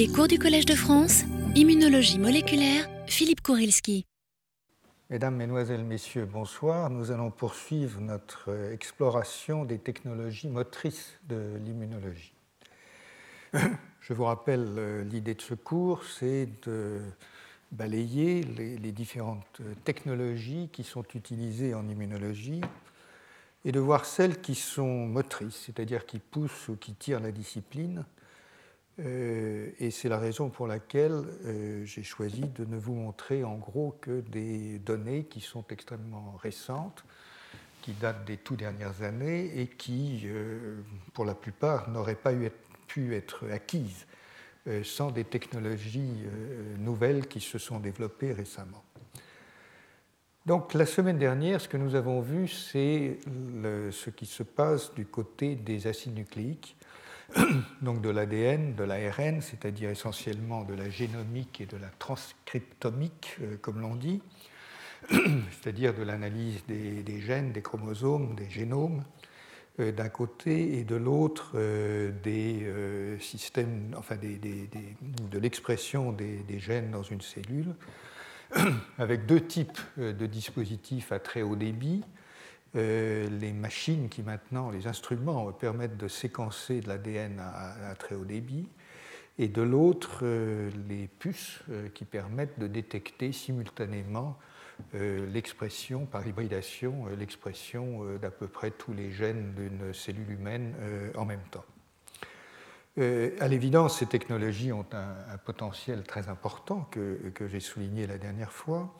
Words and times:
Les 0.00 0.08
cours 0.08 0.28
du 0.28 0.38
Collège 0.38 0.64
de 0.64 0.74
France, 0.74 1.24
Immunologie 1.54 2.18
moléculaire, 2.18 2.88
Philippe 3.06 3.42
Kourilski. 3.42 4.06
Mesdames, 5.10 5.36
Mesdemoiselles, 5.36 5.84
Messieurs, 5.84 6.24
bonsoir. 6.24 6.88
Nous 6.88 7.10
allons 7.10 7.30
poursuivre 7.30 8.00
notre 8.00 8.48
exploration 8.72 9.66
des 9.66 9.76
technologies 9.76 10.48
motrices 10.48 11.18
de 11.28 11.58
l'immunologie. 11.62 12.32
Je 14.00 14.14
vous 14.14 14.24
rappelle 14.24 14.72
euh, 14.78 15.04
l'idée 15.04 15.34
de 15.34 15.42
ce 15.42 15.52
cours, 15.52 16.02
c'est 16.04 16.48
de 16.66 17.02
balayer 17.70 18.42
les, 18.56 18.92
différentes 18.92 19.60
technologies 19.84 20.70
qui 20.72 20.82
sont 20.82 21.04
utilisées 21.14 21.74
en 21.74 21.86
immunologie 21.86 22.62
et 23.66 23.70
de 23.70 23.80
voir 23.80 24.06
celles 24.06 24.40
qui 24.40 24.54
sont 24.54 25.06
motrices, 25.06 25.64
c'est-à-dire 25.66 26.06
qui 26.06 26.20
poussent 26.20 26.68
ou 26.70 26.76
qui 26.76 26.94
tirent 26.94 27.20
la 27.20 27.32
discipline. 27.32 28.06
Euh, 28.98 29.70
et 29.78 29.90
c'est 29.90 30.08
la 30.08 30.18
raison 30.18 30.50
pour 30.50 30.66
laquelle 30.66 31.22
euh, 31.44 31.84
j'ai 31.84 32.02
choisi 32.02 32.42
de 32.42 32.64
ne 32.64 32.76
vous 32.76 32.94
montrer 32.94 33.44
en 33.44 33.56
gros 33.56 33.96
que 34.00 34.20
des 34.20 34.78
données 34.78 35.24
qui 35.24 35.40
sont 35.40 35.64
extrêmement 35.70 36.36
récentes, 36.42 37.04
qui 37.82 37.92
datent 37.92 38.24
des 38.26 38.36
tout 38.36 38.56
dernières 38.56 39.02
années 39.02 39.60
et 39.60 39.68
qui, 39.68 40.22
euh, 40.24 40.80
pour 41.14 41.24
la 41.24 41.34
plupart, 41.34 41.88
n'auraient 41.88 42.14
pas 42.14 42.32
pu 42.86 43.14
être 43.14 43.48
acquises 43.50 44.06
sans 44.84 45.10
des 45.10 45.24
technologies 45.24 46.26
nouvelles 46.78 47.26
qui 47.26 47.40
se 47.40 47.56
sont 47.56 47.80
développées 47.80 48.34
récemment. 48.34 48.84
Donc 50.44 50.74
la 50.74 50.84
semaine 50.84 51.18
dernière, 51.18 51.62
ce 51.62 51.68
que 51.68 51.78
nous 51.78 51.94
avons 51.94 52.20
vu, 52.20 52.46
c'est 52.46 53.18
ce 53.90 54.10
qui 54.10 54.26
se 54.26 54.42
passe 54.42 54.92
du 54.92 55.06
côté 55.06 55.54
des 55.54 55.86
acides 55.86 56.14
nucléiques, 56.14 56.76
donc 57.82 58.00
de 58.00 58.10
l'ADN, 58.10 58.74
de 58.74 58.84
l'ARN, 58.84 59.40
c'est-à-dire 59.40 59.90
essentiellement 59.90 60.64
de 60.64 60.74
la 60.74 60.88
génomique 60.90 61.60
et 61.60 61.66
de 61.66 61.76
la 61.76 61.88
transcriptomique, 61.98 63.36
euh, 63.42 63.56
comme 63.60 63.80
l'on 63.80 63.94
dit, 63.94 64.20
c'est-à-dire 65.10 65.94
de 65.94 66.02
l'analyse 66.02 66.64
des, 66.66 67.20
gènes, 67.20 67.52
des 67.52 67.62
chromosomes, 67.62 68.34
des 68.34 68.50
génomes, 68.50 69.02
euh, 69.78 69.92
d'un 69.92 70.08
côté, 70.08 70.78
et 70.78 70.84
de 70.84 70.96
l'autre, 70.96 71.52
euh, 71.54 72.10
des 72.22 72.66
systèmes, 73.20 73.94
enfin 73.96 74.16
de 74.16 75.38
l'expression 75.38 76.12
des, 76.12 76.58
gènes 76.58 76.90
dans 76.90 77.02
une 77.02 77.20
cellule. 77.20 77.74
avec 78.98 79.26
deux 79.26 79.40
types 79.40 79.78
de 79.96 80.26
dispositifs 80.26 81.12
à 81.12 81.20
très 81.20 81.42
haut 81.42 81.54
débit. 81.54 82.02
Euh, 82.76 83.28
les 83.40 83.52
machines 83.52 84.08
qui 84.08 84.22
maintenant, 84.22 84.70
les 84.70 84.86
instruments 84.86 85.50
permettent 85.52 85.96
de 85.96 86.08
séquencer 86.08 86.80
de 86.80 86.88
l'ADN 86.88 87.40
à, 87.40 87.94
très 87.96 88.14
haut 88.14 88.24
débit, 88.24 88.68
et 89.38 89.48
de 89.48 89.62
l'autre, 89.62 90.20
euh, 90.22 90.70
les 90.88 91.08
puces 91.08 91.60
qui 91.94 92.04
permettent 92.04 92.58
de 92.58 92.66
détecter 92.66 93.32
simultanément 93.32 94.38
l'expression, 94.94 96.06
par 96.06 96.26
hybridation, 96.26 97.04
l'expression 97.18 98.16
d'à 98.16 98.30
peu 98.30 98.46
près 98.46 98.70
tous 98.70 98.94
les 98.94 99.12
gènes 99.12 99.52
d'une 99.54 99.92
cellule 99.92 100.30
humaine 100.30 100.74
en 101.16 101.26
même 101.26 101.42
temps. 101.50 101.66
Euh, 102.98 103.30
à 103.40 103.48
l'évidence, 103.48 103.98
ces 103.98 104.06
technologies 104.06 104.72
ont 104.72 104.86
un, 104.92 105.38
potentiel 105.38 106.02
très 106.02 106.28
important 106.28 106.88
que, 106.90 107.32
j'ai 107.46 107.60
souligné 107.60 108.06
la 108.06 108.18
dernière 108.18 108.52
fois, 108.52 108.94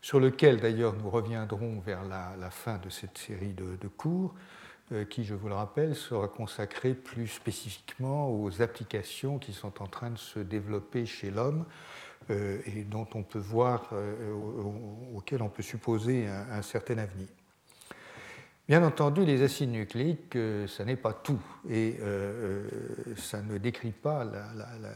sur 0.00 0.20
lequel 0.20 0.60
d'ailleurs 0.60 0.94
nous 0.94 1.10
reviendrons 1.10 1.80
vers 1.80 2.04
la, 2.04 2.50
fin 2.50 2.78
de 2.78 2.88
cette 2.88 3.18
série 3.18 3.52
de, 3.54 3.88
cours, 3.88 4.34
euh, 4.92 5.04
qui, 5.04 5.24
je 5.24 5.34
vous 5.34 5.48
le 5.48 5.54
rappelle, 5.54 5.94
sera 5.94 6.28
consacrée 6.28 6.94
plus 6.94 7.28
spécifiquement 7.28 8.30
aux 8.30 8.62
applications 8.62 9.38
qui 9.38 9.52
sont 9.52 9.82
en 9.82 9.86
train 9.86 10.10
de 10.10 10.18
se 10.18 10.40
développer 10.40 11.06
chez 11.06 11.30
l'homme 11.30 11.64
euh, 12.30 12.60
et 12.66 12.84
dont 12.84 13.06
on 13.14 13.22
peut 13.22 13.38
voir, 13.38 13.92
auxquelles 15.14 15.42
on 15.42 15.48
peut 15.48 15.62
supposer 15.62 16.26
un 16.26 16.62
certain 16.62 16.98
avenir. 16.98 17.28
Bien 18.70 18.84
entendu, 18.84 19.24
les 19.24 19.42
acides 19.42 19.72
nucléiques, 19.72 20.36
euh, 20.36 20.68
ça 20.68 20.84
n'est 20.84 20.94
pas 20.94 21.12
tout, 21.12 21.40
et 21.68 21.96
euh, 21.98 22.68
euh, 22.70 23.14
ça 23.16 23.42
ne 23.42 23.58
décrit 23.58 23.90
pas 23.90 24.24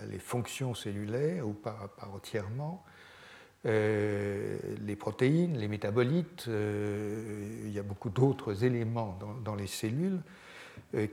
les 0.08 0.20
fonctions 0.20 0.74
cellulaires, 0.74 1.44
ou 1.44 1.54
pas, 1.54 1.92
entièrement. 2.14 2.84
Les 3.64 4.96
protéines, 4.98 5.56
les 5.56 5.68
métabolites, 5.68 6.46
il 6.46 7.72
y 7.72 7.78
a 7.78 7.82
beaucoup 7.82 8.10
d'autres 8.10 8.64
éléments 8.64 9.18
dans, 9.44 9.54
les 9.54 9.66
cellules 9.66 10.20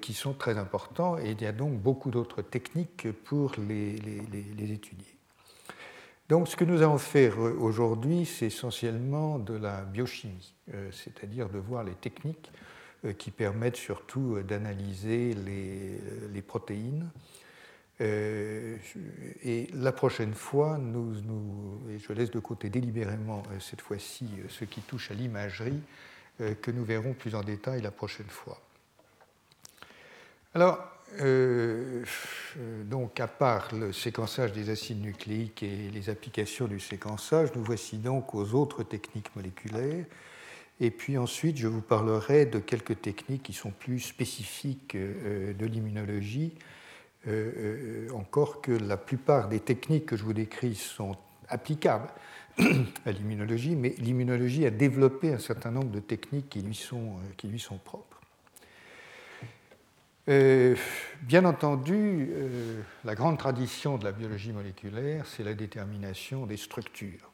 qui 0.01 0.13
sont 0.13 0.34
très 0.34 0.57
importants, 0.57 1.17
et 1.17 1.31
il 1.31 1.41
y 1.41 1.45
a 1.45 1.53
donc 1.53 1.79
beaucoup 1.79 2.12
d'autres 2.12 2.41
techniques 2.41 3.07
pour 3.23 3.53
les 3.57 4.73
étudier. 4.73 5.12
Donc 6.31 6.47
ce 6.47 6.56
que 6.56 6.63
nous 6.63 6.81
allons 6.81 6.97
faire 6.97 7.34
euh, 7.41 7.57
aujourd'hui, 7.59 8.25
c'est 8.25 8.45
essentiellement 8.45 9.38
de 9.38 9.53
la 9.53 9.81
biochimie, 9.81 10.53
euh, 10.73 10.89
c'est-à-dire 10.94 11.50
de 11.50 11.59
voir 11.59 11.83
les 11.83 11.91
techniques 11.91 12.53
euh, 13.03 13.12
qui 13.12 13.31
permettent 13.31 13.75
surtout 13.75 14.41
d'analyser 14.41 15.33
les, 15.33 16.41
protéines. 16.41 17.09
Et 18.01 19.67
la 19.73 19.91
prochaine 19.91 20.34
fois, 20.34 20.79
je 20.79 22.13
laisse 22.13 22.31
de 22.31 22.39
côté 22.39 22.69
délibérément 22.69 23.44
cette 23.59 23.81
fois-ci 23.81 24.28
ce 24.50 24.66
qui 24.66 24.81
touche 24.81 25.12
à 25.12 25.13
l'imagerie, 25.13 25.81
que 26.39 26.72
nous 26.72 26.84
verrons 26.84 27.13
plus 27.13 27.35
en 27.35 27.44
détail 27.44 27.81
la 27.81 27.91
prochaine 27.91 28.29
fois. 28.29 28.59
Alors, 30.53 30.79
euh, 31.19 32.03
donc, 32.85 33.19
à 33.19 33.28
part 33.28 33.73
le 33.75 33.91
séquençage 33.91 34.53
des 34.53 34.69
acides 34.69 35.01
nucléiques 35.01 35.63
et 35.63 35.89
les 35.94 36.09
applications 36.09 36.68
du 36.68 36.79
séquençage, 36.79 37.50
nous 37.56 37.63
voici 37.63 37.97
donc 37.97 38.33
aux 38.33 38.53
autres 38.53 38.83
techniques 38.83 39.35
moléculaires. 39.35 40.06
Et 40.79 40.89
puis 40.89 41.18
ensuite, 41.18 41.57
je 41.57 41.68
vous 41.68 41.81
parlerai 41.81 42.45
de 42.45 42.59
quelques 42.59 43.01
techniques 43.01 43.44
qui 43.44 43.53
sont 43.53 43.72
plus 43.72 44.00
spécifiques 44.00 44.95
euh, 44.95 45.53
de 45.53 45.66
l'immunologie, 45.66 46.53
euh, 47.28 48.09
encore 48.14 48.62
que 48.62 48.72
la 48.72 48.98
plupart 48.98 49.48
des 49.48 49.59
techniques 49.59 50.08
que 50.08 50.16
je 50.16 50.24
vous 50.24 50.34
décris 50.34 50.76
sont 50.76 51.16
applicables 51.48 52.09
à 53.06 53.12
l'immunologie, 53.12 53.76
mais 53.76 53.96
l'immunologie 53.98 54.66
a 54.66 54.72
développé 54.72 55.34
un 55.34 55.40
certain 55.40 55.72
nombre 55.72 55.92
de 55.92 56.00
techniques 56.00 56.50
qui 56.50 56.62
lui 56.62 56.76
sont, 56.76 57.16
qui 57.38 57.48
lui 57.48 57.60
sont 57.60 57.78
propres. 57.78 58.12
Euh, 60.30 60.76
bien 61.24 61.46
entendu, 61.46 62.30
euh, 62.31 62.81
la 63.04 63.16
grande 63.16 63.40
tradition 63.40 63.98
de 63.98 64.04
la 64.04 64.12
biologie 64.12 64.52
moléculaire, 64.52 65.26
c'est 65.26 65.44
la 65.44 65.54
détermination 65.54 66.46
des 66.46 66.58
structures. 66.58 67.31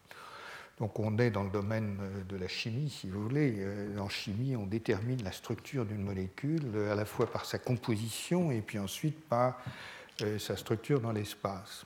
Donc 0.80 1.00
on 1.00 1.18
est 1.18 1.32
dans 1.32 1.44
le 1.44 1.50
domaine 1.50 1.98
euh, 2.02 2.24
de 2.24 2.38
la 2.38 2.48
chimie, 2.48 2.90
si 2.90 3.10
vous 3.10 3.24
voulez. 3.24 3.66
En 3.98 4.10
chimie, 4.10 4.56
on 4.56 4.66
détermine 4.66 5.24
la 5.24 5.32
structure 5.32 5.86
d'une 5.86 6.04
molécule 6.04 6.64
à 6.92 6.96
la 6.96 7.06
fois 7.06 7.32
par 7.32 7.46
sa 7.46 7.58
composition 7.58 8.52
et 8.52 8.62
puis 8.62 8.80
ensuite 8.80 9.20
par 9.28 9.60
sa 10.40 10.58
structure 10.58 11.00
dans 11.00 11.12
l'espace. 11.12 11.86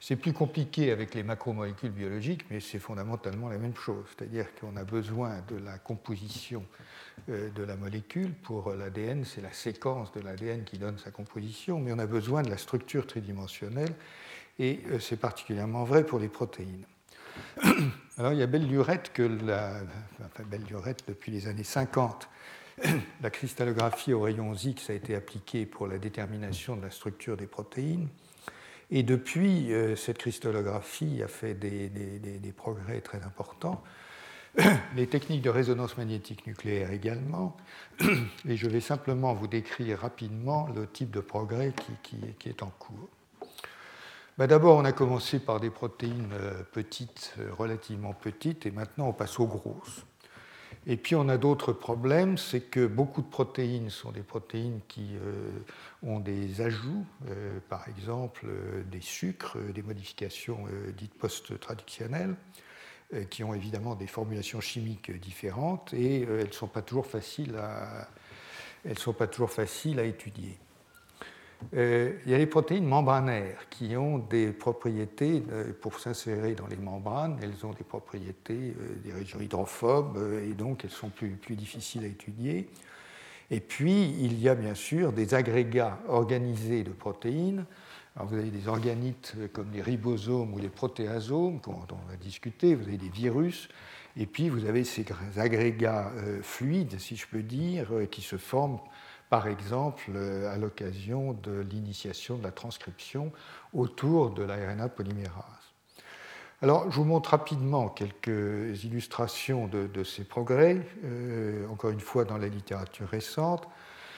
C'est 0.00 0.16
plus 0.16 0.32
compliqué 0.32 0.92
avec 0.92 1.14
les 1.14 1.24
macromolécules 1.24 1.90
biologiques, 1.90 2.44
mais 2.50 2.60
c'est 2.60 2.78
fondamentalement 2.78 3.48
la 3.48 3.58
même 3.58 3.74
chose. 3.74 4.04
C'est-à-dire 4.16 4.46
qu'on 4.54 4.76
a 4.76 4.84
besoin 4.84 5.42
de 5.48 5.56
la 5.56 5.78
composition 5.78 6.64
euh, 7.28 7.50
de 7.50 7.62
la 7.64 7.76
molécule. 7.76 8.32
Pour 8.32 8.72
l'ADN, 8.72 9.24
c'est 9.24 9.40
la 9.40 9.52
séquence 9.52 10.12
de 10.12 10.20
l'ADN 10.20 10.62
qui 10.64 10.78
donne 10.78 10.98
sa 10.98 11.10
composition, 11.10 11.80
mais 11.80 11.92
on 11.92 11.98
a 11.98 12.06
besoin 12.06 12.42
de 12.42 12.50
la 12.50 12.58
structure 12.58 13.06
tridimensionnelle, 13.06 13.92
et 14.60 14.80
euh, 14.86 15.00
c'est 15.00 15.18
particulièrement 15.18 15.82
vrai 15.82 16.04
pour 16.04 16.20
les 16.20 16.28
protéines. 16.28 16.86
Alors 18.18 18.32
il 18.32 18.38
y 18.38 18.42
a 18.42 18.46
belle 18.46 18.66
lurette 18.66 19.12
que 19.12 19.22
la, 19.22 19.80
belle 20.50 20.64
lurette 20.68 21.04
depuis 21.06 21.30
les 21.30 21.46
années 21.46 21.64
50, 21.64 22.28
la 23.22 23.30
cristallographie 23.30 24.12
aux 24.12 24.20
rayons 24.20 24.54
X 24.54 24.90
a 24.90 24.94
été 24.94 25.14
appliquée 25.14 25.66
pour 25.66 25.86
la 25.86 25.98
détermination 25.98 26.76
de 26.76 26.82
la 26.82 26.90
structure 26.90 27.36
des 27.36 27.46
protéines. 27.46 28.08
Et 28.90 29.02
depuis, 29.02 29.72
euh, 29.72 29.96
cette 29.96 30.18
cristallographie 30.18 31.22
a 31.22 31.28
fait 31.28 31.54
des, 31.54 32.52
progrès 32.56 33.00
très 33.00 33.22
importants. 33.22 33.82
Les 34.96 35.06
techniques 35.06 35.42
de 35.42 35.50
résonance 35.50 35.98
magnétique 35.98 36.46
nucléaire 36.46 36.90
également. 36.90 37.56
Et 38.48 38.56
je 38.56 38.66
vais 38.66 38.80
simplement 38.80 39.34
vous 39.34 39.46
décrire 39.46 39.98
rapidement 39.98 40.68
le 40.74 40.86
type 40.86 41.10
de 41.10 41.20
progrès 41.20 41.74
qui, 42.02 42.48
est 42.48 42.62
en 42.62 42.70
cours. 42.78 43.10
Bah, 44.38 44.46
d'abord, 44.46 44.76
on 44.76 44.84
a 44.84 44.92
commencé 44.92 45.40
par 45.40 45.58
des 45.58 45.68
protéines 45.68 46.30
euh, 46.32 46.62
petites, 46.70 47.34
euh, 47.40 47.52
relativement 47.52 48.12
petites, 48.12 48.66
et 48.66 48.70
maintenant 48.70 49.08
on 49.08 49.12
passe 49.12 49.40
aux 49.40 49.48
grosses. 49.48 50.06
Et 50.86 50.96
puis 50.96 51.16
on 51.16 51.28
a 51.28 51.36
d'autres 51.36 51.72
problèmes, 51.72 52.38
c'est 52.38 52.60
que 52.60 52.86
beaucoup 52.86 53.22
de 53.22 53.26
protéines 53.26 53.90
sont 53.90 54.12
des 54.12 54.22
protéines 54.22 54.78
qui 54.86 55.16
euh, 55.16 55.50
ont 56.04 56.20
des 56.20 56.60
ajouts, 56.60 57.04
par 57.68 57.88
exemple 57.88 58.46
des 58.88 59.00
sucres, 59.00 59.58
des 59.74 59.82
modifications 59.82 60.66
dites 60.96 61.14
post-traditionnelles, 61.14 62.36
qui 63.30 63.42
ont 63.42 63.54
évidemment 63.54 63.96
des 63.96 64.06
formulations 64.06 64.60
chimiques 64.60 65.10
différentes 65.20 65.92
et 65.92 66.22
elles 66.22 66.46
ne 66.46 66.52
sont 66.52 66.68
pas 66.68 66.80
toujours 66.80 67.06
faciles 67.06 67.56
à 69.98 70.04
étudier. 70.04 70.58
Euh, 71.74 72.12
il 72.24 72.30
y 72.30 72.34
a 72.34 72.38
les 72.38 72.46
protéines 72.46 72.86
membranaires 72.86 73.68
qui 73.68 73.96
ont 73.96 74.18
des 74.18 74.52
propriétés 74.52 75.42
euh, 75.50 75.72
pour 75.80 75.98
s'insérer 75.98 76.54
dans 76.54 76.66
les 76.66 76.76
membranes. 76.76 77.38
Elles 77.42 77.66
ont 77.66 77.72
des 77.72 77.84
propriétés 77.84 78.74
euh, 78.80 78.94
des 79.04 79.12
régions 79.12 79.40
hydrophobes 79.40 80.18
et 80.48 80.54
donc 80.54 80.84
elles 80.84 80.90
sont 80.90 81.10
plus, 81.10 81.36
difficiles 81.50 82.04
à 82.04 82.08
étudier. 82.08 82.68
Et 83.50 83.60
puis, 83.60 84.14
il 84.20 84.38
y 84.40 84.48
a 84.48 84.54
bien 84.54 84.74
sûr 84.74 85.12
des 85.12 85.34
agrégats 85.34 85.98
organisés 86.06 86.84
de 86.84 86.90
protéines. 86.90 87.64
Vous 88.20 88.34
avez 88.34 88.50
des 88.50 88.68
organites 88.68 89.34
comme 89.52 89.70
les 89.72 89.80
ribosomes 89.80 90.52
ou 90.52 90.58
les 90.58 90.68
protéasomes, 90.68 91.60
dont 91.64 91.86
on 91.90 92.10
va 92.10 92.16
discuter. 92.20 92.74
Vous 92.74 92.88
avez 92.88 92.98
des 92.98 93.08
virus. 93.08 93.68
Et 94.16 94.26
puis, 94.26 94.48
vous 94.50 94.66
avez 94.66 94.84
ces 94.84 95.06
agrégats 95.36 96.12
fluides, 96.42 96.98
si 96.98 97.16
je 97.16 97.26
peux 97.26 97.42
dire, 97.42 97.88
qui 98.10 98.20
se 98.20 98.36
forment 98.36 98.80
par 99.30 99.46
exemple 99.46 100.10
euh, 100.14 100.52
à 100.52 100.56
l'occasion 100.56 101.32
de 101.32 101.60
l'initiation 101.60 102.36
de 102.36 102.42
la 102.42 102.52
transcription 102.52 103.32
autour 103.72 104.30
de 104.30 104.42
l'ARNA 104.42 104.88
polymérase. 104.88 105.44
Alors, 106.60 106.90
je 106.90 106.96
vous 106.96 107.04
montre 107.04 107.30
rapidement 107.30 107.88
quelques 107.88 108.82
illustrations 108.82 109.68
de, 109.68 110.02
ces 110.02 110.24
progrès, 110.24 110.80
euh, 111.04 111.68
encore 111.68 111.90
une 111.90 112.00
fois 112.00 112.24
dans 112.24 112.36
la 112.36 112.48
littérature 112.48 113.06
récente. 113.08 113.68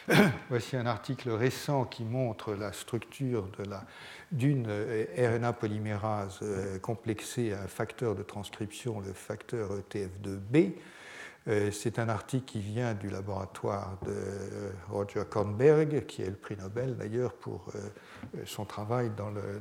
Voici 0.49 0.75
un 0.75 0.87
article 0.87 1.31
récent 1.31 1.85
qui 1.85 2.03
montre 2.03 2.55
la 2.55 2.73
structure 2.73 3.47
d'une 4.33 4.67
euh, 4.71 5.05
RNA 5.19 5.53
polymérase 5.53 6.41
complexée 6.81 7.53
à 7.53 7.65
un 7.65 7.69
facteur 7.69 8.15
de 8.15 8.23
transcription, 8.23 9.01
le 9.01 9.13
facteur 9.13 9.73
TF2B, 9.91 10.56
euh, 10.56 10.71
c'est 11.47 11.99
un 11.99 12.09
article 12.09 12.45
qui 12.45 12.61
vient 12.61 12.95
du 12.95 13.09
laboratoire 13.09 13.99
de 14.05 14.11
euh, 14.11 14.71
Roger 14.91 15.23
Kornberg, 15.29 16.05
qui 16.07 16.23
est 16.23 16.27
le 16.29 16.37
prix 16.37 16.57
Nobel 16.57 16.97
d'ailleurs 16.97 17.33
pour 17.33 17.67
euh, 17.75 18.43
son 18.45 18.65
travail 18.65 19.11
dans 19.17 19.31
le, 19.31 19.61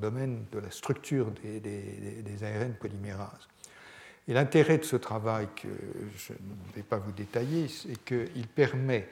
domaine 0.00 0.44
de 0.50 0.58
la 0.58 0.70
structure 0.70 1.30
des, 1.30 2.24
ARN 2.42 2.74
polymérases. 2.74 3.48
Et 4.26 4.34
l'intérêt 4.34 4.78
de 4.78 4.84
ce 4.84 4.96
travail, 4.96 5.48
que 5.54 5.68
je 6.16 6.32
ne 6.32 6.74
vais 6.74 6.82
pas 6.82 6.98
vous 6.98 7.12
détailler, 7.12 7.68
c'est 7.68 8.02
qu'il 8.04 8.46
permet 8.48 9.08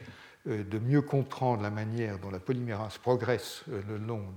de 0.46 0.78
mieux 0.78 1.02
comprendre 1.02 1.62
la 1.62 1.70
manière 1.70 2.18
dont 2.18 2.30
la 2.30 2.38
polymérase 2.40 2.98
progresse 2.98 3.64
le 3.66 3.96
long 3.96 4.32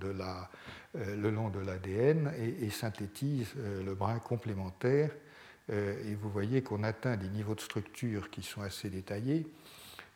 de 1.50 1.60
l'ADN 1.60 2.32
et, 2.38 2.70
synthétise 2.70 3.54
le 3.56 3.94
brin 3.94 4.20
complémentaire 4.20 5.12
euh, 5.12 5.31
et 5.72 6.16
vous 6.16 6.30
voyez 6.30 6.62
qu'on 6.62 6.84
atteint 6.84 7.16
des 7.16 7.30
niveaux 7.30 7.56
de 7.56 7.62
structure 7.62 8.30
qui 8.30 8.44
sont 8.44 8.62
assez 8.62 8.90
détaillés 8.90 9.48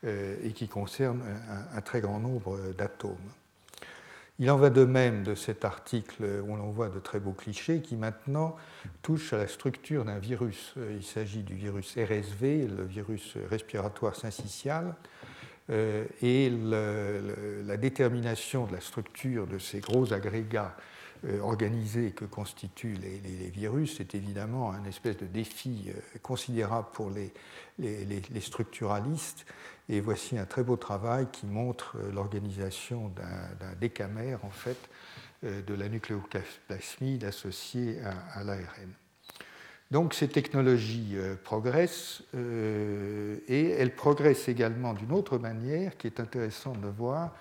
euh, 0.06 0.36
et 0.44 0.52
qui 0.52 0.68
concernent 0.68 1.24
un, 1.74 1.82
très 1.82 2.02
grand 2.02 2.20
nombre 2.20 2.60
d'atomes. 2.78 3.16
Il 4.38 4.52
en 4.52 4.58
va 4.58 4.70
de 4.70 4.84
même 4.84 5.24
de 5.24 5.34
cet 5.34 5.66
article 5.66 6.44
où 6.46 6.56
l'on 6.56 6.70
voit 6.70 6.90
de 6.90 7.00
très 7.00 7.20
beaux 7.20 7.32
clichés 7.32 7.80
qui 7.80 7.96
maintenant 7.96 8.56
touchent 9.02 9.34
à 9.34 9.38
la 9.38 9.48
structure 9.48 10.06
d'un 10.06 10.20
virus. 10.20 10.76
Il 10.92 11.04
s'agit 11.04 11.42
du 11.42 11.56
virus 11.56 11.96
RSV, 11.98 12.68
le 12.68 12.84
virus 12.84 13.36
respiratoire 13.50 14.16
syncytial, 14.16 14.96
euh, 15.72 16.06
et 16.22 16.52
la 17.66 17.78
détermination 17.78 18.68
de 18.68 18.74
la 18.74 18.82
structure 18.82 19.48
de 19.48 19.58
ces 19.58 19.80
gros 19.80 20.14
agrégats 20.14 20.76
euh, 21.28 21.40
organisés 21.42 22.12
que 22.12 22.26
constituent 22.26 22.98
les, 23.02 23.50
virus, 23.50 23.96
c'est 23.98 24.14
évidemment 24.14 24.72
un 24.72 24.84
espèce 24.86 25.18
de 25.18 25.26
défi 25.26 25.86
euh, 25.88 26.20
considérable 26.22 26.88
pour 26.94 27.10
les, 27.10 27.32
structuralistes. 28.42 29.46
Et 29.90 30.02
voici 30.02 30.38
un 30.38 30.46
très 30.46 30.64
beau 30.64 30.76
travail 30.76 31.28
qui 31.32 31.48
montre 31.48 31.96
euh, 31.98 32.12
l'organisation 32.12 33.10
d'un 33.10 33.74
décamère, 33.80 34.44
en 34.46 34.52
fait, 34.52 34.78
de 35.44 35.74
la 35.74 35.90
nucléoplasmide 35.90 37.24
associée 37.24 38.00
à, 38.34 38.44
l'ARN. 38.44 38.92
Donc 39.92 40.16
ces 40.16 40.28
technologies 40.28 41.16
progressent 41.44 42.24
et 43.48 43.70
elles 43.78 43.94
progressent 43.94 44.48
également 44.48 44.94
d'une 44.94 45.12
autre 45.12 45.38
manière 45.38 45.98
qui 45.98 46.08
est 46.08 46.20
intéressante 46.20 46.82
de 46.82 46.88
voir, 46.88 47.36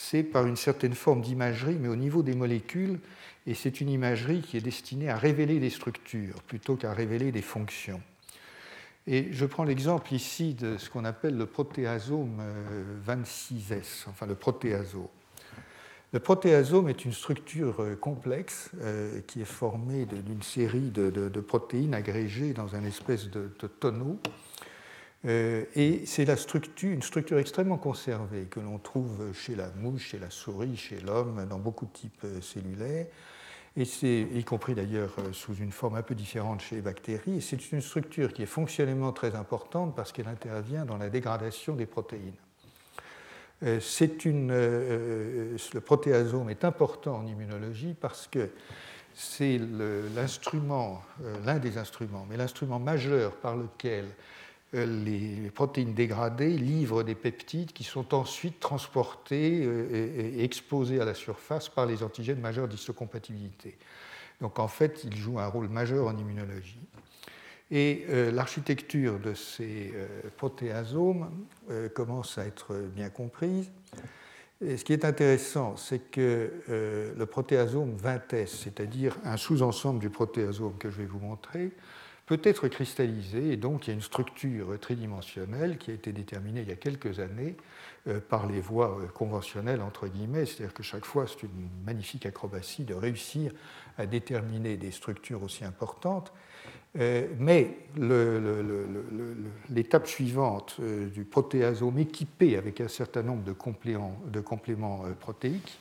c'est 0.00 0.22
par 0.22 0.46
une 0.46 0.54
certaine 0.54 0.94
forme 0.94 1.22
d'imagerie, 1.22 1.76
mais 1.80 1.88
au 1.88 1.96
niveau 1.96 2.22
des 2.22 2.36
molécules, 2.36 3.00
et 3.48 3.54
c'est 3.54 3.80
une 3.80 3.90
imagerie 3.90 4.42
qui 4.42 4.56
est 4.56 4.60
destinée 4.60 5.10
à 5.10 5.16
révéler 5.16 5.58
des 5.58 5.70
structures 5.70 6.40
plutôt 6.44 6.76
qu'à 6.76 6.92
révéler 6.92 7.32
des 7.32 7.42
fonctions. 7.42 8.00
Et 9.08 9.26
je 9.32 9.44
prends 9.44 9.64
l'exemple 9.64 10.14
ici 10.14 10.54
de 10.54 10.78
ce 10.78 10.88
qu'on 10.88 11.04
appelle 11.04 11.36
le 11.36 11.46
protéasome 11.46 12.40
26S, 13.08 13.72
euh, 13.72 13.80
enfin 14.10 14.26
le 14.26 14.36
protéasome. 14.36 15.08
Le 16.12 16.20
protéasome 16.20 16.88
est 16.88 17.04
une 17.04 17.12
structure 17.12 17.82
euh, 17.82 17.96
complexe 17.96 18.70
euh, 18.80 19.20
qui 19.26 19.40
est 19.40 19.46
formée 19.46 20.06
d'une 20.06 20.42
série 20.42 20.90
de, 20.90 21.40
protéines 21.40 21.94
agrégées 21.94 22.52
dans 22.52 22.76
un 22.76 22.84
espèce 22.84 23.28
de 23.28 23.48
tonneau 23.80 24.20
euh, 25.24 25.64
et 25.74 26.06
c'est 26.06 26.24
structure, 26.36 26.90
une 26.90 27.02
structure 27.02 27.38
extrêmement 27.38 27.76
conservée 27.76 28.44
que 28.44 28.60
l'on 28.60 28.78
trouve 28.78 29.32
chez 29.34 29.56
la 29.56 29.68
mouche, 29.70 30.10
chez 30.10 30.18
la 30.18 30.30
souris, 30.30 30.76
chez 30.76 31.00
l'homme, 31.00 31.44
dans 31.50 31.58
beaucoup 31.58 31.86
de 31.86 31.92
types 31.92 32.24
euh, 32.24 32.40
cellulaires, 32.40 33.06
et 33.76 34.20
y 34.20 34.44
compris 34.44 34.74
d'ailleurs 34.74 35.14
euh, 35.18 35.32
sous 35.32 35.54
une 35.56 35.72
forme 35.72 35.96
un 35.96 36.02
peu 36.02 36.14
différente 36.14 36.60
chez 36.60 36.76
les 36.76 36.82
bactéries. 36.82 37.42
C'est 37.42 37.72
une 37.72 37.80
structure 37.80 38.32
qui 38.32 38.42
est 38.42 38.46
fonctionnellement 38.46 39.12
très 39.12 39.34
importante 39.34 39.96
parce 39.96 40.12
qu'elle 40.12 40.28
intervient 40.28 40.84
dans 40.84 40.98
la 40.98 41.10
dégradation 41.10 41.74
des 41.74 41.86
protéines. 41.86 42.32
Une, 44.24 44.52
le 44.52 45.80
protéasome 45.80 46.48
est 46.48 46.64
important 46.64 47.16
en 47.16 47.26
immunologie 47.26 47.96
parce 48.00 48.28
que 48.28 48.50
c'est 49.14 49.60
l'instrument, 50.14 51.02
l'un 51.44 51.58
des 51.58 51.76
instruments, 51.76 52.24
mais 52.30 52.36
l'instrument 52.36 52.78
majeur 52.78 53.32
par 53.32 53.56
lequel 53.56 54.04
les 54.72 55.50
protéines 55.54 55.94
dégradées 55.94 56.50
livrent 56.50 57.02
des 57.02 57.14
peptides 57.14 57.72
qui 57.72 57.84
sont 57.84 58.14
ensuite 58.14 58.60
transportés 58.60 59.62
euh, 59.64 60.34
et 60.36 60.44
exposés 60.44 61.00
à 61.00 61.04
la 61.04 61.14
surface 61.14 61.68
par 61.68 61.86
les 61.86 62.02
antigènes 62.02 62.40
majeurs 62.40 62.68
d'histocompatibilité. 62.68 63.78
Donc 64.40 64.58
en 64.58 64.68
fait, 64.68 65.04
ils 65.04 65.16
jouent 65.16 65.38
un 65.38 65.46
rôle 65.46 65.68
majeur 65.68 66.06
en 66.06 66.16
immunologie. 66.16 66.80
Et 67.70 68.04
euh, 68.08 68.30
l'architecture 68.30 69.18
de 69.18 69.34
ces 69.34 69.92
protéasomes 70.36 71.30
commence 71.94 72.38
à 72.38 72.46
être 72.46 72.74
bien 72.94 73.10
comprise. 73.10 73.70
Et 74.60 74.76
ce 74.76 74.84
qui 74.84 74.92
est 74.92 75.04
intéressant, 75.04 75.76
c'est 75.76 76.10
que 76.10 76.50
le 76.68 77.26
protéasome 77.26 77.96
20S, 77.96 78.64
c'est-à-dire 78.64 79.16
un 79.24 79.36
sous-ensemble 79.36 80.00
du 80.00 80.10
protéasome 80.10 80.76
que 80.78 80.90
je 80.90 80.96
vais 80.96 81.06
vous 81.06 81.20
montrer, 81.20 81.70
peut 82.28 82.40
être 82.44 82.68
cristallisé 82.68 83.52
et 83.52 83.56
donc 83.56 83.86
il 83.86 83.90
y 83.90 83.92
a 83.92 83.94
une 83.94 84.02
structure 84.02 84.78
tridimensionnelle 84.78 85.78
qui 85.78 85.90
a 85.90 85.94
été 85.94 86.12
déterminée 86.12 86.60
il 86.60 86.68
y 86.68 86.72
a 86.72 86.76
quelques 86.76 87.20
années 87.20 87.56
euh, 88.06 88.20
par 88.20 88.46
les 88.46 88.60
voies 88.60 88.98
euh, 89.00 89.06
conventionnelles, 89.06 89.80
entre 89.80 90.08
guillemets, 90.08 90.44
c'est-à-dire 90.44 90.74
que 90.74 90.82
chaque 90.82 91.06
fois 91.06 91.24
c'est 91.26 91.42
une 91.44 91.70
magnifique 91.86 92.26
acrobatie 92.26 92.84
de 92.84 92.92
réussir 92.92 93.50
à 93.96 94.04
déterminer 94.04 94.76
des 94.76 94.90
structures 94.90 95.42
aussi 95.42 95.64
importantes. 95.64 96.30
Euh, 96.98 97.28
mais 97.38 97.78
l'étape 99.70 100.06
suivante 100.06 100.80
du 100.80 101.24
protéasome 101.24 101.98
équipé 101.98 102.58
avec 102.58 102.82
un 102.82 102.88
certain 102.88 103.22
nombre 103.22 103.44
de 103.44 103.52
compléments, 103.52 104.20
de 104.26 104.40
compléments 104.40 105.04
protéiques, 105.18 105.78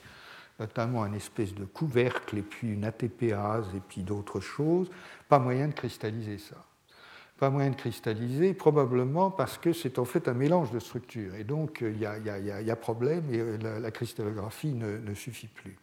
notamment 0.59 1.03
un 1.03 1.13
espèce 1.13 1.53
de 1.53 1.65
couvercle 1.65 2.37
et 2.37 2.41
puis 2.41 2.73
une 2.73 2.85
ATPase 2.85 3.67
et 3.75 3.81
puis 3.87 4.01
d'autres 4.01 4.39
choses, 4.39 4.89
pas 5.29 5.39
moyen 5.39 5.67
de 5.67 5.73
cristalliser 5.73 6.37
ça. 6.37 6.55
Pas 7.37 7.51
moyen 7.51 7.69
de 7.69 7.75
cristalliser, 7.75 8.55
probablement 8.55 9.29
parce 9.29 9.59
que 9.59 9.71
c'est 9.71 9.99
en 9.99 10.05
fait 10.05 10.27
un 10.27 10.33
mélange 10.33 10.71
de 10.71 10.79
structures. 10.79 11.35
Et 11.35 11.43
donc, 11.43 11.81
il 11.81 11.99
y, 11.99 12.05
a, 12.05 12.75
problème 12.75 13.23
et 13.31 13.39
euh, 13.39 13.79
la, 13.79 13.91
cristallographie 13.91 14.73
ne, 14.73 15.13
suffit 15.13 15.47
plus. 15.47 15.77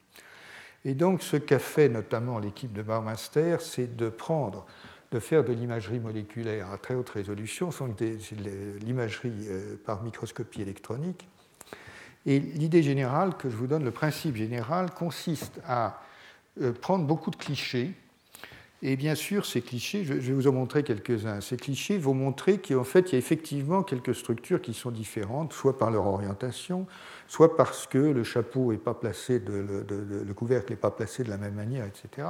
Et 0.84 0.94
donc, 0.94 1.22
ce 1.22 1.36
qu'a 1.36 1.60
fait 1.60 1.88
notamment 1.88 2.40
l'équipe 2.40 2.72
de 2.72 2.82
Barmaster, 2.82 3.60
c'est 3.60 3.94
de 3.94 4.08
prendre, 4.08 4.66
de 5.12 5.20
faire 5.20 5.44
de 5.44 5.52
l'imagerie 5.52 6.00
moléculaire 6.00 6.72
à 6.72 6.78
très 6.78 6.96
haute 6.96 7.10
résolution, 7.10 7.70
c'est 7.70 7.86
l'imagerie 8.80 9.46
euh, 9.48 9.76
par 9.86 10.02
microscopie 10.02 10.60
électronique. 10.60 11.28
Et 12.26 12.38
l'idée 12.38 12.82
générale 12.82 13.36
que 13.36 13.50
je 13.50 13.56
vous 13.56 13.66
donne, 13.66 13.84
le 13.84 13.90
principe 13.90 14.36
général, 14.36 14.90
consiste 14.90 15.60
à 15.66 16.02
euh, 16.60 16.72
prendre 16.72 17.04
beaucoup 17.04 17.30
de 17.30 17.36
clichés 17.36 17.94
et 18.86 18.96
bien 18.96 19.14
sûr, 19.14 19.46
ces 19.46 19.62
clichés, 19.62 20.04
je 20.04 20.12
vais 20.12 20.34
vous 20.34 20.46
en 20.46 20.52
montrer 20.52 20.82
quelques-uns. 20.82 21.40
Ces 21.40 21.56
clichés 21.56 21.96
vont 21.96 22.12
montrer 22.12 22.58
qu'en 22.58 22.84
fait, 22.84 23.08
il 23.08 23.12
y 23.12 23.14
a 23.14 23.18
effectivement 23.18 23.82
quelques 23.82 24.14
structures 24.14 24.60
qui 24.60 24.74
sont 24.74 24.90
différentes, 24.90 25.54
soit 25.54 25.78
par 25.78 25.90
leur 25.90 26.06
orientation, 26.06 26.86
soit 27.26 27.56
parce 27.56 27.86
que 27.86 27.96
le 27.96 28.24
chapeau 28.24 28.72
n'est 28.72 28.78
pas 28.78 28.92
placé, 28.92 29.40
le, 29.46 30.34
couvercle 30.34 30.72
n'est 30.72 30.76
pas 30.76 30.90
placé 30.90 31.24
de 31.24 31.30
la 31.30 31.38
même 31.38 31.54
manière, 31.54 31.86
etc. 31.86 32.28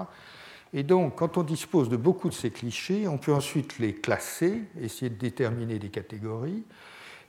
Et 0.72 0.84
donc, 0.84 1.16
quand 1.16 1.38
on 1.38 1.42
dispose 1.42 1.88
de 1.88 1.96
beaucoup 1.96 2.28
de 2.28 2.34
ces 2.34 2.50
clichés, 2.50 3.08
on 3.08 3.18
peut 3.18 3.34
ensuite 3.34 3.80
les 3.80 3.92
classer, 3.92 4.62
essayer 4.80 5.10
de 5.10 5.18
déterminer 5.18 5.80
des 5.80 5.88
catégories. 5.90 6.62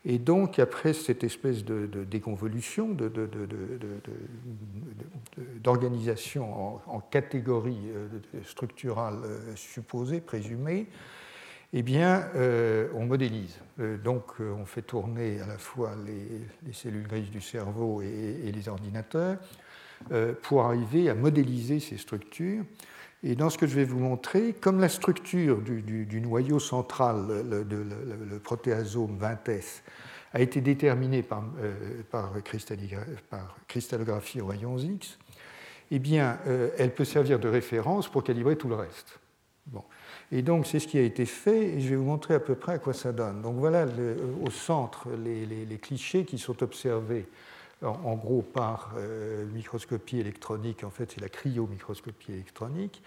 Et 0.05 0.19
donc, 0.19 0.59
après 0.59 0.93
cette 0.93 1.23
espèce 1.23 1.65
de, 1.65 1.87
déconvolution, 2.03 2.95
d'organisation 5.63 6.79
en, 6.87 6.99
catégories 6.99 7.91
structurales 8.43 9.21
supposées, 9.55 10.21
présumées, 10.21 10.87
eh 11.73 11.81
bien, 11.81 12.29
on 12.93 13.05
modélise. 13.05 13.59
donc, 14.03 14.39
on 14.39 14.65
fait 14.65 14.83
tourner 14.83 15.41
à 15.41 15.47
la 15.47 15.57
fois 15.57 15.93
les, 16.05 16.73
cellules 16.73 17.07
grises 17.07 17.31
du 17.31 17.41
cerveau 17.41 18.03
et 18.03 18.51
les 18.53 18.69
ordinateurs 18.69 19.39
pour 20.43 20.65
arriver 20.65 21.09
à 21.09 21.15
modéliser 21.15 21.79
ces 21.79 21.97
structures 21.97 22.63
et 23.25 23.35
dans 23.35 23.49
ce 23.49 23.57
que 23.57 23.65
je 23.65 23.73
vais 23.73 23.85
vous 23.85 23.97
montrer, 23.97 24.53
comme 24.53 24.79
la 24.79 24.87
structure 24.87 25.57
du, 25.57 26.21
noyau 26.21 26.59
central, 26.59 27.25
le, 27.49 28.37
protéasome 28.37 29.17
20S, 29.19 29.81
a 30.33 30.41
été 30.41 30.61
déterminée 30.61 31.23
par, 31.23 31.43
euh, 31.59 32.03
par, 32.11 32.31
cristallographie 33.67 34.41
aux 34.41 34.45
rayons 34.45 34.77
X, 34.77 35.17
eh 35.89 35.97
bien, 35.97 36.37
euh, 36.45 36.69
elle 36.77 36.93
peut 36.93 37.05
servir 37.05 37.39
de 37.39 37.47
référence 37.47 38.09
pour 38.09 38.23
calibrer 38.23 38.57
tout 38.57 38.67
le 38.67 38.75
reste. 38.75 39.19
Bon. 39.65 39.83
Et 40.31 40.43
donc, 40.43 40.67
c'est 40.67 40.79
ce 40.79 40.87
qui 40.87 40.99
a 40.99 41.01
été 41.01 41.25
fait, 41.25 41.69
et 41.69 41.81
je 41.81 41.89
vais 41.89 41.95
vous 41.95 42.03
montrer 42.03 42.35
à 42.35 42.39
peu 42.39 42.53
près 42.53 42.73
à 42.73 42.77
quoi 42.77 42.93
ça 42.93 43.11
donne. 43.11 43.41
Donc, 43.41 43.55
voilà 43.55 43.87
au 44.43 44.51
centre 44.51 45.07
les, 45.23 45.77
clichés 45.77 46.25
qui 46.25 46.37
sont 46.37 46.61
observés 46.61 47.25
en, 47.85 48.15
gros 48.15 48.41
par 48.41 48.91
euh, 48.97 49.45
microscopie 49.53 50.19
électronique, 50.19 50.83
en 50.83 50.89
fait 50.89 51.11
c'est 51.11 51.21
la 51.21 51.29
cryomicroscopie 51.29 52.33
électronique. 52.33 53.01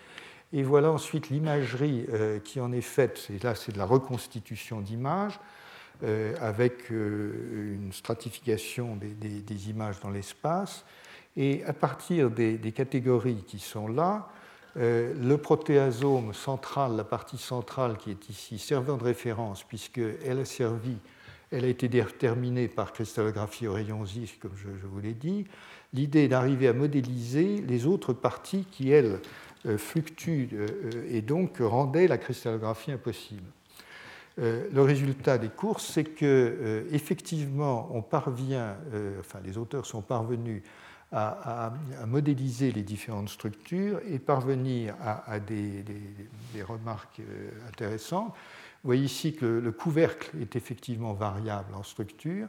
Et 0.52 0.62
voilà 0.62 0.90
ensuite 0.90 1.28
l'imagerie 1.28 2.06
euh, 2.08 2.38
qui 2.38 2.60
en 2.60 2.72
est 2.72 2.80
faite, 2.80 3.28
là 3.42 3.54
c'est 3.54 3.72
de 3.72 3.78
la 3.78 3.84
reconstitution 3.84 4.80
d'images, 4.80 5.38
euh, 6.04 6.34
avec 6.40 6.90
une 6.90 7.90
stratification 7.92 8.96
des, 8.96 9.70
images 9.70 10.00
dans 10.00 10.10
l'espace. 10.10 10.84
Et 11.36 11.64
à 11.64 11.72
partir 11.72 12.30
des, 12.30 12.72
catégories 12.72 13.44
qui 13.46 13.58
sont 13.58 13.88
là, 13.88 14.28
le 14.74 15.36
protéasome 15.36 16.34
central, 16.34 16.96
la 16.96 17.04
partie 17.04 17.38
centrale 17.38 17.96
qui 17.96 18.10
est 18.10 18.28
ici, 18.28 18.58
servant 18.58 18.96
de 18.96 19.04
référence, 19.04 19.62
puisqu'elle 19.62 20.38
a 20.38 20.44
servi 20.44 20.96
elle 21.50 21.64
a 21.64 21.68
été 21.68 21.88
déterminée 21.88 22.68
par 22.68 22.92
cristallographie 22.92 23.66
aux 23.66 23.72
rayons 23.72 24.04
X, 24.04 24.32
comme 24.40 24.52
je, 24.56 24.68
vous 24.86 25.00
l'ai 25.00 25.14
dit. 25.14 25.46
L'idée 25.94 26.28
d'arriver 26.28 26.68
à 26.68 26.72
modéliser 26.72 27.62
les 27.66 27.86
autres 27.86 28.12
parties 28.12 28.66
qui, 28.70 28.90
elles, 28.90 29.20
euh, 29.66 29.76
fluctuent 29.76 30.50
euh, 30.52 30.68
et 31.08 31.20
donc 31.20 31.56
rendaient 31.58 32.06
la 32.06 32.18
cristallographie 32.18 32.92
impossible. 32.92 33.42
Euh, 34.38 34.68
le 34.72 34.82
résultat 34.82 35.36
des 35.36 35.48
courses, 35.48 35.84
c'est 35.84 36.04
que 36.04 36.86
effectivement, 36.92 37.88
on 37.92 38.02
parvient, 38.02 38.76
enfin, 39.18 39.40
les 39.44 39.58
auteurs 39.58 39.86
sont 39.86 40.02
parvenus 40.02 40.62
à, 41.10 41.72
modéliser 42.06 42.70
les 42.70 42.82
différentes 42.82 43.30
structures 43.30 44.00
et 44.06 44.18
parvenir 44.18 44.94
à, 45.00 45.40
des, 45.40 45.82
remarques 46.62 47.20
intéressantes. 47.66 48.34
Vous 48.82 48.88
voyez 48.88 49.04
ici 49.04 49.34
que 49.34 49.44
le, 49.44 49.72
couvercle 49.72 50.30
est 50.40 50.54
effectivement 50.54 51.12
variable 51.12 51.74
en 51.74 51.82
structure, 51.82 52.46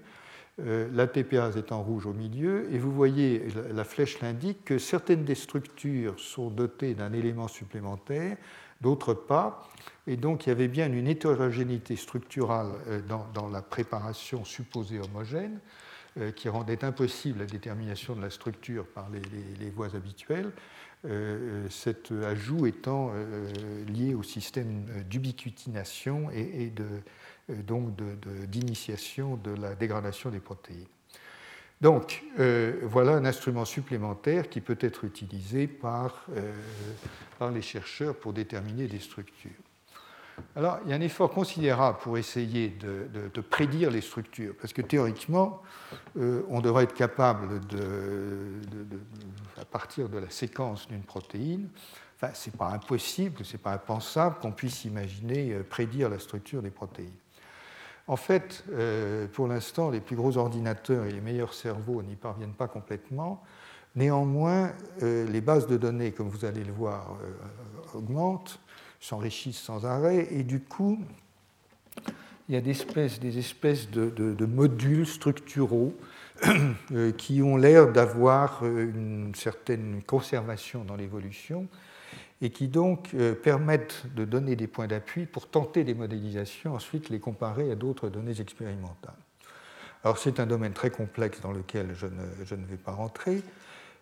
euh, 0.59 0.87
la 0.93 1.07
TPase 1.07 1.57
est 1.57 1.71
en 1.71 1.81
rouge 1.81 2.05
au 2.05 2.13
milieu, 2.13 2.71
et 2.71 2.77
vous 2.77 2.91
voyez, 2.91 3.47
la, 3.73 3.83
flèche 3.83 4.19
l'indique, 4.21 4.63
que 4.65 4.77
certaines 4.77 5.23
des 5.23 5.35
structures 5.35 6.19
sont 6.19 6.49
dotées 6.49 6.93
d'un 6.93 7.13
élément 7.13 7.47
supplémentaire, 7.47 8.37
d'autres 8.79 9.15
pas, 9.15 9.67
et 10.05 10.17
donc 10.17 10.45
il 10.45 10.49
y 10.49 10.51
avait 10.51 10.67
bien 10.67 10.91
une 10.91 11.07
hétérogénéité 11.07 11.95
structurale 11.95 12.73
euh, 12.87 13.01
dans, 13.33 13.49
la 13.49 13.63
préparation 13.63 14.45
supposée 14.45 14.99
homogène, 14.99 15.59
euh, 16.19 16.31
qui 16.31 16.47
rendait 16.47 16.83
impossible 16.83 17.39
la 17.39 17.45
détermination 17.45 18.15
de 18.15 18.21
la 18.21 18.29
structure 18.29 18.85
par 18.85 19.09
les 19.09 19.69
voies 19.71 19.95
habituelles. 19.95 20.51
Euh, 21.05 21.65
cet 21.69 22.11
ajout 22.11 22.65
étant 22.65 23.13
euh, 23.13 23.49
lié 23.85 24.13
au 24.13 24.23
système 24.23 24.83
d'ubiquitination 25.09 26.29
et, 26.31 26.73
euh, 26.79 27.55
donc 27.63 27.95
d'initiation 28.49 29.37
de, 29.37 29.51
la 29.51 29.75
dégradation 29.75 30.29
des 30.29 30.41
protéines. 30.41 30.85
Donc, 31.79 32.25
voilà 32.83 33.13
un 33.13 33.23
instrument 33.23 33.63
supplémentaire 33.63 34.49
qui 34.49 34.59
peut 34.59 34.77
être 34.81 35.05
utilisé 35.05 35.65
par 35.65 36.27
les 37.53 37.61
chercheurs 37.61 38.17
pour 38.17 38.33
déterminer 38.33 38.87
des 38.87 38.99
structures. 38.99 39.68
Alors, 40.55 40.79
il 40.83 40.89
y 40.89 40.93
a 40.93 40.95
un 40.95 41.01
effort 41.01 41.31
considérable 41.31 41.97
pour 41.99 42.17
essayer 42.17 42.69
de, 42.69 43.41
prédire 43.41 43.91
les 43.91 44.01
structures, 44.01 44.53
parce 44.59 44.73
que 44.73 44.81
théoriquement, 44.81 45.61
euh, 46.17 46.43
on 46.49 46.61
devrait 46.61 46.83
être 46.83 46.93
capable, 46.93 47.59
à 49.59 49.65
partir 49.65 50.09
de 50.09 50.17
la 50.17 50.29
séquence 50.29 50.87
d'une 50.87 51.03
protéine, 51.03 51.69
enfin, 52.15 52.33
ce 52.33 52.49
n'est 52.49 52.57
pas 52.57 52.69
impossible, 52.69 53.43
ce 53.43 53.53
n'est 53.53 53.59
pas 53.59 53.73
impensable 53.73 54.37
qu'on 54.41 54.51
puisse 54.51 54.85
imaginer 54.85 55.53
euh, 55.53 55.63
prédire 55.63 56.09
la 56.09 56.19
structure 56.19 56.61
des 56.61 56.71
protéines. 56.71 57.09
En 58.07 58.15
fait, 58.15 58.63
euh, 58.71 59.27
pour 59.27 59.47
l'instant, 59.47 59.89
les 59.91 60.01
plus 60.01 60.15
gros 60.15 60.37
ordinateurs 60.37 61.05
et 61.05 61.11
les 61.11 61.21
meilleurs 61.21 61.53
cerveaux 61.53 62.01
n'y 62.01 62.15
parviennent 62.15 62.53
pas 62.53 62.67
complètement. 62.67 63.43
Néanmoins, 63.95 64.71
les 65.01 65.41
bases 65.41 65.65
de 65.65 65.75
données, 65.75 66.11
comme 66.11 66.29
vous 66.29 66.45
allez 66.45 66.63
le 66.63 66.71
voir, 66.71 67.17
augmentent 67.95 68.59
s'enrichissent 68.99 69.59
sans 69.59 69.85
arrêt, 69.85 70.27
et 70.31 70.43
du 70.43 70.59
coup, 70.59 70.99
il 72.49 72.55
y 72.55 72.57
a 72.57 72.61
des 72.61 72.71
espèces, 72.71 73.19
des 73.19 73.37
espèces 73.37 73.89
de, 73.91 74.45
modules 74.45 75.05
structuraux 75.05 75.95
euh, 76.91 77.11
qui 77.11 77.41
ont 77.43 77.57
l'air 77.57 77.91
d'avoir 77.91 78.61
euh, 78.63 78.89
une 78.89 79.35
certaine 79.35 80.01
conservation 80.03 80.83
dans 80.83 80.95
l'évolution 80.95 81.67
et 82.41 82.49
qui 82.49 82.67
donc 82.69 83.09
euh, 83.13 83.35
permettent 83.35 84.05
de 84.15 84.25
donner 84.25 84.55
des 84.55 84.67
points 84.67 84.87
d'appui 84.87 85.25
pour 85.25 85.47
tenter 85.47 85.83
des 85.83 85.93
modélisations, 85.93 86.73
ensuite 86.73 87.09
les 87.09 87.19
comparer 87.19 87.69
à 87.71 87.75
d'autres 87.75 88.09
données 88.09 88.39
expérimentales. 88.39 89.13
Alors 90.03 90.17
c'est 90.17 90.39
un 90.39 90.45
domaine 90.45 90.73
très 90.73 90.89
complexe 90.89 91.41
dans 91.41 91.51
lequel 91.51 91.89
je 91.93 92.07
je 92.45 92.55
ne 92.55 92.65
vais 92.65 92.77
pas 92.77 92.93
rentrer, 92.93 93.43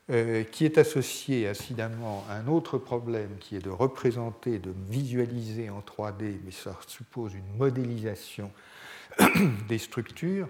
euh, 0.10 0.46
qui 0.46 0.64
est 0.64 0.78
associé 0.78 1.50
incidemment 1.50 2.24
à 2.30 2.36
un 2.36 2.48
autre 2.48 2.78
problème 2.78 3.32
qui 3.42 3.58
est 3.58 3.62
de 3.62 3.70
représenter, 3.70 4.58
de 4.58 4.74
visualiser 4.90 5.70
en 5.70 5.82
3D, 5.82 6.38
mais 6.46 6.52
ça 6.52 6.80
suppose 6.88 7.34
une 7.34 7.58
modélisation 7.58 8.50
des 9.68 9.78
structures. 9.78 10.48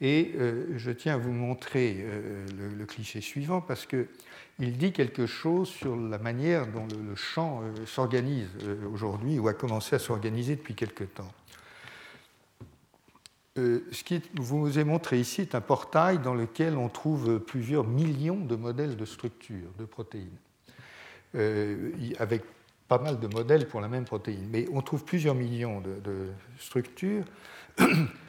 Et 0.00 0.32
euh, 0.34 0.76
je 0.76 0.90
tiens 0.90 1.14
à 1.14 1.16
vous 1.16 1.30
montrer 1.30 1.98
euh, 2.00 2.44
le, 2.76 2.86
cliché 2.86 3.20
suivant 3.20 3.60
parce 3.60 3.86
qu'il 3.86 4.76
dit 4.76 4.90
quelque 4.90 5.26
chose 5.26 5.68
sur 5.68 5.94
la 5.94 6.18
manière 6.18 6.66
dont 6.66 6.88
le, 6.88 7.10
le 7.10 7.14
champ 7.14 7.62
s'organise 7.86 8.48
aujourd'hui 8.92 9.38
ou 9.38 9.46
a 9.46 9.54
commencé 9.54 9.94
à 9.94 10.00
s'organiser 10.00 10.56
depuis 10.56 10.74
quelque 10.74 11.04
temps. 11.04 11.32
Euh, 13.58 13.80
ce 13.90 14.04
qui 14.04 14.22
vous 14.34 14.78
est 14.78 14.84
montré 14.84 15.18
ici 15.18 15.40
est 15.40 15.54
un 15.54 15.60
portail 15.60 16.18
dans 16.18 16.34
lequel 16.34 16.76
on 16.76 16.88
trouve 16.88 17.40
plusieurs 17.40 17.86
millions 17.86 18.36
de 18.36 18.56
modèles 18.56 18.96
de 18.96 19.04
structures 19.04 19.70
de 19.78 19.84
protéines, 19.84 20.28
euh, 21.34 21.90
avec 22.18 22.42
pas 22.86 22.98
mal 22.98 23.18
de 23.18 23.26
modèles 23.26 23.66
pour 23.66 23.80
la 23.80 23.88
même 23.88 24.04
protéine. 24.04 24.48
Mais 24.50 24.66
on 24.72 24.80
trouve 24.80 25.04
plusieurs 25.04 25.34
millions 25.34 25.80
de, 25.80 26.28
structures. 26.58 27.24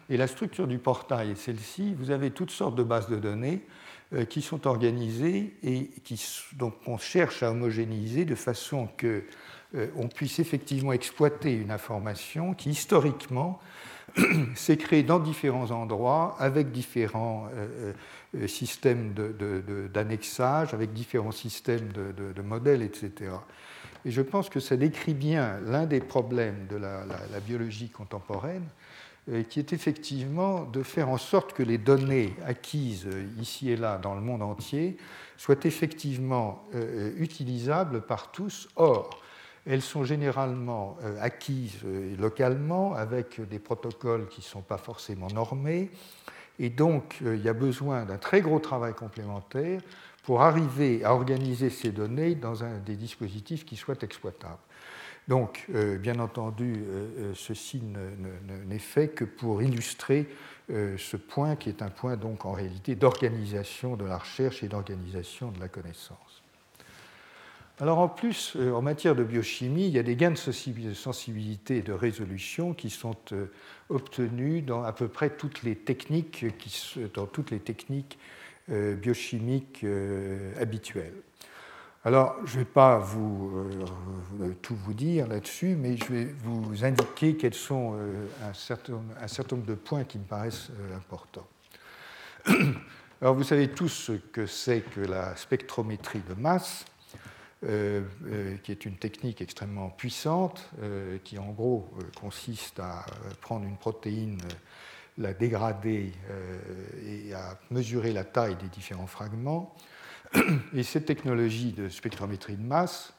Et 0.09 0.17
la 0.17 0.27
structure 0.27 0.67
du 0.67 0.79
portail 0.79 1.31
est 1.31 1.36
celle-ci. 1.36 1.93
Vous 1.93 2.09
avez 2.09 2.31
toutes 2.31 2.50
sortes 2.50 2.75
de 2.75 2.81
bases 2.81 3.09
de 3.09 3.17
données 3.17 3.62
euh, 4.13 4.25
qui 4.25 4.41
sont 4.41 4.65
organisées 4.65 5.53
et 5.62 5.89
qui, 6.03 6.19
donc 6.53 6.74
on 6.88 6.98
cherche 6.98 7.43
à 7.43 7.51
homogénéiser 7.51 8.25
de 8.25 8.36
façon 8.36 8.89
que 8.98 9.24
on 9.95 10.07
puisse 10.07 10.39
effectivement 10.39 10.93
exploiter 10.93 11.53
une 11.53 11.69
information 11.69 12.55
qui 12.55 12.71
historiquement 12.71 13.59
s'est 14.56 14.78
créé 14.78 15.04
dans 15.04 15.20
différents 15.20 15.72
endroits 15.72 16.36
avec 16.39 16.72
différents 16.72 17.48
euh, 17.54 17.94
euh, 18.36 18.48
systèmes 18.48 19.13
d'annexage, 19.94 20.74
avec 20.74 20.94
différents 20.94 21.32
systèmes 21.32 21.92
de, 21.92 22.42
modèles, 22.42 22.82
etc. 22.82 23.32
Et 24.06 24.12
je 24.12 24.22
pense 24.22 24.50
que 24.50 24.60
ça 24.60 24.78
décrit 24.78 25.13
bien 25.13 25.60
l'un 25.66 25.86
des 25.86 26.00
problèmes 26.00 26.68
de 26.70 26.78
la, 26.78 27.06
biologie 27.46 27.89
contemporaine, 27.89 28.66
euh, 29.30 29.44
qui 29.44 29.60
est 29.60 29.74
effectivement 29.74 30.63
de 30.63 30.84
faire 30.84 31.10
en 31.10 31.18
sorte 31.18 31.54
que 31.54 31.63
les 31.63 31.78
données 31.78 32.34
acquises 32.46 33.08
ici 33.39 33.70
et 33.70 33.75
là 33.75 33.98
dans 33.98 34.16
le 34.16 34.22
monde 34.22 34.42
entier 34.42 34.98
soient 35.38 35.63
effectivement 35.63 36.66
utilisables 37.18 38.01
par 38.01 38.32
tous. 38.32 38.68
Or, 38.75 39.22
elles 39.66 39.82
sont 39.82 40.04
généralement 40.04 40.98
euh, 41.04 41.18
acquises 41.22 41.80
euh, 41.86 42.16
localement 42.18 42.94
avec 42.94 43.42
des 43.50 43.60
protocoles 43.60 44.28
qui 44.28 44.42
ne 44.42 44.46
sont 44.46 44.62
pas 44.62 44.78
forcément 44.78 45.28
normés. 45.28 45.92
Et 46.60 46.70
donc, 46.70 47.18
euh, 47.24 47.36
il 47.36 47.44
y 47.44 47.50
a 47.50 47.54
besoin 47.54 48.06
d'un 48.06 48.18
très 48.18 48.42
gros 48.42 48.60
travail 48.60 48.94
complémentaire 48.94 49.82
pour 50.24 50.42
arriver 50.42 51.04
à 51.04 51.13
organiser 51.13 51.70
ces 51.70 51.92
données 51.92 52.36
dans 52.36 52.63
un, 52.63 52.78
des 52.80 52.96
dispositifs 52.96 53.66
qui 53.66 53.75
soient 53.75 54.01
exploitables. 54.01 54.58
Donc, 55.28 55.68
bien 56.00 56.18
entendu, 56.20 56.84
ceci 57.36 57.84
n'est 58.66 58.80
fait 58.80 59.10
que 59.10 59.25
pour 59.25 59.62
illustrer 59.62 60.28
ce 60.68 61.18
point 61.18 61.56
qui 61.56 61.70
est 61.70 61.84
un 61.84 61.92
point 61.92 62.18
donc 62.18 62.46
en 62.46 62.51
réalité 62.51 62.96
d'organisation 62.96 63.96
de 63.96 64.06
la 64.06 64.18
recherche 64.18 64.63
et 64.63 64.68
d'organisation 64.68 65.51
de 65.51 65.60
la 65.60 65.68
connaissance. 65.68 66.42
Alors 67.81 68.00
en 68.00 68.09
plus, 68.09 68.57
euh, 68.57 68.74
en 68.74 68.81
matière 68.81 69.15
de 69.15 69.24
biochimie, 69.24 69.88
il 69.88 69.93
y 69.93 70.00
a 70.00 70.03
des 70.03 70.17
gains 70.17 70.31
de 70.31 70.93
sensibilité 70.93 71.77
et 71.77 71.81
de 71.81 71.93
résolution 71.93 72.74
qui 72.74 72.89
sont 72.89 73.15
euh, 73.31 73.45
obtenus 73.88 74.65
dans 74.65 74.83
à 74.83 74.91
peu 74.91 75.07
près 75.07 75.29
toutes 75.29 75.63
les 75.63 75.75
techniques, 75.77 76.45
dans 77.13 77.25
toutes 77.25 77.51
les 77.51 77.59
techniques 77.59 78.19
euh, 78.69 78.95
biochimiques 78.95 79.86
habituelles. 80.59 81.13
Alors, 82.03 82.36
je 82.45 82.55
ne 82.55 82.59
vais 82.59 82.69
pas 82.69 82.98
vous, 82.98 83.67
tout 84.62 84.75
vous 84.75 84.93
dire 84.93 85.27
là-dessus, 85.27 85.75
mais 85.75 85.98
je 85.98 86.05
vais 86.05 86.25
vous 86.43 86.86
indiquer 86.86 87.36
quels 87.36 87.53
sont 87.53 87.98
un, 88.41 88.53
certain, 88.53 88.93
nombre 89.51 89.65
de 89.65 89.75
points 89.75 90.05
qui 90.05 90.17
me 90.17 90.24
paraissent 90.24 90.71
importants. 90.95 91.48
Alors, 93.21 93.36
vous 93.36 93.43
savez 93.43 93.67
tous 93.67 93.89
ce 93.89 94.13
que 94.13 94.45
c'est 94.45 94.79
que 94.79 95.01
la 95.01 95.36
spectrométrie 95.36 96.21
de 96.21 96.36
masse. 96.36 96.86
Euh, 97.66 98.04
euh, 98.25 98.56
qui 98.63 98.72
est 98.72 98.86
une 98.86 98.96
technique 98.96 99.42
extrêmement 99.42 99.89
puissante, 99.89 100.70
euh, 100.82 101.18
qui 101.25 101.38
en 101.38 101.51
gros 101.51 101.89
consiste 102.18 102.80
à 102.80 103.06
prendre 103.42 103.66
une 103.66 103.75
protéine, 103.75 104.39
la 105.18 105.34
dégrader 105.34 106.13
et 107.06 107.34
à 107.34 107.60
mesurer 107.70 108.13
la 108.13 108.24
taille 108.24 108.56
des 108.56 108.70
différents 108.70 109.08
fragments. 109.08 109.75
Et 110.74 110.84
cette 110.84 111.06
technologie 111.06 111.74
de 111.74 111.89
spectrométrie 111.89 112.56
de 112.56 112.63
masse, 112.63 113.13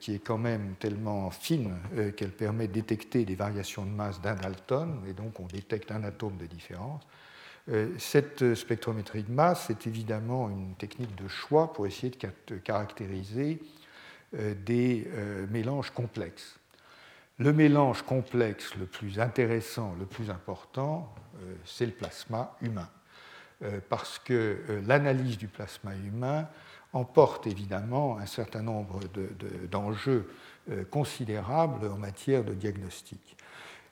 qui 0.00 0.14
est 0.14 0.18
quand 0.20 0.38
même 0.38 0.74
tellement 0.80 1.30
fine 1.30 1.76
qu'elle 2.16 2.32
permet 2.32 2.68
de 2.68 2.72
détecter 2.72 3.26
des 3.26 3.34
variations 3.34 3.84
de 3.84 3.90
masse 3.90 4.22
d'un 4.22 4.36
Dalton, 4.36 5.02
et 5.06 5.12
donc 5.12 5.38
on 5.40 5.46
détecte 5.46 5.92
un 5.92 6.02
atome 6.04 6.38
de 6.38 6.46
différence, 6.46 7.02
cette 7.98 8.54
spectrométrie 8.54 9.22
de 9.22 9.30
masse 9.30 9.68
est 9.70 9.86
évidemment 9.86 10.48
une 10.48 10.74
technique 10.74 11.14
de 11.16 11.28
choix 11.28 11.72
pour 11.72 11.86
essayer 11.86 12.12
de 12.46 12.56
caractériser 12.56 13.60
euh, 14.34 14.54
des 14.54 15.06
euh, 15.12 15.46
mélanges 15.50 15.90
complexes. 15.90 16.58
Le 17.38 17.52
mélange 17.52 18.02
complexe 18.02 18.74
le 18.76 18.86
plus 18.86 19.20
intéressant, 19.20 19.94
le 19.98 20.06
plus 20.06 20.28
important, 20.28 21.14
c'est 21.64 21.86
le 21.86 21.92
plasma 21.92 22.56
humain, 22.60 22.88
parce 23.88 24.18
que 24.18 24.58
l'analyse 24.88 25.38
du 25.38 25.46
plasma 25.46 25.94
humain 25.94 26.48
emporte 26.92 27.46
évidemment 27.46 28.18
un 28.18 28.26
certain 28.26 28.62
nombre 28.62 28.98
d'enjeux 29.70 30.28
considérables 30.90 31.86
en 31.86 31.96
matière 31.96 32.42
de 32.42 32.54
diagnostic. 32.54 33.37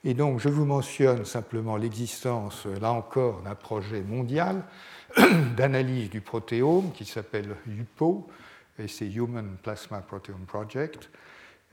Et 0.09 0.15
donc, 0.15 0.39
je 0.39 0.49
vous 0.49 0.65
mentionne 0.65 1.25
simplement 1.25 1.77
l'existence, 1.77 2.65
là 2.81 2.93
encore, 2.93 3.43
d'un 3.43 3.57
projet 3.57 4.03
mondial 4.03 4.63
d'analyse 5.57 6.11
du 6.11 6.21
protéome 6.21 6.93
qui 6.93 7.05
s'appelle 7.05 7.57
HUPO, 7.67 8.29
et 8.79 8.87
c'est 8.87 9.09
Human 9.09 9.57
Plasma 9.61 9.99
Proteome 10.03 10.47
Project. 10.47 11.11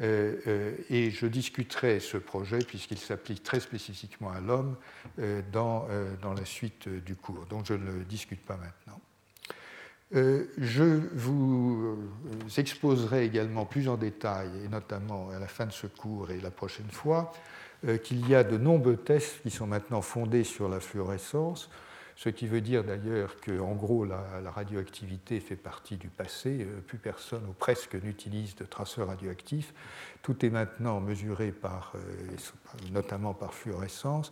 Euh, 0.02 0.38
euh, 0.48 0.76
et 0.90 1.12
je 1.12 1.28
discuterai 1.28 2.00
ce 2.00 2.18
projet, 2.18 2.58
puisqu'il 2.58 2.98
s'applique 2.98 3.44
très 3.44 3.60
spécifiquement 3.60 4.32
à 4.32 4.40
l'homme, 4.40 4.78
euh, 5.20 5.44
dans, 5.52 5.88
dans, 6.24 6.34
la 6.34 6.46
suite 6.46 6.90
du 6.90 7.16
cours. 7.16 7.46
Donc 7.46 7.68
je 7.68 7.76
ne 7.76 7.86
le 7.86 8.04
discute 8.04 8.44
pas 8.44 8.58
maintenant. 8.58 9.00
je 10.12 10.84
vous 11.14 12.00
exposerai 12.58 13.26
également 13.26 13.66
plus 13.66 13.88
en 13.88 13.96
détail, 13.96 14.50
et 14.66 14.70
notamment 14.70 15.30
à 15.30 15.38
la 15.38 15.48
fin 15.48 15.68
de 15.68 15.72
ce 15.72 15.86
cours 15.86 16.32
et 16.32 16.42
la 16.42 16.50
prochaine 16.50 16.90
fois, 16.90 17.32
qu'il 18.04 18.28
y 18.30 18.36
a 18.36 18.44
de 18.44 18.58
nombreux 18.58 18.96
tests 18.96 19.42
qui 19.42 19.50
sont 19.50 19.68
maintenant 19.68 20.02
fondés 20.02 20.44
sur 20.44 20.70
la 20.70 20.80
fluorescence, 20.80 21.70
ce 22.16 22.30
qui 22.30 22.48
veut 22.48 22.62
dire 22.62 22.84
d'ailleurs 22.84 23.36
qu'en 23.42 23.74
gros 23.74 24.06
la, 24.06 24.24
radioactivité 24.52 25.40
fait 25.40 25.56
partie 25.56 25.98
du 25.98 26.10
passé, 26.10 26.62
euh, 26.62 26.80
plus 26.80 26.98
personne 26.98 27.44
ou 27.50 27.54
presque 27.54 27.96
n'utilise 27.96 28.56
de 28.56 28.66
traceurs 28.66 29.08
radioactifs, 29.08 29.74
tout 30.22 30.46
est 30.46 30.50
maintenant 30.50 31.02
mesuré 31.02 31.52
par, 31.52 31.94
euh, 31.96 32.00
notamment 32.92 33.34
par 33.34 33.54
fluorescence 33.54 34.32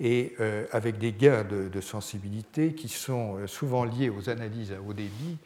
et 0.00 0.34
avec 0.72 0.98
des 0.98 1.12
gains 1.12 1.44
de, 1.44 1.80
sensibilité 1.80 2.74
qui 2.74 2.88
sont 2.88 3.46
souvent 3.46 3.84
liés 3.84 4.10
aux 4.10 4.30
analyses 4.30 4.72
à 4.72 4.80
haut 4.80 4.94
débit 4.94 5.38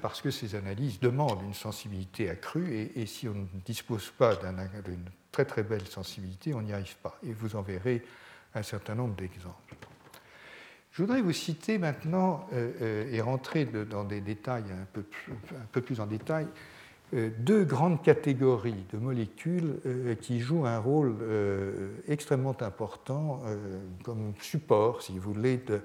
parce 0.00 0.20
que 0.20 0.30
ces 0.30 0.54
analyses 0.54 1.00
demandent 1.00 1.42
une 1.42 1.54
sensibilité 1.54 2.30
accrue 2.30 2.90
et, 2.94 3.06
si 3.06 3.28
on 3.28 3.34
ne 3.34 3.46
dispose 3.64 4.10
pas 4.10 4.36
d'une 4.36 5.04
très 5.30 5.44
très 5.44 5.62
belle 5.62 5.86
sensibilité, 5.86 6.54
on 6.54 6.62
n'y 6.62 6.72
arrive 6.72 6.96
pas. 6.96 7.18
Et 7.26 7.32
vous 7.32 7.56
en 7.56 7.62
verrez 7.62 8.02
un 8.54 8.62
certain 8.62 8.94
nombre 8.94 9.14
d'exemples. 9.14 9.76
Je 10.92 11.00
voudrais 11.00 11.22
vous 11.22 11.32
citer 11.32 11.78
maintenant 11.78 12.46
euh, 12.52 12.70
euh, 12.82 13.10
et 13.10 13.22
rentrer 13.22 13.64
dans 13.64 14.04
des 14.04 14.20
détails 14.20 14.64
un 14.70 14.86
peu, 15.72 15.80
plus 15.80 16.00
en 16.00 16.06
détail 16.06 16.46
euh, 17.14 17.30
deux 17.38 17.64
grandes 17.64 18.02
catégories 18.02 18.84
de 18.92 18.98
molécules 18.98 19.80
qui 20.20 20.40
jouent 20.40 20.66
un 20.66 20.78
rôle 20.78 21.14
extrêmement 22.08 22.56
important 22.60 23.42
comme 24.02 24.34
support, 24.40 25.02
si 25.02 25.18
vous 25.18 25.32
voulez, 25.32 25.56
de, 25.58 25.80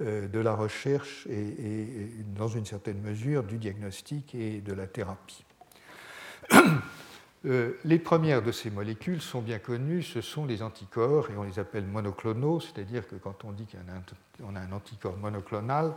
de 0.00 0.38
la 0.38 0.54
recherche 0.54 1.26
et, 1.28 1.38
et, 1.38 2.24
dans 2.36 2.48
une 2.48 2.66
certaine 2.66 3.00
mesure 3.00 3.44
du 3.44 3.58
diagnostic 3.58 4.34
et 4.34 4.60
de 4.60 4.72
la 4.72 4.86
thérapie. 4.86 5.44
Euh, 7.44 7.74
les 7.84 8.00
premières 8.00 8.42
de 8.42 8.50
ces 8.50 8.70
molécules 8.70 9.20
sont 9.20 9.40
bien 9.40 9.60
connues, 9.60 10.02
ce 10.02 10.20
sont 10.20 10.46
les 10.46 10.62
anticorps, 10.62 11.30
et 11.30 11.36
on 11.36 11.44
les 11.44 11.60
appelle 11.60 11.84
monoclonaux, 11.84 12.58
c'est-à-dire 12.58 13.06
que 13.06 13.14
quand 13.14 13.44
on 13.44 13.52
dit 13.52 13.66
qu'on 13.66 14.56
a 14.56 14.60
un 14.60 14.72
anticorps 14.72 15.16
monoclonal, 15.16 15.94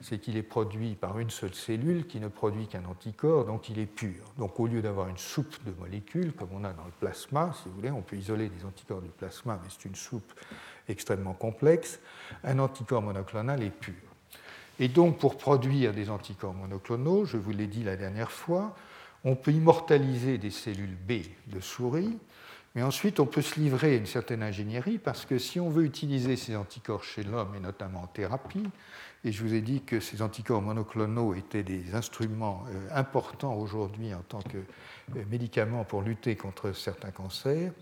c'est 0.00 0.18
qu'il 0.18 0.36
est 0.36 0.42
produit 0.42 0.94
par 0.94 1.18
une 1.18 1.30
seule 1.30 1.54
cellule 1.54 2.06
qui 2.06 2.20
ne 2.20 2.28
produit 2.28 2.66
qu'un 2.66 2.84
anticorps, 2.84 3.44
donc 3.44 3.68
il 3.68 3.78
est 3.78 3.86
pur. 3.86 4.24
Donc 4.38 4.58
au 4.60 4.66
lieu 4.66 4.80
d'avoir 4.80 5.08
une 5.08 5.18
soupe 5.18 5.56
de 5.64 5.72
molécules, 5.78 6.32
comme 6.32 6.50
on 6.52 6.64
a 6.64 6.72
dans 6.72 6.84
le 6.84 6.92
plasma, 6.98 7.52
si 7.54 7.68
vous 7.68 7.74
voulez, 7.74 7.90
on 7.90 8.02
peut 8.02 8.16
isoler 8.16 8.48
des 8.48 8.64
anticorps 8.64 9.02
du 9.02 9.08
plasma, 9.08 9.58
mais 9.62 9.68
c'est 9.70 9.86
une 9.86 9.94
soupe 9.94 10.32
extrêmement 10.88 11.34
complexe, 11.34 12.00
un 12.44 12.58
anticorps 12.58 13.02
monoclonal 13.02 13.62
est 13.62 13.70
pur. 13.70 13.94
Et 14.78 14.88
donc 14.88 15.18
pour 15.18 15.38
produire 15.38 15.92
des 15.92 16.10
anticorps 16.10 16.54
monoclonaux, 16.54 17.24
je 17.24 17.36
vous 17.36 17.52
l'ai 17.52 17.66
dit 17.66 17.82
la 17.82 17.96
dernière 17.96 18.30
fois, 18.30 18.76
on 19.24 19.34
peut 19.34 19.52
immortaliser 19.52 20.38
des 20.38 20.50
cellules 20.50 20.96
B 20.96 21.22
de 21.46 21.60
souris, 21.60 22.18
mais 22.74 22.82
ensuite 22.82 23.20
on 23.20 23.26
peut 23.26 23.42
se 23.42 23.58
livrer 23.58 23.94
à 23.94 23.96
une 23.96 24.06
certaine 24.06 24.42
ingénierie 24.42 24.98
parce 24.98 25.24
que 25.24 25.38
si 25.38 25.58
on 25.58 25.70
veut 25.70 25.84
utiliser 25.84 26.36
ces 26.36 26.56
anticorps 26.56 27.04
chez 27.04 27.22
l'homme 27.22 27.54
et 27.56 27.60
notamment 27.60 28.02
en 28.02 28.06
thérapie, 28.06 28.68
et 29.24 29.32
je 29.32 29.42
vous 29.42 29.54
ai 29.54 29.62
dit 29.62 29.82
que 29.82 29.98
ces 29.98 30.20
anticorps 30.20 30.62
monoclonaux 30.62 31.34
étaient 31.34 31.64
des 31.64 31.94
instruments 31.94 32.64
euh, 32.68 32.88
importants 32.94 33.54
aujourd'hui 33.54 34.14
en 34.14 34.20
tant 34.20 34.42
que 34.42 34.58
euh, 34.58 35.24
médicaments 35.30 35.84
pour 35.84 36.02
lutter 36.02 36.36
contre 36.36 36.72
certains 36.72 37.10
cancers, 37.10 37.72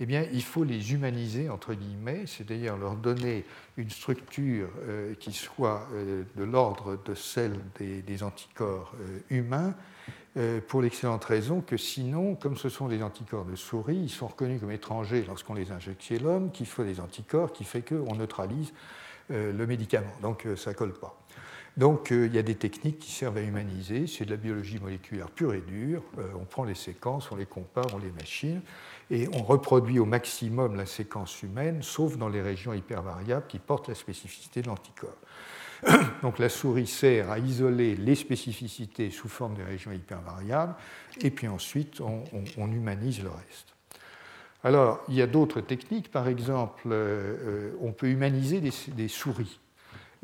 eh 0.00 0.06
bien, 0.06 0.26
il 0.32 0.42
faut 0.42 0.64
les 0.64 0.92
humaniser, 0.92 1.48
entre 1.48 1.74
guillemets, 1.74 2.24
c'est-à-dire 2.26 2.76
leur 2.76 2.96
donner 2.96 3.44
une 3.76 3.90
structure 3.90 4.68
euh, 4.88 5.14
qui 5.14 5.32
soit 5.32 5.88
de 6.36 6.44
l'ordre 6.44 6.98
de 7.04 7.14
celle 7.14 7.58
des 7.78 8.22
anticorps 8.22 8.94
humains, 9.30 9.74
euh, 10.36 10.60
pour 10.66 10.82
l'excellente 10.82 11.24
raison 11.24 11.60
que 11.60 11.76
sinon, 11.76 12.34
comme 12.34 12.56
ce 12.56 12.68
sont 12.68 12.88
des 12.88 13.04
anticorps 13.04 13.44
de 13.44 13.54
souris, 13.54 13.96
ils 13.96 14.10
sont 14.10 14.26
reconnus 14.26 14.60
comme 14.60 14.72
étrangers 14.72 15.24
lorsqu'on 15.28 15.54
les 15.54 15.70
injecte 15.70 16.02
chez 16.02 16.18
l'homme, 16.18 16.50
qu'il 16.50 16.66
faut 16.66 16.82
des 16.82 16.98
anticorps 16.98 17.52
qui 17.52 17.62
fait 17.62 17.82
qu'on 17.82 18.16
neutralise 18.16 18.72
euh, 19.30 19.52
le 19.52 19.66
médicament. 19.66 20.12
Donc 20.22 20.44
euh, 20.44 20.56
ça 20.56 20.70
ne 20.70 20.74
colle 20.74 20.92
pas. 20.92 21.16
Donc 21.76 22.10
il 22.12 22.32
y 22.32 22.38
a 22.38 22.42
des 22.42 22.54
techniques 22.54 23.00
qui 23.00 23.10
servent 23.10 23.36
à 23.36 23.42
humaniser, 23.42 24.06
c'est 24.06 24.24
de 24.24 24.30
la 24.30 24.36
biologie 24.36 24.78
moléculaire 24.78 25.28
pure 25.28 25.54
et 25.54 25.60
dure, 25.60 26.04
on 26.40 26.44
prend 26.44 26.62
les 26.62 26.76
séquences, 26.76 27.32
on 27.32 27.36
les 27.36 27.46
compare, 27.46 27.86
on 27.92 27.98
les 27.98 28.12
machine, 28.12 28.60
et 29.10 29.28
on 29.32 29.42
reproduit 29.42 29.98
au 29.98 30.04
maximum 30.04 30.76
la 30.76 30.86
séquence 30.86 31.42
humaine, 31.42 31.82
sauf 31.82 32.16
dans 32.16 32.28
les 32.28 32.42
régions 32.42 32.72
hypervariables 32.72 33.46
qui 33.46 33.58
portent 33.58 33.88
la 33.88 33.94
spécificité 33.94 34.62
de 34.62 34.68
l'anticorps. 34.68 35.18
Donc 36.22 36.38
la 36.38 36.48
souris 36.48 36.86
sert 36.86 37.30
à 37.30 37.38
isoler 37.38 37.96
les 37.96 38.14
spécificités 38.14 39.10
sous 39.10 39.28
forme 39.28 39.54
de 39.54 39.62
régions 39.62 39.92
hypervariables, 39.92 40.74
et 41.20 41.30
puis 41.30 41.48
ensuite 41.48 42.00
on, 42.00 42.66
humanise 42.72 43.22
le 43.22 43.30
reste. 43.30 43.74
Alors 44.62 45.02
il 45.08 45.14
y 45.14 45.22
a 45.22 45.26
d'autres 45.26 45.60
techniques, 45.60 46.10
par 46.10 46.28
exemple 46.28 46.88
euh, 46.90 47.72
on 47.80 47.92
peut 47.92 48.08
humaniser 48.08 48.60
des, 48.60 49.08
souris 49.08 49.60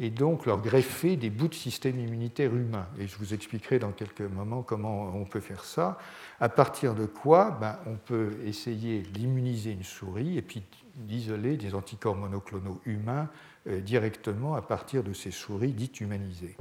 et 0.02 0.08
donc 0.08 0.46
leur 0.46 0.62
greffer 0.62 1.16
des 1.16 1.28
bouts 1.28 1.48
de 1.48 1.54
système 1.54 2.00
immunitaire 2.00 2.54
humain. 2.54 2.86
Et 2.98 3.06
je 3.06 3.16
vous 3.18 3.34
expliquerai 3.34 3.78
dans 3.78 3.92
quelques 3.92 4.22
moments 4.22 4.62
comment 4.62 5.14
on 5.14 5.26
peut 5.26 5.40
faire 5.40 5.62
ça. 5.62 5.98
À 6.40 6.48
partir 6.48 6.94
de 6.94 7.04
quoi 7.04 7.58
ben, 7.60 7.78
On 7.86 7.96
peut 7.96 8.38
essayer 8.46 9.02
d'immuniser 9.02 9.72
une 9.72 9.84
souris 9.84 10.38
et 10.38 10.42
puis 10.42 10.62
d'isoler 10.96 11.58
des 11.58 11.74
anticorps 11.74 12.16
monoclonaux 12.16 12.80
humains 12.86 13.28
euh, 13.66 13.80
directement 13.80 14.54
à 14.54 14.62
partir 14.62 15.02
de 15.02 15.12
ces 15.12 15.30
souris 15.30 15.72
dites 15.72 16.00
humanisées. 16.00 16.56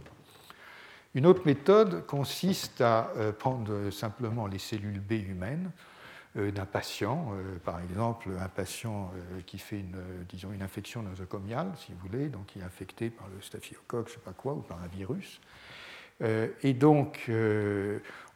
Une 1.16 1.26
autre 1.26 1.44
méthode 1.46 2.06
consiste 2.06 2.82
à 2.82 3.10
euh, 3.16 3.32
prendre 3.32 3.90
simplement 3.90 4.48
les 4.48 4.60
cellules 4.60 5.00
B 5.00 5.14
humaines, 5.14 5.72
d'un 6.36 6.66
patient, 6.66 7.32
par 7.66 7.82
exemple 7.82 8.30
un 8.40 8.48
patient 8.48 9.12
qui 9.48 9.58
fait 9.58 9.80
une, 9.80 9.98
disons, 10.30 10.52
une 10.52 10.62
infection 10.62 11.02
nosocomiale, 11.02 11.72
si 11.78 11.92
vous 11.92 12.08
voulez, 12.08 12.30
donc 12.30 12.46
qui 12.48 12.60
est 12.60 12.64
infecté 12.64 13.10
par 13.10 13.28
le 13.34 13.42
staphylocoque, 13.42 14.08
je 14.08 14.14
ne 14.14 14.16
sais 14.16 14.24
pas 14.24 14.34
quoi, 14.34 14.54
ou 14.54 14.62
par 14.62 14.78
un 14.84 14.88
virus. 14.88 15.42
et 16.22 16.74
donc, 16.74 17.32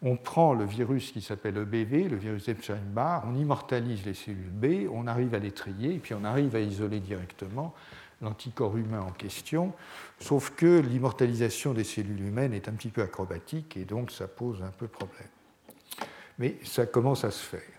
on 0.01 0.17
prend 0.17 0.53
le 0.53 0.65
virus 0.65 1.11
qui 1.11 1.21
s'appelle 1.21 1.57
EBV, 1.57 2.09
le 2.09 2.17
virus 2.17 2.47
Epstein-Barr, 2.47 3.23
on 3.27 3.35
immortalise 3.35 4.05
les 4.05 4.13
cellules 4.13 4.49
B, 4.49 4.89
on 4.91 5.07
arrive 5.07 5.35
à 5.35 5.39
les 5.39 5.51
trier, 5.51 5.93
et 5.93 5.99
puis 5.99 6.13
on 6.13 6.23
arrive 6.23 6.55
à 6.55 6.59
isoler 6.59 6.99
directement 6.99 7.73
l'anticorps 8.21 8.77
humain 8.77 9.01
en 9.01 9.11
question, 9.11 9.73
sauf 10.19 10.51
que 10.51 10.79
l'immortalisation 10.79 11.73
des 11.73 11.83
cellules 11.83 12.21
humaines 12.21 12.53
est 12.53 12.67
un 12.67 12.73
petit 12.73 12.89
peu 12.89 13.01
acrobatique, 13.01 13.77
et 13.77 13.85
donc 13.85 14.11
ça 14.11 14.27
pose 14.27 14.63
un 14.63 14.71
peu 14.71 14.87
problème. 14.87 15.27
Mais 16.39 16.55
ça 16.63 16.85
commence 16.85 17.23
à 17.23 17.31
se 17.31 17.43
faire. 17.43 17.72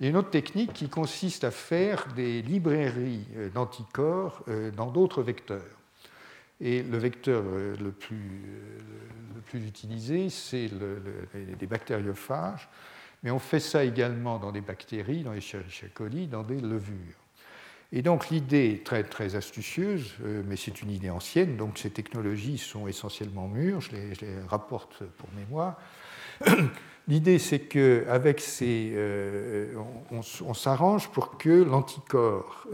Il 0.00 0.04
y 0.04 0.06
a 0.06 0.10
une 0.10 0.16
autre 0.16 0.30
technique 0.30 0.72
qui 0.72 0.88
consiste 0.88 1.42
à 1.42 1.50
faire 1.50 2.06
des 2.14 2.40
librairies 2.42 3.26
euh, 3.36 3.48
d'anticorps 3.50 4.44
euh, 4.48 4.70
dans 4.70 4.90
d'autres 4.90 5.22
vecteurs. 5.22 5.62
Et 6.60 6.82
le 6.82 6.98
vecteur 6.98 7.42
euh, 7.44 7.76
le 7.76 7.90
plus, 7.90 8.42
le 9.34 9.40
plus 9.40 9.66
utilisé, 9.66 10.30
c'est 10.30 10.68
le, 10.68 11.02
les 11.60 11.66
bactériophages, 11.66 12.68
mais 13.24 13.32
on 13.32 13.40
fait 13.40 13.60
ça 13.60 13.82
également 13.82 14.38
dans 14.38 14.52
des 14.52 14.60
bactéries, 14.60 15.24
dans 15.24 15.32
les 15.32 15.38
Escherichia 15.38 15.88
dans 16.30 16.44
des 16.44 16.60
levures. 16.60 17.16
Et 17.90 18.02
donc 18.02 18.28
l'idée 18.28 18.82
très, 18.84 19.02
très 19.02 19.34
astucieuse, 19.34 20.14
mais 20.46 20.56
c'est 20.56 20.82
une 20.82 20.90
idée 20.90 21.10
ancienne, 21.10 21.56
donc 21.56 21.78
ces 21.78 21.90
technologies 21.90 22.58
sont 22.58 22.86
essentiellement 22.86 23.48
mûres, 23.48 23.80
je 23.80 23.92
les, 23.92 24.12
rapporte 24.46 25.04
pour 25.16 25.28
mémoire. 25.34 25.76
L'idée, 27.08 27.38
c'est 27.38 27.60
qu'avec 27.60 28.40
ces. 28.40 28.92
Euh, 28.94 29.74
on, 30.10 30.54
s'arrange 30.54 31.08
pour 31.08 31.38
que 31.38 31.62
l'anticorps 31.62 32.66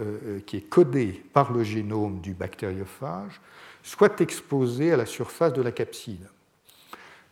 qui 0.44 0.56
est 0.56 0.68
codé 0.68 1.22
par 1.32 1.52
le 1.52 1.62
génome 1.62 2.20
du 2.20 2.34
bactériophage 2.34 3.40
soit 3.84 4.20
exposé 4.20 4.92
à 4.92 4.96
la 4.96 5.06
surface 5.06 5.52
de 5.52 5.62
la 5.62 5.70
capside. 5.70 6.26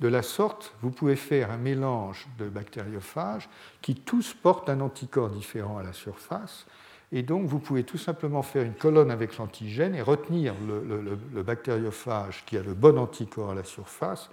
De 0.02 0.08
la 0.08 0.22
sorte, 0.22 0.74
vous 0.82 0.90
pouvez 0.90 1.14
faire 1.14 1.52
un 1.52 1.58
mélange 1.58 2.26
de 2.36 2.48
bactériophages 2.48 3.48
qui 3.80 3.94
tous 3.94 4.34
portent 4.34 4.68
un 4.68 4.80
anticorps 4.80 5.30
différent 5.30 5.78
à 5.78 5.84
la 5.84 5.92
surface. 5.92 6.66
Et 7.12 7.22
donc, 7.22 7.46
vous 7.46 7.60
pouvez 7.60 7.84
tout 7.84 7.98
simplement 7.98 8.42
faire 8.42 8.64
une 8.64 8.74
colonne 8.74 9.10
avec 9.10 9.36
l'antigène 9.36 9.94
et 9.94 10.02
retenir 10.02 10.54
le, 10.66 11.42
bactériophage 11.42 12.42
qui 12.46 12.56
a 12.56 12.62
le 12.62 12.74
bon 12.74 12.98
anticorps 12.98 13.50
à 13.50 13.54
la 13.54 13.64
surface, 13.64 14.28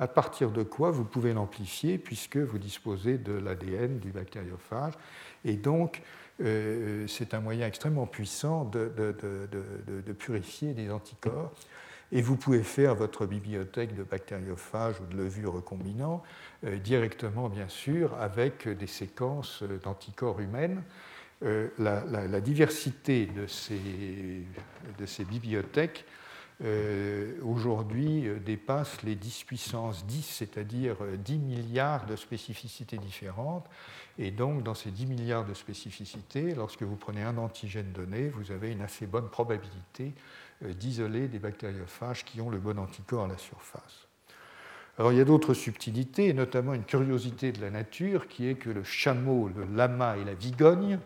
à 0.00 0.08
partir 0.08 0.50
de 0.50 0.62
quoi 0.62 0.90
vous 0.90 1.04
pouvez 1.04 1.34
l'amplifier 1.34 1.98
puisque 1.98 2.38
vous 2.38 2.58
disposez 2.58 3.18
de 3.18 3.34
l'ADN 3.34 3.98
du 3.98 4.10
bactériophage. 4.10 4.94
Et 5.44 5.54
donc, 5.54 6.02
euh, 6.40 7.06
c'est 7.06 7.34
un 7.34 7.40
moyen 7.40 7.66
extrêmement 7.66 8.06
puissant 8.06 8.64
de, 8.64 8.90
purifier 10.18 10.72
des 10.72 10.90
anticorps. 10.90 11.52
Et 12.12 12.22
vous 12.22 12.36
pouvez 12.36 12.64
faire 12.64 12.94
votre 12.96 13.26
bibliothèque 13.26 13.94
de 13.94 14.02
bactériophages 14.02 15.00
ou 15.00 15.06
de 15.06 15.16
levures 15.16 15.52
recombinants 15.52 16.22
euh, 16.64 16.78
directement, 16.78 17.48
bien 17.48 17.68
sûr, 17.68 18.14
avec 18.14 18.66
des 18.66 18.88
séquences 18.88 19.62
d'anticorps 19.84 20.40
humaines. 20.40 20.82
Euh, 21.42 21.68
la, 21.78 22.40
diversité 22.40 23.26
de 23.26 23.46
ces 23.46 25.24
bibliothèques 25.24 26.06
euh, 26.62 27.38
aujourd'hui 27.42 28.28
euh, 28.28 28.38
dépasse 28.38 29.02
les 29.02 29.14
10 29.14 29.44
puissance 29.44 30.04
10, 30.04 30.22
c'est-à-dire 30.22 30.96
10 31.24 31.34
euh, 31.34 31.38
milliards 31.38 32.04
de 32.04 32.16
spécificités 32.16 32.98
différentes. 32.98 33.64
Et 34.18 34.30
donc, 34.30 34.62
dans 34.62 34.74
ces 34.74 34.90
10 34.90 35.06
milliards 35.06 35.46
de 35.46 35.54
spécificités, 35.54 36.54
lorsque 36.54 36.82
vous 36.82 36.96
prenez 36.96 37.22
un 37.22 37.38
antigène 37.38 37.92
donné, 37.92 38.28
vous 38.28 38.52
avez 38.52 38.72
une 38.72 38.82
assez 38.82 39.06
bonne 39.06 39.30
probabilité 39.30 40.12
d'isoler 40.62 41.28
des 41.28 41.38
bactériophages 41.38 42.26
qui 42.26 42.42
ont 42.42 42.50
le 42.50 42.58
bon 42.58 42.78
anticorps 42.78 43.24
à 43.24 43.28
la 43.28 43.38
surface. 43.38 44.06
Alors, 44.98 45.12
il 45.12 45.18
y 45.18 45.22
a 45.22 45.24
d'autres 45.24 45.54
subtilités, 45.54 46.34
notamment 46.34 46.74
une 46.74 46.84
curiosité 46.84 47.52
de 47.52 47.62
la 47.62 47.70
nature 47.70 48.28
qui 48.28 48.46
est 48.46 48.56
que 48.56 48.68
le 48.68 48.84
chameau, 48.84 49.48
le 49.48 49.64
lama 49.74 50.18
et 50.18 50.24
la 50.24 50.34
vigogne 50.34 50.98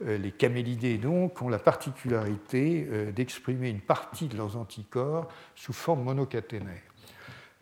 les 0.00 0.30
camélidés, 0.30 0.98
donc, 0.98 1.42
ont 1.42 1.48
la 1.48 1.58
particularité 1.58 2.86
euh, 2.90 3.12
d'exprimer 3.12 3.68
une 3.68 3.80
partie 3.80 4.28
de 4.28 4.36
leurs 4.36 4.56
anticorps 4.56 5.28
sous 5.54 5.72
forme 5.72 6.04
monocaténaire. 6.04 6.82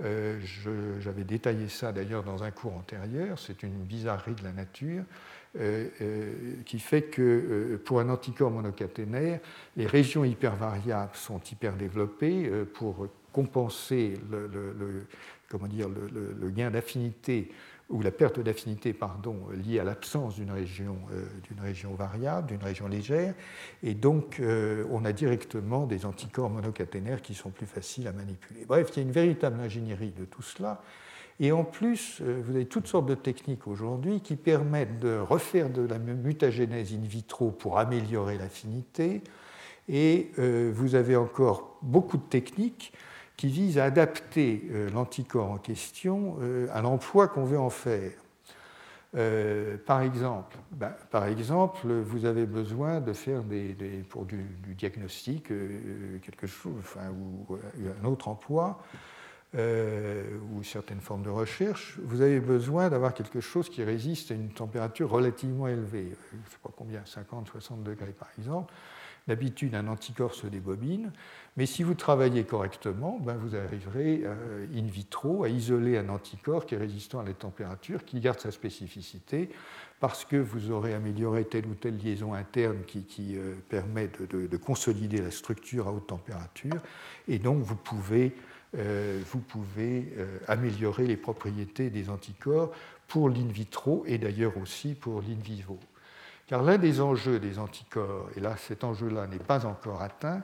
Euh, 0.02 0.38
j'avais 1.00 1.24
détaillé 1.24 1.68
ça 1.68 1.92
d'ailleurs 1.92 2.22
dans 2.22 2.42
un 2.42 2.50
cours 2.50 2.74
antérieur, 2.74 3.38
c'est 3.38 3.62
une 3.62 3.84
bizarrerie 3.84 4.34
de 4.34 4.44
la 4.44 4.52
nature, 4.52 5.04
qui 6.66 6.78
fait 6.80 7.04
que 7.04 7.80
pour 7.82 8.00
un 8.00 8.10
anticorps 8.10 8.50
monocaténaire, 8.50 9.40
les 9.74 9.86
régions 9.86 10.22
hypervariables 10.22 11.16
sont 11.16 11.40
hyperdéveloppées 11.40 12.50
pour 12.74 13.08
compenser 13.32 14.12
le 14.30 15.06
gain 16.50 16.70
d'affinité 16.70 17.50
ou 17.88 18.02
la 18.02 18.10
perte 18.10 18.40
d'affinité 18.40 18.92
pardon, 18.92 19.36
liée 19.52 19.78
à 19.78 19.84
l'absence 19.84 20.36
d'une 20.36 20.50
région, 20.50 20.96
euh, 21.12 21.24
d'une 21.48 21.60
région 21.60 21.94
variable, 21.94 22.48
d'une 22.48 22.62
région 22.62 22.88
légère, 22.88 23.34
et 23.82 23.94
donc 23.94 24.40
euh, 24.40 24.84
on 24.90 25.04
a 25.04 25.12
directement 25.12 25.86
des 25.86 26.04
anticorps 26.04 26.50
monocaténaires 26.50 27.22
qui 27.22 27.34
sont 27.34 27.50
plus 27.50 27.66
faciles 27.66 28.08
à 28.08 28.12
manipuler. 28.12 28.64
Bref, 28.66 28.90
il 28.92 28.96
y 28.96 29.00
a 29.00 29.02
une 29.02 29.12
véritable 29.12 29.60
ingénierie 29.60 30.10
de 30.10 30.24
tout 30.24 30.42
cela, 30.42 30.82
et 31.38 31.52
en 31.52 31.64
plus, 31.64 32.18
euh, 32.22 32.42
vous 32.44 32.56
avez 32.56 32.66
toutes 32.66 32.88
sortes 32.88 33.06
de 33.06 33.14
techniques 33.14 33.68
aujourd'hui 33.68 34.20
qui 34.20 34.34
permettent 34.34 34.98
de 34.98 35.18
refaire 35.18 35.70
de 35.70 35.82
la 35.82 35.98
mutagénèse 35.98 36.92
in 36.92 37.06
vitro 37.06 37.52
pour 37.52 37.78
améliorer 37.78 38.36
l'affinité, 38.36 39.22
et 39.88 40.32
vous 40.36 40.96
avez 40.96 41.14
encore 41.14 41.78
beaucoup 41.80 42.16
de 42.16 42.24
techniques 42.24 42.92
qui 43.36 43.48
vise 43.48 43.78
à 43.78 43.84
adapter 43.84 44.68
euh, 44.70 44.90
l'anticorps 44.90 45.50
en 45.50 45.58
question 45.58 46.36
euh, 46.40 46.68
à 46.72 46.80
l'emploi 46.80 47.28
qu'on 47.28 47.44
veut 47.44 47.58
en 47.58 47.70
faire. 47.70 48.12
Euh, 49.16 49.76
par, 49.86 50.02
exemple, 50.02 50.56
ben, 50.72 50.92
par 51.10 51.26
exemple, 51.26 51.86
vous 51.86 52.24
avez 52.24 52.44
besoin 52.44 53.00
de 53.00 53.12
faire 53.12 53.42
des, 53.42 53.74
pour 54.08 54.24
du, 54.24 54.44
diagnostic 54.76 55.48
quelque 56.22 56.46
chose, 56.46 56.74
enfin, 56.80 57.08
ou 57.10 57.56
un 58.02 58.04
autre 58.04 58.28
emploi, 58.28 58.82
ou 59.54 60.62
certaines 60.64 61.00
formes 61.00 61.22
de 61.22 61.30
recherche, 61.30 61.98
vous 62.02 62.20
avez 62.20 62.40
besoin 62.40 62.90
d'avoir 62.90 63.14
quelque 63.14 63.40
chose 63.40 63.70
qui 63.70 63.82
résiste 63.84 64.32
à 64.32 64.34
une 64.34 64.50
température 64.50 65.08
relativement 65.08 65.68
élevée, 65.68 66.12
je 66.32 66.36
ne 66.36 66.42
sais 66.42 66.58
pas 66.62 66.70
combien, 66.76 67.00
50, 67.06 67.48
60 67.48 67.82
degrés 67.82 68.12
par 68.12 68.28
exemple. 68.38 68.74
D'habitude, 69.28 69.74
un 69.74 69.88
anticorps 69.88 70.34
se 70.34 70.46
débobine, 70.46 71.10
mais 71.56 71.66
si 71.66 71.82
vous 71.82 71.94
travaillez 71.94 72.44
correctement, 72.44 73.18
ben 73.20 73.34
vous 73.34 73.56
arriverez 73.56 74.22
euh, 74.24 74.66
in 74.72 74.86
vitro 74.86 75.42
à 75.42 75.48
isoler 75.48 75.98
un 75.98 76.10
anticorps 76.10 76.64
qui 76.64 76.76
est 76.76 76.78
résistant 76.78 77.18
à 77.18 77.24
la 77.24 77.32
température, 77.32 78.04
qui 78.04 78.20
garde 78.20 78.38
sa 78.38 78.52
spécificité, 78.52 79.48
parce 79.98 80.24
que 80.24 80.36
vous 80.36 80.70
aurez 80.70 80.94
amélioré 80.94 81.44
telle 81.44 81.66
ou 81.66 81.74
telle 81.74 81.96
liaison 81.96 82.34
interne 82.34 82.84
qui, 82.86 83.36
euh, 83.36 83.54
permet 83.68 84.08
de, 84.30 84.56
consolider 84.58 85.20
la 85.20 85.32
structure 85.32 85.88
à 85.88 85.92
haute 85.92 86.06
température, 86.06 86.76
et 87.26 87.40
donc 87.40 87.62
vous 87.62 87.74
pouvez, 87.74 88.32
euh, 88.78 89.20
vous 89.32 89.40
pouvez 89.40 90.12
améliorer 90.46 91.04
les 91.04 91.16
propriétés 91.16 91.90
des 91.90 92.10
anticorps 92.10 92.70
pour 93.08 93.28
l'in 93.28 93.48
vitro 93.48 94.04
et 94.06 94.18
d'ailleurs 94.18 94.56
aussi 94.56 94.94
pour 94.94 95.20
l'in 95.20 95.40
vivo. 95.42 95.80
Car 96.46 96.62
l'un 96.62 96.78
des 96.78 97.00
enjeux 97.00 97.40
des 97.40 97.58
anticorps, 97.58 98.28
et 98.36 98.40
là 98.40 98.56
cet 98.56 98.84
enjeu-là 98.84 99.26
n'est 99.26 99.38
pas 99.38 99.66
encore 99.66 100.02
atteint, 100.02 100.42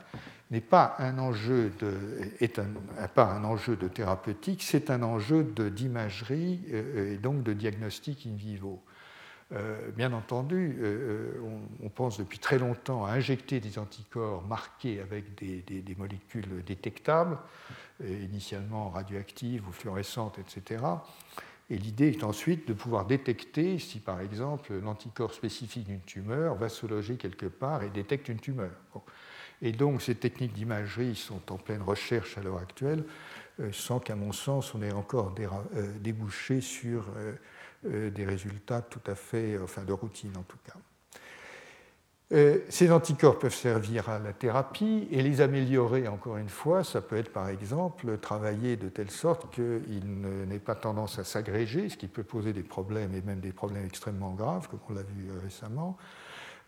n'est 0.50 0.60
pas 0.60 0.96
un 0.98 1.18
enjeu 1.18 1.70
de, 1.78 1.94
est 2.40 2.60
pas 3.14 3.24
un 3.24 3.44
enjeu 3.44 3.76
de 3.76 3.86
thérapeutique, 3.86 4.62
c'est 4.64 4.90
un 4.90 5.02
enjeu 5.02 5.44
d'imagerie 5.44 6.60
euh, 6.72 7.14
et 7.14 7.18
donc 7.18 7.42
de 7.44 7.52
diagnostic 7.52 8.26
in 8.26 8.36
vivo. 8.36 8.82
Euh, 9.52 9.90
bien 9.92 10.12
entendu, 10.12 10.78
euh, 10.80 11.34
on, 11.82 11.88
pense 11.88 12.18
depuis 12.18 12.38
très 12.38 12.58
longtemps 12.58 13.04
à 13.04 13.12
injecter 13.12 13.60
des 13.60 13.78
anticorps 13.78 14.42
marqués 14.42 15.00
avec 15.00 15.38
des, 15.38 15.62
des 15.62 15.94
molécules 15.94 16.64
détectables, 16.64 17.38
initialement 18.02 18.88
radioactives 18.88 19.68
ou 19.68 19.72
fluorescentes, 19.72 20.38
etc. 20.38 20.82
Et 21.70 21.78
l'idée 21.78 22.08
est 22.08 22.24
ensuite 22.24 22.68
de 22.68 22.72
pouvoir 22.72 23.06
détecter 23.06 23.78
si, 23.78 23.98
par 23.98 24.20
exemple, 24.20 24.74
l'anticorps 24.74 25.32
spécifique 25.32 25.84
d'une 25.84 26.02
tumeur 26.02 26.54
va 26.56 26.68
se 26.68 26.86
loger 26.86 27.16
quelque 27.16 27.46
part 27.46 27.82
et 27.82 27.90
détecte 27.90 28.28
une 28.28 28.40
tumeur. 28.40 28.72
Et 29.62 29.72
donc, 29.72 30.02
ces 30.02 30.16
techniques 30.16 30.52
d'imagerie 30.52 31.14
sont 31.14 31.52
en 31.52 31.56
pleine 31.56 31.82
recherche 31.82 32.36
à 32.36 32.42
l'heure 32.42 32.58
actuelle, 32.58 33.04
euh, 33.60 33.70
sans 33.72 34.00
qu'à 34.00 34.16
mon 34.16 34.32
sens, 34.32 34.74
on 34.74 34.82
ait 34.82 34.92
encore 34.92 35.34
euh, 35.38 35.98
débouché 36.00 36.60
sur 36.60 37.06
euh, 37.84 38.10
des 38.10 38.24
résultats 38.24 38.82
tout 38.82 39.00
à 39.06 39.14
fait, 39.14 39.58
enfin 39.58 39.84
de 39.84 39.92
routine 39.92 40.36
en 40.36 40.42
tout 40.42 40.58
cas. 40.64 40.74
Euh, 42.32 42.58
ces 42.70 42.90
anticorps 42.90 43.38
peuvent 43.38 43.54
servir 43.54 44.08
à 44.08 44.18
la 44.18 44.32
thérapie 44.32 45.06
et 45.10 45.22
les 45.22 45.42
améliorer, 45.42 46.08
encore 46.08 46.38
une 46.38 46.48
fois, 46.48 46.82
ça 46.82 47.02
peut 47.02 47.16
être 47.16 47.30
par 47.30 47.50
exemple 47.50 48.16
travailler 48.18 48.76
de 48.76 48.88
telle 48.88 49.10
sorte 49.10 49.52
qu'il 49.52 50.04
n'ait 50.48 50.58
pas 50.58 50.74
tendance 50.74 51.18
à 51.18 51.24
s'agréger, 51.24 51.90
ce 51.90 51.96
qui 51.98 52.08
peut 52.08 52.22
poser 52.22 52.54
des 52.54 52.62
problèmes 52.62 53.14
et 53.14 53.20
même 53.20 53.40
des 53.40 53.52
problèmes 53.52 53.84
extrêmement 53.84 54.30
graves, 54.30 54.68
comme 54.68 54.80
on 54.88 54.94
l'a 54.94 55.02
vu 55.02 55.28
euh, 55.28 55.40
récemment, 55.44 55.98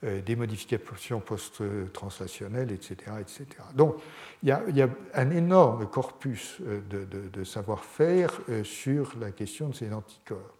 euh, 0.04 0.20
des 0.20 0.36
modifications 0.36 1.20
post-translationnelles, 1.20 2.70
etc., 2.70 2.96
etc. 3.22 3.46
Donc 3.74 3.96
il 4.42 4.50
y, 4.50 4.82
a, 4.82 4.88
un 5.14 5.30
énorme 5.30 5.86
corpus 5.86 6.60
de 6.60 7.44
savoir-faire 7.44 8.38
sur 8.64 9.14
la 9.18 9.30
question 9.30 9.70
de 9.70 9.74
ces 9.74 9.90
anticorps. 9.94 10.53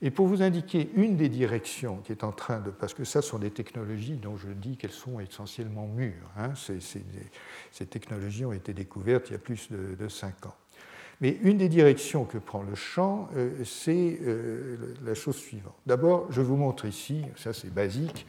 Et 0.00 0.10
pour 0.10 0.28
vous 0.28 0.42
indiquer 0.42 0.90
une 0.94 1.16
des 1.16 1.28
directions 1.28 1.96
qui 2.04 2.12
est 2.12 2.22
en 2.22 2.30
train 2.30 2.60
de... 2.60 2.70
Parce 2.70 2.94
que 2.94 3.04
ça 3.04 3.20
sont 3.20 3.38
des 3.38 3.50
technologies 3.50 4.16
dont 4.16 4.36
je 4.36 4.48
dis 4.48 4.76
qu'elles 4.76 4.90
sont 4.92 5.18
essentiellement 5.18 5.88
mûres. 5.88 6.30
Hein, 6.36 6.52
ces 6.54 7.86
technologies 7.86 8.44
ont 8.44 8.52
été 8.52 8.72
découvertes 8.72 9.30
il 9.30 9.32
y 9.32 9.36
a 9.36 9.40
plus 9.40 9.70
de, 9.70 9.96
de 9.96 10.08
5 10.08 10.46
ans. 10.46 10.54
Mais 11.20 11.38
une 11.42 11.58
des 11.58 11.68
directions 11.68 12.24
que 12.24 12.38
prend 12.38 12.62
le 12.62 12.74
champ, 12.74 13.28
euh, 13.36 13.64
c'est 13.64 14.18
euh, 14.22 14.94
la 15.04 15.14
chose 15.14 15.36
suivante. 15.36 15.74
D'abord, 15.86 16.30
je 16.30 16.40
vous 16.40 16.56
montre 16.56 16.84
ici, 16.84 17.24
ça 17.36 17.52
c'est 17.52 17.72
basique, 17.74 18.26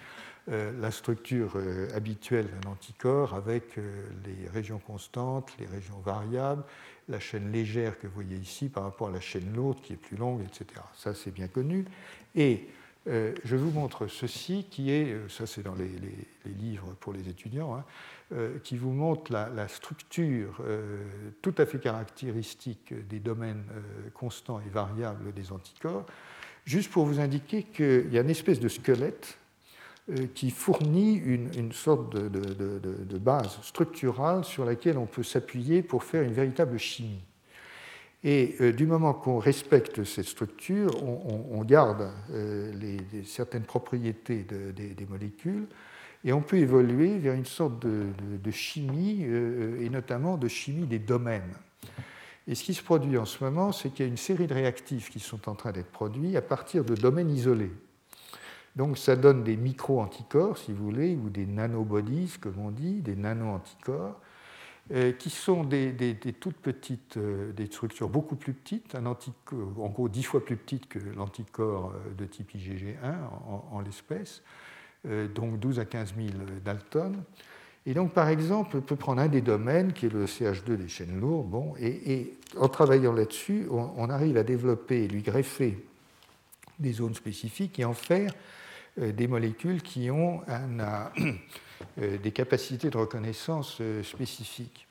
euh, 0.50 0.72
la 0.82 0.90
structure 0.90 1.58
habituelle 1.94 2.48
d'un 2.48 2.72
anticorps 2.72 3.36
avec 3.36 3.76
les 3.78 4.50
régions 4.50 4.80
constantes, 4.80 5.52
les 5.60 5.68
régions 5.68 6.00
variables 6.04 6.64
la 7.10 7.20
chaîne 7.20 7.52
légère 7.52 8.00
que 8.00 8.08
vous 8.08 8.14
voyez 8.14 8.38
ici 8.38 8.70
par 8.70 8.84
rapport 8.84 9.10
à 9.10 9.12
la 9.12 9.20
chaîne 9.20 9.54
lourde 9.54 9.82
qui 9.82 9.94
est 9.94 9.98
plus 9.98 10.16
longue, 10.18 10.42
etc. 10.42 10.82
Ça, 10.96 11.14
c'est 11.14 11.32
bien 11.32 11.48
connu. 11.48 11.86
Et 12.36 12.68
euh, 13.08 13.34
je 13.44 13.56
vous 13.56 13.72
montre 13.72 14.08
ceci 14.08 14.68
qui 14.70 14.92
est, 14.92 15.14
euh, 15.14 15.30
ça 15.30 15.48
c'est 15.48 15.64
dans 15.64 15.76
les, 15.76 15.90
livres 16.46 16.96
pour 17.00 17.14
les 17.14 17.28
étudiants, 17.28 17.76
hein, 17.76 17.86
euh, 18.34 18.60
qui 18.64 18.78
vous 18.78 18.92
montre 18.92 19.32
la, 19.32 19.68
structure 19.68 20.62
tout 21.42 21.56
à 21.58 21.66
fait 21.66 21.80
caractéristique 21.80 22.94
des 23.08 23.20
domaines 23.20 23.64
constants 24.14 24.60
et 24.60 24.70
variables 24.70 25.34
des 25.34 25.52
anticorps, 25.52 26.06
juste 26.66 26.92
pour 26.92 27.06
vous 27.06 27.20
indiquer 27.20 27.64
qu'il 27.64 28.12
y 28.12 28.18
a 28.18 28.22
une 28.22 28.30
espèce 28.30 28.60
de 28.60 28.68
squelette 28.68 29.38
qui 30.34 30.50
fournit 30.50 31.16
une, 31.16 31.72
sorte 31.72 32.16
de, 32.16 33.18
base 33.18 33.60
structurale 33.62 34.44
sur 34.44 34.66
laquelle 34.66 34.98
on 34.98 35.06
peut 35.06 35.24
s'appuyer 35.24 35.82
pour 35.82 36.04
faire 36.04 36.24
une 36.24 36.34
véritable 36.34 36.78
chimie. 36.78 37.24
Et 38.24 38.56
euh, 38.60 38.74
du 38.74 38.86
moment 38.86 39.14
qu'on 39.14 39.38
respecte 39.38 40.04
cette 40.04 40.26
structure, 40.26 40.92
on, 41.04 41.64
garde 41.64 42.12
euh, 42.32 42.74
certaines 43.26 43.64
propriétés 43.64 44.46
des, 44.46 45.06
molécules 45.10 45.68
et 46.26 46.34
on 46.34 46.42
peut 46.42 46.58
évoluer 46.58 47.18
vers 47.18 47.34
une 47.34 47.46
sorte 47.46 47.80
de, 47.80 48.52
chimie, 48.52 49.24
et 49.24 49.90
notamment 49.90 50.38
de 50.38 50.50
chimie 50.50 50.86
des 50.86 51.00
domaines. 51.00 51.54
Et 52.48 52.56
ce 52.56 52.64
qui 52.64 52.74
se 52.74 52.84
produit 52.84 53.18
en 53.18 53.26
ce 53.26 53.44
moment, 53.44 53.72
c'est 53.72 53.90
qu'il 53.90 54.06
y 54.06 54.10
a 54.10 54.12
une 54.12 54.18
série 54.18 54.48
de 54.48 54.54
réactifs 54.54 55.12
qui 55.12 55.20
sont 55.20 55.48
en 55.48 55.56
train 55.56 55.72
d'être 55.72 55.92
produits 55.92 56.36
à 56.36 56.42
partir 56.42 56.84
de 56.84 56.96
domaines 56.96 57.30
isolés. 57.30 57.72
Donc 58.76 58.98
ça 58.98 59.16
donne 59.16 59.44
des 59.44 59.58
micro-anticorps, 59.58 60.58
si 60.58 60.74
vous 60.74 60.84
voulez, 60.84 61.16
ou 61.16 61.30
des 61.30 61.46
nanobodies, 61.46 62.34
comme 62.40 62.60
on 62.60 62.72
dit, 62.72 63.02
des 63.02 63.16
nano-anticorps, 63.16 64.20
euh, 64.92 65.12
qui 65.12 65.30
sont 65.30 65.70
euh, 65.72 65.92
des 67.52 67.66
structures 67.68 68.10
beaucoup 68.10 68.36
plus 68.36 68.54
petites, 68.54 68.96
en 68.96 69.90
gros 69.90 70.10
dix 70.10 70.24
fois 70.24 70.44
plus 70.44 70.56
petites 70.56 70.88
que 70.88 70.98
l'anticorps 71.16 71.94
euh, 71.94 72.16
de 72.18 72.26
type 72.26 72.56
IgG1 72.56 72.96
en, 73.72 73.82
l'espèce, 73.82 74.42
donc 75.36 75.60
12 75.60 75.80
à 75.80 75.86
15 75.86 76.16
000 76.18 76.30
Dalton. 76.66 77.22
Et 77.86 77.94
donc, 77.94 78.14
par 78.14 78.30
exemple, 78.30 78.78
on 78.78 78.82
peut 78.82 78.96
prendre 78.96 79.22
un 79.22 79.28
des 79.28 79.42
domaines, 79.42 79.94
qui 79.94 80.08
est 80.08 80.14
le 80.14 80.26
CH2 80.26 80.76
des 80.76 80.88
chaînes 80.88 81.20
lourdes, 81.20 81.50
bon, 81.50 81.74
et, 81.80 82.34
en 82.58 82.68
travaillant 82.68 83.14
là-dessus, 83.14 83.68
on, 83.70 83.92
on, 83.96 84.10
arrive 84.10 84.38
à 84.38 84.44
développer 84.44 85.08
lui 85.08 85.22
greffer 85.22 85.78
des 86.80 86.94
zones 86.94 87.16
spécifiques 87.16 87.80
et 87.80 87.86
en 87.86 87.94
faire 87.94 88.34
euh, 89.00 89.12
des 89.12 89.28
molécules 89.28 89.82
qui 89.82 90.10
ont 90.10 90.42
euh, 90.50 92.18
des 92.18 92.32
capacités 92.32 92.90
de 92.90 92.98
reconnaissance 92.98 93.78
euh, 93.82 94.04
spécifiques. 94.04 94.88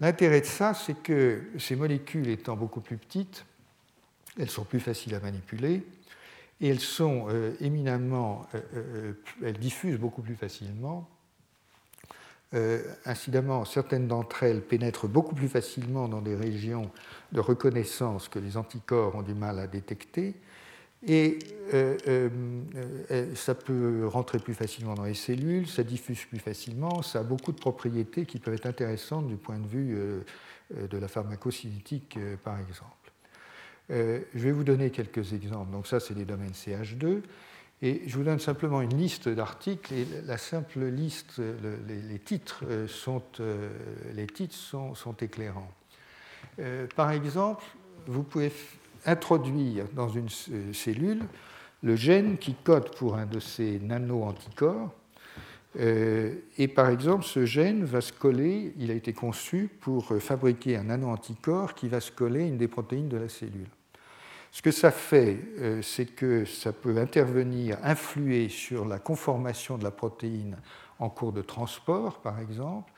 L'intérêt 0.00 0.40
de 0.40 0.46
ça, 0.46 0.74
c'est 0.74 1.02
que 1.02 1.42
ces 1.58 1.74
molécules 1.74 2.28
étant 2.28 2.56
beaucoup 2.56 2.80
plus 2.80 2.96
petites, 2.96 3.44
elles 4.38 4.50
sont 4.50 4.64
plus 4.64 4.80
faciles 4.80 5.14
à 5.14 5.20
manipuler 5.20 5.84
et 6.60 6.68
elles 6.68 6.80
sont 6.80 7.26
éminemment, 7.60 8.46
elles 9.42 9.58
diffusent 9.58 9.98
beaucoup 9.98 10.22
plus 10.22 10.36
facilement. 10.36 11.08
incidemment, 13.04 13.64
certaines 13.64 14.06
d'entre 14.06 14.44
elles 14.44 14.62
pénètrent 14.62 15.08
beaucoup 15.08 15.34
plus 15.34 15.48
facilement 15.48 16.08
dans 16.08 16.20
des 16.20 16.36
régions 16.36 16.90
de 17.32 17.40
reconnaissance 17.40 18.28
que 18.28 18.38
les 18.38 18.56
anticorps 18.56 19.16
ont 19.16 19.22
du 19.22 19.34
mal 19.34 19.58
à 19.58 19.66
détecter 19.66 20.36
et 21.06 21.38
euh, 21.74 21.96
euh, 22.08 22.28
euh, 23.10 23.34
ça 23.34 23.54
peut 23.54 24.06
rentrer 24.06 24.38
plus 24.38 24.54
facilement 24.54 24.94
dans 24.94 25.04
les 25.04 25.14
cellules, 25.14 25.68
ça 25.68 25.84
diffuse 25.84 26.24
plus 26.24 26.40
facilement, 26.40 27.02
ça 27.02 27.20
a 27.20 27.22
beaucoup 27.22 27.52
de 27.52 27.58
propriétés 27.58 28.26
qui 28.26 28.38
peuvent 28.38 28.54
être 28.54 28.66
intéressantes 28.66 29.28
du 29.28 29.36
point 29.36 29.58
de 29.58 29.66
vue 29.66 29.98
de 30.70 30.98
la 30.98 31.08
pharmacocinétique, 31.08 32.18
par 32.42 32.58
exemple. 32.58 32.94
je 33.90 34.24
vais 34.34 34.52
vous 34.52 34.64
donner 34.64 34.90
quelques 34.90 35.32
exemples. 35.32 35.70
Donc 35.70 35.86
ça, 35.86 36.00
c'est 36.00 36.14
les 36.14 36.24
domaines 36.24 36.52
CH2. 36.52 37.22
Et 37.80 38.02
je 38.06 38.16
vous 38.16 38.24
donne 38.24 38.40
simplement 38.40 38.82
une 38.82 38.96
liste 38.96 39.28
d'articles. 39.28 39.94
Et 39.94 40.06
la 40.26 40.36
simple 40.36 40.80
liste, 40.80 41.40
les, 41.86 42.18
titres, 42.18 42.64
sont, 42.88 43.22
les 44.14 44.26
titres 44.26 44.56
sont, 44.56 44.94
sont 44.94 45.14
éclairants. 45.14 45.70
par 46.96 47.12
exemple, 47.12 47.64
vous 48.06 48.24
pouvez 48.24 48.52
introduire 49.08 49.86
dans 49.94 50.08
une 50.08 50.28
cellule 50.72 51.22
le 51.82 51.96
gène 51.96 52.38
qui 52.38 52.54
code 52.54 52.94
pour 52.96 53.16
un 53.16 53.26
de 53.26 53.40
ces 53.40 53.78
nano-anticorps. 53.78 54.90
Euh, 55.78 56.34
et 56.56 56.66
par 56.66 56.88
exemple, 56.88 57.24
ce 57.24 57.44
gène 57.44 57.84
va 57.84 58.00
se 58.00 58.12
coller, 58.12 58.72
il 58.78 58.90
a 58.90 58.94
été 58.94 59.12
conçu 59.12 59.70
pour 59.80 60.06
fabriquer 60.18 60.76
un 60.76 60.84
nano-anticorps 60.84 61.74
qui 61.74 61.88
va 61.88 62.00
se 62.00 62.10
coller 62.10 62.42
à 62.42 62.46
une 62.46 62.56
des 62.56 62.68
protéines 62.68 63.08
de 63.08 63.18
la 63.18 63.28
cellule. 63.28 63.68
Ce 64.50 64.62
que 64.62 64.70
ça 64.70 64.90
fait, 64.90 65.38
euh, 65.58 65.82
c'est 65.82 66.06
que 66.06 66.44
ça 66.44 66.72
peut 66.72 66.96
intervenir, 66.96 67.78
influer 67.82 68.48
sur 68.48 68.86
la 68.86 68.98
conformation 68.98 69.76
de 69.76 69.84
la 69.84 69.90
protéine 69.90 70.56
en 70.98 71.10
cours 71.10 71.32
de 71.32 71.42
transport, 71.42 72.20
par 72.20 72.40
exemple, 72.40 72.90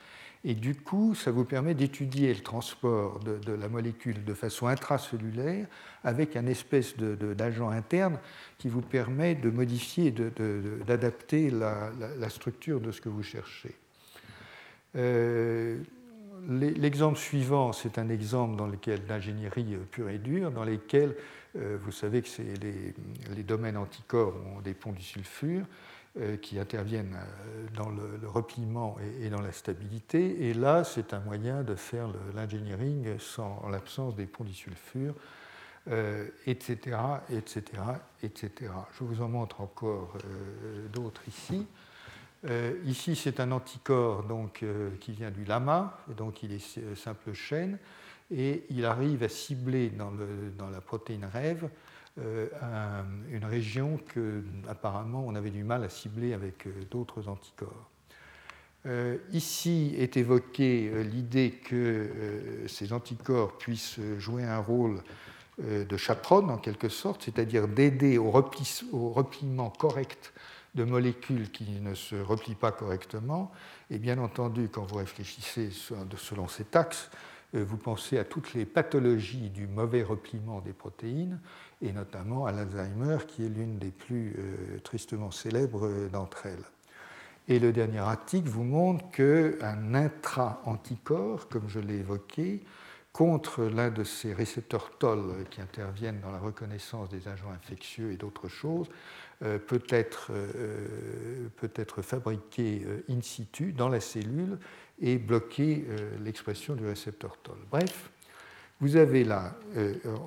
et 0.43 0.55
du 0.55 0.75
coup, 0.75 1.13
ça 1.13 1.29
vous 1.29 1.45
permet 1.45 1.75
d'étudier 1.75 2.33
le 2.33 2.41
transport 2.41 3.19
de, 3.19 3.53
la 3.53 3.69
molécule 3.69 4.23
de 4.23 4.33
façon 4.33 4.65
intracellulaire 4.65 5.67
avec 6.03 6.35
un 6.35 6.47
espèce 6.47 6.97
d'agent 6.97 7.69
interne 7.69 8.17
qui 8.57 8.67
vous 8.67 8.81
permet 8.81 9.35
de 9.35 9.51
modifier, 9.51 10.11
d'adapter 10.11 11.51
la, 11.51 12.29
structure 12.29 12.81
de 12.81 12.91
ce 12.91 13.01
que 13.01 13.09
vous 13.09 13.21
cherchez. 13.21 13.75
Euh, 14.95 15.77
l'exemple 16.49 17.19
suivant, 17.19 17.71
c'est 17.71 17.99
un 17.99 18.09
exemple 18.09 18.55
dans 18.55 18.67
lequel 18.67 19.05
d'ingénierie 19.05 19.77
pure 19.91 20.09
et 20.09 20.17
dure, 20.17 20.51
dans 20.51 20.65
lequel 20.65 21.15
euh, 21.55 21.77
vous 21.83 21.91
savez 21.91 22.21
que 22.23 22.29
les, 22.61 22.93
les, 23.35 23.43
domaines 23.43 23.77
anticorps 23.77 24.33
ont 24.55 24.61
des 24.61 24.73
ponts 24.73 24.91
du 24.91 25.03
sulfure. 25.03 25.65
Euh, 26.19 26.35
qui 26.35 26.59
interviennent 26.59 27.15
euh, 27.15 27.67
dans 27.73 27.87
le, 27.87 28.27
repliement 28.27 28.97
et, 29.21 29.29
dans 29.29 29.39
la 29.39 29.53
stabilité. 29.53 30.49
Et 30.49 30.53
là, 30.53 30.83
c'est 30.83 31.13
un 31.13 31.21
moyen 31.21 31.63
de 31.63 31.73
faire 31.73 32.09
l'engineering 32.35 33.17
sans 33.17 33.65
l'absence 33.69 34.17
des 34.17 34.25
ponts 34.25 34.43
disulfures, 34.43 35.15
etc., 36.45 36.97
etc., 37.29 37.61
etc. 38.23 38.51
Je 38.99 39.05
vous 39.05 39.21
en 39.21 39.29
montre 39.29 39.61
encore 39.61 40.17
euh, 40.25 40.89
d'autres 40.89 41.21
ici. 41.29 41.65
ici, 42.85 43.15
c'est 43.15 43.39
un 43.39 43.53
anticorps 43.53 44.23
donc, 44.23 44.65
qui 44.99 45.13
vient 45.13 45.31
du 45.31 45.45
lama, 45.45 45.97
donc 46.17 46.43
il 46.43 46.51
est 46.51 46.95
simple 46.95 47.31
chaîne, 47.31 47.77
et 48.29 48.65
il 48.69 48.83
arrive 48.83 49.23
à 49.23 49.29
cibler 49.29 49.89
dans, 49.91 50.11
le, 50.11 50.51
dans 50.57 50.69
la 50.69 50.81
protéine 50.81 51.23
rêve 51.23 51.69
euh, 52.17 52.47
une 53.31 53.45
région 53.45 53.97
que 54.13 54.43
apparemment 54.67 55.23
on 55.25 55.33
avait 55.33 55.49
du 55.49 55.63
mal 55.63 55.81
à 55.85 55.87
cibler 55.87 56.33
avec 56.33 56.67
euh, 56.67 56.71
d'autres 56.89 57.29
anticorps. 57.29 57.89
Euh, 58.85 59.17
ici 59.31 59.95
est 59.97 60.17
évoquée 60.17 60.91
l'idée 61.05 61.51
que 61.51 62.65
ces 62.67 62.91
anticorps 62.91 63.57
puissent 63.57 63.99
jouer 64.17 64.43
un 64.43 64.57
rôle 64.57 65.01
de 65.59 65.97
chaperonne 65.97 66.49
en 66.49 66.57
quelque 66.57 66.89
sorte, 66.89 67.23
c'est-à-dire 67.23 67.67
d'aider 67.67 68.17
au, 68.17 68.33
au, 68.91 69.09
repliement 69.09 69.69
correct 69.69 70.33
de 70.73 70.83
molécules 70.83 71.51
qui 71.51 71.79
ne 71.79 71.93
se 71.93 72.15
replient 72.15 72.55
pas 72.55 72.71
correctement. 72.71 73.51
Et 73.91 73.99
bien 73.99 74.17
entendu, 74.17 74.69
quand 74.69 74.83
vous 74.83 74.95
réfléchissez 74.95 75.69
selon 76.17 76.47
cet 76.47 76.75
axe, 76.75 77.11
vous 77.53 77.77
pensez 77.77 78.17
à 78.17 78.23
toutes 78.23 78.53
les 78.55 78.65
pathologies 78.65 79.51
du 79.51 79.67
mauvais 79.67 80.01
repliement 80.01 80.61
des 80.61 80.73
protéines 80.73 81.39
et 81.81 81.91
notamment 81.91 82.45
à 82.45 82.51
l'Alzheimer, 82.51 83.17
qui 83.27 83.45
est 83.45 83.49
l'une 83.49 83.77
des 83.77 83.91
plus 83.91 84.35
euh, 84.37 84.79
tristement 84.83 85.31
célèbres 85.31 86.09
d'entre 86.11 86.45
elles. 86.45 86.65
Et 87.47 87.59
le 87.59 87.71
dernier 87.71 87.99
article 87.99 88.47
vous 88.47 88.63
montre 88.63 89.09
qu'un 89.11 89.93
intra-anticorps, 89.93 91.49
comme 91.49 91.67
je 91.67 91.79
l'ai 91.79 91.97
évoqué, 91.97 92.63
contre 93.13 93.63
l'un 93.63 93.89
de 93.89 94.03
ces 94.03 94.33
récepteurs 94.33 94.91
TOL 94.97 95.45
qui 95.49 95.61
interviennent 95.61 96.21
dans 96.21 96.31
la 96.31 96.39
reconnaissance 96.39 97.09
des 97.09 97.27
agents 97.27 97.51
infectieux 97.51 98.11
et 98.11 98.15
d'autres 98.15 98.47
choses, 98.47 98.87
euh, 99.43 99.57
peut, 99.57 99.83
être, 99.89 100.31
euh, 100.31 101.49
peut 101.57 101.71
être 101.75 102.01
fabriqué 102.01 102.83
euh, 102.85 103.03
in 103.09 103.21
situ 103.21 103.73
dans 103.73 103.89
la 103.89 103.99
cellule 103.99 104.59
et 105.01 105.17
bloquer 105.17 105.83
l'expression 106.23 106.75
du 106.75 106.85
récepteur 106.85 107.35
TOL. 107.37 107.57
Bref, 107.71 108.11
vous 108.81 108.97
avez 108.97 109.23
là, 109.23 109.55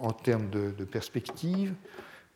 en 0.00 0.12
termes 0.12 0.48
de, 0.48 0.84
perspective, 0.84 1.74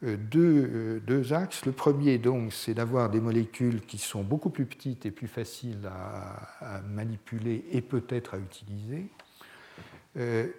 deux, 0.02 1.00
deux, 1.06 1.32
axes. 1.32 1.64
Le 1.64 1.72
premier, 1.72 2.18
donc, 2.18 2.52
c'est 2.52 2.74
d'avoir 2.74 3.08
des 3.08 3.20
molécules 3.20 3.80
qui 3.82 3.98
sont 3.98 4.22
beaucoup 4.22 4.50
plus 4.50 4.66
petites 4.66 5.06
et 5.06 5.10
plus 5.10 5.28
faciles 5.28 5.88
à, 5.88 6.80
manipuler 6.92 7.64
et 7.70 7.80
peut-être 7.80 8.34
à 8.34 8.38
utiliser. 8.38 9.06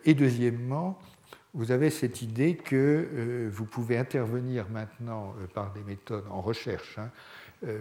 Et 0.05 0.13
deuxièmement, 0.13 0.97
vous 1.53 1.71
avez 1.71 1.89
cette 1.89 2.21
idée 2.21 2.55
que 2.55 2.75
euh, 2.75 3.49
vous 3.51 3.65
pouvez 3.65 3.97
intervenir 3.97 4.69
maintenant 4.69 5.33
euh, 5.39 5.47
par 5.47 5.73
des 5.73 5.81
méthodes 5.81 6.25
en 6.29 6.41
recherche, 6.41 6.99
hein, 6.99 7.09
euh, 7.09 7.09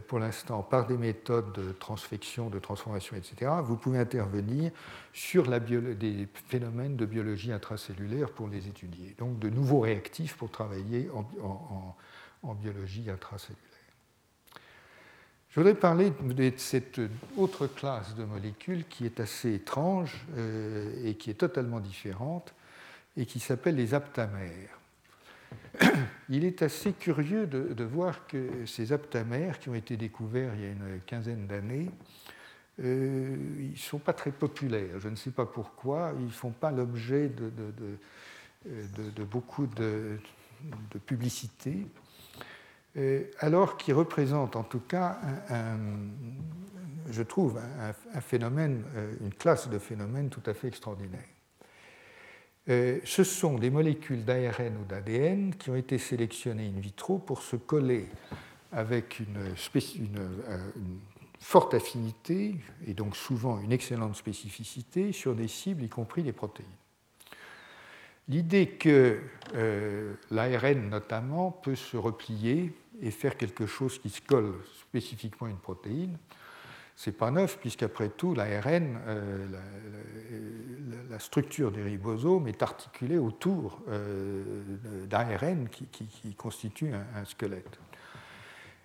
pour 0.08 0.18
l'instant 0.18 0.62
par 0.62 0.86
des 0.86 0.96
méthodes 0.96 1.52
de 1.52 1.72
transfection, 1.72 2.50
de 2.50 2.58
transformation, 2.58 3.16
etc. 3.16 3.52
Vous 3.62 3.76
pouvez 3.76 3.98
intervenir 3.98 4.72
sur 5.12 5.44
des 5.44 6.28
phénomènes 6.48 6.96
de 6.96 7.06
biologie 7.06 7.52
intracellulaire 7.52 8.30
pour 8.30 8.48
les 8.48 8.66
étudier. 8.66 9.14
Donc 9.18 9.38
de 9.38 9.48
nouveaux 9.48 9.80
réactifs 9.80 10.36
pour 10.36 10.50
travailler 10.50 11.08
en, 12.42 12.54
biologie 12.54 13.08
intracellulaire. 13.08 13.62
Je 15.50 15.60
voudrais 15.60 15.74
parler 15.74 16.12
de 16.22 16.52
cette 16.56 17.00
autre 17.36 17.66
classe 17.66 18.14
de 18.16 18.24
molécules 18.24 18.84
qui 18.88 19.06
est 19.06 19.20
assez 19.20 19.54
étrange 19.54 20.26
et 21.04 21.14
qui 21.14 21.30
est 21.30 21.34
totalement 21.34 21.80
différente 21.80 22.52
et 23.16 23.26
qui 23.26 23.40
s'appelle 23.40 23.76
les 23.76 23.94
aptamères. 23.94 24.77
Il 26.28 26.44
est 26.44 26.62
assez 26.62 26.92
curieux 26.92 27.46
de, 27.46 27.84
voir 27.84 28.26
que 28.26 28.66
ces 28.66 28.92
aptamères, 28.92 29.58
qui 29.58 29.68
ont 29.68 29.74
été 29.74 29.96
découverts 29.96 30.54
il 30.54 30.60
y 30.60 30.64
a 30.66 30.70
une 30.70 31.00
quinzaine 31.06 31.46
d'années, 31.46 31.90
euh, 32.80 33.36
ils 33.58 33.72
ne 33.72 33.76
sont 33.76 33.98
pas 33.98 34.12
très 34.12 34.30
populaires. 34.30 35.00
Je 35.00 35.08
ne 35.08 35.16
sais 35.16 35.30
pas 35.30 35.46
pourquoi. 35.46 36.12
Ils 36.18 36.26
ne 36.26 36.30
font 36.30 36.50
pas 36.52 36.70
l'objet 36.70 37.28
de, 37.28 37.50
de, 38.64 39.24
beaucoup 39.24 39.66
de, 39.66 40.18
publicité, 41.06 41.86
euh, 42.96 43.24
alors 43.40 43.76
qu'ils 43.76 43.94
représentent 43.94 44.56
en 44.56 44.64
tout 44.64 44.80
cas, 44.80 45.18
je 47.10 47.22
trouve, 47.22 47.58
un, 48.14 48.20
phénomène, 48.20 48.84
euh, 48.94 49.14
une 49.20 49.32
classe 49.32 49.68
de 49.68 49.78
phénomènes 49.78 50.28
tout 50.28 50.42
à 50.46 50.54
fait 50.54 50.68
extraordinaire. 50.68 51.24
Euh, 52.68 52.98
ce 53.04 53.24
sont 53.24 53.56
des 53.56 53.70
molécules 53.70 54.24
d'ARN 54.24 54.76
ou 54.76 54.84
d'ADN 54.84 55.54
qui 55.54 55.70
ont 55.70 55.76
été 55.76 55.96
sélectionnées 55.96 56.66
in 56.66 56.80
vitro 56.80 57.18
pour 57.18 57.42
se 57.42 57.56
coller 57.56 58.06
avec 58.72 59.20
une, 59.20 59.38
euh, 59.38 60.70
forte 61.40 61.72
affinité 61.72 62.56
et 62.86 62.92
donc 62.92 63.16
souvent 63.16 63.60
une 63.60 63.72
excellente 63.72 64.16
spécificité 64.16 65.12
sur 65.12 65.34
des 65.34 65.48
cibles, 65.48 65.82
y 65.82 65.88
compris 65.88 66.22
les 66.22 66.32
protéines. 66.32 66.68
L'idée 68.28 68.66
que 68.66 69.18
euh, 69.54 70.14
l'ARN 70.30 70.90
notamment 70.90 71.50
peut 71.50 71.76
se 71.76 71.96
replier 71.96 72.74
et 73.00 73.10
faire 73.10 73.38
quelque 73.38 73.66
chose 73.66 73.98
qui 73.98 74.10
se 74.10 74.20
colle 74.20 74.54
spécifiquement 74.80 75.46
à 75.46 75.50
une 75.50 75.56
protéine, 75.56 76.18
n'est 77.06 77.12
pas 77.12 77.30
neuf, 77.30 77.58
puisqu'après 77.58 78.08
tout, 78.08 78.34
l'ARN, 78.34 78.98
euh, 79.06 79.46
la, 81.10 81.18
structure 81.18 81.72
des 81.72 81.82
ribosomes 81.82 82.46
est 82.46 82.62
articulée 82.62 83.18
autour 83.18 83.80
euh, 83.88 84.42
d'ARN 85.06 85.68
qui, 85.68 86.34
constitue 86.36 86.92
un, 86.92 87.24
squelette. 87.24 87.78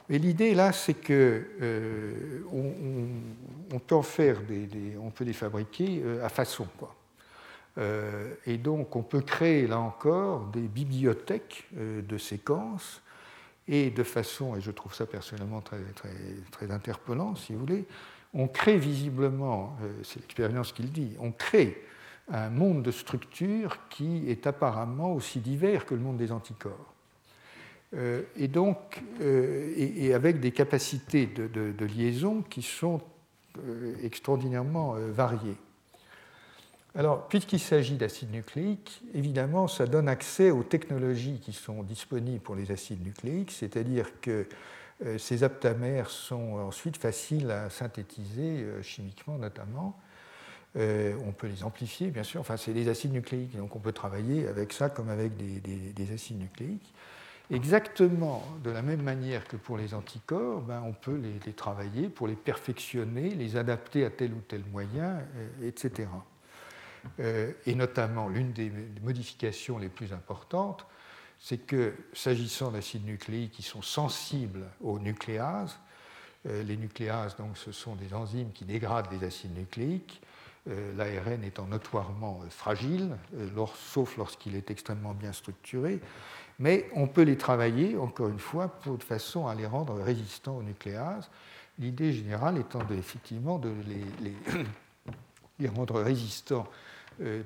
Et 0.10 0.18
l'idée 0.18 0.56
là, 0.56 0.72
c'est 0.72 0.96
que 0.96 1.46
euh, 1.62 2.42
on, 2.52 3.80
peut 3.80 3.96
en 3.96 4.02
faire 4.02 4.42
on 5.00 5.12
peut 5.12 5.26
les 5.26 5.34
fabriquer 5.34 6.04
à 6.24 6.30
façon, 6.30 6.68
quoi. 6.78 6.96
et 8.48 8.58
donc, 8.58 8.96
on 8.96 9.04
peut 9.04 9.22
créer 9.22 9.68
là 9.68 9.80
encore 9.80 10.48
des 10.48 10.68
bibliothèques 10.68 11.68
de 11.74 12.18
séquences 12.18 13.03
et 13.68 13.90
de 13.90 14.04
façon, 14.04 14.56
et 14.56 14.62
je 14.62 14.72
trouve 14.72 14.94
ça 14.94 15.06
personnellement 15.06 15.62
très, 15.62 15.80
très, 15.96 16.14
très 16.52 16.72
interpellant, 16.72 17.36
si 17.36 17.54
vous 17.54 17.60
voulez, 17.60 17.86
on 18.34 18.48
crée 18.48 18.78
visiblement, 18.78 19.78
euh, 19.82 19.92
c'est 20.04 20.20
l'expérience 20.20 20.74
qui 20.74 20.84
le 20.84 20.90
dit, 20.90 21.16
on 21.20 21.32
crée 21.32 21.84
un 22.32 22.50
monde 22.50 22.84
de 22.84 22.92
structures 22.92 23.78
qui 23.90 24.30
est 24.30 24.48
apparemment 24.48 25.14
aussi 25.14 25.40
divers 25.40 25.86
que 25.86 25.94
le 25.94 26.02
monde 26.02 26.18
des 26.18 26.32
anticorps. 26.32 26.94
Euh, 27.94 28.24
et 28.36 28.48
donc, 28.48 29.04
euh, 29.22 29.72
et, 29.76 30.14
avec 30.14 30.40
des 30.40 30.52
capacités 30.52 31.28
de 31.28 31.86
liaison 31.86 32.42
qui 32.42 32.62
sont 32.62 33.02
extraordinairement 34.02 34.96
variées. 35.12 35.58
Alors, 36.96 37.28
puisqu'il 37.28 37.60
s'agit 37.60 37.98
d'acides 37.98 38.32
nucléiques, 38.32 39.02
évidemment, 39.16 39.68
ça 39.68 39.88
donne 39.88 40.08
accès 40.08 40.52
aux 40.52 40.64
technologies 40.64 41.40
qui 41.40 41.52
sont 41.52 41.82
disponibles 41.82 42.40
pour 42.40 42.56
les 42.56 42.72
acides 42.72 43.04
nucléiques, 43.04 43.52
c'est-à-dire 43.52 44.22
que 44.22 44.48
euh, 45.04 45.18
ces 45.18 45.44
aptamères 45.44 46.12
sont 46.12 46.54
ensuite 46.60 46.98
faciles 46.98 47.50
à 47.50 47.72
synthétiser 47.72 48.62
euh, 48.62 48.82
chimiquement 48.84 49.40
notamment. 49.40 49.98
Euh, 50.76 51.16
on 51.26 51.32
peut 51.32 51.48
les 51.48 51.64
amplifier, 51.64 52.12
bien 52.12 52.24
sûr. 52.24 52.42
Enfin, 52.42 52.58
c'est 52.58 52.74
des 52.74 52.88
acides 52.88 53.14
nucléiques, 53.14 53.58
donc 53.58 53.76
on 53.76 53.80
peut 53.80 53.92
travailler 53.92 54.48
avec 54.48 54.72
ça 54.72 54.90
comme 54.90 55.10
avec 55.10 55.36
des, 55.36 56.14
acides 56.14 56.40
nucléiques. 56.40 56.94
Exactement 57.52 58.44
de 58.64 58.70
la 58.70 58.84
même 58.84 59.02
manière 59.02 59.48
que 59.48 59.58
pour 59.58 59.78
les 59.78 59.96
anticorps, 59.96 60.62
ben, 60.62 60.84
on 60.86 60.94
peut 60.94 61.20
les, 61.46 61.54
travailler 61.54 62.08
pour 62.08 62.28
les 62.28 62.36
perfectionner, 62.36 63.32
les 63.32 63.58
adapter 63.58 64.06
à 64.06 64.12
tel 64.12 64.32
ou 64.34 64.42
tel 64.48 64.64
moyen, 64.72 65.20
etc. 65.62 66.08
Euh, 67.20 67.52
et 67.66 67.76
notamment 67.76 68.28
l'une 68.28 68.54
des 68.54 68.72
modifications 69.02 69.78
les 69.78 69.90
plus 69.90 70.14
importantes, 70.14 70.86
c'est 71.40 71.58
que 71.58 71.94
s'agissant 72.14 72.72
d'acides 72.72 73.06
nucléiques 73.06 73.52
qui 73.52 73.64
sont 73.64 73.82
sensibles 73.82 74.64
aux 74.82 75.00
nucléases, 75.00 75.78
euh, 76.48 76.64
les 76.64 76.78
nucléases, 76.78 77.36
donc, 77.38 77.58
ce 77.58 77.72
sont 77.72 77.96
des 77.96 78.14
enzymes 78.14 78.52
qui 78.52 78.66
dégradent 78.66 79.12
les 79.12 79.26
acides 79.26 79.56
nucléiques, 79.58 80.22
euh, 80.70 80.96
l'ARN 80.96 81.44
étant 81.44 81.66
notoirement 81.66 82.40
fragile, 82.50 83.18
sauf 83.76 84.18
lorsqu'il 84.18 84.56
est 84.56 84.72
extrêmement 84.72 85.14
bien 85.14 85.34
structuré, 85.34 86.00
mais 86.60 86.90
on 86.96 87.08
peut 87.08 87.24
les 87.24 87.38
travailler, 87.38 87.98
encore 87.98 88.30
une 88.30 88.40
fois, 88.40 88.74
de 88.86 89.04
façon 89.04 89.48
à 89.48 89.56
les 89.56 89.66
rendre 89.66 89.96
résistants 89.96 90.58
aux 90.58 90.64
nucléases. 90.64 91.30
L'idée 91.80 92.14
générale 92.14 92.58
étant 92.58 92.80
effectivement 92.92 93.58
de 93.58 93.74
les, 95.60 95.68
rendre 95.70 96.02
résistants 96.02 96.68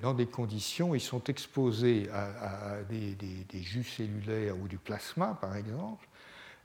dans 0.01 0.13
des 0.13 0.25
conditions, 0.25 0.95
ils 0.95 1.01
sont 1.01 1.23
exposés 1.25 2.09
à, 2.13 2.77
des, 2.89 3.61
jus 3.61 3.83
cellulaires 3.83 4.55
ou 4.57 4.67
du 4.67 4.77
plasma, 4.77 5.37
par 5.39 5.55
exemple, 5.55 6.07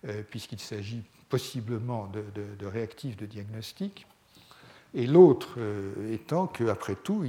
euh, 0.06 0.22
puisqu'il 0.28 0.60
s'agit 0.60 1.02
possiblement 1.28 2.08
de, 2.08 2.66
réactifs 2.66 3.16
de 3.16 3.26
diagnostic. 3.26 4.06
Et 4.94 5.06
l'autre 5.06 5.54
euh, 5.56 6.12
étant 6.12 6.46
qu'après 6.46 6.96
tout, 6.96 7.24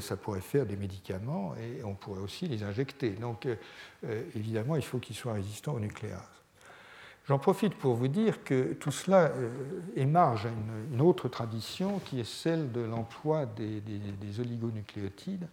ça 0.00 0.16
pourrait 0.16 0.40
faire 0.40 0.64
des 0.64 0.76
médicaments 0.76 1.54
et 1.56 1.84
on 1.84 1.94
pourrait 1.94 2.22
aussi 2.22 2.46
les 2.46 2.62
injecter. 2.62 3.10
Donc 3.10 3.46
évidemment, 4.34 4.76
il 4.76 4.82
faut 4.82 4.98
qu'ils 4.98 5.16
soient 5.16 5.34
résistants 5.34 5.74
au 5.74 5.80
nucléase. 5.80 6.41
J'en 7.28 7.38
profite 7.38 7.74
pour 7.74 7.94
vous 7.94 8.08
dire 8.08 8.42
que 8.42 8.72
tout 8.72 8.90
cela 8.90 9.30
euh, 9.30 9.48
émarge 9.94 10.46
à 10.46 10.50
une, 10.92 11.00
autre 11.00 11.28
tradition 11.28 12.00
qui 12.00 12.18
est 12.18 12.28
celle 12.28 12.72
de 12.72 12.80
l'emploi 12.80 13.46
des, 13.46 14.40
oligonucléotides. 14.40 15.46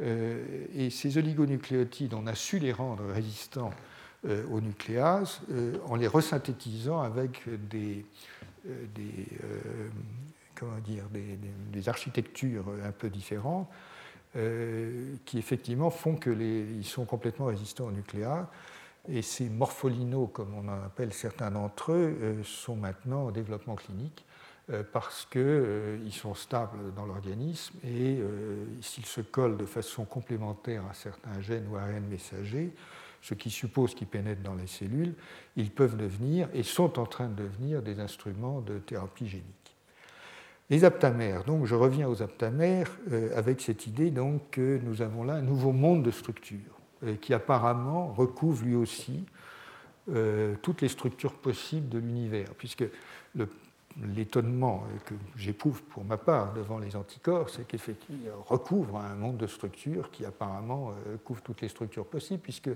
Euh, 0.00 0.66
et 0.74 0.90
ces 0.90 1.16
oligonucléotides, 1.16 2.14
on 2.14 2.26
a 2.26 2.34
su 2.34 2.58
les 2.58 2.72
rendre 2.72 3.04
résistants 3.12 3.70
euh, 4.26 4.44
aux 4.50 4.60
nucléases 4.60 5.40
en 5.86 5.94
les 5.94 6.08
resynthétisant 6.08 7.00
avec 7.00 7.42
des, 7.70 8.04
comment 10.56 10.78
dire, 10.84 11.04
des, 11.72 11.88
architectures 11.88 12.64
un 12.84 12.92
peu 12.92 13.08
différentes 13.08 13.68
qui 15.24 15.38
effectivement 15.38 15.90
font 15.90 16.16
qu'ils 16.16 16.84
sont 16.84 17.04
complètement 17.04 17.46
résistants 17.46 17.86
aux 17.86 17.92
nucléases. 17.92 18.46
Et 19.10 19.22
ces 19.22 19.48
morpholinos, 19.48 20.28
comme 20.28 20.54
on 20.54 20.68
en 20.68 20.84
appelle 20.84 21.12
certains 21.14 21.50
d'entre 21.50 21.92
eux, 21.92 22.16
euh, 22.20 22.42
sont 22.44 22.76
maintenant 22.76 23.26
au 23.26 23.30
développement 23.30 23.74
clinique 23.74 24.24
euh, 24.70 24.82
parce 24.92 25.24
qu'ils 25.24 25.40
euh, 25.40 26.10
sont 26.10 26.34
stables 26.34 26.92
dans 26.94 27.06
l'organisme 27.06 27.74
et 27.84 28.20
s'ils 28.82 29.06
se 29.06 29.22
collent 29.22 29.56
de 29.56 29.64
façon 29.64 30.04
complémentaire 30.04 30.82
à 30.90 30.94
certains 30.94 31.40
gènes 31.40 31.66
ou 31.68 31.76
ARN 31.76 32.04
messagers, 32.06 32.74
ce 33.22 33.34
qui 33.34 33.50
suppose 33.50 33.94
qu'ils 33.94 34.06
pénètrent 34.06 34.42
dans 34.42 34.54
les 34.54 34.66
cellules, 34.66 35.14
ils 35.56 35.70
peuvent 35.70 35.96
devenir 35.96 36.48
et 36.52 36.62
sont 36.62 36.98
en 36.98 37.06
train 37.06 37.28
de 37.28 37.42
devenir 37.42 37.82
des 37.82 38.00
instruments 38.00 38.60
de 38.60 38.78
thérapie 38.78 39.26
génique. 39.26 39.46
Les 40.70 40.84
aptamères, 40.84 41.44
donc 41.44 41.64
je 41.64 41.74
reviens 41.74 42.08
aux 42.08 42.22
aptamères 42.22 42.90
avec 43.34 43.62
cette 43.62 43.86
idée 43.86 44.10
donc 44.10 44.50
que 44.50 44.78
nous 44.84 45.00
avons 45.00 45.24
là 45.24 45.34
un 45.34 45.42
nouveau 45.42 45.72
monde 45.72 46.02
de 46.02 46.10
structures 46.10 46.77
qui 47.20 47.34
apparemment 47.34 48.08
recouvre 48.08 48.64
lui 48.64 48.74
aussi 48.74 49.24
euh, 50.10 50.54
toutes 50.62 50.80
les 50.80 50.88
structures 50.88 51.34
possibles 51.34 51.88
de 51.88 51.98
l'univers, 51.98 52.48
puisque 52.56 52.84
l'étonnement 54.14 54.84
que 55.04 55.14
j'éprouve 55.36 55.82
pour 55.82 56.04
ma 56.04 56.16
part 56.16 56.52
devant 56.54 56.78
les 56.78 56.96
anticorps, 56.96 57.50
c'est 57.50 57.66
qu'effectivement, 57.66 58.30
recouvre 58.46 58.96
un 58.98 59.14
monde 59.14 59.36
de 59.36 59.46
structures 59.46 60.10
qui 60.10 60.24
apparemment 60.24 60.92
couvre 61.24 61.42
toutes 61.42 61.60
les 61.60 61.68
structures 61.68 62.06
possibles, 62.06 62.42
puisque 62.42 62.70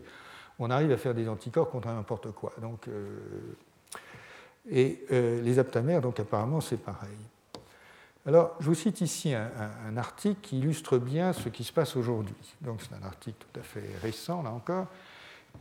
on 0.58 0.70
arrive 0.70 0.90
à 0.90 0.96
faire 0.96 1.14
des 1.14 1.28
anticorps 1.28 1.70
contre 1.70 1.88
n'importe 1.88 2.32
quoi. 2.32 2.52
Donc, 2.60 2.88
et 4.70 5.04
les 5.10 5.58
aptamères, 5.58 6.00
donc 6.00 6.18
apparemment, 6.18 6.60
c'est 6.60 6.76
pareil. 6.76 7.16
Alors, 8.24 8.54
je 8.60 8.66
vous 8.66 8.74
cite 8.74 9.00
ici 9.00 9.34
un, 9.34 9.96
article 9.96 10.40
qui 10.40 10.58
illustre 10.58 10.98
bien 10.98 11.32
ce 11.32 11.48
qui 11.48 11.64
se 11.64 11.72
passe 11.72 11.96
aujourd'hui. 11.96 12.36
Donc, 12.60 12.80
c'est 12.80 12.94
un 12.94 13.04
article 13.04 13.36
tout 13.40 13.60
à 13.60 13.64
fait 13.64 13.82
récent, 14.00 14.42
là 14.42 14.50
encore, 14.50 14.86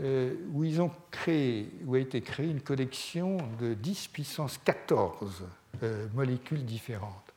euh, 0.01 0.35
où 0.53 0.63
ils 0.63 0.79
ont 0.79 0.91
créé, 1.09 1.71
où 1.85 1.95
a 1.95 1.99
été 1.99 2.21
créée 2.21 2.51
une 2.51 2.61
collection 2.61 3.37
de 3.59 3.73
10 3.73 4.09
puissance 4.09 4.59
14 4.59 5.43
euh, 5.81 6.07
molécules 6.13 6.63
différentes. 6.63 7.33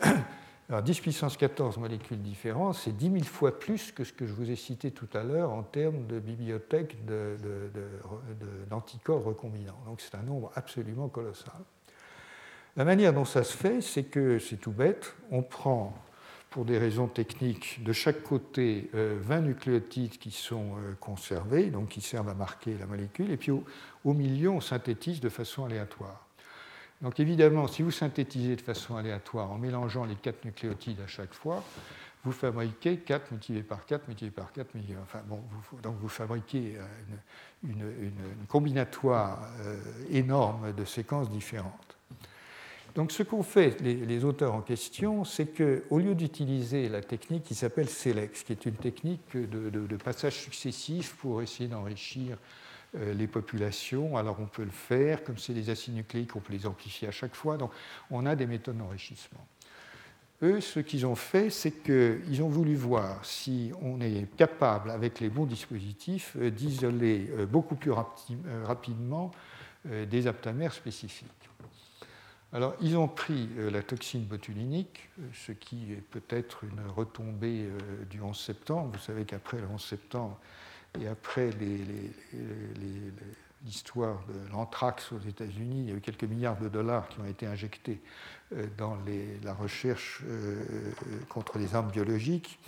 Alors, 0.68 0.82
10 0.82 1.00
puissance 1.00 1.36
14 1.36 1.76
molécules 1.78 2.22
différentes, 2.22 2.76
c'est 2.76 2.96
10 2.96 3.10
000 3.10 3.24
fois 3.24 3.58
plus 3.58 3.90
que 3.90 4.04
ce 4.04 4.12
que 4.12 4.28
je 4.28 4.32
vous 4.32 4.48
ai 4.48 4.56
cité 4.56 4.92
tout 4.92 5.08
à 5.12 5.24
l'heure 5.24 5.50
en 5.50 5.64
termes 5.64 6.06
de 6.06 6.20
bibliothèque 6.20 6.98
d'anticorps 8.70 9.24
recombinants. 9.24 9.80
Donc, 9.86 10.00
c'est 10.00 10.14
un 10.14 10.22
nombre 10.22 10.52
absolument 10.54 11.08
colossal. 11.08 11.64
La 12.78 12.84
manière 12.84 13.12
dont 13.12 13.24
ça 13.24 13.42
se 13.42 13.56
fait, 13.56 13.80
c'est 13.80 14.04
que 14.04 14.38
c'est 14.38 14.56
tout 14.56 14.70
bête, 14.70 15.16
on 15.32 15.42
prend 15.42 15.98
pour 16.48 16.64
des 16.64 16.78
raisons 16.78 17.08
techniques 17.08 17.82
de 17.82 17.92
chaque 17.92 18.22
côté 18.22 18.88
20 18.92 18.98
euh, 18.98 19.40
nucléotides 19.40 20.16
qui 20.16 20.30
sont 20.30 20.76
euh, 20.76 20.94
conservés, 21.00 21.70
donc 21.70 21.88
qui 21.88 22.00
servent 22.00 22.28
à 22.28 22.34
marquer 22.34 22.76
la 22.78 22.86
molécule, 22.86 23.32
et 23.32 23.36
puis 23.36 23.50
au, 23.50 23.64
milieu, 24.04 24.50
on 24.50 24.60
synthétise 24.60 25.18
de 25.18 25.28
façon 25.28 25.64
aléatoire. 25.64 26.28
Donc 27.02 27.18
évidemment, 27.18 27.66
si 27.66 27.82
vous 27.82 27.90
synthétisez 27.90 28.54
de 28.54 28.60
façon 28.60 28.94
aléatoire 28.94 29.50
en 29.50 29.58
mélangeant 29.58 30.04
les 30.04 30.14
4 30.14 30.44
nucléotides 30.44 31.00
à 31.00 31.08
chaque 31.08 31.34
fois, 31.34 31.64
vous 32.22 32.30
fabriquez 32.30 32.98
4 32.98 33.32
multiplié 33.32 33.64
par 33.64 33.86
4 33.86 34.06
multiplié 34.06 34.30
par 34.30 34.52
4 34.52 34.68
Enfin 35.02 35.22
bon, 35.26 35.40
donc 35.82 35.96
vous 36.00 36.08
fabriquez 36.08 36.76
euh, 36.76 36.84
une 37.64 38.46
combinatoire 38.46 39.40
énorme 40.12 40.72
de 40.74 40.84
séquences 40.84 41.28
différentes. 41.28 41.87
Donc 42.94 43.12
ce 43.12 43.22
qu'ont 43.22 43.42
fait 43.42 43.80
les, 43.80 44.24
auteurs 44.24 44.54
en 44.54 44.60
question, 44.60 45.24
c'est 45.24 45.46
qu'au 45.46 45.98
lieu 45.98 46.14
d'utiliser 46.14 46.88
la 46.88 47.00
technique 47.00 47.44
qui 47.44 47.54
s'appelle 47.54 47.88
SELEX, 47.88 48.42
qui 48.42 48.52
est 48.52 48.66
une 48.66 48.74
technique 48.74 49.36
de, 49.36 49.96
passage 49.96 50.34
successif 50.34 51.14
pour 51.16 51.42
essayer 51.42 51.68
d'enrichir 51.68 52.38
euh, 52.96 53.12
les 53.12 53.26
populations, 53.26 54.16
alors 54.16 54.38
on 54.40 54.46
peut 54.46 54.64
le 54.64 54.70
faire, 54.70 55.22
comme 55.22 55.38
c'est 55.38 55.52
des 55.52 55.70
acides 55.70 55.94
nucléiques, 55.94 56.34
on 56.34 56.40
peut 56.40 56.52
les 56.52 56.66
amplifier 56.66 57.08
à 57.08 57.10
chaque 57.10 57.34
fois, 57.34 57.56
donc 57.56 57.70
on 58.10 58.24
a 58.26 58.34
des 58.34 58.46
méthodes 58.46 58.78
d'enrichissement. 58.78 59.46
Eux, 60.42 60.60
ce 60.60 60.80
qu'ils 60.80 61.04
ont 61.04 61.16
fait, 61.16 61.50
c'est 61.50 61.82
qu'ils 61.82 62.42
ont 62.42 62.48
voulu 62.48 62.74
voir 62.76 63.24
si 63.24 63.72
on 63.82 64.00
est 64.00 64.26
capable, 64.36 64.90
avec 64.90 65.20
les 65.20 65.28
bons 65.28 65.46
dispositifs, 65.46 66.36
euh, 66.38 66.50
d'isoler 66.50 67.28
euh, 67.36 67.46
beaucoup 67.46 67.74
plus 67.74 67.92
rapidement 68.64 69.30
des 69.84 70.26
aptamères 70.26 70.72
spécifiques. 70.74 71.37
Alors, 72.54 72.74
ils 72.80 72.96
ont 72.96 73.08
pris 73.08 73.50
euh, 73.58 73.70
la 73.70 73.82
toxine 73.82 74.24
botulinique, 74.24 75.10
euh, 75.18 75.24
ce 75.34 75.52
qui 75.52 75.92
est 75.92 76.00
peut-être 76.00 76.64
une 76.64 76.80
retombée 76.96 77.66
euh, 77.66 78.04
du 78.08 78.22
11 78.22 78.38
septembre. 78.38 78.92
Vous 78.94 79.04
savez 79.04 79.26
qu'après 79.26 79.58
le 79.58 79.66
11 79.66 79.82
septembre 79.82 80.38
et 80.98 81.06
après 81.08 81.50
l'histoire 83.62 84.24
de 84.28 84.50
l'anthrax 84.50 85.12
aux 85.12 85.18
États-Unis, 85.18 85.82
il 85.82 85.90
y 85.90 85.92
a 85.92 85.96
eu 85.96 86.00
quelques 86.00 86.24
milliards 86.24 86.58
de 86.58 86.70
dollars 86.70 87.06
qui 87.10 87.20
ont 87.20 87.26
été 87.26 87.46
injectés 87.46 88.00
dans 88.78 88.96
la 89.42 89.52
recherche 89.52 90.22
contre 91.28 91.58
les 91.58 91.74
armes 91.74 91.90
biologiques. 91.90 92.58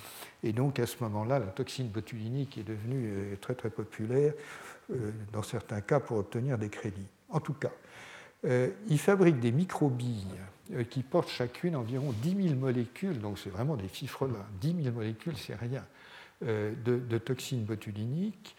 Et 0.42 0.52
donc, 0.52 0.78
à 0.78 0.86
ce 0.86 1.02
moment-là, 1.02 1.38
la 1.38 1.46
toxine 1.46 1.88
botulinique 1.88 2.58
est 2.58 2.64
devenue 2.64 3.38
très, 3.40 3.54
très 3.54 3.70
populaire, 3.70 4.34
dans 5.32 5.42
certains 5.42 5.80
cas, 5.80 5.98
pour 5.98 6.18
obtenir 6.18 6.58
des 6.58 6.68
crédits. 6.68 7.08
En 7.30 7.40
tout 7.40 7.54
cas, 7.54 7.70
ils 8.44 8.98
fabriquent 8.98 9.40
des 9.40 9.52
microbilles 9.52 10.26
euh, 10.74 10.84
qui 10.84 11.02
portent 11.02 11.30
chacune 11.30 11.74
environ 11.74 12.14
10 12.22 12.48
000 12.48 12.54
molécules, 12.54 13.18
donc 13.18 13.38
c'est 13.38 13.50
vraiment 13.50 13.76
des 13.76 13.88
là, 14.20 14.46
10 14.60 14.82
000 14.84 14.94
molécules, 14.94 15.36
c'est 15.36 15.56
rien, 15.56 15.84
euh, 16.46 16.72
de, 16.84 17.18
toxines 17.18 17.64
botuliniques. 17.64 18.54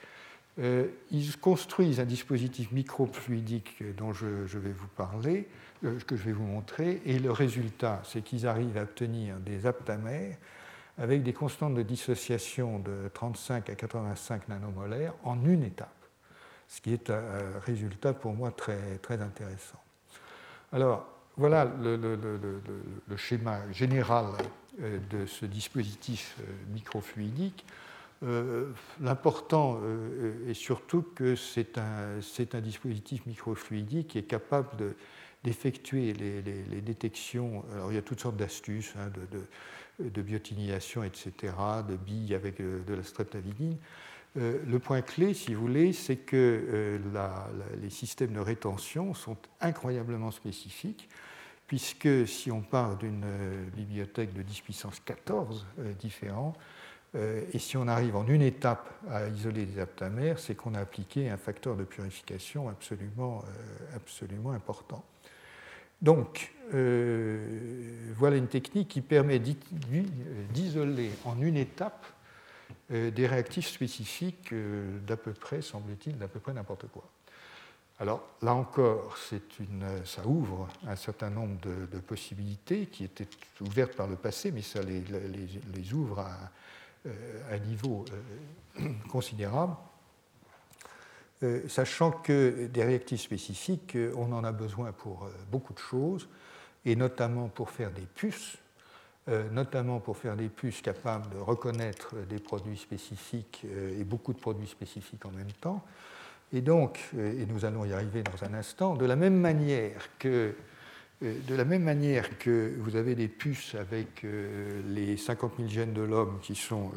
ils 0.58 1.38
construisent 1.40 2.02
un 2.02 2.06
dispositif 2.06 2.72
microfluidique 2.74 3.82
dont 3.96 4.12
je, 4.12 4.26
vais 4.58 4.74
vous 4.74 4.90
parler, 4.98 5.48
que 5.82 6.18
je 6.18 6.24
vais 6.24 6.34
vous 6.34 6.46
montrer, 6.46 7.02
et 7.06 7.18
le 7.18 7.32
résultat, 7.32 8.02
c'est 8.04 8.22
qu'ils 8.22 8.46
arrivent 8.46 8.78
à 8.78 8.84
obtenir 8.84 9.38
des 9.38 9.66
aptamères 9.66 10.36
avec 10.98 11.24
des 11.24 11.34
constantes 11.34 11.76
de 11.76 11.84
dissociation 11.84 12.80
de 12.80 13.10
35 13.14 13.70
à 13.70 13.76
85 13.76 14.50
nanomolaires 14.50 15.14
en 15.24 15.46
une 15.46 15.64
étape 15.64 16.01
ce 16.72 16.80
qui 16.80 16.94
est 16.94 17.10
un 17.10 17.60
résultat 17.66 18.14
pour 18.14 18.34
moi 18.34 18.50
très, 18.50 18.98
très 19.00 19.22
intéressant. 19.22 19.78
Alors, 20.72 21.06
voilà 21.36 21.66
le, 21.66 23.18
schéma 23.18 23.60
général 23.74 24.28
euh, 24.82 25.00
de 25.10 25.26
ce 25.26 25.46
dispositif 25.46 26.38
euh, 26.40 26.44
microfluidique. 26.74 27.66
Euh, 28.24 28.72
l'important 29.02 29.82
est 30.48 30.54
surtout 30.54 31.02
que 31.02 31.36
c'est 31.36 31.78
un, 31.78 32.20
un, 32.54 32.62
dispositif 32.62 33.26
microfluidique 33.26 34.10
qui 34.10 34.20
est 34.20 34.24
capable 34.24 34.96
d'effectuer 35.44 36.14
les, 36.14 36.42
les, 36.42 36.82
détections. 36.82 37.66
Alors, 37.74 37.92
il 37.92 37.96
y 37.96 37.98
a 37.98 38.02
toutes 38.02 38.22
sortes 38.22 38.38
d'astuces 38.38 38.94
hein, 38.98 39.10
de, 39.10 40.06
de, 40.06 40.10
de, 40.10 40.22
biotinisation, 40.22 41.04
etc., 41.04 41.32
de 41.90 41.96
billes 41.98 42.36
avec 42.36 42.62
de 42.62 42.94
la 42.94 43.04
streptavidine. 43.04 43.76
Euh, 44.38 44.60
le 44.66 44.80
point 44.80 45.02
clé, 45.02 45.34
si 45.34 45.54
vous 45.54 45.62
voulez, 45.62 45.92
c'est 45.94 46.16
que 46.16 46.38
euh, 46.38 46.98
les 47.82 47.90
systèmes 47.90 48.34
de 48.34 48.40
rétention 48.40 49.14
sont 49.14 49.38
incroyablement 49.60 50.32
spécifiques, 50.32 51.10
puisque 51.68 52.28
si 52.28 52.50
on 52.52 52.62
part 52.62 52.98
d'une 52.98 53.24
euh, 53.26 53.66
bibliothèque 53.76 54.34
de 54.34 54.42
10 54.42 54.62
puissance 54.62 55.02
14 55.02 55.66
différents, 56.00 56.54
et 57.52 57.60
si 57.60 57.76
on 57.76 57.90
arrive 57.90 58.16
en 58.16 58.26
une 58.26 58.42
étape 58.42 58.90
à 59.10 59.28
isoler 59.28 59.66
des 59.66 59.82
aptamères, 59.82 60.40
c'est 60.40 60.56
qu'on 60.56 60.76
a 60.76 60.80
appliqué 60.80 61.30
un 61.30 61.36
facteur 61.36 61.76
de 61.76 61.84
purification 61.84 62.70
absolument, 62.70 63.44
absolument 63.94 64.52
important. 64.52 65.04
Donc, 66.02 66.54
voilà 66.72 68.38
une 68.38 68.48
technique 68.48 68.88
qui 68.88 69.02
permet 69.02 69.40
d'isoler 70.54 71.12
en 71.26 71.42
une 71.42 71.58
étape 71.58 72.06
des 72.90 73.28
réactifs 73.28 73.68
spécifiques 73.68 74.54
euh, 74.54 75.00
d'à 75.00 75.18
peu 75.18 75.34
près, 75.34 75.62
semble-t-il, 75.62 76.18
d'à 76.18 76.28
peu 76.28 76.40
près 76.40 76.54
n'importe 76.54 76.88
quoi. 76.88 77.04
Alors 78.00 78.24
là 78.42 78.54
encore, 78.54 79.16
ça 79.18 80.26
ouvre 80.26 80.68
un 80.88 80.96
certain 80.96 81.30
nombre 81.30 81.60
de, 81.62 82.00
possibilités 82.00 82.88
qui 82.88 83.04
étaient 83.04 83.28
ouvertes 83.60 83.94
par 83.94 84.08
le 84.08 84.16
passé, 84.16 84.52
mais 84.52 84.64
ça 84.64 84.82
les, 84.82 85.94
ouvre 85.94 86.20
à 86.20 86.52
euh, 87.06 87.56
un 87.56 87.60
niveau 87.60 88.06
considérable. 89.10 89.76
sachant 91.68 92.12
que 92.12 92.68
des 92.68 92.84
réactifs 92.84 93.22
spécifiques, 93.22 93.96
on 94.16 94.32
en 94.32 94.44
a 94.44 94.52
besoin 94.52 94.92
pour 94.92 95.30
beaucoup 95.52 95.74
de 95.74 95.80
choses, 95.80 96.28
et 96.86 96.96
notamment 96.96 97.50
pour 97.50 97.70
faire 97.70 97.92
des 97.92 98.08
puces, 98.16 98.56
euh, 98.56 98.71
notamment 99.52 100.00
pour 100.00 100.18
faire 100.18 100.36
des 100.36 100.50
puces 100.50 100.82
capables 100.82 101.30
de 101.30 101.38
reconnaître 101.38 102.16
des 102.30 102.40
produits 102.40 102.78
spécifiques 102.78 103.62
euh, 103.66 104.00
et 104.00 104.04
beaucoup 104.04 104.34
de 104.34 104.40
produits 104.40 104.68
spécifiques 104.68 105.26
en 105.26 105.32
même 105.32 105.52
temps. 105.62 105.84
Et 106.54 106.62
donc, 106.62 107.00
euh, 107.16 107.42
et 107.42 107.46
nous 107.46 107.66
allons 107.66 107.86
y 107.86 107.94
arriver 107.94 108.24
dans 108.24 108.44
un 108.44 108.54
instant, 108.56 108.96
de 108.96 109.06
la 109.06 109.16
même 109.16 109.36
manière 109.36 110.10
que, 110.18 110.56
de 111.22 111.56
la 111.56 111.66
même 111.66 111.84
manière 111.84 112.40
que 112.40 112.74
vous 112.80 112.96
avez 112.96 113.14
des 113.14 113.28
puces 113.28 113.76
avec 113.76 114.24
les 114.24 115.18
50 115.18 115.54
000 115.58 115.70
gènes 115.70 115.94
de 115.94 116.02
l'homme 116.02 116.40
qui 116.42 116.56
sont 116.56 116.92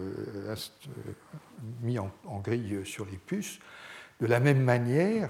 mis 1.82 1.98
en, 1.98 2.10
en, 2.24 2.40
grille 2.40 2.86
sur 2.86 3.04
les 3.04 3.18
puces, 3.18 3.58
de 4.22 4.26
la 4.26 4.40
même 4.40 4.62
manière, 4.62 5.28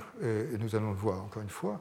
nous 0.60 0.76
allons 0.76 0.90
le 0.90 0.96
voir 0.96 1.24
encore 1.24 1.42
une 1.42 1.48
fois, 1.48 1.80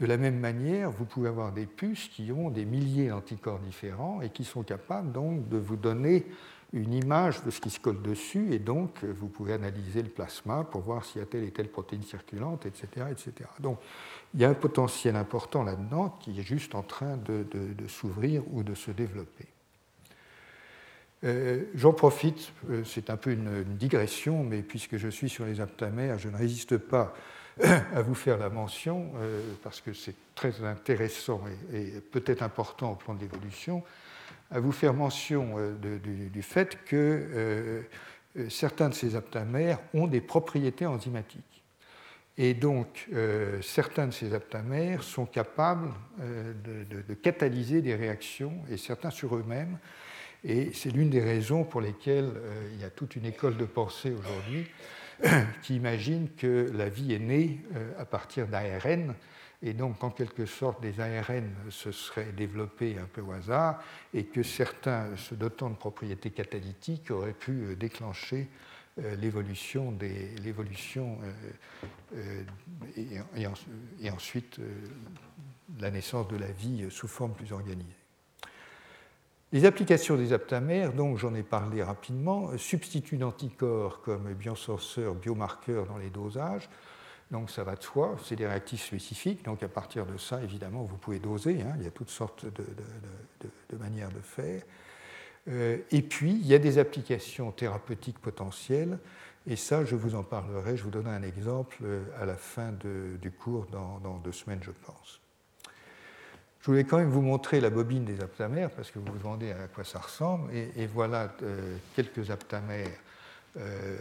de 0.00 0.06
la 0.06 0.16
même 0.16 0.38
manière, 0.38 0.90
vous 0.90 1.04
pouvez 1.04 1.28
avoir 1.28 1.52
des 1.52 1.66
puces 1.66 2.08
qui 2.08 2.32
ont 2.32 2.50
des 2.50 2.64
milliers 2.64 3.08
d'anticorps 3.08 3.60
différents 3.60 4.20
et 4.22 4.30
qui 4.30 4.44
sont 4.44 4.62
capables 4.62 5.12
donc 5.12 5.48
de 5.48 5.56
vous 5.56 5.76
donner 5.76 6.26
une 6.74 6.92
image 6.92 7.44
de 7.44 7.50
ce 7.50 7.60
qui 7.60 7.70
se 7.70 7.78
colle 7.78 8.02
dessus, 8.02 8.52
et 8.52 8.58
donc 8.58 9.04
vous 9.04 9.28
pouvez 9.28 9.52
analyser 9.52 10.02
le 10.02 10.08
plasma 10.08 10.64
pour 10.64 10.80
voir 10.80 11.04
s'il 11.04 11.20
y 11.20 11.22
a 11.22 11.26
telle 11.26 11.44
et 11.44 11.52
telle 11.52 11.68
protéine 11.68 12.02
circulante, 12.02 12.66
etc. 12.66 13.06
etc. 13.12 13.48
Donc 13.60 13.78
il 14.34 14.40
y 14.40 14.44
a 14.44 14.50
un 14.50 14.54
potentiel 14.54 15.14
important 15.14 15.62
là-dedans 15.62 16.18
qui 16.20 16.38
est 16.38 16.42
juste 16.42 16.74
en 16.74 16.82
train 16.82 17.16
de, 17.16 17.46
s'ouvrir 17.86 18.42
ou 18.52 18.64
de 18.64 18.74
se 18.74 18.90
développer. 18.90 19.46
Euh, 21.22 21.62
j'en 21.74 21.92
profite, 21.92 22.52
euh, 22.68 22.82
c'est 22.84 23.08
un 23.08 23.16
peu 23.16 23.30
une, 23.30 23.62
digression, 23.64 24.42
mais 24.44 24.60
puisque 24.60 24.96
je 24.98 25.08
suis 25.08 25.28
sur 25.28 25.46
les 25.46 25.60
aptamères, 25.60 26.18
je 26.18 26.28
ne 26.28 26.36
résiste 26.36 26.76
pas 26.76 27.14
à 27.62 28.02
vous 28.02 28.14
faire 28.14 28.38
la 28.38 28.48
mention, 28.48 29.12
euh, 29.16 29.40
parce 29.62 29.80
que 29.80 29.92
c'est 29.92 30.14
très 30.34 30.64
intéressant 30.64 31.40
et, 31.72 32.00
peut-être 32.00 32.42
important 32.42 32.92
au 32.92 32.94
plan 32.96 33.14
de 33.14 33.20
l'évolution, 33.20 33.82
à 34.50 34.60
vous 34.60 34.72
faire 34.72 34.94
mention 34.94 35.56
du, 35.80 36.42
fait 36.42 36.84
que 36.84 37.82
certains 38.48 38.90
de 38.90 38.94
ces 38.94 39.16
aptamères 39.16 39.78
ont 39.94 40.06
des 40.06 40.20
propriétés 40.20 40.86
enzymatiques. 40.86 41.64
Et 42.36 42.52
donc, 42.52 43.08
certains 43.62 44.06
de 44.06 44.12
ces 44.12 44.34
aptamères 44.34 45.02
sont 45.02 45.24
capables 45.24 45.90
de, 46.18 47.14
catalyser 47.14 47.80
des 47.80 47.94
réactions, 47.94 48.52
et 48.70 48.76
certains 48.76 49.10
sur 49.10 49.34
eux-mêmes. 49.34 49.78
Et 50.44 50.72
c'est 50.72 50.90
l'une 50.90 51.10
des 51.10 51.22
raisons 51.22 51.64
pour 51.64 51.80
lesquelles 51.80 52.30
il 52.74 52.80
y 52.80 52.84
a 52.84 52.90
toute 52.90 53.16
une 53.16 53.24
école 53.24 53.56
de 53.56 53.64
pensée 53.64 54.12
aujourd'hui 54.12 54.66
qui 55.62 55.76
imagine 55.76 56.28
que 56.36 56.70
la 56.74 56.88
vie 56.88 57.12
est 57.12 57.18
née 57.18 57.60
euh, 57.74 57.92
à 57.98 58.04
partir 58.04 58.46
d'ARN, 58.46 59.14
et 59.62 59.72
donc 59.72 60.02
en 60.04 60.10
quelque 60.10 60.46
sorte 60.46 60.82
des 60.82 61.00
ARN 61.00 61.50
se 61.70 61.92
seraient 61.92 62.32
développés 62.32 62.96
un 62.98 63.06
peu 63.06 63.20
au 63.22 63.32
hasard, 63.32 63.82
et 64.12 64.24
que 64.24 64.42
certains, 64.42 65.16
se 65.16 65.34
dotant 65.34 65.70
de 65.70 65.76
propriétés 65.76 66.30
catalytiques, 66.30 67.10
auraient 67.10 67.32
pu 67.32 67.52
euh, 67.52 67.76
déclencher 67.76 68.48
euh, 69.00 69.16
l'évolution 69.16 69.98
et, 72.96 74.10
ensuite 74.10 74.60
la 75.80 75.90
naissance 75.90 76.28
de 76.28 76.36
la 76.36 76.52
vie 76.52 76.86
sous 76.90 77.08
forme 77.08 77.34
plus 77.34 77.50
organisée. 77.52 78.03
Les 79.54 79.66
applications 79.66 80.16
des 80.16 80.32
aptamères, 80.32 80.92
donc 80.92 81.16
j'en 81.16 81.32
ai 81.32 81.44
parlé 81.44 81.80
rapidement, 81.80 82.58
substituent 82.58 83.18
d'anticorps 83.18 84.02
comme 84.02 84.34
biosenseurs, 84.34 85.14
biomarqueurs 85.14 85.86
dans 85.86 85.96
les 85.96 86.10
dosages. 86.10 86.68
Donc 87.30 87.50
ça 87.50 87.62
va 87.62 87.76
de 87.76 87.82
soi, 87.84 88.16
c'est 88.24 88.34
des 88.34 88.48
réactifs 88.48 88.84
spécifiques. 88.84 89.44
Donc 89.44 89.62
à 89.62 89.68
partir 89.68 90.06
de 90.06 90.18
ça, 90.18 90.42
évidemment, 90.42 90.82
vous 90.82 90.96
pouvez 90.96 91.20
doser. 91.20 91.62
Hein. 91.62 91.76
il 91.78 91.84
y 91.84 91.86
a 91.86 91.92
toutes 91.92 92.10
sortes 92.10 92.46
de, 92.46 93.76
manières 93.76 94.10
de 94.10 94.18
faire. 94.18 94.60
Euh, 95.46 95.78
et 95.92 96.02
puis, 96.02 96.32
il 96.32 96.46
y 96.48 96.54
a 96.54 96.58
des 96.58 96.78
applications 96.78 97.52
thérapeutiques 97.52 98.18
potentielles. 98.18 98.98
Et 99.46 99.54
ça, 99.54 99.84
je 99.84 99.94
vous 99.94 100.16
en 100.16 100.24
parlerai. 100.24 100.76
Je 100.76 100.82
vous 100.82 100.90
donnerai 100.90 101.14
un 101.14 101.22
exemple 101.22 101.76
euh, 101.84 102.02
à 102.20 102.26
la 102.26 102.34
fin 102.34 102.72
du 102.72 103.30
cours 103.30 103.66
dans 103.66 104.18
deux 104.18 104.32
semaines, 104.32 104.64
je 104.64 104.72
pense. 104.84 105.20
Je 106.64 106.70
voulais 106.70 106.84
quand 106.84 106.96
même 106.96 107.10
vous 107.10 107.20
montrer 107.20 107.60
la 107.60 107.68
bobine 107.68 108.06
des 108.06 108.22
aptamères 108.22 108.70
parce 108.70 108.90
que 108.90 108.98
vous 108.98 109.04
vous 109.12 109.18
demandez 109.18 109.52
à 109.52 109.68
quoi 109.68 109.84
ça 109.84 109.98
ressemble. 109.98 110.50
Et, 110.54 110.86
voilà 110.86 111.30
euh, 111.42 111.76
quelques 111.94 112.30
aptamères 112.30 112.88
euh, 113.58 113.98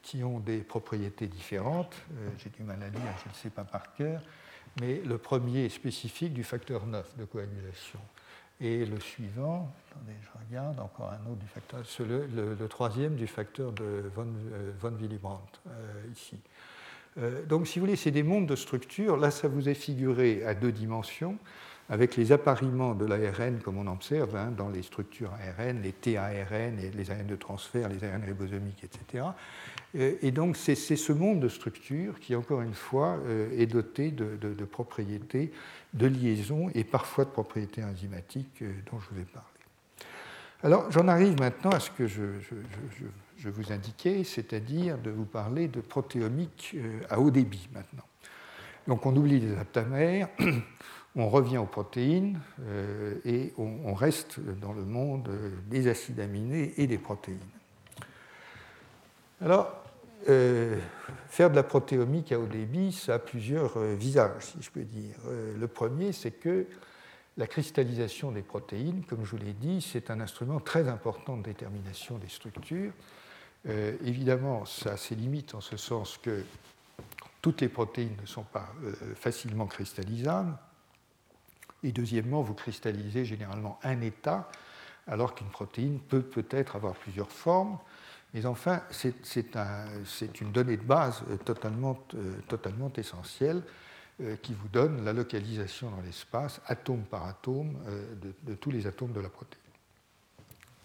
qui 0.00 0.24
ont 0.24 0.38
des 0.40 0.60
propriétés 0.60 1.26
différentes. 1.26 1.94
Euh, 2.14 2.30
j'ai 2.38 2.48
du 2.48 2.62
mal 2.62 2.82
à 2.82 2.88
lire, 2.88 3.02
je 3.22 3.28
ne 3.28 3.34
sais 3.34 3.50
pas 3.50 3.64
par 3.64 3.92
cœur. 3.92 4.22
Mais 4.80 5.02
le 5.04 5.18
premier 5.18 5.66
est 5.66 5.68
spécifique 5.68 6.32
du 6.32 6.42
facteur 6.42 6.86
9 6.86 7.18
de 7.18 7.26
coagulation. 7.26 8.00
Et 8.62 8.86
le 8.86 8.98
suivant, 8.98 9.70
attendez, 9.90 10.16
je 10.22 10.46
regarde, 10.46 10.80
encore 10.80 11.12
un 11.12 11.30
autre 11.30 11.40
du 11.40 11.48
facteur, 11.48 11.80
le, 11.98 12.54
le, 12.54 12.68
troisième 12.68 13.14
du 13.14 13.26
facteur 13.26 13.72
de 13.72 14.10
von, 14.14 14.26
von 14.80 14.92
Willibrandt, 14.92 15.60
ici. 16.16 16.40
Euh, 17.20 17.44
donc, 17.44 17.66
si 17.66 17.78
vous 17.78 17.86
voulez, 17.86 17.96
c'est 17.96 18.10
des 18.10 18.22
mondes 18.22 18.46
de 18.46 18.56
structures. 18.56 19.16
Là, 19.16 19.30
ça 19.30 19.48
vous 19.48 19.68
est 19.68 19.74
figuré 19.74 20.44
à 20.44 20.54
deux 20.54 20.72
dimensions, 20.72 21.36
avec 21.88 22.16
les 22.16 22.32
appariements 22.32 22.94
de 22.94 23.06
l'ARN, 23.06 23.60
comme 23.60 23.78
on 23.78 23.90
observe 23.90 24.36
hein, 24.36 24.52
dans 24.56 24.68
les 24.68 24.82
structures 24.82 25.32
ARN, 25.32 25.80
les 25.82 25.92
TARN, 25.92 26.76
les 26.94 27.10
ARN 27.10 27.26
de 27.26 27.36
transfert, 27.36 27.88
les 27.88 28.04
ARN 28.04 28.22
ribosomiques, 28.22 28.84
etc. 28.84 29.24
Euh, 29.96 30.14
et 30.20 30.30
donc, 30.30 30.56
c'est 30.56 30.74
ce 30.74 31.12
monde 31.12 31.40
de 31.40 31.48
structures 31.48 32.20
qui, 32.20 32.36
encore 32.36 32.60
une 32.60 32.74
fois, 32.74 33.18
euh, 33.26 33.48
est 33.58 33.66
doté 33.66 34.10
de, 34.10 34.64
propriétés 34.64 35.50
de 35.94 36.06
liaison 36.06 36.70
et 36.74 36.84
parfois 36.84 37.24
de 37.24 37.30
propriétés 37.30 37.82
enzymatiques 37.82 38.62
dont 38.90 39.00
je 39.00 39.14
vous 39.14 39.20
ai 39.20 39.24
parlé. 39.24 39.48
Alors, 40.62 40.90
j'en 40.90 41.08
arrive 41.08 41.38
maintenant 41.38 41.70
à 41.70 41.80
ce 41.80 41.90
que 41.90 42.06
je 42.06 42.24
vous 43.46 43.72
indiquais, 43.72 44.24
c'est-à-dire 44.24 44.98
de 44.98 45.10
vous 45.10 45.24
parler 45.24 45.68
de 45.68 45.80
protéomique 45.80 46.72
euh, 46.74 47.00
à 47.08 47.20
haut 47.20 47.30
débit 47.30 47.68
maintenant. 47.72 48.04
Donc 48.86 49.06
on 49.06 49.14
oublie 49.14 49.38
les 49.38 49.56
aptamères, 49.56 50.28
on 51.16 51.28
revient 51.28 51.58
aux 51.58 51.66
protéines 51.66 52.40
euh, 52.62 53.14
et 53.24 53.52
on, 53.58 53.94
reste 53.94 54.40
dans 54.40 54.72
le 54.72 54.84
monde 54.84 55.30
des 55.68 55.88
acides 55.88 56.20
aminés 56.20 56.74
et 56.78 56.86
des 56.86 56.98
protéines. 56.98 57.38
Alors, 59.40 59.84
euh, 60.28 60.76
faire 61.28 61.50
de 61.50 61.56
la 61.56 61.62
protéomique 61.62 62.32
à 62.32 62.40
haut 62.40 62.46
débit, 62.46 62.92
ça 62.92 63.14
a 63.14 63.18
plusieurs 63.18 63.78
visages, 63.78 64.46
si 64.46 64.58
je 64.60 64.70
peux 64.70 64.82
dire. 64.82 65.14
le 65.26 65.68
premier, 65.68 66.12
c'est 66.12 66.32
que 66.32 66.66
la 67.38 67.46
cristallisation 67.46 68.32
des 68.32 68.42
protéines, 68.42 69.04
comme 69.04 69.24
je 69.24 69.30
vous 69.30 69.42
l'ai 69.42 69.52
dit, 69.52 69.80
c'est 69.80 70.10
un 70.10 70.20
instrument 70.20 70.58
très 70.58 70.88
important 70.88 71.36
de 71.36 71.44
détermination 71.44 72.18
des 72.18 72.28
structures. 72.28 72.92
Euh, 73.68 73.96
évidemment, 74.04 74.64
ça 74.64 74.92
a 74.92 74.96
ses 74.96 75.14
limites 75.14 75.54
en 75.54 75.60
ce 75.60 75.76
sens 75.76 76.18
que 76.18 76.44
toutes 77.42 77.60
les 77.60 77.68
protéines 77.68 78.16
ne 78.20 78.26
sont 78.26 78.44
pas 78.44 78.68
euh, 78.84 78.94
facilement 79.14 79.66
cristallisables. 79.66 80.56
Et 81.82 81.92
deuxièmement, 81.92 82.42
vous 82.42 82.54
cristallisez 82.54 83.24
généralement 83.24 83.78
un 83.82 84.00
état, 84.00 84.50
alors 85.06 85.34
qu'une 85.34 85.48
protéine 85.48 86.00
peut 86.00 86.22
peut-être 86.22 86.76
avoir 86.76 86.94
plusieurs 86.94 87.30
formes. 87.30 87.78
Mais 88.34 88.44
enfin, 88.46 88.82
c'est 88.90 90.40
une 90.40 90.52
donnée 90.52 90.76
de 90.76 90.82
base 90.82 91.22
euh, 91.30 91.36
totalement, 91.36 91.98
totalement 92.48 92.92
essentielle 92.96 93.62
qui 94.42 94.52
vous 94.52 94.66
donne 94.66 95.04
la 95.04 95.12
localisation 95.12 95.92
dans 95.92 96.00
l'espace, 96.00 96.60
atome 96.66 97.04
par 97.04 97.24
atome, 97.26 97.78
de, 98.20 98.34
de, 98.42 98.54
tous 98.56 98.72
les 98.72 98.88
atomes 98.88 99.12
de 99.12 99.20
la 99.20 99.28
protéine. 99.28 99.62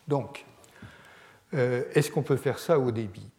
Donc, 0.07 0.45
euh, 1.53 1.83
est-ce 1.93 2.11
qu'on 2.11 2.23
peut 2.23 2.37
faire 2.37 2.59
ça 2.59 2.79
au 2.79 2.91
débit? 2.91 3.29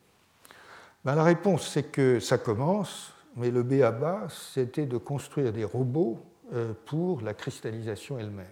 Ben, 1.04 1.14
La 1.14 1.24
réponse, 1.24 1.68
c'est 1.68 1.90
que 1.90 2.20
ça 2.20 2.38
commence, 2.38 3.12
mais 3.36 3.50
le 3.50 3.62
B 3.62 3.82
à 3.82 3.90
bas, 3.90 4.26
c'était 4.30 4.86
de 4.86 4.96
construire 4.96 5.52
des 5.52 5.64
robots 5.64 6.20
euh, 6.52 6.72
pour 6.86 7.22
la 7.22 7.34
cristallisation 7.34 8.18
elle-même. 8.18 8.46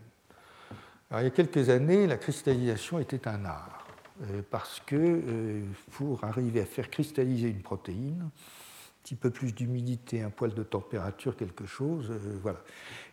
il 1.12 1.22
y 1.22 1.26
a 1.26 1.30
quelques 1.30 1.68
années, 1.68 2.06
la 2.06 2.16
cristallisation 2.16 2.98
était 2.98 3.28
un 3.28 3.44
art, 3.44 3.86
euh, 4.22 4.42
parce 4.50 4.80
que 4.84 5.62
pour 5.92 6.24
arriver 6.24 6.60
à 6.60 6.66
faire 6.66 6.90
cristalliser 6.90 7.48
une 7.48 7.62
protéine, 7.62 8.22
un 8.22 9.02
petit 9.04 9.14
peu 9.14 9.30
plus 9.30 9.54
d'humidité, 9.54 10.22
un 10.22 10.30
poil 10.30 10.54
de 10.54 10.62
température, 10.62 11.36
quelque 11.36 11.66
chose, 11.66 12.12
voilà. 12.42 12.60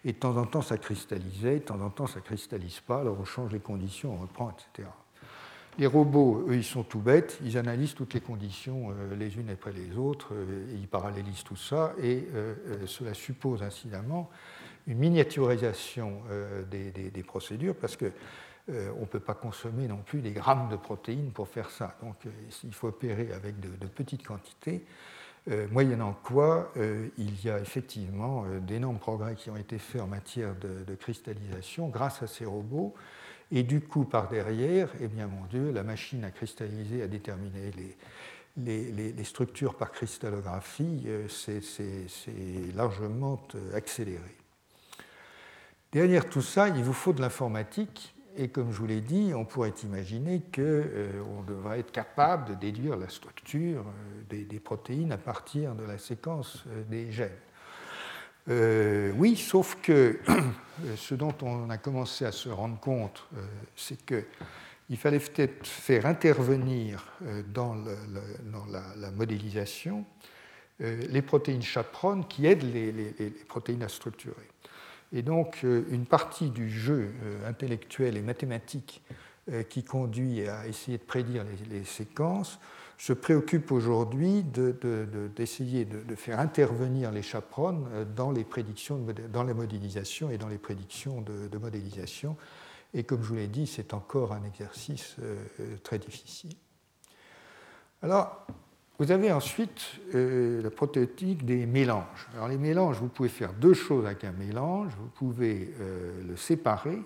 Et 0.06 0.14
de 0.14 0.18
temps 0.18 0.38
en 0.38 0.46
temps, 0.46 0.62
ça 0.62 0.78
cristallisait, 0.78 1.56
de 1.56 1.64
temps 1.64 1.82
en 1.82 1.90
temps, 1.90 2.08
ça 2.08 2.22
cristallise 2.22 2.80
pas, 2.80 3.02
alors 3.02 3.18
on 3.20 3.26
change 3.26 3.52
les 3.52 3.60
conditions, 3.60 4.14
on 4.14 4.18
reprend, 4.18 4.52
etc. 4.52 4.88
Les 5.80 5.88
robots, 5.88 6.46
eux, 6.50 6.56
ils 6.58 6.64
sont 6.66 6.84
tout 6.84 7.00
bêtes, 7.00 7.40
ils 7.42 7.58
analysent 7.58 7.96
toutes 7.96 8.14
les 8.14 8.20
conditions 8.20 8.90
euh, 8.90 9.16
les 9.16 9.38
unes 9.38 9.50
après 9.50 9.72
les 9.72 9.98
autres, 9.98 10.34
euh, 10.34 10.66
ils 10.74 10.90
parallélisent 10.90 11.46
tout 11.46 11.56
ça, 11.56 11.94
et 12.04 12.28
euh, 12.36 12.86
cela 12.86 13.14
suppose 13.14 13.64
incidemment 13.64 14.30
une 14.88 14.98
miniaturisation 14.98 16.22
des, 16.70 17.24
procédures, 17.24 17.76
parce 17.76 17.96
qu'on 17.96 18.06
ne 18.68 19.06
peut 19.06 19.20
pas 19.20 19.36
consommer 19.36 19.88
non 19.88 20.00
plus 20.04 20.20
des 20.20 20.32
grammes 20.32 20.68
de 20.70 20.78
protéines 20.78 21.32
pour 21.32 21.48
faire 21.48 21.70
ça. 21.70 21.96
Donc 22.02 22.16
il 22.64 22.74
faut 22.74 22.88
opérer 22.88 23.32
avec 23.32 23.60
de, 23.60 23.88
petites 23.88 24.26
quantités, 24.26 24.84
moyennant 25.70 26.18
quoi 26.24 26.74
il 27.20 27.46
y 27.46 27.52
a 27.52 27.60
effectivement 27.60 28.46
d'énormes 28.62 28.98
progrès 28.98 29.36
qui 29.36 29.52
ont 29.52 29.58
été 29.58 29.78
faits 29.78 30.02
en 30.02 30.08
matière 30.08 30.56
de 30.56 30.96
cristallisation 30.96 31.90
grâce 31.90 32.24
à 32.24 32.28
ces 32.28 32.46
robots 32.46 32.96
et 33.52 33.64
du 33.64 33.82
coup, 33.82 34.06
par 34.06 34.30
derrière, 34.30 34.90
eh 35.00 35.08
bien 35.08 35.28
mon 35.28 35.46
Dieu, 35.46 35.72
la 35.72 35.84
machine 35.84 36.24
à 36.24 36.32
cristalliser, 36.32 37.02
à 37.02 37.08
déterminer 37.08 37.72
les, 38.58 39.24
structures 39.24 39.76
par 39.76 39.92
cristallographie, 39.92 41.04
euh, 41.08 41.28
c'est 41.30 42.76
largement 42.76 43.42
euh, 43.56 43.76
accéléré. 43.76 44.36
Derrière 45.92 46.30
tout 46.30 46.44
ça, 46.44 46.68
il 46.70 46.84
vous 46.84 46.94
faut 46.94 47.14
de 47.14 47.22
l'informatique, 47.22 48.14
et 48.38 48.50
comme 48.50 48.72
je 48.72 48.78
vous 48.78 48.86
l'ai 48.86 49.02
dit, 49.02 49.32
on 49.36 49.46
pourrait 49.46 49.74
imaginer 49.84 50.42
qu'on 50.42 50.62
euh, 50.62 51.44
devrait 51.48 51.80
être 51.80 51.92
capable 51.92 52.52
de 52.52 52.54
déduire 52.54 52.98
la 52.98 53.10
structure 53.10 53.84
des, 54.30 54.60
protéines 54.60 55.12
à 55.12 55.18
partir 55.18 55.74
de 55.74 55.84
la 55.84 55.98
séquence 55.98 56.66
des 56.88 57.12
gènes. 57.12 57.32
Euh, 58.50 59.12
oui, 59.16 59.36
sauf 59.36 59.78
que 59.82 60.20
ce 60.96 61.16
dont 61.16 61.36
on 61.42 61.70
a 61.70 61.78
commencé 61.78 62.26
à 62.26 62.32
se 62.32 62.50
rendre 62.50 62.80
compte, 62.80 63.28
euh, 63.36 63.46
c'est 63.76 64.04
que 64.06 64.24
il 64.90 64.98
fallait 64.98 65.20
peut-être 65.20 65.68
faire 65.68 66.08
intervenir 66.08 67.14
dans, 67.54 67.76
la, 67.76 69.12
modélisation 69.12 70.04
les 70.80 71.22
protéines 71.22 71.62
chaperones 71.62 72.26
qui 72.28 72.48
aident 72.48 72.64
les, 72.64 73.30
protéines 73.48 73.84
à 73.84 73.88
structurer. 73.88 74.50
Et 75.14 75.22
donc, 75.22 75.62
une 75.62 76.08
partie 76.08 76.50
du 76.50 76.72
jeu 76.72 77.12
intellectuel 77.46 78.18
et 78.18 78.24
mathématique 78.24 79.04
qui 79.70 79.84
conduit 79.84 80.48
à 80.48 80.66
essayer 80.66 80.98
de 80.98 81.04
prédire 81.04 81.46
les, 81.70 81.84
séquences 81.84 82.60
se 83.00 83.14
préoccupe 83.14 83.72
aujourd'hui 83.72 84.44
d'essayer 84.44 85.86
de, 85.86 86.16
faire 86.16 86.38
intervenir 86.38 87.12
les 87.12 87.22
chaperones 87.22 87.88
dans 88.14 88.30
les 88.30 88.44
prédictions, 88.44 89.00
dans 89.32 89.44
la 89.44 89.54
modélisation 89.54 90.30
et 90.30 90.38
dans 90.38 90.50
les 90.50 90.58
prédictions 90.58 91.22
de, 91.22 91.58
modélisation. 91.58 92.36
Et 92.94 93.04
comme 93.04 93.24
je 93.24 93.30
vous 93.30 93.36
l'ai 93.36 93.48
dit, 93.48 93.68
c'est 93.68 93.94
encore 93.94 94.34
un 94.34 94.44
exercice 94.44 95.16
euh, 95.22 95.38
très 95.82 95.98
difficile. 95.98 96.52
Alors, 98.02 98.46
vous 98.98 99.12
avez 99.12 99.32
ensuite 99.32 99.82
euh, 100.14 100.62
la 100.62 100.70
protétique 100.70 101.46
des 101.46 101.66
mélanges. 101.66 102.28
Alors, 102.34 102.50
les 102.50 102.58
mélanges, 102.58 102.98
vous 102.98 103.08
pouvez 103.08 103.30
faire 103.30 103.54
deux 103.54 103.74
choses 103.74 104.06
avec 104.06 104.26
un 104.26 104.34
mélange. 104.34 104.92
Vous 105.00 105.08
pouvez 105.08 105.74
euh, 105.80 106.22
le 106.28 106.36
séparer 106.36 107.00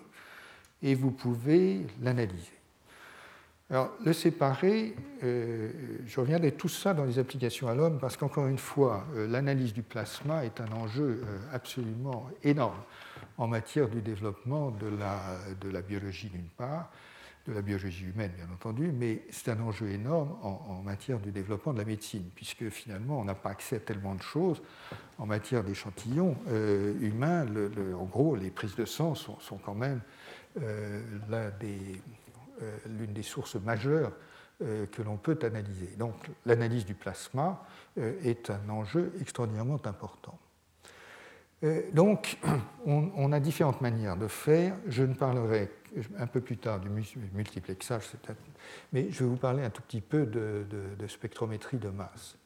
et 0.82 0.96
vous 0.96 1.12
pouvez 1.12 1.86
l'analyser. 2.02 2.63
Alors, 3.74 3.90
le 4.06 4.14
séparer, 4.14 4.96
euh, 5.24 5.72
je 6.06 6.20
reviendrai 6.20 6.52
tout 6.52 6.70
ça 6.70 6.94
dans 6.94 7.06
les 7.06 7.18
applications 7.18 7.68
à 7.68 7.74
l'homme 7.74 7.98
parce 7.98 8.16
qu'encore 8.18 8.46
une 8.46 8.60
fois, 8.60 9.08
euh, 9.16 9.26
l'analyse 9.26 9.74
du 9.74 9.82
plasma 9.82 10.46
est 10.46 10.62
un 10.62 10.72
enjeu 10.74 11.24
euh, 11.24 11.40
absolument 11.52 12.30
énorme 12.44 12.78
en 13.40 13.48
matière 13.48 13.90
du 13.90 14.04
développement 14.04 14.70
de 14.70 14.86
la, 14.86 15.40
de 15.60 15.72
la 15.72 15.82
biologie 15.82 16.30
d'une 16.30 16.50
part, 16.50 16.92
de 17.48 17.54
la 17.54 17.64
biologie 17.64 18.06
humaine 18.06 18.34
bien 18.36 18.48
entendu, 18.54 18.92
mais 18.92 19.24
c'est 19.32 19.50
un 19.50 19.60
enjeu 19.60 19.90
énorme 19.90 20.38
en, 20.44 20.84
matière 20.84 21.18
du 21.18 21.32
développement 21.32 21.74
de 21.74 21.80
la 21.80 21.86
médecine, 21.86 22.30
puisque 22.36 22.70
finalement 22.70 23.22
on 23.22 23.26
n'a 23.26 23.34
pas 23.34 23.50
accès 23.50 23.78
à 23.78 23.80
tellement 23.80 24.14
de 24.14 24.22
choses 24.22 24.62
en 25.18 25.26
matière 25.26 25.64
d'échantillons 25.64 26.38
humains. 27.02 27.48
en 28.00 28.06
gros, 28.06 28.36
les 28.36 28.52
prises 28.52 28.76
de 28.76 28.86
sang 28.86 29.16
sont, 29.16 29.40
sont 29.40 29.58
quand 29.58 29.74
même 29.74 30.00
l'un 31.28 31.50
des 31.60 32.00
l'une 32.86 33.14
des 33.14 33.24
sources 33.24 33.56
majeures 33.56 34.12
euh, 34.62 34.86
que 34.86 35.02
l'on 35.02 35.18
peut 35.18 35.38
analyser. 35.42 35.96
Donc 35.98 36.30
l'analyse 36.46 36.86
du 36.86 36.94
plasma 36.94 37.66
euh, 37.98 38.14
est 38.24 38.52
un 38.52 38.70
enjeu 38.70 39.12
extraordinairement 39.20 39.82
important. 39.86 40.38
Donc 41.92 42.38
on, 42.86 43.32
a 43.32 43.40
différentes 43.40 43.82
manières 43.82 44.16
de 44.16 44.28
faire. 44.28 44.76
Je 44.88 45.04
ne 45.04 45.16
parlerai 45.16 45.72
un 46.20 46.28
peu 46.28 46.40
plus 46.40 46.58
tard 46.58 46.80
du 46.80 46.90
multiplexage, 47.34 48.04
mais 48.92 49.08
je 49.10 49.24
vais 49.24 49.30
vous 49.30 49.38
parler 49.38 49.64
un 49.64 49.70
tout 49.70 49.82
petit 49.82 50.02
peu 50.02 50.26
de, 50.26 51.08
spectrométrie 51.08 51.78
de 51.78 51.90
masse. 51.90 52.38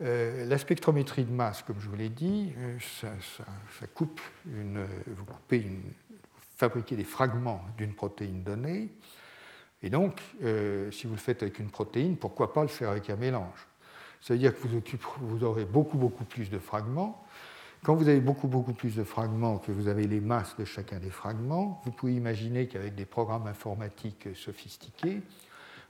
la 0.00 0.58
spectrométrie 0.58 1.24
de 1.24 1.32
masse, 1.32 1.62
comme 1.62 1.80
je 1.80 1.88
vous 1.88 1.96
l'ai 1.96 2.08
dit, 2.08 2.52
ça, 3.00 3.12
coupe 3.94 4.20
une, 4.46 4.84
vous 5.06 5.24
coupez 5.24 5.58
une, 5.58 5.82
fabriquer 6.56 6.96
des 6.96 7.04
fragments 7.04 7.64
d'une 7.76 7.94
protéine 7.94 8.42
donnée. 8.42 8.90
Et 9.82 9.90
donc, 9.90 10.20
euh, 10.42 10.90
si 10.90 11.06
vous 11.06 11.14
le 11.14 11.20
faites 11.20 11.42
avec 11.42 11.58
une 11.58 11.70
protéine, 11.70 12.16
pourquoi 12.16 12.52
pas 12.52 12.62
le 12.62 12.68
faire 12.68 12.90
avec 12.90 13.10
un 13.10 13.16
mélange? 13.16 13.68
Ça 14.20 14.34
veut 14.34 14.40
dire 14.40 14.54
que 14.54 14.66
vous, 14.66 14.80
vous, 15.20 15.44
aurez 15.44 15.66
beaucoup, 15.66 15.98
beaucoup 15.98 16.24
plus 16.24 16.50
de 16.50 16.58
fragments. 16.58 17.22
Quand 17.82 17.94
vous 17.94 18.08
avez 18.08 18.20
beaucoup, 18.20 18.48
beaucoup 18.48 18.72
plus 18.72 18.96
de 18.96 19.04
fragments, 19.04 19.58
que 19.58 19.70
vous 19.70 19.88
avez 19.88 20.06
les 20.06 20.20
masses 20.20 20.56
de 20.56 20.64
chacun 20.64 20.98
des 20.98 21.10
fragments, 21.10 21.82
vous 21.84 21.90
pouvez 21.90 22.14
imaginer 22.14 22.66
qu'avec 22.66 22.94
des 22.94 23.04
programmes 23.04 23.46
informatiques 23.46 24.28
sophistiqués, 24.34 25.20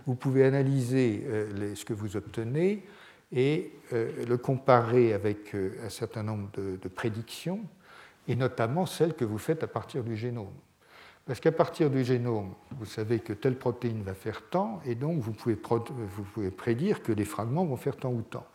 vous 0.07 0.17
pouvez 0.17 0.45
analyser 0.45 1.23
euh, 1.27 1.75
ce 1.77 1.85
que 1.85 1.93
vous 1.93 2.17
obtenez 2.17 2.85
et 3.31 3.73
euh, 3.93 4.27
le 4.27 4.37
comparer 4.37 5.13
avec 5.13 5.55
un 5.55 5.89
certain 5.89 6.25
nombre 6.25 6.51
de 6.57 6.89
prédictions 6.89 7.61
et 8.27 8.37
notamment 8.37 8.87
celles 8.87 9.15
que 9.15 9.25
vous 9.25 9.39
faites 9.39 9.63
à 9.63 9.67
partir 9.67 10.03
du 10.03 10.17
génome. 10.17 10.53
Parce 11.27 11.41
qu'à 11.41 11.53
partir 11.53 11.91
du 11.91 12.05
génome, 12.05 12.53
vous 12.73 12.85
savez 12.85 13.19
que 13.19 13.33
telle 13.33 13.57
protéine 13.57 14.03
va 14.03 14.15
faire 14.15 14.43
tant, 14.51 14.81
et 14.85 14.95
donc 14.95 15.21
vous 15.21 15.33
pouvez, 15.33 16.51
prédire 16.51 17.03
que 17.03 17.13
les 17.13 17.25
fragments 17.25 17.65
vont 17.65 17.77
faire 17.77 17.97
tant 17.97 18.13
ou 18.13 18.23
tant. 18.23 18.47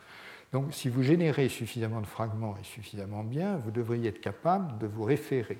Donc 0.52 0.72
si 0.72 0.88
vous 0.88 1.02
générez 1.02 1.48
suffisamment 1.48 2.00
de 2.00 2.06
fragments 2.06 2.56
et 2.60 2.64
suffisamment 2.64 3.24
bien, 3.24 3.56
vous 3.56 3.70
devriez 3.70 4.08
être 4.08 4.20
capable 4.20 4.78
de 4.78 4.86
vous 4.86 5.04
référer 5.04 5.58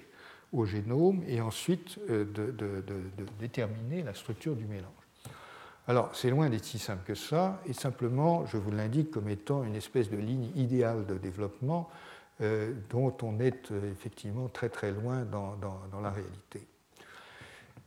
au 0.52 0.64
génome 0.64 1.22
et 1.26 1.40
ensuite 1.40 1.98
euh, 2.08 2.24
de, 2.24 2.50
de 2.52 3.26
déterminer 3.38 4.02
la 4.02 4.14
structure 4.14 4.56
du 4.56 4.64
mélange. 4.64 4.90
Alors, 5.88 6.14
c'est 6.14 6.30
loin 6.30 6.48
d'être 6.48 6.64
si 6.64 6.78
simple 6.78 7.02
que 7.04 7.16
ça, 7.16 7.60
et 7.66 7.72
simplement, 7.72 8.46
je 8.46 8.56
vous 8.56 8.70
l'indique 8.70 9.10
comme 9.10 9.28
étant 9.28 9.64
une 9.64 9.74
espèce 9.74 10.08
de 10.08 10.16
ligne 10.16 10.50
idéale 10.54 11.06
de 11.06 11.18
développement 11.18 11.90
euh, 12.42 12.72
dont 12.88 13.14
on 13.22 13.38
est 13.40 13.70
euh, 13.70 13.90
effectivement 13.90 14.48
très 14.48 14.68
très 14.68 14.92
loin 14.92 15.24
dans, 15.24 15.58
la 16.00 16.10
réalité. 16.10 16.66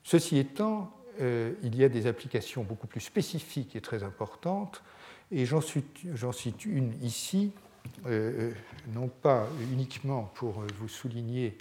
Ceci 0.04 0.38
étant, 0.38 0.96
euh, 1.22 1.54
il 1.64 1.76
y 1.76 1.84
a 1.84 1.90
des 1.90 2.08
applications 2.08 2.64
beaucoup 2.64 2.88
plus 2.88 3.02
spécifiques 3.02 3.76
et 3.76 3.82
très 3.82 4.04
importantes, 4.04 4.84
et 5.32 5.46
j'en 5.46 5.62
cite 5.62 6.66
une 6.66 6.94
ici, 7.02 7.52
non 8.06 9.08
pas 9.08 9.48
uniquement 9.72 10.32
pour 10.36 10.64
vous 10.78 10.88
souligner 10.88 11.58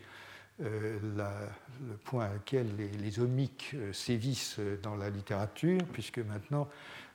le 0.58 1.96
point 2.04 2.26
à 2.26 2.34
lequel 2.34 2.66
les, 2.76 2.88
les 2.88 3.20
omiques 3.20 3.74
sévissent 3.92 4.60
dans 4.82 4.94
la 4.96 5.08
littérature, 5.08 5.80
puisque 5.92 6.18
maintenant 6.18 6.68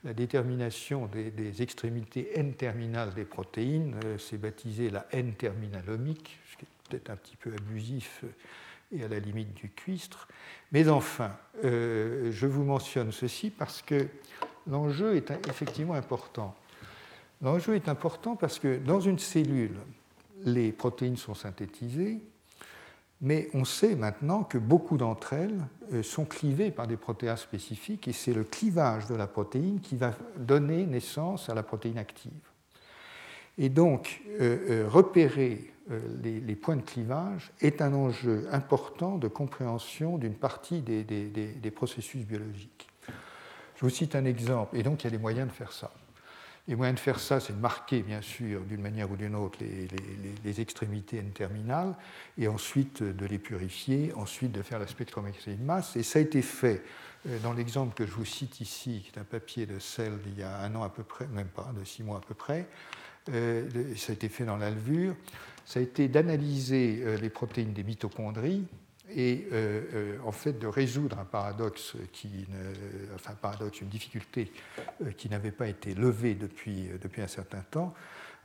la 0.03 0.13
détermination 0.13 1.07
des, 1.07 1.61
extrémités 1.61 2.39
N-terminales 2.39 3.13
des 3.13 3.25
protéines, 3.25 3.95
euh, 4.05 4.17
c'est 4.17 4.37
baptisé 4.37 4.89
la 4.89 5.05
N-terminalomique, 5.11 6.39
ce 6.51 6.57
qui 6.57 6.65
est 6.65 6.89
peut-être 6.89 7.09
un 7.09 7.15
petit 7.15 7.35
peu 7.35 7.51
abusif 7.51 8.21
euh, 8.23 8.27
et 8.91 9.03
à 9.03 9.07
la 9.07 9.19
limite 9.19 9.53
du 9.53 9.69
cuistre. 9.69 10.27
Mais 10.71 10.87
enfin, 10.89 11.31
euh, 11.63 12.31
je 12.31 12.47
vous 12.47 12.63
mentionne 12.63 13.11
ceci 13.11 13.49
parce 13.49 13.81
que 13.81 14.07
l'enjeu 14.67 15.15
est 15.15 15.31
effectivement 15.47 15.93
important. 15.93 16.55
L'enjeu 17.41 17.75
est 17.75 17.89
important 17.89 18.35
parce 18.35 18.59
que 18.59 18.77
dans 18.77 18.99
une 18.99 19.19
cellule, 19.19 19.77
les 20.43 20.71
protéines 20.71 21.17
sont 21.17 21.35
synthétisées, 21.35 22.19
mais 23.21 23.49
on 23.53 23.65
sait 23.65 23.95
maintenant 23.95 24.43
que 24.43 24.57
beaucoup 24.57 24.97
d'entre 24.97 25.33
elles 25.33 25.59
euh, 25.93 26.03
sont 26.03 26.25
clivées 26.25 26.71
par 26.71 26.87
des 26.87 26.97
protéases 26.97 27.41
spécifiques 27.41 28.07
et 28.07 28.13
c'est 28.13 28.33
le 28.33 28.43
clivage 28.43 29.07
de 29.07 29.15
la 29.15 29.27
protéine 29.27 29.79
qui 29.81 29.95
va 29.95 30.13
donner 30.37 30.85
naissance 30.85 31.49
à 31.49 31.55
la 31.55 31.63
protéine 31.63 31.97
active. 31.97 32.31
Et 33.57 33.69
donc, 33.69 34.21
euh, 34.39 34.87
repérer 34.87 35.73
les, 36.23 36.55
points 36.55 36.75
de 36.75 36.81
clivage 36.81 37.51
est 37.61 37.81
un 37.81 37.93
enjeu 37.93 38.47
important 38.51 39.17
de 39.17 39.27
compréhension 39.27 40.17
d'une 40.17 40.35
partie 40.35 40.81
des 40.81 41.71
processus 41.71 42.25
biologiques. 42.25 42.87
Je 43.77 43.81
vous 43.81 43.91
cite 43.91 44.15
un 44.15 44.25
exemple, 44.25 44.75
et 44.75 44.81
donc 44.81 45.03
il 45.03 45.05
y 45.05 45.07
a 45.07 45.11
des 45.11 45.19
moyens 45.19 45.47
de 45.47 45.53
faire 45.53 45.71
ça. 45.71 45.91
Les 46.67 46.75
moyens 46.75 46.97
de 46.97 46.99
faire 46.99 47.19
ça, 47.19 47.39
c'est 47.39 47.53
de 47.53 47.61
marquer, 47.61 48.01
bien 48.01 48.21
sûr, 48.21 48.61
d'une 48.61 48.81
manière 48.81 49.09
ou 49.09 49.15
d'une 49.15 49.35
autre, 49.35 49.59
les, 49.61 50.59
extrémités 50.59 51.17
N-terminales, 51.17 51.95
et 52.37 52.47
ensuite 52.47 53.03
de 53.03 53.25
les 53.25 53.37
purifier, 53.37 54.11
ensuite 54.15 54.51
de 54.51 54.61
faire 54.61 54.79
la 54.79 54.87
spectrométrie 54.87 55.55
de 55.55 55.63
masse. 55.63 55.95
Et 55.95 56.03
ça 56.03 56.19
a 56.19 56.21
été 56.23 56.41
fait 56.41 56.83
euh, 57.27 57.39
dans 57.39 57.53
l'exemple 57.53 57.93
que 57.93 58.05
je 58.05 58.11
vous 58.11 58.25
cite 58.25 58.59
ici, 58.59 59.03
qui 59.03 59.11
est 59.15 59.21
un 59.21 59.23
papier 59.23 59.65
de 59.65 59.79
Cell 59.79 60.19
d'il 60.25 60.39
y 60.39 60.43
a 60.43 60.59
un 60.59 60.75
an 60.75 60.83
à 60.83 60.89
peu 60.89 61.03
près, 61.03 61.27
même 61.27 61.47
pas, 61.47 61.71
de 61.77 61.85
six 61.85 62.03
mois 62.03 62.17
à 62.17 62.21
peu 62.21 62.33
près. 62.33 62.67
Euh, 63.33 63.67
ça 63.95 64.11
a 64.11 64.15
été 64.15 64.29
fait 64.29 64.45
dans 64.45 64.57
l'alvure. 64.57 65.15
Ça 65.65 65.79
a 65.79 65.83
été 65.83 66.07
d'analyser 66.07 67.01
euh, 67.01 67.17
les 67.17 67.29
protéines 67.29 67.73
des 67.73 67.83
mitochondries 67.83 68.65
et 69.13 69.47
euh, 69.53 70.17
en 70.25 70.33
fait 70.33 70.59
de 70.59 70.67
résoudre 70.67 71.17
un 71.19 71.25
paradoxe, 71.25 71.95
enfin 73.15 73.31
un 73.31 73.35
paradoxe, 73.35 73.79
une 73.79 73.87
difficulté 73.87 74.51
qui 75.17 75.29
n'avait 75.29 75.51
pas 75.51 75.67
été 75.67 75.93
levée 75.93 76.35
depuis, 76.35 76.89
depuis 77.01 77.21
un 77.21 77.27
certain 77.27 77.61
temps, 77.71 77.93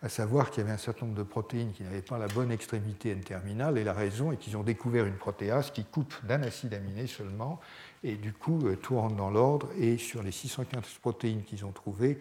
à 0.02 0.08
savoir 0.08 0.50
qu'il 0.50 0.62
y 0.62 0.64
avait 0.64 0.74
un 0.74 0.78
certain 0.78 1.06
nombre 1.06 1.18
de 1.18 1.24
protéines 1.24 1.72
qui 1.72 1.82
n'avaient 1.82 2.00
pas 2.00 2.16
la 2.16 2.28
bonne 2.28 2.52
extrémité 2.52 3.10
N-terminale, 3.10 3.76
et 3.76 3.82
la 3.82 3.92
raison 3.92 4.30
est 4.30 4.36
qu'ils 4.36 4.56
ont 4.56 4.62
découvert 4.62 5.04
une 5.04 5.16
protéase 5.16 5.72
qui 5.72 5.84
coupe 5.84 6.14
d'un 6.24 6.44
acide 6.44 6.74
aminé 6.74 7.08
seulement, 7.08 7.58
et 8.04 8.14
du 8.14 8.32
coup 8.32 8.62
tout 8.82 8.94
rentre 8.94 9.16
dans 9.16 9.30
l'ordre, 9.30 9.68
et 9.76 9.98
sur 9.98 10.22
les 10.22 10.30
615 10.30 10.84
protéines 11.00 11.42
qu'ils 11.42 11.64
ont 11.64 11.72
trouvées, 11.72 12.20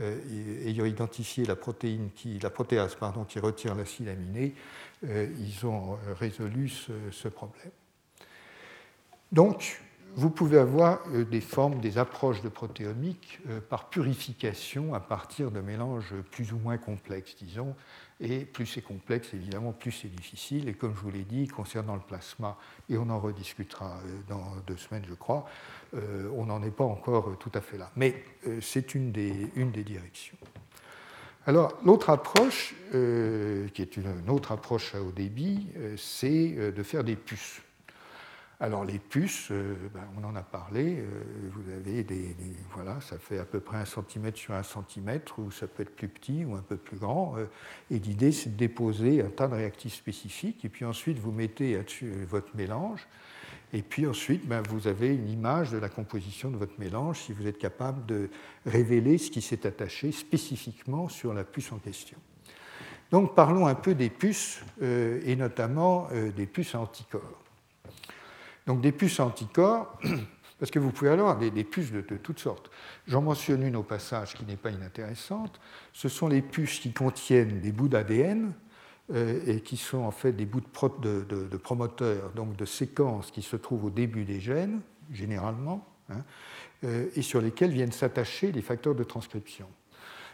ayant 0.00 0.84
identifié 0.84 1.44
la, 1.44 1.56
protéine 1.56 2.10
qui, 2.14 2.38
la 2.38 2.50
protéase 2.50 2.94
pardon, 2.94 3.24
qui 3.24 3.38
retire 3.38 3.74
l'acide 3.74 4.08
aminé, 4.08 4.54
ils 5.02 5.66
ont 5.66 5.98
résolu 6.18 6.70
ce 7.10 7.28
problème. 7.28 7.70
Donc, 9.32 9.80
vous 10.14 10.28
pouvez 10.28 10.58
avoir 10.58 11.00
euh, 11.08 11.24
des 11.24 11.40
formes, 11.40 11.80
des 11.80 11.96
approches 11.96 12.42
de 12.42 12.50
protéomique 12.50 13.40
euh, 13.48 13.60
par 13.60 13.88
purification 13.88 14.92
à 14.94 15.00
partir 15.00 15.50
de 15.50 15.60
mélanges 15.60 16.14
plus 16.30 16.52
ou 16.52 16.58
moins 16.58 16.76
complexes, 16.76 17.34
disons. 17.40 17.74
Et 18.22 18.44
plus 18.44 18.66
c'est 18.66 18.82
complexe, 18.82 19.34
évidemment, 19.34 19.72
plus 19.72 19.90
c'est 19.90 20.08
difficile. 20.08 20.68
Et 20.68 20.74
comme 20.74 20.94
je 20.94 21.00
vous 21.00 21.10
l'ai 21.10 21.24
dit, 21.24 21.48
concernant 21.48 21.94
le 21.94 22.00
plasma, 22.00 22.56
et 22.88 22.96
on 22.96 23.10
en 23.10 23.18
rediscutera 23.18 23.98
euh, 24.06 24.20
dans 24.28 24.56
deux 24.66 24.76
semaines, 24.76 25.04
je 25.08 25.14
crois, 25.14 25.44
on 26.34 26.46
n'en 26.46 26.62
est 26.62 26.70
pas 26.70 26.84
encore 26.84 27.36
tout 27.38 27.50
à 27.52 27.60
fait 27.60 27.76
là. 27.76 27.90
Mais 27.96 28.24
c'est 28.62 28.94
une 28.94 29.12
des, 29.12 29.50
une 29.56 29.72
des 29.72 29.84
directions. 29.84 30.38
Alors, 31.46 31.76
l'autre 31.84 32.08
approche, 32.08 32.74
qui 32.92 33.82
est 33.82 33.96
une 33.98 34.30
autre 34.30 34.52
approche 34.52 34.94
à 34.94 35.02
haut 35.02 35.12
débit, 35.12 35.68
c'est 35.98 36.72
de 36.72 36.82
faire 36.82 37.04
des 37.04 37.16
puces. 37.16 37.60
Alors 38.62 38.84
les 38.84 39.00
puces, 39.00 39.48
euh, 39.50 39.74
ben, 39.92 40.04
on 40.16 40.22
en 40.22 40.36
a 40.36 40.42
parlé, 40.42 40.98
euh, 41.00 41.04
vous 41.50 41.68
avez 41.72 42.04
des, 42.04 42.36
Voilà, 42.72 43.00
ça 43.00 43.18
fait 43.18 43.38
à 43.38 43.44
peu 43.44 43.58
près 43.58 43.78
un 43.78 43.84
centimètre 43.84 44.38
sur 44.38 44.54
un 44.54 44.62
centimètre, 44.62 45.40
ou 45.40 45.50
ça 45.50 45.66
peut 45.66 45.82
être 45.82 45.96
plus 45.96 46.06
petit 46.06 46.44
ou 46.44 46.54
un 46.54 46.62
peu 46.62 46.76
plus 46.76 46.96
grand. 46.96 47.34
Euh, 47.38 47.46
et 47.90 47.98
l'idée, 47.98 48.30
c'est 48.30 48.50
de 48.50 48.56
déposer 48.56 49.20
un 49.20 49.30
tas 49.30 49.48
de 49.48 49.56
réactifs 49.56 49.94
spécifiques, 49.94 50.64
et 50.64 50.68
puis 50.68 50.84
ensuite 50.84 51.18
vous 51.18 51.32
mettez 51.32 51.76
votre 52.28 52.54
mélange, 52.54 53.08
et 53.72 53.82
puis 53.82 54.06
ensuite 54.06 54.46
ben, 54.46 54.62
vous 54.68 54.86
avez 54.86 55.12
une 55.12 55.28
image 55.28 55.72
de 55.72 55.78
la 55.78 55.88
composition 55.88 56.48
de 56.48 56.56
votre 56.56 56.78
mélange 56.78 57.18
si 57.18 57.32
vous 57.32 57.48
êtes 57.48 57.58
capable 57.58 58.06
de 58.06 58.30
révéler 58.64 59.18
ce 59.18 59.32
qui 59.32 59.42
s'est 59.42 59.66
attaché 59.66 60.12
spécifiquement 60.12 61.08
sur 61.08 61.34
la 61.34 61.42
puce 61.42 61.72
en 61.72 61.78
question. 61.78 62.18
Donc 63.10 63.34
parlons 63.34 63.66
un 63.66 63.74
peu 63.74 63.96
des 63.96 64.08
puces, 64.08 64.62
et 64.80 65.34
notamment 65.34 66.06
des 66.36 66.46
puces 66.46 66.76
à 66.76 66.80
anticorps. 66.80 67.41
Donc 68.66 68.80
des 68.80 68.92
puces 68.92 69.20
anticorps, 69.20 69.98
parce 70.58 70.70
que 70.70 70.78
vous 70.78 70.90
pouvez 70.90 71.10
avoir 71.10 71.38
des, 71.38 71.64
puces 71.64 71.90
de, 71.90 72.00
toutes 72.00 72.38
sortes. 72.38 72.70
J'en 73.08 73.22
mentionne 73.22 73.62
une 73.62 73.76
au 73.76 73.82
passage 73.82 74.34
qui 74.34 74.44
n'est 74.44 74.56
pas 74.56 74.70
inintéressante. 74.70 75.60
Ce 75.92 76.08
sont 76.08 76.28
les 76.28 76.42
puces 76.42 76.78
qui 76.78 76.92
contiennent 76.92 77.60
des 77.60 77.72
bouts 77.72 77.88
d'ADN 77.88 78.52
euh, 79.12 79.40
et 79.46 79.60
qui 79.60 79.76
sont 79.76 79.98
en 79.98 80.12
fait 80.12 80.32
des 80.32 80.46
bouts 80.46 80.60
de, 81.00 81.56
promoteurs, 81.56 82.30
donc 82.30 82.54
de 82.56 82.64
séquences 82.64 83.30
qui 83.32 83.42
se 83.42 83.56
trouvent 83.56 83.86
au 83.86 83.90
début 83.90 84.24
des 84.24 84.38
gènes, 84.38 84.80
généralement, 85.12 85.84
hein, 86.10 86.22
euh, 86.84 87.06
et 87.16 87.22
sur 87.22 87.40
lesquelles 87.40 87.72
viennent 87.72 87.90
s'attacher 87.90 88.52
les 88.52 88.62
facteurs 88.62 88.94
de 88.94 89.02
transcription. 89.02 89.66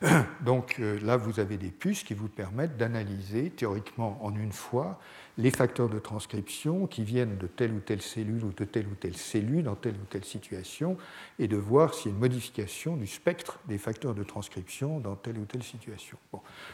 Donc 0.45 0.77
euh, 0.79 0.99
là, 1.01 1.17
vous 1.17 1.41
avez 1.41 1.57
des 1.57 1.71
puces 1.71 2.05
qui 2.05 2.15
vous 2.15 2.29
permettent 2.29 2.77
d'analyser 2.77 3.51
théoriquement 3.51 4.19
en 4.23 4.35
une 4.35 4.53
fois 4.53 5.01
les 5.39 5.53
facteurs 5.53 5.89
de 5.89 6.01
transcription 6.01 6.89
qui 6.89 7.05
viennent 7.05 7.39
de 7.39 7.47
telle 7.47 7.73
ou 7.73 7.79
telle 7.79 8.03
cellule 8.03 8.45
ou 8.45 8.53
de 8.53 8.65
telle 8.65 8.89
ou 8.89 8.95
telle 8.97 9.17
cellule 9.17 9.63
dans 9.63 9.77
telle 9.77 9.95
ou 9.95 10.05
telle 10.11 10.25
situation 10.25 10.97
et 11.39 11.47
de 11.47 11.57
voir 11.57 11.95
s'il 11.95 12.07
y 12.07 12.09
a 12.09 12.15
une 12.15 12.21
modification 12.21 12.97
du 12.97 13.07
spectre 13.07 13.61
des 13.69 13.79
facteurs 13.79 14.15
de 14.15 14.25
transcription 14.25 14.99
dans 14.99 15.15
telle 15.15 15.39
ou 15.39 15.45
telle 15.45 15.63
situation. 15.63 16.19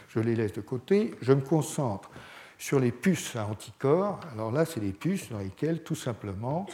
Je 0.09 0.19
les 0.19 0.35
laisse 0.35 0.53
de 0.53 0.61
côté. 0.61 1.13
Je 1.21 1.31
me 1.33 1.41
concentre 1.41 2.09
sur 2.57 2.79
les 2.79 2.91
puces 2.91 3.35
à 3.35 3.45
anticorps. 3.45 4.19
Alors 4.33 4.51
là, 4.51 4.65
c'est 4.65 4.79
des 4.79 4.93
puces 4.93 5.29
dans 5.29 5.39
lesquelles 5.39 5.83
tout 5.83 5.95
simplement 5.95 6.65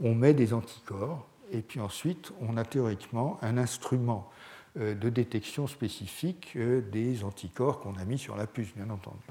on 0.00 0.14
met 0.14 0.34
des 0.34 0.54
anticorps 0.54 1.26
et 1.50 1.60
puis 1.60 1.80
ensuite 1.80 2.32
on 2.40 2.56
a 2.56 2.64
théoriquement 2.64 3.38
un 3.42 3.58
instrument 3.58 4.30
euh, 4.78 4.94
de 4.94 5.08
détection 5.08 5.66
spécifique 5.66 6.52
euh, 6.54 6.80
des 6.80 7.24
anticorps 7.24 7.80
qu'on 7.80 7.96
a 7.96 8.04
mis 8.04 8.18
sur 8.18 8.36
la 8.36 8.46
puce, 8.46 8.72
bien 8.74 8.88
entendu. 8.90 9.26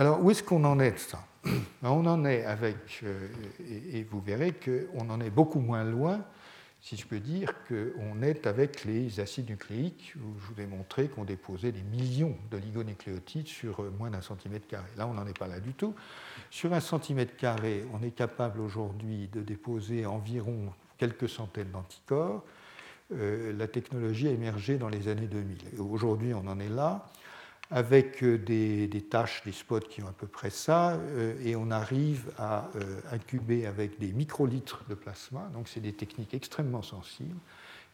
Alors, 0.00 0.24
où 0.24 0.30
est-ce 0.30 0.42
qu'on 0.42 0.64
en 0.64 0.80
est 0.80 0.92
de 0.92 0.98
ça? 0.98 1.22
Ben, 1.44 1.90
On 1.90 2.06
en 2.06 2.24
est 2.24 2.46
avec, 2.46 3.02
euh, 3.02 3.28
et 3.92 4.02
vous 4.02 4.22
verrez 4.22 4.54
qu'on 4.54 5.10
en 5.10 5.20
est 5.20 5.28
beaucoup 5.28 5.60
moins 5.60 5.84
loin, 5.84 6.24
si 6.80 6.96
je 6.96 7.06
peux 7.06 7.20
dire, 7.20 7.52
qu'on 7.68 8.22
est 8.22 8.46
avec 8.46 8.86
les 8.86 9.20
acides 9.20 9.50
nucléiques, 9.50 10.14
où 10.16 10.40
je 10.40 10.54
vous 10.54 10.60
ai 10.62 10.66
montré 10.66 11.08
qu'on 11.08 11.24
déposait 11.24 11.70
des 11.70 11.82
millions 11.82 12.34
de 12.50 12.56
d'oligonucléotides 12.56 13.46
sur 13.46 13.82
moins 13.98 14.08
d'un 14.08 14.22
centimètre 14.22 14.66
carré. 14.66 14.88
Là, 14.96 15.06
on 15.06 15.12
n'en 15.12 15.26
est 15.26 15.38
pas 15.38 15.48
là 15.48 15.60
du 15.60 15.74
tout. 15.74 15.94
Sur 16.50 16.72
un 16.72 16.80
centimètre 16.80 17.36
carré, 17.36 17.84
on 17.92 18.02
est 18.02 18.12
capable 18.12 18.60
aujourd'hui 18.60 19.28
de 19.30 19.42
déposer 19.42 20.06
environ 20.06 20.72
quelques 20.96 21.28
centaines 21.28 21.72
d'anticorps. 21.72 22.42
Euh, 23.12 23.52
la 23.52 23.66
technologie 23.68 24.28
a 24.28 24.30
émergé 24.30 24.78
dans 24.78 24.88
les 24.88 25.08
années 25.08 25.26
2000. 25.26 25.78
Aujourd'hui, 25.78 26.32
on 26.32 26.46
en 26.46 26.58
est 26.58 26.70
là, 26.70 27.06
avec 27.70 28.22
euh, 28.22 28.36
des, 28.36 29.02
tâches, 29.08 29.42
des 29.44 29.52
spots 29.52 29.80
qui 29.80 30.02
ont 30.02 30.08
à 30.08 30.12
peu 30.12 30.26
près 30.26 30.50
ça, 30.50 30.92
euh, 30.92 31.34
et 31.44 31.54
on 31.54 31.70
arrive 31.70 32.30
à 32.38 32.68
incuber 33.12 33.66
avec 33.66 33.98
des 33.98 34.12
microlitres 34.12 34.84
de 34.88 34.94
plasma. 34.94 35.48
Donc, 35.54 35.68
c'est 35.68 35.80
des 35.80 35.92
techniques 35.92 36.34
extrêmement 36.34 36.82
sensibles. 36.82 37.36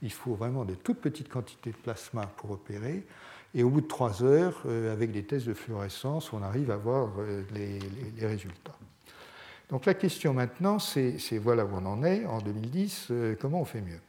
Il 0.02 0.12
faut 0.12 0.34
vraiment 0.34 0.64
de 0.64 0.74
toutes 0.74 1.00
petites 1.00 1.28
quantités 1.28 1.70
de 1.70 1.76
plasma 1.76 2.26
pour 2.36 2.50
opérer. 2.50 3.06
Et 3.54 3.62
au 3.62 3.70
bout 3.70 3.80
de 3.80 3.86
trois 3.86 4.22
heures, 4.22 4.62
avec 4.92 5.12
des 5.12 5.24
tests 5.24 5.46
de 5.46 5.54
fluorescence, 5.54 6.32
on 6.34 6.42
arrive 6.42 6.70
à 6.70 6.76
voir 6.76 7.12
les 7.54 7.78
résultats. 8.20 8.76
Donc 9.70 9.86
la 9.86 9.94
question 9.94 10.34
maintenant, 10.34 10.78
c'est 10.78 11.38
voilà 11.38 11.64
où 11.64 11.70
on 11.72 11.86
en 11.86 12.04
est 12.04 12.26
en 12.26 12.38
2010, 12.38 13.12
comment 13.40 13.62
on 13.62 13.64
fait 13.64 13.80
mieux? 13.80 14.00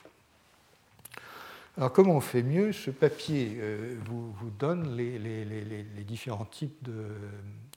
Alors 1.77 1.93
comment 1.93 2.15
on 2.15 2.21
fait 2.21 2.41
mieux 2.41 2.71
Ce 2.73 2.89
papier 2.89 3.55
euh, 3.59 3.95
vous, 4.05 4.33
donne 4.57 4.95
les, 4.95 6.03
différents 6.03 6.45
types 6.45 6.81
de, 6.81 7.05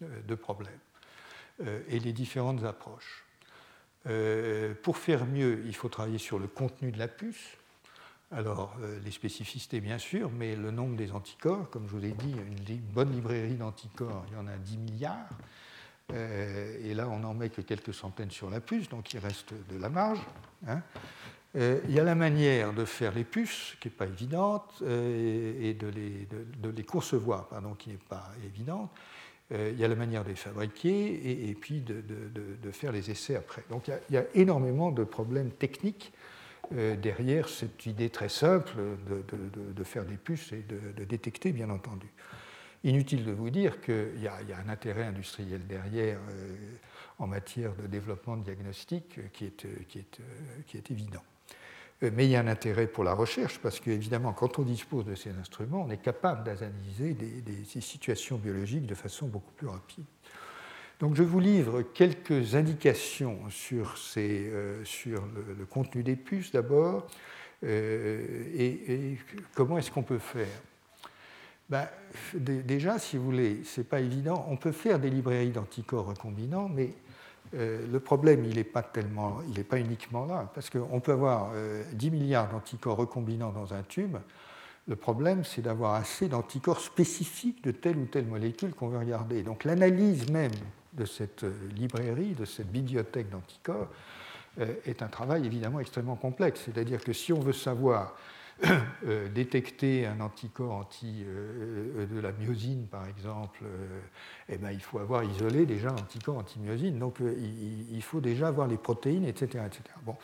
euh, 0.03 0.37
problèmes 0.37 0.73
euh, 1.63 1.83
et 1.87 1.99
les 1.99 2.15
différentes 2.15 2.65
approches. 2.65 3.27
pour 4.83 4.97
faire 4.97 5.27
mieux, 5.27 5.63
il 5.67 5.77
faut 5.77 5.91
travailler 5.91 6.17
sur 6.17 6.39
le 6.39 6.47
contenu 6.47 6.91
de 6.91 6.99
la 6.99 7.09
puce. 7.09 7.59
Alors, 8.33 8.77
les 9.05 9.11
spécificités, 9.11 9.81
bien 9.81 9.99
sûr, 9.99 10.31
mais 10.31 10.57
le 10.57 10.71
nombre 10.71 10.97
des 10.97 11.13
anticorps, 11.13 11.69
comme 11.69 11.87
je 11.87 11.97
vous 11.97 12.05
ai 12.05 12.13
dit, 12.13 12.33
une, 12.33 12.79
bonne 12.79 13.13
librairie 13.13 13.57
d'anticorps, 13.57 14.25
il 14.29 14.35
y 14.35 14.37
en 14.37 14.47
a 14.47 14.57
10 14.57 14.79
milliards. 14.79 15.29
et 16.11 16.95
là, 16.95 17.09
on 17.09 17.19
n'en 17.19 17.35
met 17.35 17.51
que 17.51 17.61
quelques 17.61 17.93
centaines 17.93 18.31
sur 18.31 18.49
la 18.49 18.61
puce, 18.61 18.89
donc 18.89 19.13
il 19.13 19.19
reste 19.19 19.53
de 19.69 19.79
la 19.79 19.91
marge. 19.91 20.21
Hein. 20.67 20.81
Euh, 21.57 21.81
il 21.89 21.95
y 21.95 21.99
a 21.99 22.05
la 22.05 22.15
manière 22.15 22.73
de 22.73 22.85
faire 22.85 23.13
les 23.13 23.25
puces, 23.25 23.77
qui 23.81 23.89
n'est 23.89 23.95
pas 23.95 24.07
évidente, 24.07 24.73
euh, 24.83 25.53
et 25.61 25.75
de 25.75 25.89
les, 25.89 26.29
de, 26.61 26.83
concevoir, 26.83 27.49
qui 27.79 27.91
n'est 27.91 27.97
pas 27.97 28.31
évidente. 28.45 28.91
Euh, 29.53 29.71
il 29.73 29.81
y 29.81 29.85
a 29.85 29.89
la 29.89 29.97
manière 29.97 30.23
de 30.23 30.29
les 30.29 30.37
fabriquer 30.37 31.49
et, 31.49 31.55
puis 31.55 31.81
de, 31.81 32.71
faire 32.71 32.93
les 32.93 33.11
essais 33.11 33.35
après. 33.35 33.65
Donc 33.69 33.89
il 33.89 34.15
y 34.15 34.17
a, 34.17 34.25
énormément 34.35 34.93
de 34.93 35.03
problèmes 35.03 35.51
techniques 35.51 36.13
derrière 36.71 37.49
cette 37.49 37.85
idée 37.87 38.11
très 38.11 38.29
simple 38.29 38.73
de, 39.09 39.85
faire 39.85 40.05
des 40.05 40.17
puces 40.17 40.53
et 40.53 40.65
de, 40.69 41.05
détecter, 41.05 41.51
bien 41.51 41.69
entendu. 41.69 42.07
Inutile 42.85 43.25
de 43.25 43.33
vous 43.33 43.51
dire 43.51 43.81
qu'il 43.81 44.23
y, 44.23 44.29
a 44.29 44.39
un 44.65 44.69
intérêt 44.69 45.03
industriel 45.03 45.67
derrière 45.67 46.21
en 47.19 47.27
matière 47.27 47.75
de 47.75 47.89
développement 47.89 48.37
de 48.37 48.45
diagnostic 48.45 49.19
qui 49.33 49.47
est 49.47 50.91
évident. 50.93 51.25
Euh, 52.03 52.11
mais 52.15 52.27
il 52.27 52.31
y 52.31 52.37
a 52.37 52.41
un 52.41 52.47
intérêt 52.47 52.87
pour 52.87 53.05
la 53.05 53.13
recherche, 53.13 53.59
parce 53.59 53.81
qu'évidemment, 53.81 54.33
quand 54.33 54.59
on 54.59 54.63
dispose 54.63 55.05
de 55.05 55.15
ces 55.15 55.31
instruments, 55.31 55.85
on 55.87 55.91
est 55.91 56.03
capable 56.03 56.45
d'analyser 56.45 57.15
des, 57.15 57.81
situations 57.81 58.37
biologiques 58.37 58.87
de 58.87 58.95
façon 58.95 59.27
beaucoup 59.27 59.53
plus 59.53 59.67
rapide. 59.67 60.05
Donc 60.99 61.15
je 61.15 61.23
vous 61.23 61.41
livre 61.41 61.83
quelques 61.83 62.55
indications 62.55 63.39
sur, 63.49 63.95
euh, 64.17 64.85
sur 64.85 65.23
le, 65.59 65.65
contenu 65.65 66.03
des 66.03 66.17
puces 66.17 66.53
d'abord, 66.53 67.07
euh, 67.65 68.45
et, 68.55 69.17
comment 69.55 69.79
est-ce 69.79 69.91
qu'on 69.91 70.03
peut 70.03 70.19
faire? 70.19 70.61
Ben, 71.69 71.89
Déjà, 72.35 72.99
si 72.99 73.17
vous 73.17 73.25
voulez, 73.25 73.63
ce 73.65 73.81
n'est 73.81 73.87
pas 73.87 74.01
évident, 74.01 74.47
on 74.49 74.57
peut 74.57 74.73
faire 74.73 74.99
des 74.99 75.11
librairies 75.11 75.53
d'anticorps 75.53 76.07
recombinants, 76.07 76.69
mais 76.69 76.91
euh, 77.55 77.87
le 77.91 78.01
problème, 78.01 78.45
il 78.45 78.57
n'est 78.57 78.65
pas, 78.65 78.83
tellement, 78.83 79.39
il 79.49 79.55
n'est 79.55 79.65
pas 79.65 79.79
uniquement 79.79 80.25
là, 80.25 80.51
parce 80.55 80.71
qu'on 80.71 81.01
peut 81.01 81.13
avoir 81.13 81.53
10 81.93 82.07
euh, 82.07 82.11
milliards 82.11 82.49
d'anticorps 82.49 82.97
recombinants 82.97 83.51
dans 83.51 83.75
un 83.75 83.83
tube. 83.83 84.17
Le 84.89 84.97
problème, 84.97 85.45
c'est 85.45 85.63
d'avoir 85.63 85.95
assez 85.95 86.29
d'anticorps 86.29 86.81
spécifiques 86.81 87.63
de 87.63 87.71
telle 87.71 87.97
ou 87.97 88.07
telle 88.07 88.27
molécule 88.27 88.75
qu'on 88.75 88.89
veut 88.89 88.99
regarder. 88.99 89.43
Donc 89.43 89.65
l'analyse 89.65 90.31
même 90.31 90.53
de 90.93 91.05
cette 91.05 91.45
euh, 91.45 91.53
librairie, 91.75 92.35
de 92.35 92.45
cette 92.45 92.71
bibliothèque 92.71 93.31
d'anticorps, 93.31 93.89
est 94.85 95.01
un 95.01 95.07
travail 95.07 95.47
évidemment 95.47 95.79
extrêmement 95.79 96.17
complexe. 96.17 96.63
C'est-à-dire 96.65 97.03
que 97.03 97.13
si 97.13 97.33
on 97.33 97.39
veut 97.39 97.53
savoir 97.53 98.15
Euh, 98.19 98.39
détecter 99.35 100.07
un 100.07 100.21
anticorps 100.21 100.73
anti, 100.73 101.25
euh, 101.27 102.07
de 102.07 102.21
la 102.21 102.33
myosine, 102.33 102.87
par 102.87 103.07
exemple, 103.09 103.61
euh, 103.65 104.01
eh 104.49 104.59
ben, 104.59 104.71
il 104.71 104.81
faut 104.81 104.99
avoir 104.99 105.25
isolé 105.25 105.67
déjà 105.67 105.89
l'anticorps 105.89 106.39
anti-myosine. 106.39 106.99
Donc 106.99 107.19
il, 107.21 108.03
faut 108.03 108.21
déjà 108.21 108.49
avoir 108.49 108.67
les 108.67 108.77
protéines, 108.77 109.25
etc., 109.25 109.65
etc. 109.67 109.83
Bon, 110.05 110.17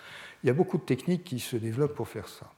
il 0.42 0.46
y 0.46 0.50
a 0.50 0.52
beaucoup 0.52 0.78
de 0.78 0.82
techniques 0.82 1.24
qui 1.24 1.40
se 1.40 1.56
développent 1.56 1.94
pour 1.94 2.08
faire 2.08 2.28
ça. 2.28 2.50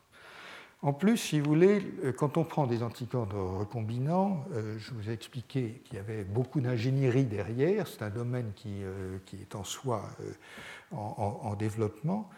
En 0.81 0.93
plus, 0.93 1.17
si 1.17 1.41
vous 1.41 1.47
voulez, 1.47 1.83
quand 2.17 2.37
on 2.37 2.45
prend 2.45 2.69
des 2.69 2.85
anticorps 2.85 3.29
recombinants, 3.59 4.45
je 4.79 4.95
vous 4.95 5.11
ai 5.11 5.13
expliqué 5.13 5.83
qu'il 5.85 5.97
y 5.97 5.99
avait 5.99 6.23
beaucoup 6.23 6.61
d'ingénierie 6.61 7.25
derrière. 7.25 7.89
C'est 7.89 8.03
un 8.03 8.11
domaine 8.11 8.53
qui, 8.55 8.83
qui, 9.27 9.37
est 9.41 9.57
en 9.57 9.65
soi 9.65 10.09
en 10.93 11.57
développement. 11.57 12.31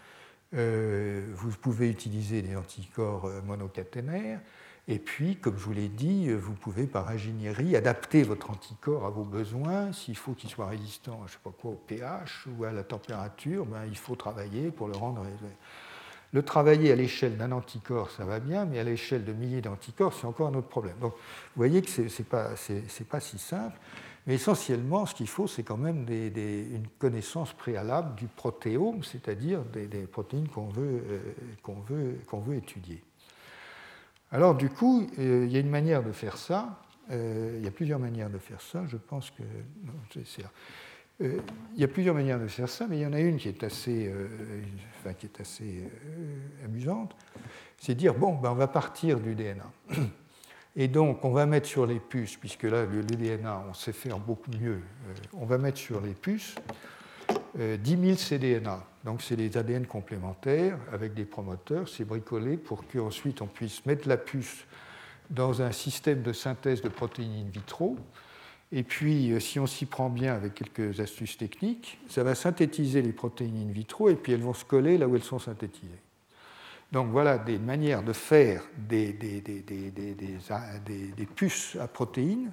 Vous 0.52 1.50
pouvez 1.60 1.90
utiliser 1.90 2.42
des 2.42 2.56
anticorps 2.56 3.30
monocaténaires. 3.46 4.40
Et 4.88 4.98
puis, 4.98 5.36
comme 5.36 5.56
je 5.56 5.64
vous 5.64 5.72
l'ai 5.72 5.88
dit, 5.88 6.32
vous 6.32 6.54
pouvez 6.54 6.86
par 6.86 7.08
ingénierie 7.08 7.76
adapter 7.76 8.24
votre 8.24 8.50
anticorps 8.50 9.06
à 9.06 9.10
vos 9.10 9.22
besoins. 9.22 9.92
S'il 9.92 10.16
faut 10.16 10.32
qu'il 10.32 10.50
soit 10.50 10.66
résistant, 10.66 11.22
je 11.26 11.34
sais 11.34 11.38
pas 11.44 11.52
quoi, 11.56 11.70
au 11.72 11.80
pH 11.86 12.46
ou 12.58 12.64
à 12.64 12.72
la 12.72 12.82
température, 12.82 13.66
ben, 13.66 13.84
il 13.86 13.96
faut 13.96 14.16
travailler 14.16 14.72
pour 14.72 14.88
le 14.88 14.96
rendre. 14.96 15.24
Le 16.32 16.42
travailler 16.42 16.90
à 16.90 16.96
l'échelle 16.96 17.36
d'un 17.36 17.52
anticorps, 17.52 18.10
ça 18.10 18.24
va 18.24 18.40
bien, 18.40 18.64
mais 18.64 18.78
à 18.78 18.84
l'échelle 18.84 19.24
de 19.24 19.32
milliers 19.32 19.60
d'anticorps, 19.60 20.12
c'est 20.12 20.26
encore 20.26 20.48
un 20.48 20.54
autre 20.54 20.68
problème. 20.68 20.96
Donc, 21.00 21.12
vous 21.12 21.56
voyez 21.56 21.82
que 21.82 21.90
ce 21.90 22.02
n'est 22.02 22.28
pas, 22.28 22.50
pas, 23.08 23.20
si 23.20 23.38
simple. 23.38 23.78
Mais 24.26 24.34
essentiellement, 24.34 25.06
ce 25.06 25.14
qu'il 25.14 25.28
faut, 25.28 25.46
c'est 25.46 25.62
quand 25.62 25.78
même 25.78 26.06
une 26.08 26.86
connaissance 26.98 27.52
préalable 27.52 28.14
du 28.16 28.26
protéome, 28.26 29.02
c'est-à-dire 29.02 29.62
des, 29.64 29.86
protéines 30.06 30.48
qu'on 30.48 30.68
veut, 30.68 31.02
euh, 31.08 32.16
qu'on 32.28 32.40
veut, 32.40 32.54
étudier. 32.54 33.02
Alors 34.32 34.54
du 34.54 34.68
coup, 34.68 35.06
euh, 35.18 35.44
il 35.46 35.52
y 35.52 35.56
a 35.56 35.60
une 35.60 35.70
manière 35.70 36.02
de 36.02 36.12
faire 36.12 36.36
ça. 36.36 36.80
Euh, 37.10 37.56
il 37.58 37.64
y 37.64 37.68
a 37.68 37.70
plusieurs 37.72 37.98
manières 37.98 38.30
de 38.30 38.38
faire 38.38 38.60
ça. 38.60 38.84
Je 38.86 38.96
pense 38.96 39.30
que 39.30 39.42
euh, 41.22 41.40
il 41.74 41.80
y 41.80 41.84
a 41.84 41.88
plusieurs 41.88 42.14
manières 42.14 42.38
de 42.38 42.46
faire 42.46 42.68
ça, 42.68 42.86
mais 42.88 42.98
il 42.98 43.02
y 43.02 43.06
en 43.06 43.12
a 43.12 43.20
une 43.20 43.36
qui 43.36 43.48
est 43.48 43.62
assez, 43.62 44.10
qui 45.18 45.26
est 45.26 45.40
assez 45.40 45.84
amusante. 46.64 47.14
C'est 47.76 47.94
dire 47.94 48.14
bon, 48.14 48.36
ben, 48.36 48.52
on 48.52 48.54
va 48.54 48.68
partir 48.68 49.20
du 49.20 49.34
DNA. 49.34 49.70
Et 50.76 50.88
donc, 50.88 51.24
on 51.24 51.30
va 51.30 51.46
mettre 51.46 51.66
sur 51.66 51.86
les 51.86 51.98
puces, 51.98 52.36
puisque 52.36 52.62
là, 52.62 52.86
le, 52.86 53.02
DNA, 53.02 53.64
on 53.68 53.74
sait 53.74 53.92
faire 53.92 54.18
beaucoup 54.18 54.50
mieux, 54.52 54.80
on 55.32 55.44
va 55.44 55.58
mettre 55.58 55.78
sur 55.78 56.00
les 56.00 56.12
puces 56.14 56.54
10 57.56 57.98
000 58.00 58.16
cDNA. 58.16 58.84
Donc, 59.04 59.22
c'est 59.22 59.36
des 59.36 59.56
ADN 59.56 59.86
complémentaires 59.86 60.78
avec 60.92 61.14
des 61.14 61.24
promoteurs. 61.24 61.88
C'est 61.88 62.04
bricolé 62.04 62.56
pour 62.56 62.84
qu'ensuite 62.86 63.42
on 63.42 63.46
puisse 63.46 63.84
mettre 63.86 64.08
la 64.08 64.16
puce 64.16 64.64
dans 65.30 65.62
un 65.62 65.72
système 65.72 66.22
de 66.22 66.32
synthèse 66.32 66.82
de 66.82 66.88
protéines 66.88 67.46
in 67.46 67.50
vitro. 67.50 67.96
Et 68.72 68.82
puis, 68.82 69.32
euh, 69.32 69.40
si 69.40 69.58
on 69.58 69.66
s'y 69.66 69.86
prend 69.86 70.10
bien 70.10 70.34
avec 70.34 70.54
quelques 70.54 71.00
astuces 71.00 71.36
techniques, 71.36 71.98
ça 72.08 72.22
va 72.22 72.34
synthétiser 72.34 73.02
les 73.02 73.12
protéines 73.12 73.68
in 73.68 73.72
vitro 73.72 74.08
et 74.08 74.14
puis 74.14 74.32
elles 74.32 74.42
vont 74.42 74.54
se 74.54 74.64
coller 74.64 74.98
là 74.98 75.08
où 75.08 75.16
elles 75.16 75.24
sont 75.24 75.38
synthétisées. 75.38 76.00
Donc 76.92 77.10
voilà 77.10 77.38
des 77.38 77.58
manières 77.58 78.02
de 78.02 78.12
faire 78.12 78.62
des, 78.76 79.12
des, 79.12 79.40
des, 79.40 79.62
des 79.62 81.26
puces 81.26 81.76
à 81.80 81.86
protéines 81.86 82.52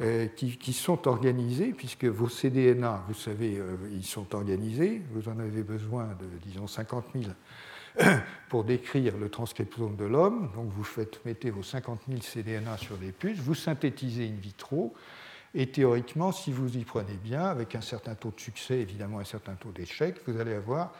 euh, 0.00 0.28
qui, 0.28 0.72
sont 0.72 1.08
organisés, 1.08 1.74
puisque 1.76 2.04
vos 2.04 2.28
cDNA, 2.28 3.02
vous 3.08 3.14
savez, 3.14 3.58
euh, 3.58 3.74
ils 3.90 4.04
sont 4.04 4.32
organisés, 4.32 5.02
vous 5.10 5.28
en 5.28 5.40
avez 5.40 5.64
besoin 5.64 6.04
de, 6.04 6.26
disons, 6.40 6.68
50 6.68 7.06
000 7.96 8.12
pour 8.48 8.62
décrire 8.62 9.16
le 9.16 9.28
transcriptome 9.28 9.96
de 9.96 10.04
l'homme. 10.04 10.52
Donc 10.54 10.70
vous 10.70 10.84
faites, 10.84 11.18
mettez 11.24 11.50
vos 11.50 11.64
50 11.64 12.02
000 12.08 12.20
cDNA 12.20 12.76
sur 12.76 12.96
des 12.96 13.10
puces, 13.10 13.40
vous 13.40 13.56
synthétisez 13.56 14.28
in 14.28 14.40
vitro, 14.40 14.94
et 15.52 15.66
théoriquement, 15.66 16.30
si 16.30 16.52
vous 16.52 16.76
y 16.76 16.84
prenez 16.84 17.18
bien, 17.24 17.46
avec 17.46 17.74
un 17.74 17.80
certain 17.80 18.14
taux 18.14 18.30
de 18.30 18.40
succès, 18.40 18.78
évidemment 18.78 19.18
un 19.18 19.24
certain 19.24 19.54
taux 19.54 19.72
d'échec, 19.72 20.14
vous 20.28 20.38
allez 20.38 20.54
avoir 20.54 20.92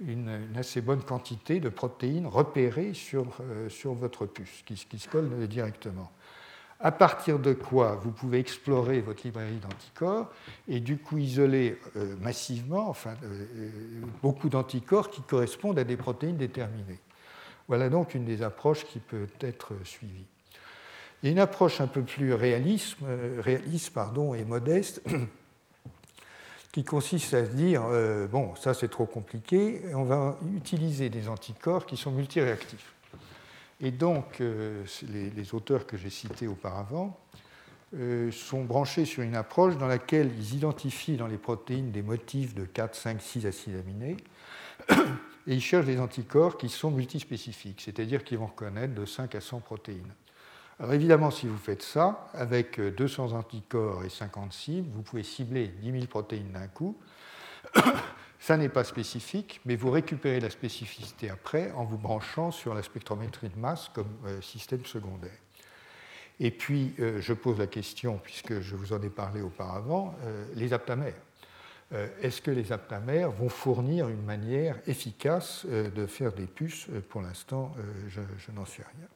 une, 0.00 0.40
assez 0.56 0.80
bonne 0.80 1.02
quantité 1.02 1.60
de 1.60 1.68
protéines 1.68 2.26
repérées 2.26 2.94
sur, 2.94 3.26
euh, 3.40 3.68
sur 3.68 3.94
votre 3.94 4.26
puce, 4.26 4.62
qui, 4.64 4.74
qui 4.74 4.98
se 4.98 5.08
collent 5.08 5.46
directement 5.48 6.10
à 6.80 6.92
partir 6.92 7.38
de 7.38 7.54
quoi 7.54 7.94
vous 8.02 8.10
pouvez 8.10 8.38
explorer 8.38 9.00
votre 9.00 9.24
librairie 9.24 9.56
d'anticorps 9.56 10.30
et 10.68 10.80
du 10.80 10.98
coup 10.98 11.18
isoler 11.18 11.78
euh, 11.96 12.14
massivement 12.20 12.88
enfin, 12.88 13.14
euh, 13.24 13.70
beaucoup 14.22 14.48
d'anticorps 14.48 15.08
qui 15.10 15.22
correspondent 15.22 15.78
à 15.78 15.84
des 15.84 15.96
protéines 15.96 16.36
déterminées. 16.36 17.00
Voilà 17.68 17.88
donc 17.88 18.14
une 18.14 18.24
des 18.24 18.42
approches 18.42 18.84
qui 18.84 18.98
peut 18.98 19.28
être 19.40 19.72
suivie. 19.84 20.26
Il 21.22 21.30
une 21.30 21.38
approche 21.38 21.80
un 21.80 21.86
peu 21.86 22.02
plus 22.02 22.34
réaliste, 22.34 22.98
réaliste 23.38 23.94
pardon, 23.94 24.34
et 24.34 24.44
modeste 24.44 25.02
qui 26.74 26.82
consiste 26.82 27.34
à 27.34 27.46
se 27.46 27.52
dire 27.52 27.84
bon, 28.32 28.54
ça 28.56 28.74
c'est 28.74 28.88
trop 28.88 29.06
compliqué, 29.06 29.80
on 29.94 30.02
va 30.02 30.36
utiliser 30.56 31.08
des 31.08 31.28
anticorps 31.28 31.86
qui 31.86 31.96
sont 31.96 32.10
multiréactifs. 32.10 32.94
Et 33.80 33.90
donc, 33.90 34.40
euh, 34.40 34.84
les, 35.02 35.54
auteurs 35.54 35.86
que 35.86 35.96
j'ai 35.96 36.10
cités 36.10 36.46
auparavant 36.46 37.18
euh, 37.94 38.30
sont 38.30 38.64
branchés 38.64 39.04
sur 39.04 39.22
une 39.22 39.36
approche 39.36 39.76
dans 39.76 39.86
laquelle 39.86 40.30
ils 40.38 40.56
identifient 40.56 41.16
dans 41.16 41.26
les 41.26 41.36
protéines 41.36 41.90
des 41.90 42.02
motifs 42.02 42.54
de 42.54 42.64
4, 42.64 42.94
5, 42.94 43.20
6 43.20 43.46
acides 43.46 43.76
aminés, 43.76 44.16
et 45.46 45.54
ils 45.54 45.60
cherchent 45.60 45.86
des 45.86 46.00
anticorps 46.00 46.56
qui 46.56 46.68
sont 46.68 46.90
multispécifiques, 46.90 47.82
c'est-à-dire 47.82 48.24
qu'ils 48.24 48.38
vont 48.38 48.46
reconnaître 48.46 48.94
de 48.94 49.04
5 49.04 49.34
à 49.34 49.40
100 49.40 49.60
protéines. 49.60 50.14
Alors 50.80 50.92
évidemment, 50.92 51.30
si 51.30 51.46
vous 51.46 51.56
faites 51.56 51.82
ça, 51.82 52.28
avec 52.34 52.80
200 52.80 53.32
anticorps 53.32 54.04
et 54.04 54.08
50 54.08 54.52
cibles, 54.52 54.88
vous 54.92 55.02
pouvez 55.02 55.22
cibler 55.22 55.68
10 55.68 55.92
000 55.92 56.06
protéines 56.06 56.50
d'un 56.50 56.66
coup. 56.66 56.96
Ça 58.40 58.58
n'est 58.58 58.68
pas 58.68 58.84
spécifique, 58.84 59.62
mais 59.64 59.74
vous 59.74 59.90
récupérez 59.90 60.38
la 60.38 60.50
spécificité 60.50 61.30
après 61.30 61.72
en 61.72 61.84
vous 61.84 61.96
branchant 61.96 62.50
sur 62.50 62.74
la 62.74 62.82
spectrométrie 62.82 63.48
de 63.48 63.58
masse 63.58 63.88
comme 63.94 64.18
euh, 64.26 64.42
système 64.42 64.84
secondaire. 64.84 65.38
Et 66.40 66.50
puis, 66.50 66.92
euh, 66.98 67.22
je 67.22 67.32
pose 67.32 67.58
la 67.58 67.68
question, 67.68 68.20
puisque 68.22 68.60
je 68.60 68.76
vous 68.76 68.92
en 68.92 69.00
ai 69.00 69.08
parlé 69.08 69.40
auparavant, 69.40 70.14
euh, 70.24 70.44
les 70.54 70.72
aptamères. 70.72 71.14
Est-ce 72.22 72.42
que 72.42 72.50
les 72.50 72.72
aptamères 72.72 73.30
vont 73.30 73.48
fournir 73.48 74.08
une 74.08 74.24
manière 74.24 74.76
efficace 74.88 75.64
de 75.64 76.06
faire 76.06 76.32
des 76.32 76.46
puces 76.46 76.88
Pour 77.08 77.22
l'instant, 77.22 77.72
je, 78.08 78.20
je 78.38 78.50
n'en 78.50 78.64
sais 78.64 78.82
rien. 78.82 79.06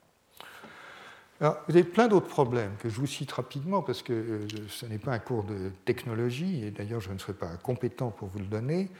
Alors, 1.41 1.59
vous 1.69 1.77
avez 1.77 1.85
plein 1.85 2.09
d'autres 2.09 2.27
problèmes 2.27 2.73
que 2.81 2.89
je 2.89 2.97
vous 2.97 3.07
cite 3.07 3.31
rapidement 3.31 3.81
parce 3.81 4.03
que 4.03 4.13
euh, 4.13 4.49
ce 4.69 4.87
n'est 4.87 4.99
pas 4.99 5.13
un 5.13 5.21
cours 5.21 5.45
de 5.45 5.71
technologie 5.85 6.65
et 6.65 6.73
d'ailleurs 6.73 7.01
je 7.01 7.13
ne 7.13 7.19
serai 7.19 7.33
pas 7.33 7.51
compétent 7.63 8.11
pour 8.11 8.29
vous 8.29 8.41
le 8.41 8.47
donner. 8.47 8.91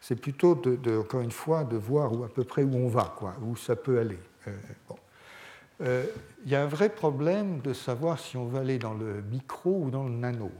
C'est 0.00 0.14
plutôt, 0.14 0.54
de, 0.54 0.96
encore 0.96 1.22
une 1.22 1.32
fois, 1.32 1.64
de 1.64 1.76
voir 1.76 2.12
où, 2.12 2.22
à 2.22 2.28
peu 2.28 2.44
près 2.44 2.62
où 2.62 2.72
on 2.76 2.86
va, 2.86 3.12
quoi, 3.18 3.34
où 3.42 3.56
ça 3.56 3.74
peut 3.74 3.98
aller. 3.98 4.18
Euh, 4.46 4.52
euh, 5.80 6.04
il 6.44 6.52
y 6.52 6.54
a 6.54 6.62
un 6.62 6.68
vrai 6.68 6.88
problème 6.88 7.60
de 7.62 7.72
savoir 7.72 8.20
si 8.20 8.36
on 8.36 8.46
veut 8.46 8.60
aller 8.60 8.78
dans 8.78 8.94
le 8.94 9.20
micro 9.22 9.82
ou 9.82 9.90
dans 9.90 10.04
le 10.04 10.10
nano. 10.10 10.52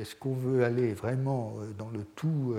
Est-ce 0.00 0.16
qu'on 0.16 0.34
veut 0.34 0.64
aller 0.64 0.92
vraiment 0.92 1.54
dans 1.78 1.90
le 1.90 2.04
tout, 2.14 2.54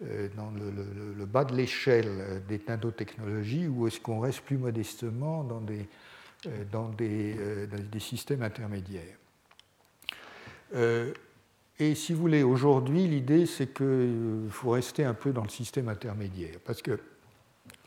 dans 0.00 0.50
le, 0.50 1.26
bas 1.26 1.44
de 1.44 1.54
l'échelle 1.54 2.42
des 2.48 2.60
nanotechnologies, 2.66 3.68
ou 3.68 3.86
est-ce 3.86 4.00
qu'on 4.00 4.18
reste 4.18 4.40
plus 4.40 4.58
modestement 4.58 5.44
dans 5.44 5.60
des 5.60 5.88
dans 6.70 6.88
des, 6.88 7.36
euh, 7.38 7.66
dans 7.66 7.82
des, 7.82 8.00
systèmes 8.00 8.42
intermédiaires. 8.42 9.16
Euh, 10.74 11.12
et 11.78 11.94
si 11.94 12.12
vous 12.12 12.20
voulez, 12.20 12.42
aujourd'hui, 12.42 13.06
l'idée, 13.06 13.46
c'est 13.46 13.72
qu'il 13.74 14.48
faut 14.50 14.70
rester 14.70 15.04
un 15.04 15.14
peu 15.14 15.32
dans 15.32 15.42
le 15.42 15.48
système 15.48 15.88
intermédiaire, 15.88 16.56
parce 16.64 16.82
que 16.82 16.98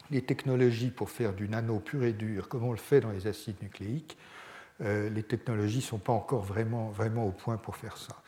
les 0.10 0.22
technologies 0.24 0.92
pour 0.92 1.10
faire 1.10 1.34
du 1.34 1.48
nano 1.48 1.80
pur 1.80 2.04
et 2.04 2.14
dur, 2.14 2.50
comme 2.50 2.64
on 2.64 2.72
le 2.72 2.78
fait 2.78 3.02
dans 3.02 3.12
les 3.12 3.28
acides 3.28 3.62
nucléiques, 3.62 4.18
les 4.80 5.24
technologies 5.24 5.78
ne 5.78 5.84
sont 5.84 5.98
pas 6.00 6.12
encore 6.12 6.42
vraiment, 6.42 6.90
vraiment 6.90 7.26
au 7.26 7.32
point 7.32 7.56
pour 7.58 7.78
faire 7.78 7.96
ça. 7.96 8.22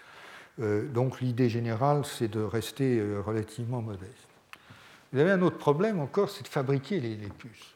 donc 0.58 1.20
l'idée 1.20 1.50
générale, 1.50 2.06
c'est 2.06 2.30
de 2.30 2.40
rester 2.40 3.02
relativement 3.26 3.82
modeste. 3.82 4.30
Vous 5.12 5.20
avez 5.20 5.32
un 5.32 5.42
autre 5.42 5.58
problème 5.58 6.00
encore, 6.00 6.30
c'est 6.30 6.44
de 6.44 6.48
fabriquer 6.48 7.02
les 7.02 7.18
puces 7.28 7.75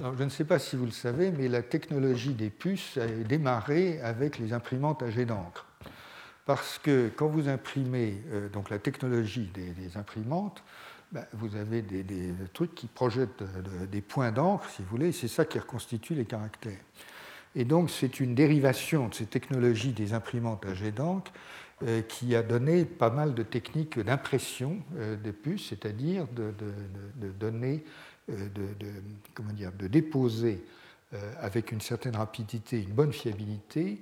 je 0.00 0.24
ne 0.24 0.28
sais 0.28 0.44
pas 0.44 0.58
si 0.58 0.76
vous 0.76 0.86
le 0.86 0.90
savez, 0.90 1.30
mais 1.30 1.48
la 1.48 1.62
technologie 1.62 2.34
des 2.34 2.50
puces 2.50 2.96
a 2.96 3.06
démarré 3.06 4.00
avec 4.00 4.38
les 4.38 4.52
imprimantes 4.52 5.02
à 5.02 5.10
jet 5.10 5.24
d'encre. 5.24 5.66
Parce 6.46 6.78
que 6.78 7.10
quand 7.14 7.28
vous 7.28 7.48
imprimez 7.48 8.22
euh, 8.32 8.48
donc 8.48 8.70
la 8.70 8.78
technologie 8.78 9.50
des, 9.54 9.96
imprimantes, 9.96 10.62
ben, 11.12 11.24
vous 11.32 11.56
avez 11.56 11.80
des, 11.80 12.34
trucs 12.52 12.74
qui 12.74 12.86
projettent 12.86 13.44
des 13.90 14.00
points 14.00 14.32
d'encre, 14.32 14.68
si 14.68 14.82
vous 14.82 14.88
voulez, 14.88 15.12
c'est 15.12 15.28
ça 15.28 15.44
qui 15.44 15.58
reconstitue 15.58 16.14
les 16.14 16.24
caractères. 16.24 16.80
Et 17.56 17.64
donc 17.64 17.88
c'est 17.88 18.18
une 18.18 18.34
dérivation 18.34 19.08
de 19.08 19.14
ces 19.14 19.26
technologies 19.26 19.92
des 19.92 20.12
imprimantes 20.12 20.66
à 20.66 20.74
jet 20.74 20.90
d'encre 20.90 21.30
euh, 21.82 22.02
qui 22.02 22.34
a 22.34 22.42
donné 22.42 22.84
pas 22.84 23.10
mal 23.10 23.34
de 23.34 23.42
techniques 23.42 23.98
d'impression 23.98 24.78
euh, 24.96 25.16
des 25.16 25.32
puces, 25.32 25.68
c'est-à-dire 25.68 26.26
de, 26.28 26.52
donner 27.38 27.84
euh, 28.30 28.48
de, 28.54 28.86
comment 29.34 29.52
dire, 29.52 29.70
de 29.72 29.86
déposer 29.86 30.64
euh, 31.12 31.34
avec 31.40 31.72
une 31.72 31.82
certaine 31.82 32.16
rapidité, 32.16 32.80
une 32.80 32.94
bonne 32.94 33.12
fiabilité, 33.12 34.00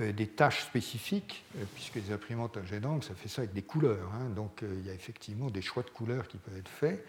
euh, 0.00 0.12
des 0.12 0.26
tâches 0.26 0.64
spécifiques, 0.64 1.42
puisque 1.74 1.94
les 1.94 2.12
imprimantes 2.12 2.58
à 2.58 2.64
jet 2.66 2.80
d'encre, 2.80 3.06
ça 3.06 3.14
fait 3.14 3.28
ça 3.28 3.40
avec 3.40 3.54
des 3.54 3.62
couleurs. 3.62 4.10
Hein. 4.14 4.28
donc 4.36 4.62
il 4.62 4.86
y 4.86 4.90
a 4.90 4.92
effectivement 4.92 5.48
des 5.48 5.62
choix 5.62 5.82
de 5.82 5.88
couleurs 5.88 6.28
qui 6.28 6.36
peuvent 6.36 6.58
être 6.58 6.68
faits. 6.68 7.06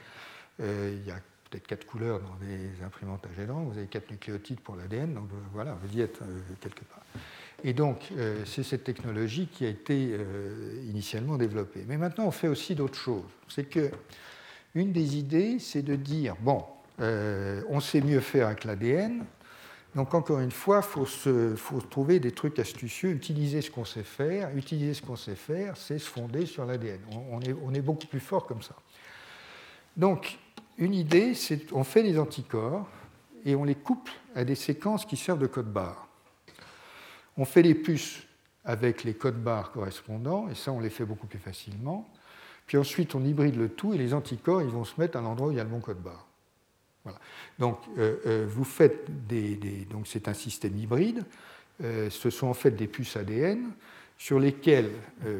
il 0.60 1.06
y 1.06 1.12
a 1.12 1.20
peut-être 1.50 1.68
quatre 1.68 1.86
couleurs 1.86 2.22
dans 2.22 2.38
les 2.42 2.82
imprimantes 2.86 3.26
à 3.26 3.34
jet 3.36 3.48
d'encre, 3.48 3.72
vous 3.74 3.78
avez 3.78 3.88
quatre 3.88 4.10
nucléotides 4.10 4.62
pour 4.62 4.78
l'ADN, 4.78 5.14
donc 5.14 5.28
voilà, 5.52 5.78
vous 5.84 5.98
y 5.98 6.02
êtes 6.02 6.20
quelque 6.62 6.86
part. 6.86 7.04
Et 7.66 7.74
donc, 7.74 8.14
c'est 8.46 8.64
cette 8.64 8.86
technologie 8.86 9.48
qui 9.48 9.66
a 9.66 9.70
été 9.70 10.18
initialement 10.88 11.38
développée. 11.38 11.84
Mais 11.88 11.98
maintenant, 11.98 12.28
on 12.28 12.32
fait 12.32 12.48
aussi 12.48 12.76
d'autres 12.76 13.00
choses. 13.00 13.24
C'est 13.48 13.66
que 13.66 13.92
Une 14.76 14.92
des 14.92 15.18
idées, 15.18 15.58
c'est 15.60 15.82
de 15.82 15.96
dire, 15.96 16.36
bon, 16.42 16.64
on 17.00 17.80
sait 17.80 18.02
mieux 18.02 18.20
faire 18.20 18.48
avec 18.48 18.64
l'ADN, 18.66 19.26
donc 19.96 20.14
encore 20.14 20.42
une 20.42 20.52
fois, 20.52 20.82
il 20.98 21.56
faut, 21.56 21.82
trouver 21.90 22.20
des 22.20 22.32
trucs 22.32 22.60
astucieux, 22.60 23.12
utiliser 23.12 23.62
ce 23.62 23.72
qu'on 23.72 23.86
sait 23.86 24.04
faire. 24.04 24.56
Utiliser 24.56 24.94
ce 24.94 25.02
qu'on 25.02 25.16
sait 25.16 25.36
faire, 25.36 25.78
c'est 25.78 26.00
se 26.00 26.10
fonder 26.10 26.46
sur 26.46 26.66
l'ADN. 26.66 27.00
On, 27.12 27.40
on, 27.64 27.74
est, 27.74 27.82
beaucoup 27.82 28.06
plus 28.06 28.20
fort 28.20 28.46
comme 28.46 28.62
ça. 28.62 28.76
Donc 29.96 30.38
une 30.78 30.94
idée, 30.94 31.34
c'est 31.34 31.70
qu'on 31.70 31.86
fait 31.86 32.04
des 32.04 32.20
anticorps 32.20 32.90
et 33.46 33.56
on 33.56 33.64
les 33.64 33.76
couple 33.76 34.12
à 34.36 34.44
des 34.44 34.56
séquences 34.56 35.06
qui 35.06 35.16
servent 35.16 35.40
de 35.40 35.48
code 35.48 35.72
barre. 35.72 36.10
On 37.38 37.46
fait 37.46 37.62
les 37.62 37.76
puces 37.76 38.22
avec 38.66 39.06
les 39.06 39.14
codes 39.14 39.42
barres 39.42 39.72
correspondants, 39.72 40.50
et 40.50 40.56
ça 40.56 40.74
on 40.74 40.82
les 40.82 40.90
fait 40.90 41.06
beaucoup 41.06 41.28
plus 41.28 41.40
facilement. 41.40 42.10
Puis 42.66 42.78
ensuite 42.78 43.16
on 43.16 43.24
hybride 43.24 43.56
le 43.56 43.70
tout 43.70 43.94
et 43.94 43.98
les 43.98 44.14
anticorps 44.14 44.62
ils 44.62 44.70
vont 44.70 44.86
se 44.86 45.00
mettre 45.00 45.18
à 45.18 45.22
l'endroit 45.22 45.50
où 45.50 45.52
il 45.52 45.58
y 45.58 45.60
a 45.60 45.64
le 45.64 45.70
bon 45.70 45.80
code 45.80 46.02
barre. 46.02 46.26
Donc, 47.60 47.80
euh, 47.98 48.16
euh, 48.26 48.46
vous 48.48 48.64
faites 48.64 49.06
des, 49.28 49.56
donc 49.90 50.08
c'est 50.08 50.28
un 50.28 50.34
système 50.34 50.76
hybride. 50.76 51.24
Euh, 51.84 52.10
ce 52.10 52.30
sont 52.30 52.48
en 52.48 52.54
fait 52.54 52.72
des 52.72 52.88
puces 52.88 53.18
ADN 53.18 53.72
sur 54.18 54.40
lesquelles 54.40 54.92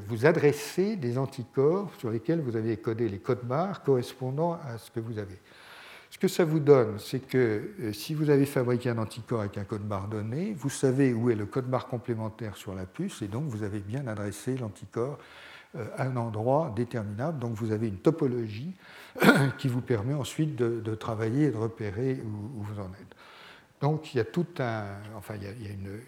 vous 0.10 0.26
adressez 0.26 0.98
des 0.98 1.18
anticorps 1.18 1.90
sur 1.98 2.12
lesquels 2.12 2.42
vous 2.42 2.58
avez 2.58 2.76
codé 2.76 3.08
les 3.08 3.20
codes 3.20 3.46
barres 3.46 3.84
correspondant 3.84 4.60
à 4.68 4.78
ce 4.78 4.92
que 4.92 5.00
vous 5.00 5.18
avez. 5.18 5.40
Ce 6.10 6.18
que 6.18 6.28
ça 6.28 6.44
vous 6.44 6.60
donne, 6.60 7.00
c'est 7.00 7.26
que 7.26 7.72
si 7.94 8.14
vous 8.14 8.30
avez 8.30 8.46
fabriqué 8.46 8.90
un 8.90 8.98
anticorps 8.98 9.40
avec 9.40 9.58
un 9.58 9.64
code 9.64 9.88
barre 9.88 10.10
donné, 10.10 10.54
vous 10.58 10.70
savez 10.70 11.14
où 11.14 11.30
est 11.30 11.36
le 11.36 11.46
code 11.46 11.70
barre 11.70 11.88
complémentaire 11.88 12.58
sur 12.58 12.76
la 12.76 12.86
puce 12.86 13.22
et 13.22 13.30
donc 13.30 13.46
vous 13.46 13.64
avez 13.64 13.80
bien 13.80 14.08
adressé 14.08 14.58
l'anticorps 14.58 15.20
à 15.98 16.04
un 16.04 16.16
endroit 16.16 16.74
déterminable. 16.76 17.40
Donc 17.40 17.54
vous 17.56 17.72
avez 17.72 17.88
une 17.88 17.98
topologie 17.98 18.74
qui 19.58 19.68
vous 19.68 19.82
permet 19.82 20.14
ensuite 20.14 20.56
de, 20.56 20.96
travailler 20.96 21.46
et 21.46 21.52
de 21.52 21.58
repérer 21.58 22.22
où, 22.24 22.64
vous 22.64 22.80
en 22.80 22.90
êtes. 22.94 23.16
Donc 23.82 24.14
il 24.14 24.18
y 24.18 24.20
a 24.20 24.26
tout 24.26 24.48
un, 24.60 24.86
enfin 25.16 25.36
il 25.36 25.44
y 25.44 25.48
a, 25.48 25.72
une, 25.72 26.00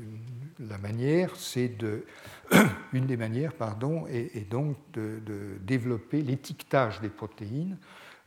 la 0.68 0.78
manière, 0.78 1.36
c'est 1.36 1.68
de, 1.68 2.06
une 2.94 3.06
des 3.06 3.18
manières, 3.18 3.54
pardon, 3.54 4.06
est, 4.08 4.50
donc 4.50 4.78
de, 4.94 5.22
développer 5.62 6.22
l'étiquetage 6.22 7.02
des 7.02 7.10
protéines, 7.10 7.78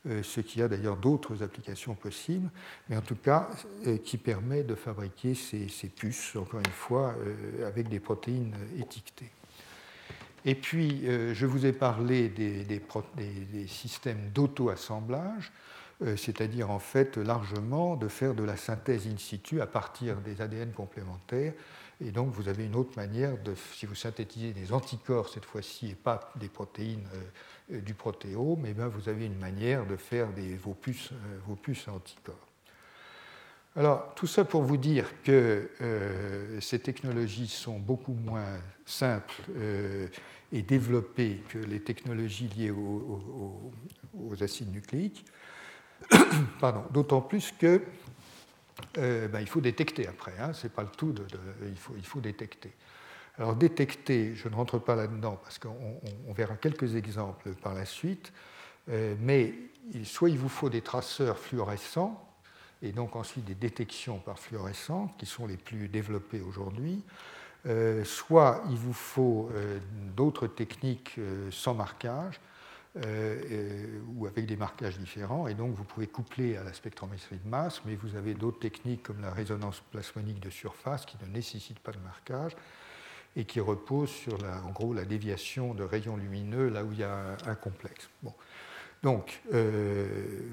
euh, 0.07 0.22
ce 0.22 0.41
qui 0.41 0.62
a 0.62 0.68
d'ailleurs 0.68 0.97
d'autres 0.97 1.43
applications 1.43 1.95
possibles, 1.95 2.49
mais 2.88 2.97
en 2.97 3.03
tout 3.03 3.16
cas 3.16 3.51
euh, 3.86 3.99
qui 3.99 4.16
permet 4.16 4.62
de 4.62 4.74
fabriquer 4.74 5.34
ces, 5.34 5.66
puces, 5.88 6.36
encore 6.36 6.61
une 6.61 6.72
fois, 6.72 7.14
euh, 7.18 7.68
avec 7.68 7.88
des 7.88 8.01
protéines 8.01 8.55
étiquetées. 8.78 9.30
Et 10.45 10.55
puis, 10.55 11.07
euh, 11.07 11.34
je 11.34 11.47
vous 11.47 11.66
ai 11.66 11.72
parlé 11.72 12.28
des, 12.28 12.80
systèmes 13.66 14.30
d'auto-assemblage, 14.34 15.53
euh, 16.03 16.16
c'est-à-dire 16.16 16.70
en 16.70 16.78
fait 16.78 17.18
largement 17.18 17.97
de 17.97 18.09
faire 18.09 18.34
de 18.34 18.43
la 18.43 18.57
synthèse 18.57 19.07
in 19.07 19.18
situ 19.18 19.61
à 19.61 19.66
partir 19.66 20.16
des 20.16 20.41
ADN 20.41 20.72
complémentaires. 20.72 21.53
Et 22.03 22.11
donc, 22.11 22.32
vous 22.32 22.49
avez 22.49 22.64
une 22.64 22.76
autre 22.76 22.97
manière 22.97 23.36
de, 23.43 23.55
si 23.74 23.84
vous 23.84 23.95
synthétisez 23.95 24.53
des 24.53 24.72
anticorps 24.72 25.28
cette 25.28 25.45
fois-ci 25.45 25.91
et 25.91 25.95
pas 25.95 26.32
des 26.36 26.49
protéines 26.49 27.07
euh, 27.70 27.80
du 27.82 27.93
protéome, 27.93 28.64
eh 28.66 28.72
bien 28.72 28.88
vous 28.88 29.09
avez 29.09 29.26
une 29.26 29.38
manière 29.38 29.86
de 29.86 29.97
faire 29.97 30.32
des, 30.32 30.57
vos, 30.57 30.74
puces, 30.74 31.11
vos 31.47 31.55
puces 31.55 31.86
anticorps. 31.88 32.49
Alors, 33.76 34.14
tout 34.16 34.26
ça 34.26 34.44
pour 34.44 34.62
vous 34.62 34.76
dire 34.76 35.06
que 35.22 35.70
euh, 35.80 36.60
ces 36.60 36.80
technologies 36.80 37.46
sont 37.46 37.78
beaucoup 37.78 38.14
moins 38.14 38.58
simples 38.84 39.42
euh, 39.56 40.08
et 40.50 40.62
développées 40.62 41.40
que 41.48 41.58
les 41.58 41.80
technologies 41.80 42.48
liées 42.48 42.72
aux, 42.72 43.72
acides 44.40 44.72
nucléiques. 44.72 45.24
Pardon. 46.60 46.84
D'autant 46.90 47.20
plus 47.20 47.52
que 47.52 47.80
euh, 48.98 49.28
ben, 49.28 49.40
il 49.40 49.46
faut 49.48 49.60
détecter 49.60 50.08
après. 50.08 50.34
Hein, 50.40 50.52
c'est 50.52 50.72
pas 50.72 50.82
le 50.82 50.88
tout. 50.88 51.14
Il, 51.96 52.02
faut, 52.04 52.20
détecter. 52.20 52.72
Alors 53.38 53.54
détecter, 53.54 54.34
je 54.34 54.48
ne 54.48 54.54
rentre 54.56 54.80
pas 54.80 54.96
là-dedans 54.96 55.38
parce 55.44 55.60
qu'on 55.60 56.32
verra 56.34 56.56
quelques 56.56 56.96
exemples 56.96 57.54
par 57.54 57.74
la 57.74 57.84
suite. 57.84 58.32
mais 58.88 59.54
soit 60.02 60.30
il 60.30 60.38
vous 60.38 60.48
faut 60.48 60.70
des 60.70 60.80
traceurs 60.80 61.38
fluorescents 61.38 62.30
et 62.83 62.93
donc 62.93 63.16
ensuite 63.16 63.45
des 63.45 63.55
détections 63.55 64.18
par 64.18 64.39
fluorescence 64.39 65.11
qui 65.18 65.26
sont 65.26 65.47
les 65.47 65.57
plus 65.57 65.89
développées 65.89 66.41
aujourd'hui. 66.41 67.03
Euh, 67.66 68.05
soit 68.05 68.62
il 68.70 68.76
vous 68.76 68.95
faut 68.95 69.51
euh, 69.53 69.78
d'autres 70.16 70.47
techniques 70.47 71.16
euh, 71.18 71.51
sans 71.51 71.74
marquage 71.74 72.41
ou 74.16 74.26
avec 74.26 74.47
des 74.47 74.57
marquages 74.57 74.99
différents, 74.99 75.47
et 75.47 75.55
donc 75.55 75.76
vous 75.76 75.85
pouvez 75.85 76.09
coupler 76.09 76.57
à 76.57 76.64
la 76.64 76.72
spectrométrie 76.72 77.37
de 77.37 77.49
masse, 77.49 77.83
mais 77.85 77.95
vous 77.95 78.16
avez 78.16 78.35
d'autres 78.35 78.59
techniques 78.59 79.05
comme 79.05 79.20
la 79.20 79.31
résonance 79.31 79.81
plasmonique 79.93 80.41
de 80.41 80.51
surface 80.51 81.07
qui 81.07 81.16
ne 81.22 81.31
nécessitent 81.33 81.78
pas 81.78 81.93
de 81.93 82.01
marquage 82.01 82.57
et 83.37 83.45
qui 83.45 83.61
reposent 83.61 84.11
sur 84.11 84.37
la, 84.39 84.61
en 84.64 84.70
gros 84.70 84.93
la 84.93 85.05
déviation 85.05 85.72
de 85.72 85.85
rayons 85.85 86.16
lumineux 86.16 86.68
là 86.68 86.83
où 86.83 86.91
il 86.91 86.99
y 86.99 87.05
a 87.05 87.37
un, 87.47 87.55
complexe. 87.55 88.11
Donc, 89.03 89.40
euh, 89.55 90.07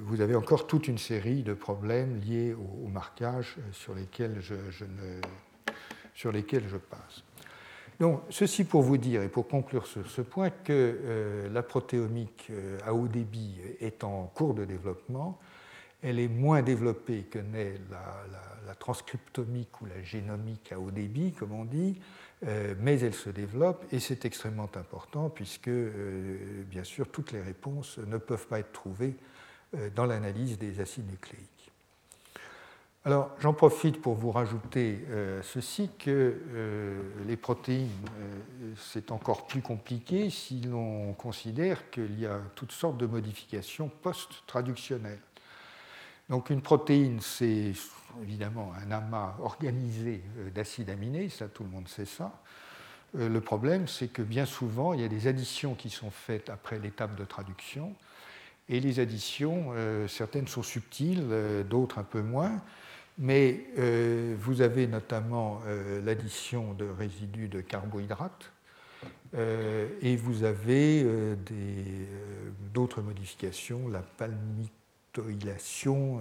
vous 0.04 0.22
avez 0.22 0.36
encore 0.36 0.68
toute 0.68 0.88
une 0.88 0.98
série 0.98 1.44
de 1.44 1.54
problèmes 1.54 2.20
liés 2.22 2.54
au, 2.54 2.88
marquage 2.88 3.56
euh, 3.58 3.62
sur 3.74 3.94
lesquels 3.94 4.38
je, 4.40 4.56
sur 6.16 6.32
lesquels 6.32 6.68
je 6.70 6.78
passe. 6.78 7.24
Donc, 8.00 8.22
ceci 8.30 8.64
pour 8.64 8.84
vous 8.84 8.98
dire 8.98 9.22
et 9.22 9.28
pour 9.28 9.48
conclure 9.48 9.86
sur 9.86 10.10
ce 10.10 10.22
point 10.22 10.50
que 10.50 10.72
euh, 10.72 11.50
la 11.50 11.62
protéomique 11.62 12.52
à 12.86 12.94
haut 12.94 13.08
débit 13.08 13.56
est 13.82 14.04
en 14.04 14.32
cours 14.34 14.54
de 14.54 14.64
développement. 14.64 15.40
Elle 16.02 16.20
est 16.20 16.28
moins 16.28 16.62
développée 16.62 17.24
que 17.24 17.40
n'est 17.40 17.74
la, 17.90 18.76
transcriptomique 18.76 19.82
ou 19.82 19.88
la 19.88 20.04
génomique 20.04 20.72
à 20.72 20.80
haut 20.80 20.92
débit, 20.92 21.32
comme 21.34 21.52
on 21.52 21.66
dit. 21.66 22.00
Euh, 22.46 22.76
mais 22.80 23.00
elle 23.00 23.16
se 23.16 23.32
développe 23.32 23.84
et 23.92 24.00
c'est 24.00 24.24
extrêmement 24.26 24.70
important 24.76 25.30
puisque, 25.30 25.70
euh, 25.70 26.64
bien 26.66 26.84
sûr, 26.84 27.10
toutes 27.10 27.32
les 27.32 27.42
réponses 27.42 27.98
ne 27.98 28.18
peuvent 28.18 28.46
pas 28.46 28.60
être 28.60 28.72
trouvées 28.72 29.16
euh, 29.76 29.90
dans 29.96 30.06
l'analyse 30.06 30.60
des 30.60 30.80
acides 30.80 31.10
nucléiques. 31.10 31.72
Alors, 33.06 33.32
j'en 33.40 33.54
profite 33.54 34.02
pour 34.02 34.16
vous 34.16 34.32
rajouter 34.32 35.06
ceci 35.42 35.90
que 35.98 36.36
les 37.26 37.38
protéines, 37.38 37.88
c'est 38.76 39.14
encore 39.14 39.48
plus 39.48 39.62
compliqué 39.62 40.30
si 40.30 40.60
l'on 40.60 41.14
considère 41.14 41.90
qu'il 41.90 42.20
y 42.20 42.26
a 42.26 42.42
toutes 42.56 42.74
sortes 42.74 42.98
de 42.98 43.06
modifications 43.06 43.90
post-traductionnelles. 44.02 45.22
Donc, 46.28 46.50
une 46.50 46.62
protéine, 46.62 47.22
c'est 47.22 47.72
évidemment 48.22 48.74
un 48.82 48.92
amas 48.92 49.36
organisé 49.42 50.22
euh, 50.38 50.50
d'acides 50.50 50.90
aminés, 50.90 51.30
ça 51.30 51.48
tout 51.48 51.64
le 51.64 51.70
monde 51.70 51.88
sait 51.88 52.06
ça. 52.06 52.32
Euh, 53.18 53.30
le 53.30 53.42
problème, 53.42 53.88
c'est 53.88 54.08
que 54.08 54.22
bien 54.22 54.46
souvent, 54.46 54.94
il 54.94 55.02
y 55.02 55.04
a 55.04 55.08
des 55.08 55.28
additions 55.28 55.76
qui 55.76 55.90
sont 55.90 56.12
faites 56.12 56.50
après 56.50 56.80
l'étape 56.80 57.16
de 57.16 57.26
traduction, 57.26 57.94
et 58.70 58.80
les 58.80 59.00
additions, 59.00 59.72
euh, 59.74 60.08
certaines 60.08 60.48
sont 60.48 60.64
subtiles, 60.64 61.26
d'autres 61.70 62.00
un 62.00 62.04
peu 62.04 62.22
moins, 62.22 62.62
mais 63.18 63.66
vous 64.38 64.62
avez 64.62 64.86
notamment 64.86 65.62
l'addition 66.04 66.76
de 66.76 66.86
résidus 66.86 67.48
de 67.48 67.62
carbohydrates, 67.62 68.52
et 69.34 70.16
vous 70.18 70.44
avez 70.44 71.04
d'autres 72.76 73.02
modifications, 73.02 73.88
la 73.88 74.02
palmite 74.02 74.77
l'oxydation, 75.18 76.20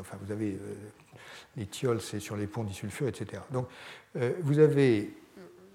enfin 0.00 0.16
vous 0.22 0.32
avez 0.32 0.52
euh, 0.52 0.74
les 1.56 1.66
thiols, 1.66 2.00
c'est 2.00 2.20
sur 2.20 2.36
les 2.36 2.46
ponts 2.46 2.64
disulfures, 2.64 3.08
etc. 3.08 3.42
Donc 3.52 3.68
euh, 4.16 4.32
vous 4.42 4.58
avez 4.58 5.14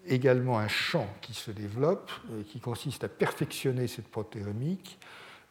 également 0.06 0.60
un 0.60 0.68
champ 0.68 1.08
qui 1.22 1.34
se 1.34 1.52
développe, 1.52 2.12
euh, 2.32 2.44
qui 2.44 2.60
consiste 2.60 3.04
à 3.04 3.10
perfectionner 3.10 3.88
cette 3.88 4.08
protéomique 4.08 5.00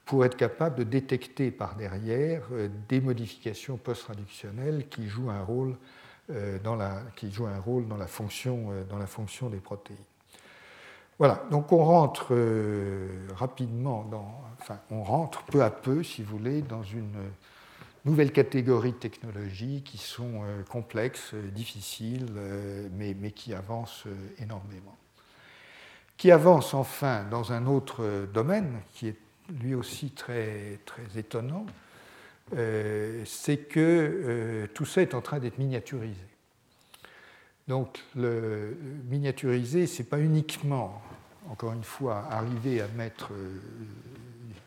pour 0.04 0.24
être 0.24 0.36
capable 0.36 0.76
de 0.76 0.84
détecter 0.84 1.50
par 1.50 1.76
derrière 1.76 2.42
des 2.88 2.98
modifications 2.98 3.76
post-traductionnelles 3.76 4.88
qui 4.88 5.06
jouent 5.06 5.28
un 5.28 5.42
rôle 5.42 5.76
dans 6.64 6.76
la, 6.76 7.02
qui 7.14 7.30
un 7.40 7.60
rôle 7.60 7.86
dans 7.86 7.98
la 7.98 8.06
fonction, 8.06 8.72
dans 8.88 8.96
la 8.96 9.06
fonction 9.06 9.50
des 9.50 9.58
protéines. 9.58 9.98
Voilà, 11.18 11.42
donc 11.50 11.72
on 11.72 11.82
rentre 11.82 12.28
euh, 12.30 13.08
rapidement 13.34 14.04
dans, 14.04 14.40
enfin, 14.60 14.78
on 14.90 15.02
rentre 15.02 15.42
peu 15.42 15.64
à 15.64 15.70
peu, 15.70 16.04
si 16.04 16.22
vous 16.22 16.38
voulez, 16.38 16.62
dans 16.62 16.84
une 16.84 17.16
nouvelle 18.04 18.30
catégorie 18.30 18.92
de 18.92 18.98
technologies 18.98 19.82
qui 19.84 19.98
sont 19.98 20.44
euh, 20.44 20.62
complexes, 20.62 21.34
difficiles, 21.34 22.28
euh, 22.36 22.88
mais, 22.96 23.16
mais, 23.18 23.32
qui 23.32 23.52
avancent 23.52 24.04
énormément. 24.38 24.96
Qui 26.16 26.30
avance 26.30 26.72
enfin 26.72 27.24
dans 27.24 27.52
un 27.52 27.66
autre 27.66 28.28
domaine 28.32 28.80
qui 28.94 29.08
est 29.08 29.16
lui 29.60 29.74
aussi 29.74 30.10
très, 30.10 30.78
très 30.84 31.18
étonnant, 31.18 31.64
c'est 33.24 33.68
que 33.68 34.68
tout 34.74 34.84
ça 34.84 35.00
est 35.02 35.14
en 35.14 35.20
train 35.20 35.38
d'être 35.38 35.58
miniaturisé. 35.58 36.16
Donc, 37.68 38.02
le 38.16 38.76
miniaturiser, 39.10 39.86
ce 39.86 40.02
n'est 40.02 40.08
pas 40.08 40.18
uniquement, 40.18 41.02
encore 41.50 41.74
une 41.74 41.84
fois, 41.84 42.24
arriver 42.30 42.80
à 42.80 42.88
mettre 42.88 43.30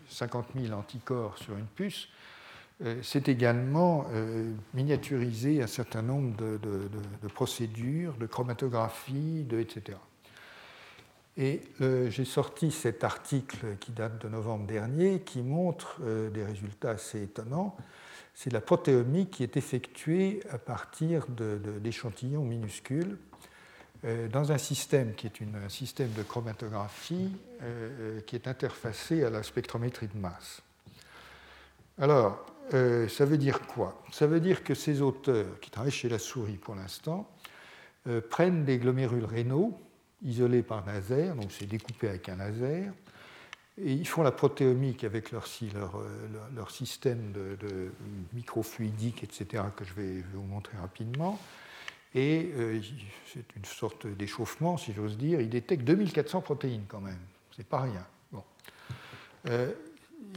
50 0.09 0.45
000 0.55 0.73
anticorps 0.77 1.37
sur 1.39 1.57
une 1.57 1.65
puce, 1.65 2.07
c'est 3.01 3.27
également 3.27 4.05
miniaturiser 4.73 5.61
un 5.61 5.67
certain 5.67 6.01
nombre 6.01 6.35
de, 6.37 7.27
procédures, 7.33 8.13
de 8.17 8.27
chromatographie, 8.27 9.43
de, 9.43 9.59
etc. 9.59 9.97
Et 11.37 11.61
j'ai 11.79 12.25
sorti 12.25 12.71
cet 12.71 13.03
article 13.03 13.77
qui 13.79 13.91
date 13.91 14.21
de 14.23 14.29
novembre 14.29 14.67
dernier 14.67 15.21
qui 15.21 15.41
montre 15.41 16.01
des 16.01 16.43
résultats 16.43 16.91
assez 16.91 17.23
étonnants 17.23 17.75
c'est 18.33 18.51
la 18.51 18.61
protéomie 18.61 19.27
qui 19.27 19.43
est 19.43 19.57
effectuée 19.57 20.41
à 20.49 20.57
partir 20.57 21.27
d'échantillons 21.27 22.43
minuscules 22.43 23.17
euh, 24.03 24.27
dans 24.27 24.51
un 24.51 24.57
système 24.57 25.13
qui 25.13 25.27
est 25.27 25.41
un 25.41 25.69
système 25.69 26.11
de 26.13 26.23
chromatographie 26.23 27.29
euh, 27.61 28.17
euh, 28.17 28.21
qui 28.21 28.35
est 28.35 28.47
interfacé 28.47 29.23
à 29.23 29.29
la 29.29 29.43
spectrométrie 29.43 30.07
de 30.07 30.17
masse. 30.17 30.61
Alors, 31.99 32.45
ça 32.71 33.25
veut 33.25 33.37
dire 33.37 33.67
quoi? 33.67 34.01
Ça 34.13 34.25
veut 34.25 34.39
dire 34.39 34.63
que 34.63 34.73
ces 34.73 35.01
auteurs, 35.01 35.59
qui 35.59 35.69
travaillent 35.69 35.91
chez 35.91 36.07
la 36.07 36.17
souris 36.17 36.55
pour 36.55 36.73
l'instant, 36.73 37.29
prennent 38.29 38.63
des 38.63 38.77
glomérules 38.77 39.25
rénaux 39.25 39.77
isolés 40.23 40.63
par 40.63 40.85
laser, 40.85 41.35
donc 41.35 41.51
c'est 41.51 41.65
découpé 41.65 42.07
avec 42.07 42.29
un 42.29 42.37
laser, 42.37 42.93
ils 43.83 44.07
font 44.07 44.23
la 44.23 44.31
protéomique 44.31 45.03
avec 45.03 45.31
leur, 45.31 45.45
leur, 46.55 46.71
système 46.71 47.31
de, 47.31 47.91
microfluidique, 48.33 49.23
etc., 49.23 49.63
que 49.75 49.85
je 49.85 49.93
vais 49.93 50.23
vous 50.33 50.43
montrer 50.43 50.77
rapidement. 50.77 51.39
Et 52.13 52.51
euh, 52.55 52.81
c'est 53.25 53.55
une 53.55 53.65
sorte 53.65 54.05
d'échauffement, 54.05 54.77
si 54.77 54.93
j'ose 54.93 55.17
dire. 55.17 55.39
Ils 55.39 55.49
détectent 55.49 55.85
2400 55.85 56.41
protéines 56.41 56.83
quand 56.87 56.99
même. 56.99 57.19
C'est 57.55 57.65
pas 57.65 57.81
rien. 57.81 58.05
Bon. 58.31 58.43
Euh, 59.47 59.71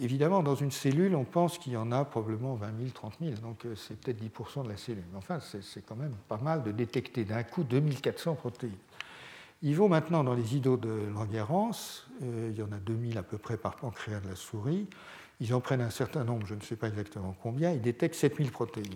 évidemment, 0.01 0.43
dans 0.43 0.55
une 0.55 0.71
cellule, 0.71 1.17
on 1.17 1.25
pense 1.25 1.59
qu'il 1.59 1.73
y 1.73 1.77
en 1.77 1.91
a 1.91 2.05
probablement 2.05 2.55
20 2.55 2.67
000, 2.79 2.91
30 2.95 3.15
000, 3.21 3.35
donc 3.43 3.65
euh, 3.67 3.75
c'est 3.75 3.99
peut-être 3.99 4.23
10% 4.23 4.65
de 4.65 4.69
la 4.69 4.77
cellule. 4.77 5.05
Enfin, 5.17 5.41
c'est 5.41 5.85
quand 5.85 5.97
même 5.97 6.15
pas 6.29 6.39
mal 6.39 6.63
de 6.63 6.71
détecter 6.71 7.25
d'un 7.25 7.43
coup 7.43 7.65
2400 7.65 8.35
protéines. 8.37 8.73
Ils 9.67 9.75
vont 9.75 9.89
maintenant 9.89 10.23
dans 10.23 10.35
les 10.35 10.57
îlots 10.57 10.77
de 10.77 10.91
Langerhans, 11.15 11.71
euh, 12.23 12.51
il 12.53 12.59
y 12.59 12.63
en 12.63 12.71
a 12.71 12.77
2000 12.77 13.17
à 13.17 13.23
peu 13.23 13.39
près 13.39 13.57
par 13.57 13.77
pancréas 13.77 14.21
de 14.21 14.29
la 14.29 14.37
souris, 14.37 14.87
ils 15.41 15.55
en 15.55 15.61
prennent 15.63 15.81
un 15.81 15.89
certain 15.89 16.23
nombre, 16.23 16.47
je 16.47 16.55
ne 16.55 16.61
sais 16.61 16.77
pas 16.77 16.89
exactement 16.89 17.35
combien, 17.43 17.73
ils 17.73 17.81
détectent 17.81 18.15
7000 18.15 18.51
protéines. 18.51 18.95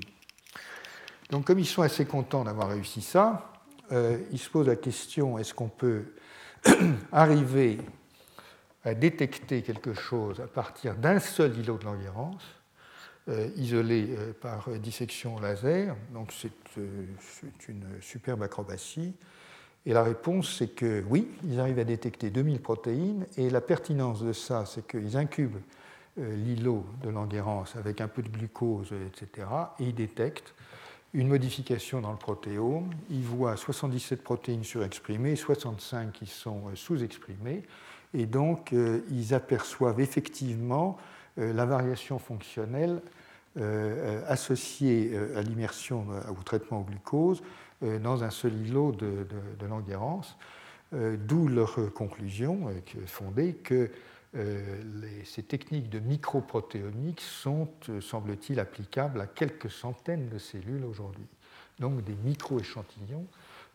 Donc 1.31 1.47
comme 1.47 1.59
ils 1.59 1.66
sont 1.66 1.81
assez 1.81 2.05
contents 2.05 2.45
d'avoir 2.45 2.69
réussi 2.69 3.01
ça, 3.01 3.51
euh, 3.93 4.19
ils 4.31 4.39
se 4.39 4.51
posent 4.51 4.66
la 4.66 4.77
question, 4.77 5.39
est-ce 5.39 5.55
qu'on 5.55 5.71
peut 5.71 6.05
arriver 7.12 7.79
à 8.85 8.93
détecter 8.93 9.62
quelque 9.62 9.95
chose 9.95 10.39
à 10.39 10.49
partir 10.49 10.97
d'un 10.97 11.19
seul 11.19 11.57
îlot 11.57 11.79
de 11.79 11.85
Langerhans, 11.87 12.37
euh, 13.31 13.49
isolé 13.57 14.14
par 14.43 14.69
dissection 14.73 15.41
laser, 15.41 15.97
donc 16.12 16.31
c'est 16.31 17.69
une 17.69 17.87
superbe 18.03 18.43
acrobatie, 18.43 19.14
et 19.87 19.93
la 19.93 20.03
réponse, 20.03 20.57
c'est 20.59 20.68
que 20.68 21.03
oui, 21.09 21.29
ils 21.45 21.61
arrivent 21.61 21.79
à 21.79 21.85
détecter 21.85 22.31
2000 22.31 22.61
protéines, 22.61 23.26
et 23.37 23.49
la 23.49 23.61
pertinence 23.61 24.22
de 24.22 24.33
ça, 24.33 24.66
c'est 24.66 24.87
qu'ils 24.87 25.16
incubent 25.16 25.61
euh, 26.18 26.35
l'îlot 26.37 26.85
de 27.03 27.11
Langerhans 27.11 27.64
avec 27.76 28.01
un 28.01 28.09
peu 28.09 28.22
de 28.22 28.29
glucose, 28.29 28.93
etc., 28.93 29.47
et 29.79 29.85
ils 29.85 29.95
détectent 29.95 30.55
une 31.14 31.29
modification 31.29 32.01
dans 32.01 32.11
le 32.11 32.18
protéome. 32.18 32.91
Ils 33.11 33.22
voient 33.22 33.57
77 33.57 34.22
protéines 34.22 34.64
surexprimées, 34.64 35.37
65 35.37 36.12
qui 36.12 36.26
sont 36.26 36.64
euh, 36.68 36.74
sous-exprimées, 36.74 37.62
et 38.14 38.26
donc 38.26 38.72
euh, 38.72 39.01
ils 39.11 39.33
aperçoivent 39.33 40.01
effectivement 40.01 40.97
la 41.37 41.64
variation 41.66 42.18
fonctionnelle 42.18 43.01
associée 44.26 45.16
à 45.37 45.43
l'immersion 45.43 46.05
au 46.29 46.43
traitement 46.43 46.81
au 46.81 46.83
glucose 46.83 47.45
dans 47.83 48.24
un 48.24 48.31
seul 48.31 48.55
îlot 48.66 48.93
de, 48.93 49.26
de, 49.29 49.66
euh, 50.95 51.16
d'où 51.18 51.49
leur 51.49 51.93
conclusion 51.93 52.68
euh, 52.68 53.07
fondée 53.07 53.55
que 53.55 53.91
ces 55.24 55.43
techniques 55.43 55.89
de 55.89 56.01
microprotéomique 56.01 57.22
sont, 57.22 57.66
semble-t-il, 58.03 58.61
applicables 58.61 59.22
à 59.22 59.26
quelques 59.26 59.70
centaines 59.70 60.29
de 60.29 60.37
cellules 60.37 60.85
aujourd'hui. 60.85 61.26
Donc 61.79 62.05
des 62.05 62.14
micro-échantillons 62.14 63.26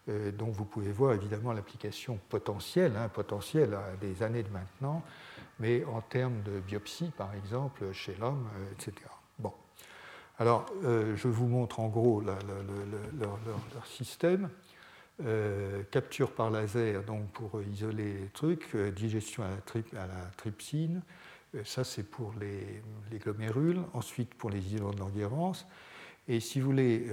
dont 0.07 0.51
vous 0.51 0.65
pouvez 0.65 0.91
voir 0.91 1.13
évidemment 1.13 1.53
l'application 1.53 2.19
potentielle, 2.29 2.95
hein, 2.95 3.09
potentielle 3.09 3.73
à 3.73 3.95
des 3.99 4.21
années 4.21 4.43
de 4.43 4.49
maintenant, 4.49 5.01
mais 5.59 5.83
en 5.85 6.01
termes 6.01 6.43
de 6.43 6.59
biopsie, 6.59 7.11
par 7.17 7.33
exemple, 7.33 7.91
chez 7.91 8.15
l'homme, 8.19 8.47
etc. 8.73 8.93
Alors, 10.39 10.65
euh, 10.83 11.15
je 11.15 11.27
vous 11.27 11.47
montre 11.47 11.79
en 11.79 11.89
gros 11.89 12.21
leur, 12.21 12.37
système. 13.85 14.49
Euh, 15.23 15.83
capture 15.91 16.31
par 16.31 16.49
laser 16.49 17.03
donc 17.03 17.29
pour 17.33 17.61
isoler 17.61 18.13
les 18.13 18.27
trucs, 18.29 18.73
euh, 18.73 18.89
digestion 18.89 19.43
à 19.43 19.49
la, 19.93 20.07
trypsine, 20.37 21.03
ça 21.63 21.83
c'est 21.83 22.01
pour 22.01 22.33
les, 22.41 22.81
glomérules, 23.19 23.79
ensuite 23.93 24.33
pour 24.33 24.49
les 24.49 24.73
îlots 24.73 24.91
de. 24.91 25.67
Et 26.27 26.39
si 26.39 26.59
vous 26.59 26.65
voulez, 26.65 27.07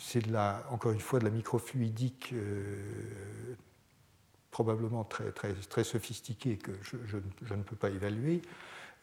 c'est 0.00 0.24
encore 0.70 0.90
une 0.90 0.98
fois 0.98 1.20
de 1.20 1.24
la 1.24 1.30
microfluidique 1.30 2.34
probablement 4.50 5.04
très, 5.04 5.30
très, 5.30 5.54
très 5.54 5.84
sophistiquée 5.84 6.56
que 6.56 6.72
je, 6.82 7.54
ne 7.54 7.62
peux 7.62 7.76
pas 7.76 7.90
évaluer. 7.90 8.42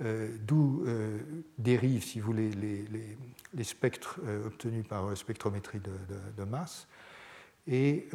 Euh, 0.03 0.27
d'où 0.45 0.83
euh, 0.85 1.19
dérivent, 1.57 2.03
si 2.03 2.19
vous 2.19 2.25
voulez, 2.27 2.49
les, 3.53 3.63
spectres 3.63 4.19
euh, 4.25 4.47
obtenus 4.47 4.85
par 4.85 5.15
spectrométrie 5.15 5.79
de, 5.79 6.43
masse. 6.43 6.87
Et 7.67 8.09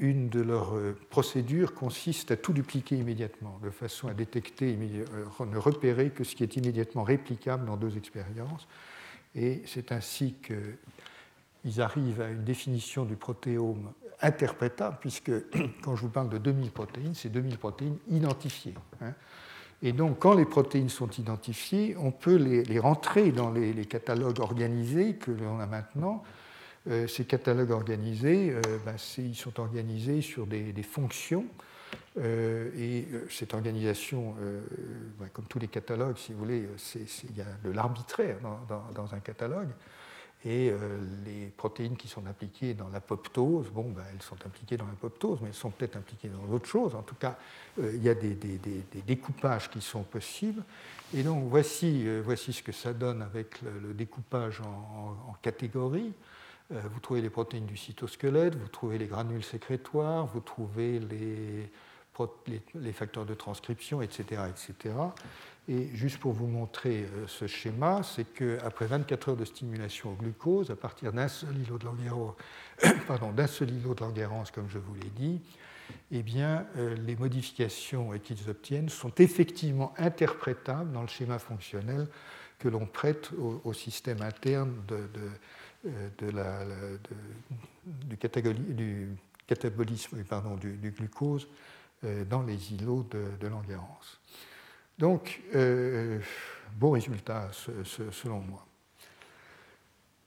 une 0.00 0.28
de 0.28 0.42
leurs 0.42 0.74
procédures 1.08 1.72
consiste 1.72 2.30
à 2.30 2.36
tout 2.36 2.52
dupliquer 2.52 2.98
immédiatement, 2.98 3.58
de 3.62 3.70
façon 3.70 4.08
à 4.08 4.12
détecter, 4.12 4.76
ne 4.76 5.56
repérer 5.56 6.10
que 6.10 6.24
ce 6.24 6.36
qui 6.36 6.42
est 6.42 6.56
immédiatement 6.56 7.02
réplicable 7.02 7.64
dans 7.64 7.78
deux 7.78 7.96
expériences. 7.96 8.68
Et 9.34 9.62
c'est 9.64 9.92
ainsi 9.92 10.34
qu'ils 10.42 11.80
arrivent 11.80 12.20
à 12.20 12.28
une 12.28 12.44
définition 12.44 13.06
du 13.06 13.16
protéome 13.16 13.94
interprétable, 14.20 14.98
puisque 15.00 15.32
quand 15.82 15.96
je 15.96 16.02
vous 16.02 16.10
parle 16.10 16.28
de 16.28 16.36
2000 16.36 16.70
protéines, 16.70 17.14
c'est 17.14 17.30
2000 17.30 17.56
protéines 17.56 17.96
identifiées. 18.10 18.74
Hein. 19.00 19.14
Et 19.82 19.92
donc, 19.92 20.20
quand 20.20 20.34
les 20.34 20.44
protéines 20.44 20.88
sont 20.88 21.10
identifiées, 21.10 21.96
on 21.98 22.12
peut 22.12 22.36
les, 22.36 22.78
rentrer 22.78 23.32
dans 23.32 23.50
les, 23.50 23.84
catalogues 23.84 24.38
organisés 24.38 25.14
que 25.14 25.32
l'on 25.32 25.58
a 25.58 25.66
maintenant. 25.66 26.22
Euh, 26.88 27.06
ces 27.06 27.24
catalogues 27.24 27.70
organisés, 27.70 28.50
euh, 28.50 28.60
ben, 28.84 28.96
ils 29.18 29.34
sont 29.34 29.58
organisés 29.60 30.20
sur 30.20 30.46
des, 30.46 30.72
fonctions. 30.82 31.46
Euh, 32.18 32.70
et 32.76 33.06
cette 33.28 33.54
organisation, 33.54 34.34
ben, 35.18 35.28
comme 35.32 35.46
tous 35.46 35.58
les 35.58 35.68
catalogues, 35.68 36.16
si 36.16 36.32
vous 36.32 36.38
voulez, 36.38 36.68
il 36.94 37.36
y 37.36 37.40
a 37.40 37.46
de 37.64 37.70
l'arbitraire 37.70 38.36
dans, 38.94 39.14
un 39.14 39.20
catalogue. 39.20 39.70
Et 40.44 40.70
euh, 40.70 40.98
les 41.24 41.46
protéines 41.46 41.96
qui 41.96 42.08
sont 42.08 42.26
impliquées 42.26 42.74
dans 42.74 42.88
l'apoptose, 42.88 43.68
bon, 43.68 43.90
ben, 43.90 44.02
elles 44.12 44.22
sont 44.22 44.36
impliquées 44.44 44.76
dans 44.76 44.86
l'apoptose, 44.86 45.38
mais 45.40 45.48
elles 45.48 45.54
sont 45.54 45.70
peut-être 45.70 45.96
impliquées 45.96 46.28
dans 46.28 46.44
d'autres 46.46 46.68
choses. 46.68 46.96
En 46.96 47.02
tout 47.02 47.14
cas, 47.14 47.38
euh, 47.80 47.92
il 47.94 48.02
y 48.02 48.08
a 48.08 48.14
des, 48.14 48.36
découpages 49.06 49.70
qui 49.70 49.80
sont 49.80 50.02
possibles. 50.02 50.64
Et 51.14 51.22
donc, 51.22 51.44
voici, 51.48 52.08
euh, 52.08 52.22
voici 52.24 52.52
ce 52.52 52.62
que 52.62 52.72
ça 52.72 52.92
donne 52.92 53.22
avec 53.22 53.62
le, 53.62 53.94
découpage 53.94 54.60
en, 54.62 55.34
catégories. 55.42 56.12
vous 56.70 57.00
trouvez 57.00 57.20
les 57.20 57.30
protéines 57.30 57.66
du 57.66 57.76
cytosquelette, 57.76 58.54
vous 58.56 58.68
trouvez 58.68 58.98
les 58.98 59.06
granules 59.06 59.42
sécrétoires, 59.42 60.26
vous 60.26 60.40
trouvez 60.40 60.98
les, 60.98 61.70
les 62.74 62.92
facteurs 62.92 63.24
de 63.24 63.34
transcription, 63.34 64.02
etc. 64.02 64.42
etc. 64.50 64.94
Et 65.68 65.88
juste 65.94 66.18
pour 66.18 66.32
vous 66.32 66.48
montrer 66.48 67.04
euh, 67.04 67.26
ce 67.28 67.46
schéma, 67.46 68.02
c'est 68.02 68.24
qu'après 68.24 68.86
24 68.86 69.28
heures 69.28 69.36
de 69.36 69.44
stimulation 69.44 70.10
au 70.10 70.14
glucose, 70.14 70.70
à 70.72 70.76
partir 70.76 71.12
d'un 71.12 71.28
seul 71.28 71.56
îlot 71.56 71.78
de 71.78 71.84
Langerhans, 71.84 72.34
comme 74.52 74.68
je 74.68 74.78
vous 74.78 74.94
l'ai 74.94 75.10
dit, 75.10 75.40
eh 76.10 76.22
bien, 76.22 76.66
euh, 76.76 76.96
les 77.06 77.14
modifications 77.14 78.10
qu'ils 78.18 78.50
obtiennent 78.50 78.88
sont 78.88 79.12
effectivement 79.18 79.94
interprétables 79.98 80.90
dans 80.92 81.02
le 81.02 81.08
schéma 81.08 81.38
fonctionnel 81.38 82.08
que 82.58 82.68
l'on 82.68 82.86
prête 82.86 83.30
au, 83.64 83.72
système 83.72 84.22
interne 84.22 84.72
euh, 85.84 86.96
du, 87.86 88.16
catabolisme 89.46 90.22
pardon, 90.24 90.56
du, 90.56 90.90
glucose 90.96 91.48
dans 92.28 92.42
les 92.42 92.72
îlots 92.72 93.06
de, 93.10 93.24
de. 93.40 93.48
Donc, 94.98 95.40
euh, 95.54 96.18
bon 96.76 96.92
résultat 96.92 97.50
selon 98.10 98.40
moi. 98.40 98.66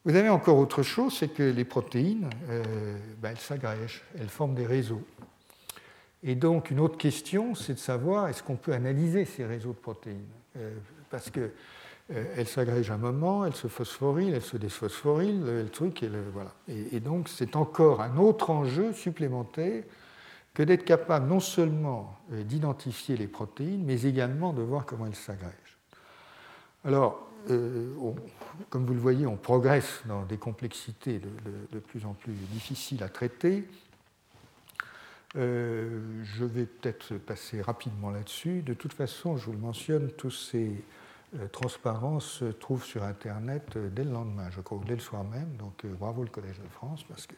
Vous 0.04 0.16
avez 0.16 0.30
encore 0.30 0.58
autre 0.58 0.84
chose, 0.84 1.18
c'est 1.18 1.30
que 1.30 1.44
les 1.44 1.66
protéines, 1.66 2.30
euh, 2.50 2.98
ben, 3.20 3.30
elles 3.32 3.40
s'agrègent, 3.40 4.04
elles 4.20 4.30
forment 4.30 4.54
des 4.54 4.66
réseaux. 4.66 5.02
Et 6.24 6.36
donc, 6.36 6.72
une 6.72 6.80
autre 6.80 6.98
question, 6.98 7.56
c'est 7.56 7.74
de 7.74 7.80
savoir 7.80 8.28
est-ce 8.28 8.44
qu'on 8.44 8.56
peut 8.56 8.74
analyser 8.74 9.26
ces 9.26 9.46
réseaux 9.46 9.74
de 9.74 9.78
protéines? 9.78 10.28
Parce 11.10 11.30
que 11.30 11.52
elle 12.10 12.48
s'agrège 12.48 12.92
un 12.92 12.98
moment, 12.98 13.46
elle 13.46 13.56
se 13.56 13.68
phosphoryle, 13.68 14.34
elle 14.36 14.42
se 14.42 14.58
désphosphoryle, 14.58 15.44
le, 15.44 15.70
truc, 15.70 16.04
et, 16.04 16.10
voilà. 16.32 16.54
et 16.68 17.00
donc 17.00 17.30
c'est 17.30 17.56
encore 17.56 18.00
un 18.02 18.18
autre 18.18 18.52
enjeu 18.52 18.94
supplémentaire 18.94 19.84
que 20.56 20.64
d'être 20.64 20.86
capable 20.86 21.28
non 21.28 21.42
seulement 21.42 22.18
euh, 22.32 22.42
d'identifier 22.44 23.18
les 23.18 23.28
protéines, 23.28 23.84
mais 23.86 24.04
également 24.04 24.54
de 24.54 24.64
voir 24.64 24.86
comment 24.88 25.06
elles 25.06 25.14
s'agrègent. 25.14 25.78
Alors, 26.86 27.28
euh, 27.52 27.94
comme 28.70 28.86
vous 28.86 28.94
le 28.94 29.00
voyez, 29.00 29.28
on 29.28 29.36
progresse 29.36 30.02
dans 30.06 30.24
des 30.24 30.38
complexités 30.38 31.20
de, 31.72 31.80
plus 31.80 32.06
en 32.06 32.14
plus 32.14 32.32
difficiles 32.32 33.04
à 33.04 33.10
traiter. 33.10 33.68
Euh, 35.36 36.24
je 36.24 36.46
vais 36.46 36.66
peut-être 36.66 37.16
passer 37.18 37.62
rapidement 37.62 38.10
là-dessus. 38.10 38.62
De 38.62 38.74
toute 38.74 38.94
façon, 38.94 39.38
je 39.38 39.46
vous 39.46 39.52
le 39.52 39.60
mentionne, 39.60 40.10
tous 40.12 40.32
ces 40.32 40.84
transparences 41.52 42.26
se 42.26 42.46
trouvent 42.46 42.86
sur 42.86 43.04
Internet 43.04 43.78
dès 43.78 44.06
le 44.06 44.12
lendemain, 44.12 44.50
je 44.52 44.62
crois, 44.62 44.78
ou 44.78 44.86
dès 44.86 44.94
le 44.94 45.02
soir 45.02 45.26
même. 45.26 45.58
Donc 45.58 45.86
bravo 45.86 46.24
le 46.24 46.30
Collège 46.30 46.60
de 46.60 46.70
France, 46.70 47.04
parce 47.04 47.28
que 47.28 47.36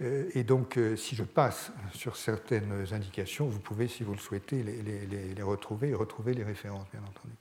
et 0.00 0.42
donc, 0.42 0.76
euh, 0.76 0.96
si 0.96 1.14
je 1.14 1.22
passe 1.22 1.70
sur 1.92 2.16
certaines 2.16 2.86
indications, 2.92 3.46
vous 3.46 3.60
pouvez, 3.60 3.86
si 3.86 4.02
vous 4.02 4.12
le 4.12 4.18
souhaitez, 4.18 4.62
les, 4.62 5.42
retrouver 5.42 5.90
et 5.90 5.94
retrouver 5.94 6.34
les 6.34 6.42
références, 6.42 6.86
bien 6.90 7.00
entendu. 7.02 7.34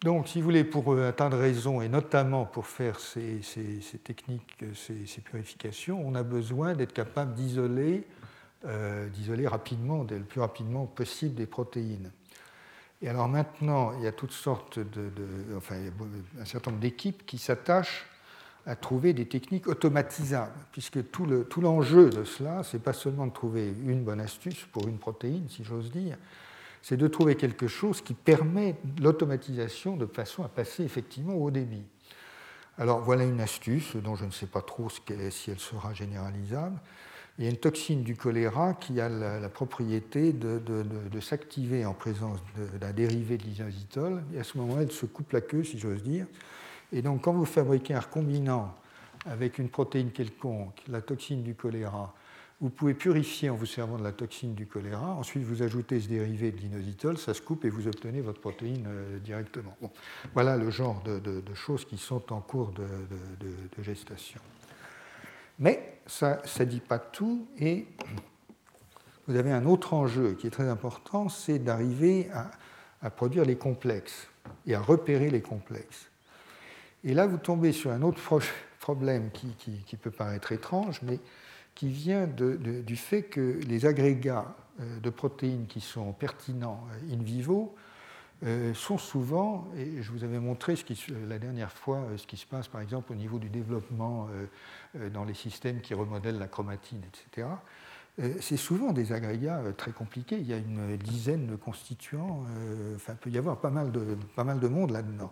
Donc, 0.00 0.28
si 0.28 0.38
vous 0.38 0.44
voulez, 0.44 0.64
pour 0.64 0.94
un 0.94 1.12
tas 1.12 1.28
de 1.28 1.34
raisons, 1.34 1.82
et 1.82 1.88
notamment 1.88 2.46
pour 2.46 2.66
faire 2.66 2.98
ces, 2.98 3.40
techniques, 4.02 4.64
ces, 4.74 5.20
purifications, 5.20 6.00
on 6.06 6.14
a 6.14 6.22
besoin 6.22 6.74
d'être 6.74 6.94
capable 6.94 7.34
d'isoler, 7.34 8.06
euh, 8.64 9.08
rapidement, 9.46 10.06
le 10.08 10.20
plus 10.20 10.40
rapidement 10.40 10.86
possible 10.86 11.34
des 11.34 11.46
protéines. 11.46 12.10
Et 13.02 13.08
alors 13.08 13.28
maintenant, 13.28 13.92
il 13.98 14.04
y 14.04 14.06
a 14.06 14.12
toutes 14.12 14.32
sortes 14.32 14.78
de, 14.78 15.10
enfin, 15.56 15.76
il 15.76 15.84
y 15.84 15.88
a 16.38 16.42
un 16.42 16.44
certain 16.44 16.70
nombre 16.70 16.80
d'équipes 16.80 17.26
qui 17.26 17.38
s'attachent 17.38 18.07
à 18.68 18.76
trouver 18.76 19.14
des 19.14 19.24
techniques 19.24 19.66
automatisables, 19.66 20.52
puisque 20.72 21.10
tout 21.10 21.60
l'enjeu 21.60 22.10
de 22.10 22.22
cela, 22.24 22.62
c'est 22.62 22.82
pas 22.82 22.92
seulement 22.92 23.26
de 23.26 23.32
trouver 23.32 23.72
une 23.86 24.04
bonne 24.04 24.20
astuce 24.20 24.66
pour 24.72 24.86
une 24.86 24.98
protéine, 24.98 25.48
si 25.48 25.64
j'ose 25.64 25.90
dire, 25.90 26.18
c'est 26.82 26.98
de 26.98 27.08
trouver 27.08 27.34
quelque 27.34 27.66
chose 27.66 28.02
qui 28.02 28.12
permet 28.12 28.76
l'automatisation 29.00 29.96
de 29.96 30.04
façon 30.04 30.44
à 30.44 30.48
passer 30.48 30.84
effectivement 30.84 31.32
au 31.32 31.50
débit. 31.50 31.82
Alors 32.76 33.00
voilà 33.00 33.24
une 33.24 33.40
astuce 33.40 33.96
dont 33.96 34.16
je 34.16 34.26
ne 34.26 34.30
sais 34.30 34.46
pas 34.46 34.60
trop 34.60 34.88
si 34.90 35.50
elle 35.50 35.58
sera 35.58 35.94
généralisable. 35.94 36.78
Il 37.38 37.44
y 37.44 37.46
a 37.46 37.50
une 37.50 37.56
toxine 37.56 38.02
du 38.02 38.16
choléra 38.16 38.74
qui 38.74 39.00
a 39.00 39.08
la, 39.08 39.48
propriété 39.48 40.34
de, 40.34 40.58
de 40.58 41.20
s'activer 41.20 41.86
en 41.86 41.94
présence 41.94 42.38
d'un 42.78 42.92
dérivé 42.92 43.38
de 43.38 43.44
l'inositol, 43.44 44.22
et 44.34 44.40
à 44.40 44.44
ce 44.44 44.58
moment-là, 44.58 44.82
elle 44.82 44.92
se 44.92 45.06
coupe 45.06 45.32
la 45.32 45.40
queue, 45.40 45.64
si 45.64 45.78
j'ose 45.78 46.02
dire, 46.02 46.26
et 46.92 47.02
donc, 47.02 47.22
quand 47.22 47.32
vous 47.32 47.44
fabriquez 47.44 47.94
un 47.94 48.00
recombinant 48.00 48.74
avec 49.26 49.58
une 49.58 49.68
protéine 49.68 50.10
quelconque, 50.10 50.82
la 50.88 51.02
toxine 51.02 51.42
du 51.42 51.54
choléra, 51.54 52.14
vous 52.60 52.70
pouvez 52.70 52.94
purifier 52.94 53.50
en 53.50 53.54
vous 53.54 53.66
servant 53.66 53.98
de 53.98 54.02
la 54.02 54.12
toxine 54.12 54.54
du 54.54 54.66
choléra. 54.66 55.14
Ensuite, 55.14 55.44
vous 55.44 55.62
ajoutez 55.62 56.00
ce 56.00 56.08
dérivé 56.08 56.50
de 56.50 56.56
l'inositol, 56.56 57.16
ça 57.16 57.34
se 57.34 57.40
coupe 57.40 57.64
et 57.64 57.70
vous 57.70 57.86
obtenez 57.86 58.20
votre 58.20 58.40
protéine 58.40 58.86
euh, 58.88 59.18
directement. 59.20 59.76
voilà 60.34 60.56
le 60.56 60.70
genre 60.70 61.00
de, 61.04 61.42
choses 61.54 61.84
qui 61.84 61.98
sont 61.98 62.32
en 62.32 62.40
cours 62.40 62.72
de, 62.72 63.82
gestation. 63.82 64.40
Mais 65.60 66.00
ça 66.06 66.40
ne 66.58 66.64
dit 66.64 66.80
pas 66.80 66.98
tout 66.98 67.46
et 67.58 67.86
vous 69.28 69.36
avez 69.36 69.52
un 69.52 69.66
autre 69.66 69.94
enjeu 69.94 70.32
qui 70.32 70.46
est 70.46 70.50
très 70.50 70.68
important, 70.68 71.28
c'est 71.28 71.58
d'arriver 71.58 72.28
à 73.02 73.10
produire 73.10 73.44
les 73.44 73.56
complexes 73.56 74.26
et 74.66 74.74
à 74.74 74.80
repérer 74.80 75.30
les 75.30 75.42
complexes. 75.42 76.08
Et 77.04 77.14
là, 77.14 77.26
vous 77.26 77.38
tombez 77.38 77.72
sur 77.72 77.90
un 77.90 78.02
autre 78.02 78.20
problème 78.80 79.30
qui, 79.30 79.96
peut 79.96 80.10
paraître 80.10 80.52
étrange, 80.52 81.00
mais 81.02 81.20
qui 81.74 81.88
vient 81.88 82.26
du 82.26 82.96
fait 82.96 83.22
que 83.22 83.60
les 83.66 83.86
agrégats 83.86 84.56
euh, 84.80 85.00
de 85.00 85.10
protéines 85.10 85.66
qui 85.66 85.80
sont 85.80 86.12
pertinents 86.12 86.84
euh, 86.92 87.14
in 87.14 87.22
vivo 87.22 87.74
euh, 88.44 88.72
sont 88.74 88.98
souvent, 88.98 89.68
et 89.76 90.02
je 90.02 90.10
vous 90.10 90.24
avais 90.24 90.38
montré 90.38 90.74
la 91.28 91.38
dernière 91.38 91.72
fois 91.72 92.04
ce 92.16 92.26
qui 92.26 92.36
se 92.36 92.46
passe 92.46 92.68
par 92.68 92.80
exemple 92.80 93.12
au 93.12 93.16
niveau 93.16 93.38
du 93.38 93.48
développement 93.48 94.28
dans 95.12 95.24
les 95.24 95.34
systèmes 95.34 95.80
qui 95.80 95.94
remodèlent 95.94 96.38
la 96.38 96.46
chromatine, 96.46 97.02
etc., 97.04 97.48
c'est 98.40 98.56
souvent 98.56 98.92
des 98.92 99.12
agrégats 99.12 99.62
très 99.76 99.92
compliqués. 99.92 100.38
Il 100.38 100.46
y 100.48 100.52
a 100.52 100.56
une 100.56 100.96
dizaine 100.96 101.46
de 101.46 101.54
constituants, 101.54 102.44
enfin, 102.96 103.12
il 103.12 103.18
peut 103.18 103.30
y 103.30 103.38
avoir 103.38 103.60
pas 103.60 103.70
mal 103.70 103.92
de, 103.92 104.16
pas 104.34 104.42
mal 104.42 104.58
de 104.58 104.66
monde 104.66 104.90
là-dedans. 104.90 105.30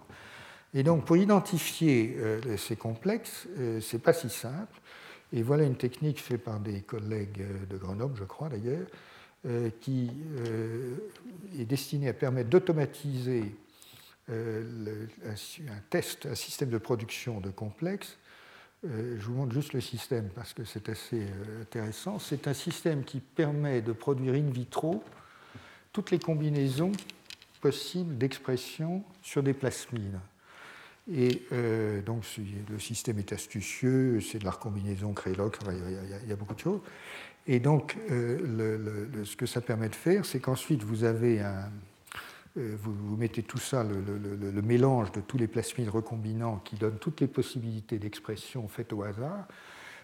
Et 0.76 0.82
donc, 0.82 1.06
pour 1.06 1.16
identifier 1.16 2.16
euh, 2.18 2.58
ces 2.58 2.76
complexes, 2.76 3.48
euh, 3.58 3.80
ce 3.80 3.96
n'est 3.96 4.02
pas 4.02 4.12
si 4.12 4.28
simple. 4.28 4.78
Et 5.32 5.42
voilà 5.42 5.64
une 5.64 5.76
technique 5.76 6.20
faite 6.20 6.44
par 6.44 6.60
des 6.60 6.82
collègues 6.82 7.40
euh, 7.40 7.64
de 7.64 7.78
Grenoble, 7.78 8.14
je 8.18 8.24
crois 8.24 8.50
d'ailleurs, 8.50 8.86
qui 9.80 10.10
est 11.56 11.64
destinée 11.66 12.08
à 12.08 12.12
permettre 12.12 12.50
d'automatiser 12.50 13.54
un 14.28 15.80
test, 15.88 16.26
un 16.26 16.34
système 16.34 16.68
de 16.70 16.78
production 16.78 17.38
de 17.38 17.50
complexes. 17.50 18.18
Je 18.82 19.22
vous 19.22 19.34
montre 19.34 19.52
juste 19.52 19.72
le 19.72 19.80
système 19.80 20.30
parce 20.34 20.52
que 20.52 20.64
c'est 20.64 20.88
assez 20.88 21.22
intéressant. 21.60 22.18
C'est 22.18 22.48
un 22.48 22.54
système 22.54 23.04
qui 23.04 23.20
permet 23.20 23.82
de 23.82 23.92
produire 23.92 24.34
in 24.34 24.50
vitro 24.50 25.04
toutes 25.92 26.10
les 26.10 26.18
combinaisons 26.18 26.90
possibles 27.60 28.18
d'expression 28.18 29.04
sur 29.22 29.44
des 29.44 29.54
plasmides. 29.54 30.18
Et 31.12 31.42
euh, 31.52 32.02
donc 32.02 32.24
le 32.68 32.78
système 32.78 33.18
est 33.18 33.32
astucieux, 33.32 34.20
c'est 34.20 34.38
de 34.40 34.44
la 34.44 34.50
recombinaison 34.50 35.12
Krelok, 35.12 35.58
il, 36.24 36.28
y 36.28 36.32
a 36.32 36.36
beaucoup 36.36 36.54
de 36.54 36.60
choses. 36.60 36.80
Et 37.46 37.60
donc 37.60 37.96
euh, 38.10 39.06
ce 39.24 39.36
que 39.36 39.46
ça 39.46 39.60
permet 39.60 39.88
de 39.88 39.94
faire, 39.94 40.24
c'est 40.24 40.40
qu'ensuite 40.40 40.82
vous 40.82 41.04
avez 41.04 41.40
un, 41.40 41.70
euh, 42.58 42.76
vous, 42.80 43.16
mettez 43.16 43.44
tout 43.44 43.58
ça, 43.58 43.84
le, 43.84 44.62
mélange 44.62 45.12
de 45.12 45.20
tous 45.20 45.38
les 45.38 45.46
plasmides 45.46 45.90
recombinants 45.90 46.60
qui 46.64 46.74
donnent 46.74 46.98
toutes 46.98 47.20
les 47.20 47.28
possibilités 47.28 47.98
d'expression 47.98 48.66
faites 48.66 48.92
au 48.92 49.04
hasard. 49.04 49.46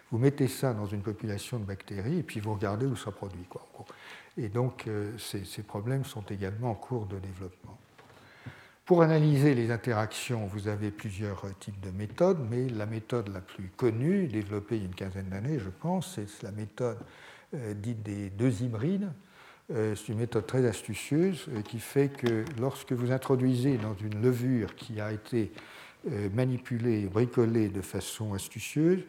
Vous 0.09 0.19
mettez 0.19 0.47
ça 0.47 0.73
dans 0.73 0.85
une 0.85 1.01
population 1.01 1.59
de 1.59 1.65
bactéries 1.65 2.19
et 2.19 2.23
puis 2.23 2.39
vous 2.39 2.53
regardez 2.53 2.85
où 2.85 2.95
ça 2.95 3.11
produit. 3.11 3.43
Quoi, 3.49 3.67
et 4.37 4.47
donc 4.47 4.87
ces 5.17 5.63
problèmes 5.63 6.05
sont 6.05 6.23
également 6.29 6.71
en 6.71 6.75
cours 6.75 7.07
de 7.07 7.17
développement. 7.19 7.77
Pour 8.85 9.01
analyser 9.01 9.55
les 9.55 9.71
interactions, 9.71 10.45
vous 10.45 10.67
avez 10.67 10.91
plusieurs 10.91 11.45
types 11.59 11.79
de 11.79 11.89
méthodes, 11.89 12.45
mais 12.51 12.67
la 12.67 12.85
méthode 12.85 13.29
la 13.29 13.39
plus 13.39 13.69
connue, 13.77 14.27
développée 14.27 14.75
il 14.75 14.81
y 14.81 14.83
a 14.83 14.87
une 14.87 14.95
quinzaine 14.95 15.29
d'années, 15.29 15.57
je 15.57 15.69
pense, 15.69 16.15
c'est 16.15 16.43
la 16.43 16.51
méthode 16.51 16.97
euh, 17.53 17.73
dite 17.73 18.03
des 18.03 18.29
deux 18.29 18.61
hybrides. 18.61 19.09
Euh, 19.71 19.95
c'est 19.95 20.11
une 20.11 20.19
méthode 20.19 20.45
très 20.47 20.65
astucieuse 20.65 21.45
euh, 21.47 21.61
qui 21.61 21.79
fait 21.79 22.09
que 22.09 22.43
lorsque 22.59 22.91
vous 22.91 23.13
introduisez 23.13 23.77
dans 23.77 23.95
une 23.95 24.21
levure 24.21 24.75
qui 24.75 24.99
a 24.99 25.13
été 25.13 25.53
manipulée, 26.33 27.05
bricolée 27.05 27.69
de 27.69 27.79
façon 27.79 28.33
astucieuse, 28.33 29.05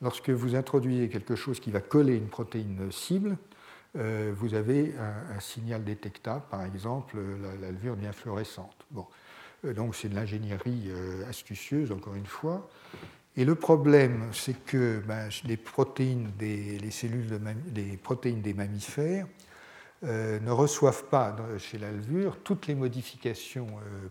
lorsque 0.00 0.30
vous 0.30 0.54
introduisez 0.54 1.10
quelque 1.10 1.36
chose 1.36 1.60
qui 1.60 1.70
va 1.70 1.82
coller 1.82 2.16
une 2.16 2.28
protéine 2.28 2.90
cible, 2.90 3.36
vous 3.94 4.54
avez 4.54 4.94
un, 5.36 5.40
signal 5.40 5.84
détectable, 5.84 6.44
par 6.50 6.64
exemple 6.64 7.18
la, 7.60 7.70
levure 7.70 7.96
bien 7.96 8.12
fluorescente. 8.12 8.86
Bon. 8.90 9.04
Euh, 9.64 9.74
donc 9.74 9.94
c'est 9.94 10.08
de 10.08 10.14
l'ingénierie 10.14 10.88
euh, 10.88 11.28
astucieuse, 11.28 11.92
encore 11.92 12.14
une 12.14 12.26
fois. 12.26 12.68
Et 13.36 13.44
le 13.44 13.54
problème, 13.54 14.30
c'est 14.32 14.64
que 14.64 15.00
ben, 15.06 15.28
les, 15.44 15.56
protéines 15.56 16.32
des, 16.36 16.80
mammifères 18.54 19.26
euh, 20.04 20.40
ne 20.40 20.50
reçoivent 20.50 21.04
pas 21.04 21.36
chez 21.58 21.78
la 21.78 21.92
levure 21.92 22.38
toutes 22.42 22.66
les 22.66 22.74
modifications 22.74 23.68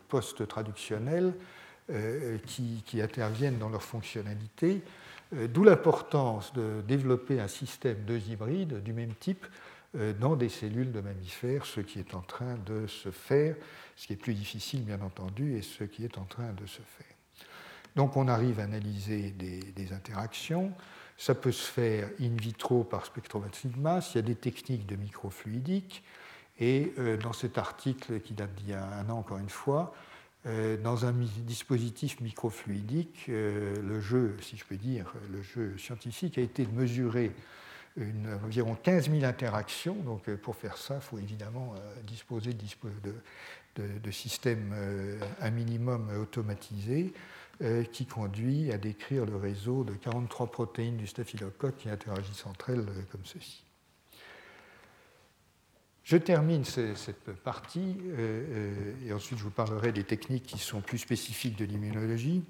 post-traductionnelles 0.07 1.33
qui, 2.45 3.01
interviennent 3.01 3.57
dans 3.57 3.69
leur 3.69 3.83
fonctionnalité, 3.83 4.81
d'où 5.33 5.63
l'importance 5.63 6.53
de 6.53 6.81
développer 6.87 7.41
un 7.41 7.47
système 7.49 8.05
de 8.05 8.17
hybrides 8.17 8.81
du 8.81 8.93
même 8.93 9.13
type 9.13 9.45
dans 10.19 10.35
des 10.35 10.49
cellules 10.49 10.91
de 10.91 11.01
mammifères, 11.01 11.65
ce 11.65 11.81
qui 11.81 11.99
est 11.99 12.13
en 12.13 12.21
train 12.21 12.55
de 12.65 12.85
se 12.87 13.09
faire 13.09 13.55
ce 13.97 14.05
qui 14.07 14.13
est 14.13 14.17
plus 14.17 14.35
difficile 14.35 14.83
bien 14.83 15.01
entendu 15.01 15.57
et 15.57 15.61
ce 15.61 15.83
qui 15.83 16.05
est 16.05 16.17
en 16.17 16.25
train 16.25 16.53
de 16.53 16.65
se 16.65 16.81
faire. 16.81 17.17
Donc 17.95 18.15
on 18.15 18.27
arrive 18.27 18.59
à 18.59 18.63
analyser 18.63 19.31
des, 19.31 19.91
interactions. 19.91 20.71
Ça 21.17 21.33
peut 21.33 21.51
se 21.51 21.65
faire 21.65 22.09
in 22.21 22.35
vitro 22.39 22.83
par 22.83 23.05
spectrométrie 23.05 23.69
de 23.69 23.79
masse. 23.79 24.13
Il 24.13 24.17
y 24.17 24.19
a 24.19 24.23
des 24.23 24.35
techniques 24.35 24.85
de 24.85 24.95
microfluidique. 24.95 26.03
Et 26.59 26.93
euh, 26.99 27.17
dans 27.17 27.33
cet 27.33 27.57
article 27.57 28.19
qui 28.19 28.33
date 28.33 28.53
d'il 28.55 28.69
y 28.69 28.73
a 28.73 28.85
un 28.85 29.09
an 29.09 29.17
encore 29.17 29.39
une 29.39 29.49
fois, 29.49 29.95
euh, 30.45 30.77
dans 30.77 31.05
un 31.05 31.13
dispositif 31.39 32.21
microfluidique, 32.21 33.25
euh, 33.29 33.75
le 33.81 33.99
jeu, 33.99 34.37
si 34.41 34.57
je 34.57 34.65
peux 34.65 34.77
dire, 34.77 35.11
le 35.31 35.41
jeu 35.41 35.75
scientifique 35.77 36.37
a 36.37 36.41
été 36.41 36.65
de 36.65 36.71
mesurer 36.71 37.31
environ 38.43 38.75
15 38.75 39.09
000 39.09 39.23
interactions. 39.23 39.95
Donc 39.95 40.29
pour 40.37 40.55
faire 40.55 40.77
ça, 40.77 40.95
il 40.95 41.01
faut 41.01 41.17
évidemment 41.17 41.73
disposer 42.05 42.53
de, 42.53 44.11
systèmes 44.11 44.73
un 45.41 45.49
minimum 45.49 46.09
automatisés 46.19 47.13
qui 47.91 48.05
conduit 48.05 48.71
à 48.71 48.77
décrire 48.77 49.25
le 49.25 49.35
réseau 49.35 49.83
de 49.83 49.93
43 49.93 50.51
protéines 50.51 50.97
du 50.97 51.07
staphylocoque 51.07 51.77
qui 51.77 51.89
interagissent 51.89 52.45
entre 52.45 52.69
elles 52.69 52.85
comme 53.11 53.25
ceci. 53.25 53.63
Je 56.07 56.15
termine 56.15 56.63
cette 56.63 57.33
partie 57.43 57.97
euh, 58.05 58.15
euh, 58.17 58.93
et 59.05 59.11
ensuite 59.11 59.39
je 59.39 59.43
vous 59.43 59.51
parlerai 59.51 59.91
des 59.91 60.05
techniques 60.05 60.45
qui 60.45 60.57
sont 60.57 60.79
plus 60.79 60.99
spécifiques 60.99 61.57
de 61.57 61.65
l'immunologie 61.65 62.45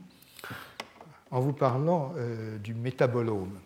en 1.31 1.39
vous 1.39 1.53
parlant 1.53 2.13
euh, 2.17 2.59
du 2.59 2.75
métabolome. 2.75 3.59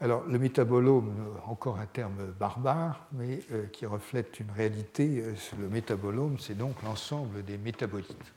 Alors 0.00 0.24
le 0.26 0.38
métabolome, 0.38 1.14
encore 1.46 1.78
un 1.78 1.86
terme 1.86 2.32
barbare, 2.38 3.06
mais 3.12 3.40
qui 3.72 3.86
reflète 3.86 4.40
une 4.40 4.50
réalité, 4.50 5.24
le 5.58 5.68
métabolome, 5.68 6.38
c'est 6.38 6.56
donc 6.56 6.82
l'ensemble 6.82 7.44
des 7.44 7.56
métabolites. 7.56 8.32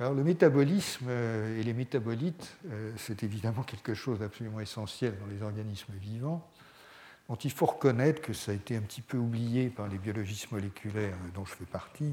Alors 0.00 0.14
le 0.14 0.24
métabolisme 0.24 1.10
et 1.10 1.62
les 1.62 1.74
métabolites, 1.74 2.56
c'est 2.96 3.22
évidemment 3.24 3.62
quelque 3.62 3.94
chose 3.94 4.20
d'absolument 4.20 4.60
essentiel 4.60 5.14
dans 5.18 5.26
les 5.26 5.42
organismes 5.42 5.92
vivants 6.00 6.48
dont 7.28 7.36
il 7.36 7.50
faut 7.50 7.66
reconnaître 7.66 8.22
que 8.22 8.32
ça 8.32 8.52
a 8.52 8.54
été 8.54 8.76
un 8.76 8.80
petit 8.80 9.02
peu 9.02 9.18
oublié 9.18 9.68
par 9.68 9.88
les 9.88 9.98
biologistes 9.98 10.50
moléculaires 10.50 11.16
dont 11.34 11.44
je 11.44 11.52
fais 11.52 11.66
partie, 11.66 12.12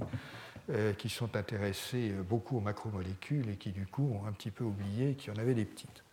euh, 0.69 0.93
qui 0.93 1.09
sont 1.09 1.35
intéressés 1.35 2.11
euh, 2.11 2.21
beaucoup 2.21 2.57
aux 2.57 2.61
macromolécules 2.61 3.49
et 3.49 3.55
qui 3.55 3.71
du 3.71 3.85
coup 3.85 4.11
ont 4.13 4.27
un 4.27 4.33
petit 4.33 4.51
peu 4.51 4.63
oublié 4.63 5.15
qu'il 5.15 5.33
y 5.33 5.37
en 5.37 5.39
avait 5.39 5.53
des 5.53 5.65
petites. 5.65 6.03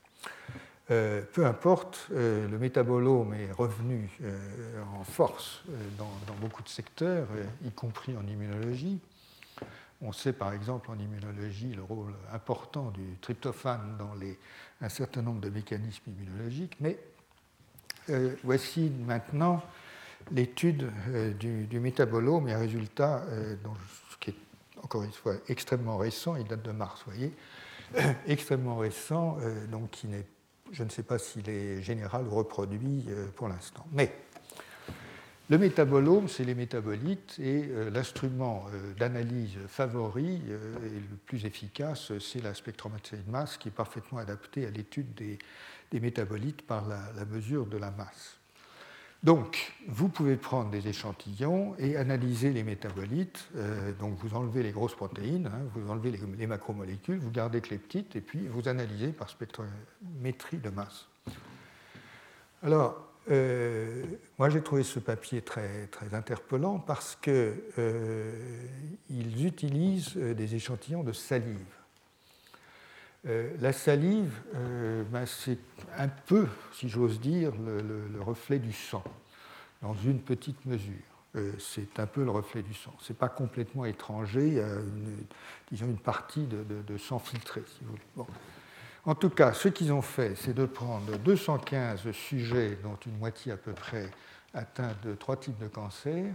Euh, 0.91 1.23
peu 1.33 1.47
importe, 1.47 2.09
le 2.11 2.59
métabolome 2.59 3.35
est 3.35 3.53
revenu 3.53 4.11
en 4.99 5.05
force 5.05 5.63
dans, 5.99 6.35
beaucoup 6.41 6.63
de 6.63 6.69
secteurs, 6.69 7.27
y 7.65 7.71
compris 7.71 8.17
en 8.17 8.27
immunologie. 8.27 8.99
On 10.05 10.13
sait 10.13 10.33
par 10.33 10.53
exemple 10.53 10.91
en 10.91 10.99
immunologie 10.99 11.73
le 11.75 11.83
rôle 11.83 12.13
important 12.33 12.91
du 12.91 13.17
tryptophane 13.21 13.97
dans 13.99 14.15
un 14.81 14.89
certain 14.89 15.23
nombre 15.23 15.41
de 15.41 15.49
mécanismes 15.49 16.11
immunologiques, 16.11 16.77
mais 16.81 16.99
euh, 18.11 18.35
voici 18.43 18.91
maintenant 19.07 19.63
l'étude 20.33 20.91
euh, 21.09 21.33
du, 21.33 21.79
métabolome 21.79 22.49
et 22.49 22.53
un 22.53 22.59
résultat 22.59 23.23
euh, 23.29 23.55
qui 24.19 24.31
est 24.31 24.37
encore 24.83 25.05
une 25.05 25.13
fois 25.13 25.35
extrêmement 25.49 25.97
récent, 25.99 26.35
il 26.35 26.45
date 26.45 26.63
de 26.63 26.73
mars, 26.73 27.03
voyez, 27.07 27.33
extrêmement 28.27 28.79
récent, 28.79 29.39
donc 29.71 29.91
qui 29.91 30.09
n'est, 30.09 30.27
je 30.73 30.83
ne 30.83 30.89
sais 30.89 31.03
pas 31.03 31.19
s'il 31.19 31.49
est 31.49 31.83
général 31.83 32.27
ou 32.27 32.31
reproduit 32.31 33.07
pour 33.37 33.49
l'instant. 33.49 33.87
Mais 33.93 34.13
le 35.51 35.59
métabolome, 35.59 36.29
c'est 36.29 36.45
les 36.45 36.55
métabolites 36.55 37.39
et 37.39 37.69
l'instrument 37.93 38.67
d'analyse 38.99 39.59
favori 39.69 40.37
et 40.37 41.01
le 41.11 41.17
plus 41.27 41.45
efficace, 41.45 42.17
c'est 42.19 42.43
la 42.43 42.55
spectrométrie 42.55 43.19
de 43.19 43.31
masse 43.31 43.59
qui 43.59 43.69
est 43.69 43.73
parfaitement 43.73 44.19
adaptée 44.19 44.67
à 44.67 44.71
l'étude 44.71 45.13
des 45.15 46.01
métabolites 46.01 46.63
par 46.63 46.89
la, 46.89 47.25
mesure 47.27 47.67
de 47.67 47.77
la 47.77 47.91
masse. 47.91 48.39
Donc, 49.23 49.73
vous 49.87 50.09
pouvez 50.09 50.35
prendre 50.35 50.71
des 50.71 50.89
échantillons 50.89 51.77
et 51.79 51.97
analyser 51.97 52.51
les 52.51 52.65
métabolites. 52.65 53.49
Euh, 53.55 53.93
donc, 53.93 54.19
vous 54.19 54.35
enlevez 54.35 54.65
les 54.65 54.73
grosses 54.73 54.97
protéines, 54.97 55.47
hein, 55.47 55.61
vous 55.75 55.91
enlevez 55.91 56.11
les, 56.11 56.47
macromolécules, 56.49 57.19
vous 57.19 57.31
gardez 57.31 57.61
que 57.61 57.71
les 57.71 57.79
petites, 57.79 58.17
et 58.17 58.21
puis 58.21 58.49
vous 58.49 58.69
analysez 58.69 59.09
par 59.09 59.31
spectrométrie 59.31 60.59
de 60.59 60.71
masse. 60.71 61.07
Alors, 62.65 63.13
euh, 63.31 64.05
moi, 64.41 64.51
j'ai 64.51 64.61
trouvé 64.61 64.83
ce 64.83 64.99
papier 64.99 65.41
très, 65.43 65.87
très 65.87 66.15
interpellant 66.15 66.81
parce 66.81 67.15
qu'ils 67.15 67.55
euh, 67.79 68.67
utilisent 69.09 70.17
des 70.17 70.57
échantillons 70.57 71.05
de 71.05 71.13
salive. 71.13 71.82
Euh, 73.29 73.51
la 73.61 73.73
salive, 73.73 74.33
euh, 74.57 75.05
ben, 75.05 75.27
c'est 75.27 75.59
un 75.97 76.09
peu, 76.09 76.49
si 76.73 76.89
j'ose 76.89 77.21
dire, 77.21 77.53
le, 77.65 78.21
reflet 78.21 78.59
du 78.59 78.73
sang, 78.73 79.05
dans 79.81 79.95
une 79.95 80.21
petite 80.21 80.65
mesure. 80.67 80.93
Euh, 81.37 81.53
c'est 81.59 82.01
un 82.01 82.07
peu 82.07 82.25
le 82.25 82.31
reflet 82.31 82.63
du 82.63 82.75
sang. 82.75 82.93
Ce 83.01 83.13
n'est 83.13 83.17
pas 83.17 83.29
complètement 83.29 83.85
étranger 83.85 84.61
à 84.63 84.67
une, 84.67 85.25
disons, 85.71 85.87
une 85.87 85.99
partie 85.99 86.47
de, 86.47 86.99
sang 86.99 87.21
filtré. 87.21 87.63
En 89.05 89.15
tout 89.15 89.31
cas, 89.31 89.53
ce 89.53 89.69
qu'ils 89.69 89.93
ont 89.93 90.03
fait, 90.03 90.35
c'est 90.37 90.55
de 90.55 90.67
prendre 90.67 91.17
215 91.19 92.11
sujets, 92.11 92.79
dont 92.83 92.99
une 93.07 93.19
moitié 93.19 93.53
à 93.53 93.57
peu 93.57 93.73
près 93.73 94.11
atteints 94.53 94.95
de 95.05 95.15
trois 95.15 95.37
types 95.37 95.59
de 95.59 95.69
cancers, 95.69 96.35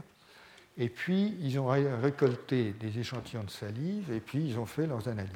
et 0.77 0.89
puis 0.89 1.37
ils 1.41 1.59
ont 1.59 1.67
récolté 1.67 2.73
des 2.73 2.97
échantillons 2.99 3.43
de 3.43 3.49
salive, 3.49 4.11
et 4.11 4.19
puis 4.19 4.43
ils 4.47 4.57
ont 4.57 4.65
fait 4.65 4.87
leurs 4.87 5.07
analyses. 5.07 5.33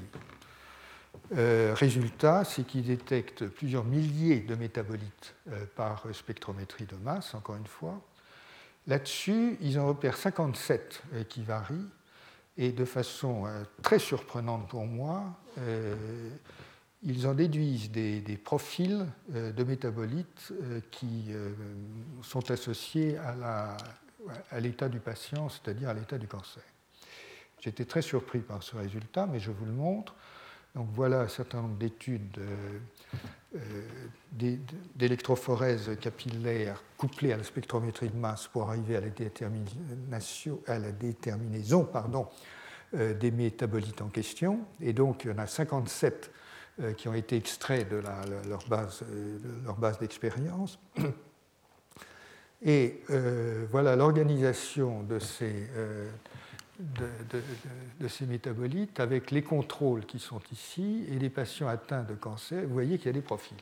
Euh, 1.38 1.74
résultat, 1.74 2.44
c'est 2.44 2.64
qu'ils 2.64 2.84
détectent 2.84 3.48
plusieurs 3.48 3.86
milliers 3.86 4.42
de 4.42 4.56
métabolites 4.56 5.36
euh, 5.50 5.66
par 5.76 6.04
spectrométrie 6.14 6.86
de 6.86 6.96
masse, 6.98 7.34
encore 7.34 7.56
une 7.56 7.68
fois. 7.68 8.02
Là-dessus, 8.88 9.58
ils 9.62 9.80
en 9.80 9.88
repèrent 9.88 10.18
57 10.18 11.04
euh, 11.14 11.24
qui 11.24 11.44
varient, 11.44 11.88
et 12.58 12.74
de 12.74 12.84
façon 12.84 13.46
très 13.82 13.98
surprenante 13.98 14.68
pour 14.68 14.86
moi, 14.86 15.24
ils 17.02 17.26
en 17.26 17.34
déduisent 17.34 17.90
des, 17.90 18.40
profils 18.44 19.06
de 19.30 19.64
métabolites 19.64 20.52
qui 20.92 21.32
sont 22.22 22.52
associés 22.52 23.18
à 23.18 24.60
l'état 24.60 24.90
du 24.90 25.00
patient, 25.00 25.48
c'est-à-dire 25.48 25.88
à 25.88 25.94
l'état 25.94 26.18
du 26.18 26.28
cancer. 26.28 26.62
J'étais 27.62 27.86
très 27.86 28.02
surpris 28.02 28.40
par 28.40 28.62
ce 28.62 28.76
résultat, 28.76 29.26
mais 29.28 29.40
je 29.40 29.50
vous 29.50 29.66
le 29.66 29.72
montre. 29.72 30.14
Donc 30.76 30.88
voilà 30.96 31.22
un 31.22 31.28
certain 31.28 31.62
nombre 31.62 31.78
d'études 31.78 32.38
euh, 32.38 32.80
euh, 33.56 34.56
d'électrophorèse 34.96 35.98
capillaire 36.00 36.82
couplées 36.98 37.34
à 37.34 37.38
la 37.38 37.44
spectrométrie 37.44 38.10
de 38.10 38.16
masse 38.16 38.48
pour 38.48 38.70
arriver 38.70 38.96
à 38.96 39.02
la, 39.02 39.10
détermination, 39.10 40.60
déterminaison 41.00 41.90
euh, 42.94 43.14
des 43.14 43.32
métabolites 43.32 44.02
en 44.02 44.08
question. 44.08 44.62
Et 44.80 44.94
donc 44.94 45.26
il 45.26 45.32
y 45.32 45.34
en 45.34 45.40
a 45.40 45.48
57 45.48 46.32
qui 46.98 47.10
ont 47.10 47.14
été 47.14 47.36
extraits 47.36 47.88
de, 47.90 48.02
leur 48.48 48.66
base 49.78 50.00
d'expérience. 50.00 50.80
Et 52.64 53.02
voilà 53.70 53.96
l'organisation 53.96 55.04
de 55.04 55.20
ces 55.20 55.68
de, 58.00 58.08
ces 58.08 58.26
métabolites 58.26 59.00
avec 59.00 59.32
les 59.32 59.42
contrôles 59.42 60.06
qui 60.06 60.20
sont 60.20 60.42
ici 60.52 61.06
et 61.10 61.18
les 61.20 61.30
patients 61.30 61.68
atteints 61.68 62.04
de 62.04 62.16
cancer, 62.16 62.64
vous 62.64 62.74
voyez 62.74 62.98
qu'il 62.98 63.08
y 63.08 63.10
a 63.10 63.14
des 63.14 63.22
profils. 63.22 63.58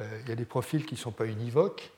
Euh, 0.00 0.20
il 0.22 0.28
y 0.28 0.32
a 0.32 0.36
des 0.36 0.44
profils 0.44 0.84
qui 0.84 0.94
ne 0.94 0.98
sont 0.98 1.12
pas 1.12 1.26
univoques 1.26 1.92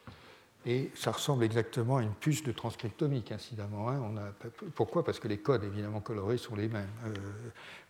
et 0.67 0.91
ça 0.95 1.13
ressemble 1.13 1.45
exactement 1.45 1.99
à 1.99 2.03
une 2.03 2.13
puce 2.13 2.43
de 2.43 2.53
transcriptomique, 2.53 3.31
incidemment. 3.31 3.89
Hein. 3.89 4.01
On 4.03 4.17
a, 4.17 4.33
pourquoi? 4.75 5.05
Parce 5.05 5.21
que 5.21 5.29
les 5.29 5.39
codes, 5.39 5.65
évidemment 5.65 6.01
colorés, 6.01 6.39
sont 6.39 6.57
les 6.57 6.69
mêmes. 6.69 6.89
Euh, 7.05 7.15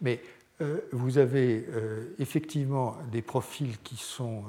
mais 0.03 0.23
euh, 0.61 0.81
vous 0.93 1.19
avez 1.19 1.67
effectivement 2.19 2.97
des 3.11 3.23
profils 3.23 3.79
qui 3.83 3.97
sont 3.97 4.45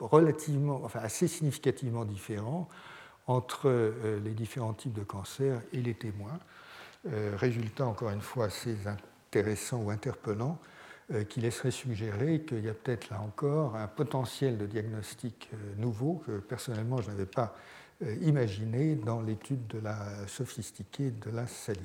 relativement, 0.00 0.80
enfin 0.84 1.00
assez 1.00 1.28
significativement 1.28 2.04
différents 2.04 2.68
entre 3.26 3.70
les 4.22 4.32
différents 4.32 4.74
types 4.74 4.92
de 4.92 5.04
cancers 5.04 5.62
et 5.72 5.80
les 5.80 5.94
témoins. 5.94 6.38
Euh, 7.10 7.32
résultat 7.36 7.84
encore 7.84 8.10
une 8.10 8.20
fois 8.20 8.44
assez 8.44 8.76
intéressant 8.86 9.82
ou 9.82 9.90
interpellant 9.90 10.56
euh, 11.12 11.24
qui 11.24 11.40
laisserait 11.40 11.72
suggérer 11.72 12.42
qu'il 12.42 12.64
y 12.64 12.68
a 12.68 12.74
peut-être 12.74 13.10
là 13.10 13.20
encore 13.20 13.74
un 13.74 13.88
potentiel 13.88 14.56
de 14.56 14.66
diagnostic 14.66 15.50
euh, 15.52 15.56
nouveau 15.78 16.22
que 16.24 16.38
personnellement 16.38 17.02
je 17.02 17.10
n'avais 17.10 17.26
pas 17.26 17.56
imaginé 18.20 18.96
dans 18.96 19.20
l'étude 19.20 19.66
de 19.68 19.78
la 19.78 19.96
sophistiquée 20.26 21.12
de 21.12 21.30
la 21.30 21.46
salive. 21.46 21.82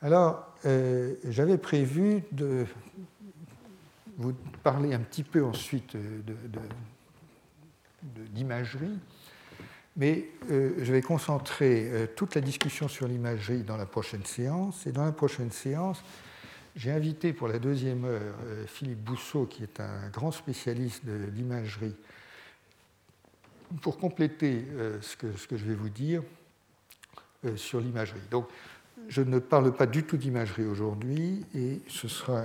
Alors, 0.00 0.54
j'avais 1.24 1.58
prévu 1.58 2.22
de 2.32 2.64
vous 4.16 4.32
parler 4.62 4.94
un 4.94 5.00
petit 5.00 5.24
peu 5.24 5.44
ensuite 5.44 5.94
d'imagerie. 8.02 8.98
Mais 9.96 10.24
euh, 10.50 10.72
je 10.78 10.92
vais 10.92 11.02
concentrer 11.02 11.88
euh, 11.88 12.06
toute 12.16 12.34
la 12.34 12.40
discussion 12.40 12.88
sur 12.88 13.06
l'imagerie 13.06 13.62
dans 13.62 13.76
la 13.76 13.86
prochaine 13.86 14.24
séance. 14.24 14.86
Et 14.86 14.92
dans 14.92 15.04
la 15.04 15.12
prochaine 15.12 15.52
séance, 15.52 16.02
j'ai 16.74 16.90
invité 16.90 17.32
pour 17.32 17.46
la 17.46 17.60
deuxième 17.60 18.04
heure 18.04 18.34
euh, 18.44 18.66
Philippe 18.66 19.04
Bousseau, 19.04 19.46
qui 19.46 19.62
est 19.62 19.78
un 19.78 20.08
grand 20.08 20.32
spécialiste 20.32 21.04
de 21.04 21.30
l'imagerie, 21.32 21.94
pour 23.82 23.98
compléter 23.98 24.66
ce 25.00 25.16
que, 25.16 25.32
ce, 25.36 25.48
que, 25.48 25.56
je 25.56 25.64
vais 25.64 25.74
vous 25.74 25.88
dire 25.88 26.22
sur 27.56 27.80
l'imagerie. 27.80 28.20
Donc, 28.30 28.46
je 29.08 29.20
ne 29.20 29.40
parle 29.40 29.74
pas 29.74 29.86
du 29.86 30.04
tout 30.04 30.16
d'imagerie 30.16 30.64
aujourd'hui 30.64 31.44
et 31.56 31.80
ce 31.88 32.06
sera 32.06 32.44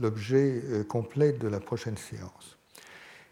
l'objet 0.00 0.62
complet 0.88 1.32
de 1.32 1.48
la 1.48 1.58
prochaine 1.58 1.96
séance. 1.96 2.55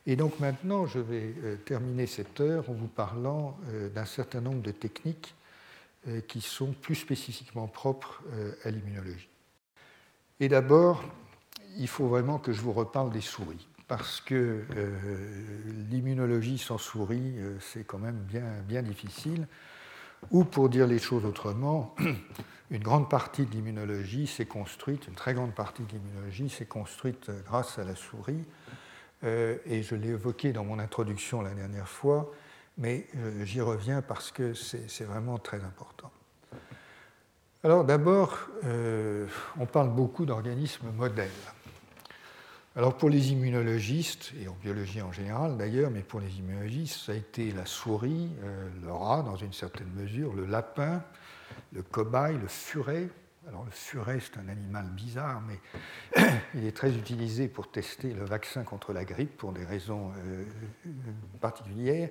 Et 0.07 0.17
donc 0.17 0.39
maintenant, 0.41 0.87
je 0.87 0.99
vais 0.99 1.35
terminer 1.65 2.07
cette 2.07 2.41
heure 2.41 2.69
en 2.69 2.75
vous 2.75 2.89
parlant 2.89 3.57
d'un 3.95 4.05
certain 4.05 4.41
nombre 4.41 4.61
de 4.61 4.71
techniques 4.71 5.35
qui 6.29 6.43
sont 6.43 6.73
plus 6.73 6.95
spécifiquement 6.95 7.67
propres 7.67 8.23
à 8.65 8.71
l'immunologie. 8.71 9.29
Et 10.41 10.49
d'abord, 10.49 11.03
il 11.79 11.89
faut 11.89 12.07
vraiment 12.07 12.39
que 12.39 12.53
je 12.53 12.61
vous 12.61 12.73
reparle 12.73 13.11
des 13.11 13.23
souris, 13.23 13.67
parce 13.89 14.21
que 14.21 14.65
l'immunologie 15.91 16.59
sans 16.59 16.77
souris, 16.77 17.37
c'est 17.61 17.85
quand 17.85 17.99
même 17.99 18.19
bien, 18.29 18.61
bien 18.69 18.83
difficile. 18.83 19.47
Ou 20.31 20.45
pour 20.45 20.69
dire 20.69 20.87
les 20.87 20.99
choses 20.99 21.25
autrement, 21.25 21.95
une 22.71 22.83
grande 22.83 23.11
partie 23.11 23.45
de 23.45 23.51
l'immunologie 23.53 24.27
s'est 24.27 24.47
construite, 24.47 25.07
une 25.07 25.15
très 25.15 25.35
grande 25.35 25.55
partie 25.55 25.83
de 25.83 25.93
l'immunologie 25.93 26.49
s'est 26.49 26.67
construite 26.67 27.31
grâce 27.47 27.79
à 27.79 27.85
la 27.85 27.95
souris. 27.95 28.45
Euh, 29.25 29.57
et 29.67 29.83
je 29.83 29.95
l'ai 29.95 30.11
évoqué 30.11 30.53
dans 30.53 30.65
mon 30.65 30.79
introduction 30.79 31.41
la 31.41 31.55
dernière 31.55 31.89
fois, 31.89 32.33
mais 32.77 33.07
euh, 33.17 33.45
j'y 33.45 33.61
reviens 33.61 34.03
parce 34.03 34.31
que 34.31 34.53
c'est 34.55 35.05
vraiment 35.05 35.39
très 35.39 35.63
important. 35.65 36.11
Alors 37.63 37.85
d'abord, 37.85 38.39
euh, 38.65 39.27
on 39.59 39.65
parle 39.65 39.89
beaucoup 39.89 40.27
d'organismes 40.27 40.91
modèles. 40.91 41.31
Alors 42.77 42.97
pour 42.97 43.09
les 43.09 43.33
immunologistes, 43.33 44.33
et 44.39 44.49
en 44.49 44.57
biologie 44.61 45.01
en 45.01 45.13
général 45.13 45.57
d'ailleurs, 45.57 45.91
mais 45.91 46.03
pour 46.03 46.21
les 46.21 46.39
immunologistes, 46.39 47.07
ça 47.07 47.13
a 47.13 47.15
été 47.15 47.53
la 47.53 47.65
souris, 47.65 48.31
le 48.83 48.93
rat 48.93 49.23
dans 49.23 49.37
une 49.37 49.53
certaine 49.53 49.91
mesure, 49.95 50.35
le 50.35 50.45
lapin, 50.45 51.03
le 51.73 51.83
cobaye, 51.83 52.37
le 52.37 52.49
furet. 52.49 53.09
Alors 53.49 53.65
le 53.65 53.71
furet, 53.71 54.19
c'est 54.21 54.39
un 54.39 54.49
animal 54.49 54.87
bizarre, 54.87 55.43
mais 55.43 55.61
il 56.55 56.65
est 56.65 56.77
très 56.77 56.91
utilisé 56.95 57.49
pour 57.49 57.71
tester 57.71 58.15
le 58.15 58.25
vaccin 58.25 58.63
contre 58.63 58.93
la 58.93 59.05
grippe 59.05 59.37
pour 59.37 59.53
des 59.53 59.65
raisons 59.65 60.13
euh, 60.27 60.45
particulières. 61.41 62.09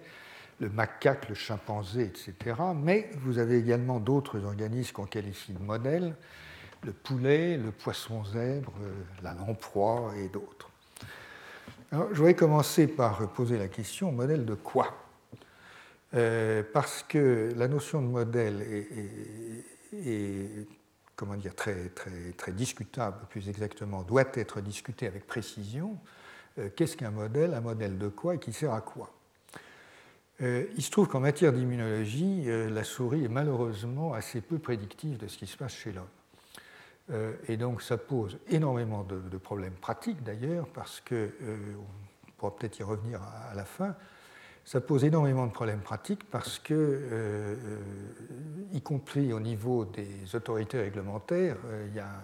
Le 0.60 0.70
macaque, 0.70 1.30
le 1.30 1.36
chimpanzé, 1.36 2.04
etc. 2.04 2.56
Mais 2.76 3.10
vous 3.18 3.40
avez 3.40 3.58
également 3.58 4.00
d'autres 4.00 4.46
organismes 4.46 4.94
qu'on 4.94 5.06
qualifie 5.06 5.54
de 5.54 5.60
modèles 5.60 6.16
le 6.86 6.92
poulet, 6.92 7.58
le 7.58 7.72
poisson 7.72 8.24
zèbre, 8.26 8.74
euh, 8.82 8.94
la 9.24 9.34
lamproie 9.34 10.14
et 10.18 10.28
d'autres. 10.28 10.70
je 11.92 11.98
voudrais 11.98 12.34
commencer 12.34 12.88
par 12.88 13.30
poser 13.30 13.58
la 13.58 13.68
question 13.68 14.12
modèle 14.12 14.46
de 14.46 14.56
quoi? 14.56 14.94
Euh, 16.14 16.62
Parce 16.74 17.04
que 17.04 17.52
la 17.56 17.68
notion 17.68 18.02
de 18.02 18.08
modèle 18.08 18.62
est, 19.94 20.68
comment 21.16 21.36
dire, 21.36 21.56
très, 21.56 21.90
très, 22.38 22.52
discutable, 22.52 23.18
plus 23.30 23.50
exactement, 23.50 24.04
doit 24.04 24.26
être 24.34 24.62
discutée 24.62 25.08
avec 25.08 25.28
précision. 25.28 25.98
Euh, 26.60 26.70
qu'est-ce 26.76 26.98
qu'un 26.98 27.12
modèle 27.12 27.54
Un 27.54 27.62
modèle 27.62 27.98
de 27.98 28.08
quoi 28.08 28.36
et 28.36 28.40
qui 28.40 28.54
sert 28.54 28.74
à 28.74 28.82
quoi 28.82 29.12
il 30.40 30.82
se 30.82 30.92
trouve 30.92 31.08
qu'en 31.08 31.22
matière 31.22 31.54
d'immunologie, 31.54 32.48
la 32.70 32.84
souris 32.84 33.24
est 33.24 33.30
malheureusement 33.30 34.14
assez 34.14 34.42
peu 34.42 34.60
prédictive 34.60 35.18
de 35.18 35.28
ce 35.28 35.38
qui 35.38 35.48
se 35.48 35.56
passe 35.56 35.72
chez 35.74 35.94
l'homme. 35.94 36.10
Euh, 37.12 37.34
et 37.48 37.58
donc 37.58 37.82
ça 37.82 37.98
pose 37.98 38.38
énormément 38.50 39.04
de, 39.04 39.38
problèmes 39.38 39.74
pratiques 39.74 40.24
d'ailleurs, 40.24 40.68
parce 40.68 41.02
que, 41.02 41.32
euh, 41.42 41.58
on 41.78 42.32
pourra 42.38 42.56
peut-être 42.56 42.80
y 42.80 42.84
revenir 42.84 43.22
à, 43.22 43.54
la 43.56 43.66
fin, 43.66 43.96
ça 44.66 44.82
pose 44.82 45.04
énormément 45.04 45.46
de 45.46 45.52
problèmes 45.52 45.82
pratiques 45.82 46.24
parce 46.30 46.60
que, 46.60 46.74
euh, 46.74 47.56
y 48.72 48.82
compris 48.82 49.34
au 49.34 49.40
niveau 49.40 49.86
des 49.86 50.36
autorités 50.36 50.80
réglementaires, 50.80 51.58
a 52.00 52.22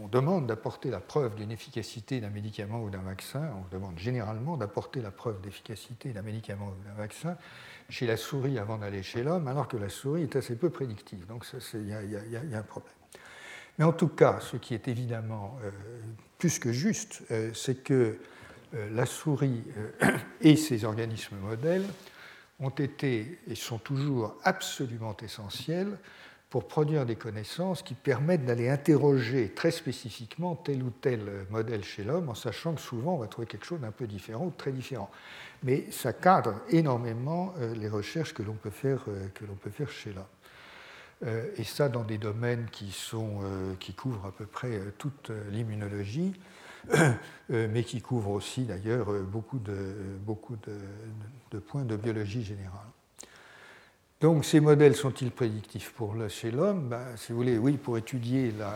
on 0.00 0.06
demande 0.06 0.46
d'apporter 0.46 0.90
la 0.90 1.00
preuve 1.00 1.34
d'une 1.34 1.50
efficacité 1.50 2.20
d'un 2.20 2.30
médicament 2.30 2.82
ou 2.82 2.90
d'un 2.90 3.02
vaccin, 3.02 3.50
on 3.56 3.74
demande 3.74 3.98
généralement 3.98 4.56
d'apporter 4.56 5.02
la 5.02 5.10
preuve 5.10 5.40
d'efficacité 5.40 6.12
d'un 6.12 6.22
médicament 6.22 6.68
ou 6.68 6.84
d'un 6.84 6.94
vaccin 6.94 7.36
chez 7.88 8.06
la 8.06 8.16
souris 8.16 8.58
avant 8.58 8.78
d'aller 8.78 9.02
chez 9.02 9.22
l'homme, 9.24 9.48
alors 9.48 9.68
que 9.68 9.76
la 9.76 9.88
souris 9.88 10.22
est 10.22 10.36
assez 10.36 10.56
peu 10.56 10.70
prédictive. 10.70 11.26
Donc 11.26 11.44
il 11.74 11.88
y, 11.88 11.92
a 11.92 12.58
un 12.58 12.62
problème. 12.62 12.92
Mais 13.78 13.84
en 13.84 13.92
tout 13.92 14.08
cas, 14.08 14.38
ce 14.40 14.56
qui 14.56 14.74
est 14.74 14.88
évidemment 14.88 15.58
euh, 15.62 15.70
plus 16.38 16.58
que 16.58 16.72
juste, 16.72 17.22
euh, 17.30 17.50
c'est 17.52 17.82
que 17.82 17.94
euh, 17.94 18.18
la 18.72 19.06
souris 19.06 19.62
et 20.40 20.56
ses 20.56 20.84
organismes 20.84 21.36
modèles 21.36 21.86
ont 22.58 22.70
été 22.70 23.38
et 23.48 23.54
sont 23.54 23.78
toujours 23.78 24.36
absolument 24.44 25.16
essentiels 25.22 25.98
pour 26.48 26.68
produire 26.68 27.04
des 27.04 27.16
connaissances 27.16 27.82
qui 27.82 27.94
permettent 27.94 28.44
d'aller 28.44 28.68
interroger 28.68 29.50
très 29.50 29.70
spécifiquement 29.70 30.54
tel 30.54 30.82
ou 30.82 30.90
tel 30.90 31.46
modèle 31.50 31.84
chez 31.84 32.04
l'homme, 32.04 32.28
en 32.28 32.34
sachant 32.34 32.74
que 32.74 32.80
souvent 32.80 33.14
on 33.14 33.18
va 33.18 33.26
trouver 33.26 33.46
quelque 33.46 33.66
chose 33.66 33.80
d'un 33.80 33.90
peu 33.90 34.06
différent 34.06 34.46
ou 34.46 34.52
très 34.56 34.72
différent. 34.72 35.10
Mais 35.64 35.90
ça 35.90 36.12
cadre 36.12 36.54
énormément 36.70 37.52
les 37.74 37.88
recherches 37.88 38.32
que 38.32 38.42
l'on 38.42 38.54
peut, 38.54 38.70
peut 38.70 39.70
faire 39.70 39.90
chez 39.90 40.12
l'homme. 40.12 40.24
Euh, 41.24 41.48
et 41.56 41.64
ça 41.64 41.88
dans 41.88 42.04
des 42.04 42.18
domaines 42.18 42.66
qui, 42.70 42.90
sont, 42.90 43.40
euh, 43.42 43.74
qui 43.80 43.94
couvrent 43.94 44.26
à 44.26 44.32
peu 44.32 44.44
près 44.44 44.72
euh, 44.72 44.92
toute 44.98 45.30
l'immunologie, 45.50 46.34
mais 47.48 47.84
qui 47.84 48.00
couvrent 48.00 48.30
aussi 48.30 48.64
d'ailleurs 48.64 49.12
beaucoup, 49.24 49.58
de, 49.58 49.94
beaucoup 50.20 50.56
de, 50.56 51.58
points 51.58 51.84
de 51.84 51.96
biologie 51.96 52.42
générale. 52.42 52.86
Donc 54.20 54.44
ces 54.44 54.60
modèles 54.60 54.96
sont-ils 54.96 55.30
prédictifs 55.30 55.92
pour 55.92 56.14
chez 56.28 56.50
l'homme? 56.50 56.88
Ben, 56.88 57.16
Si 57.16 57.32
vous 57.32 57.38
voulez, 57.38 57.58
oui, 57.58 57.76
pour 57.76 57.98
étudier 57.98 58.52
la, 58.52 58.74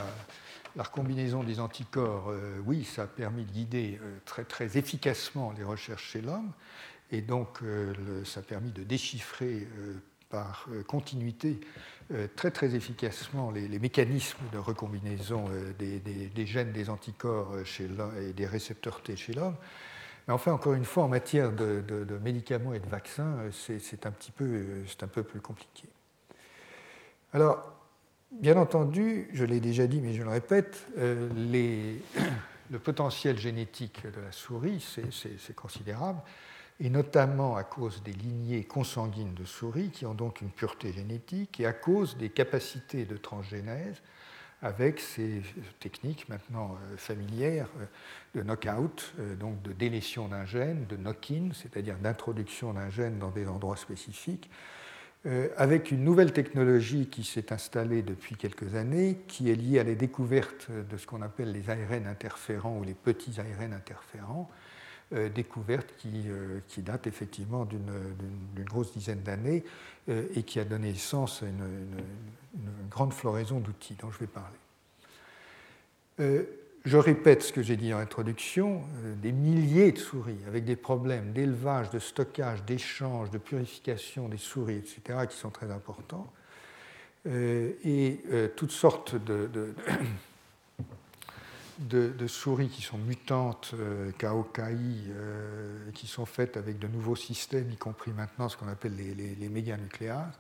la 0.77 0.83
recombinaison 0.83 1.43
des 1.43 1.61
anticorps, 1.61 2.33
oui, 2.67 2.85
ça 2.85 3.03
a 3.03 3.07
permis 3.07 3.45
de 3.45 3.51
guider 3.51 3.99
très, 4.25 4.45
très 4.45 4.77
efficacement 4.77 5.53
les 5.57 5.65
recherches 5.65 6.11
chez 6.11 6.21
l'homme, 6.21 6.53
et 7.11 7.23
donc 7.23 7.61
ça 8.25 8.41
a 8.41 8.43
permis 8.43 8.71
de 8.71 8.85
déchiffrer 8.85 9.67
par 10.31 10.69
continuité 10.87 11.61
euh, 12.13 12.27
très 12.35 12.51
très 12.51 12.75
efficacement 12.75 13.53
les, 13.53 13.79
mécanismes 13.79 14.43
de 14.53 14.59
recombinaison 14.59 15.45
euh, 15.53 15.73
des, 15.79 16.47
gènes 16.47 16.73
des 16.73 16.91
anticorps 16.91 17.53
euh, 17.53 17.65
chez 17.65 17.89
et 18.21 18.33
des 18.33 18.47
récepteurs 18.47 19.01
T 19.01 19.15
chez 19.15 19.33
l'homme. 19.33 19.55
Mais 20.27 20.35
enfin, 20.35 20.53
encore 20.53 20.75
une 20.75 20.85
fois, 20.85 21.05
en 21.05 21.09
matière 21.09 21.53
de, 21.53 21.85
médicaments 22.21 22.75
et 22.75 22.81
de 22.81 22.89
vaccins, 22.89 23.37
c'est 23.53 24.07
un 24.07 24.11
petit 24.11 24.33
peu, 24.33 24.65
un 25.01 25.07
peu 25.07 25.23
plus 25.23 25.41
compliqué. 25.41 25.89
Alors, 27.33 27.63
bien 28.33 28.57
entendu, 28.57 29.29
je 29.33 29.45
l'ai 29.45 29.61
déjà 29.61 29.87
dit, 29.87 30.01
mais 30.01 30.13
je 30.13 30.23
le 30.23 30.29
répète, 30.29 30.87
le 30.97 31.99
potentiel 32.83 33.39
génétique 33.39 34.05
de 34.05 34.21
la 34.21 34.33
souris, 34.33 34.85
c'est 35.11 35.57
considérable 35.57 36.21
et 36.81 36.91
notamment 36.91 37.57
à 37.57 37.65
cause 37.65 38.03
des 38.03 38.13
lignées 38.13 38.65
consanguines 38.65 39.35
de 39.35 39.45
souris 39.45 39.91
qui 39.91 40.07
ont 40.07 40.15
donc 40.15 40.41
une 40.41 40.51
pureté 40.51 40.93
génétique 40.93 41.61
et 41.61 41.67
à 41.67 41.73
cause 41.73 42.17
des 42.17 42.31
capacités 42.31 43.05
de 43.05 43.17
transgénèse 43.17 44.01
avec 44.63 45.01
ces 45.01 45.43
techniques 45.79 46.29
maintenant 46.29 46.77
euh, 46.77 46.97
familières 46.97 47.69
euh, 47.81 48.39
de 48.39 48.43
knockout, 48.43 49.15
euh, 49.19 49.35
donc 49.35 49.63
de 49.63 49.73
délétion 49.73 50.29
d'un 50.29 50.45
gène, 50.45 50.87
de 50.87 50.97
knock-in, 50.97 51.51
c'est-à-dire 51.55 51.97
d'introduction 51.97 52.75
d'un 52.75 52.91
gène 52.91 53.19
dans 53.19 53.31
des 53.31 53.47
endroits 53.49 53.77
spécifiques, 53.77 54.51
avec 55.59 55.91
une 55.91 56.03
nouvelle 56.03 56.33
technologie 56.33 57.07
qui 57.09 57.25
s'est 57.25 57.53
installée 57.53 58.01
depuis 58.01 58.37
quelques 58.37 58.75
années, 58.75 59.19
qui 59.29 59.51
est 59.51 59.55
liée 59.55 59.79
à 59.79 59.85
la 59.85 59.95
découverte 59.95 60.71
de 60.71 60.97
ce 60.97 61.07
qu'on 61.07 61.21
appelle 61.21 61.53
les 61.53 61.69
ARN 61.69 62.07
interférents 62.07 62.79
ou 62.79 62.85
les 62.85 62.95
petits 62.95 63.39
ARN 63.39 63.75
interférents, 63.75 64.51
euh, 65.13 65.29
découverte 65.29 65.93
qui, 65.99 66.23
euh, 66.29 66.61
qui, 66.69 66.83
date 66.83 67.09
effectivement 67.09 67.65
d'une 67.65 68.65
grosse 68.65 68.93
dizaine 68.93 69.23
d'années 69.23 69.65
euh, 70.09 70.29
et 70.37 70.45
qui 70.45 70.61
a 70.61 70.65
donné 70.65 70.95
sens 70.95 71.43
à 71.43 71.47
une, 71.47 71.89
grande 72.89 73.13
floraison 73.13 73.59
d'outils 73.59 73.97
dont 74.01 74.13
je 74.13 74.19
vais 74.21 74.29
parler. 74.29 74.57
je 76.85 76.97
répète 76.97 77.43
ce 77.43 77.53
que 77.53 77.61
j'ai 77.61 77.77
dit 77.77 77.93
en 77.93 77.99
introduction, 77.99 78.83
des 79.21 79.33
milliers 79.33 79.91
de 79.91 79.99
souris 79.99 80.39
avec 80.47 80.65
des 80.65 80.77
problèmes 80.77 81.33
d'élevage, 81.33 81.91
de 81.91 81.99
stockage, 81.99 82.65
d'échange, 82.65 83.31
de 83.31 83.39
purification 83.39 84.29
des 84.29 84.37
souris, 84.37 84.77
etc., 84.77 85.27
qui 85.29 85.37
sont 85.37 85.51
très 85.51 85.71
importants, 85.71 86.33
et 87.27 88.21
toutes 88.57 88.73
sortes 88.73 89.15
de, 89.15 89.49
de, 89.53 89.75
souris 92.27 92.69
qui 92.69 92.83
sont 92.83 92.99
mutantes, 92.99 93.73
euh, 93.75 94.13
euh, 94.23 95.91
qui 95.95 96.07
sont 96.07 96.27
faites 96.27 96.57
avec 96.57 96.79
de 96.79 96.89
nouveaux 96.89 97.17
systèmes, 97.17 97.71
y 97.71 97.77
compris 97.77 98.13
maintenant 98.13 98.49
ce 98.49 98.57
qu'on 98.57 98.69
appelle 98.69 98.97
les, 98.97 99.15
les, 99.15 99.49
méganucléases. 99.49 100.39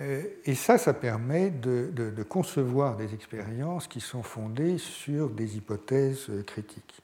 Euh, 0.00 0.22
et 0.44 0.54
ça, 0.54 0.78
ça 0.78 0.94
permet 0.94 1.50
de, 1.50 2.22
concevoir 2.28 2.96
des 2.96 3.14
expériences 3.14 3.86
qui 3.86 4.00
sont 4.00 4.22
fondées 4.22 4.78
sur 4.78 5.30
des 5.30 5.56
hypothèses 5.56 6.30
critiques. 6.46 7.02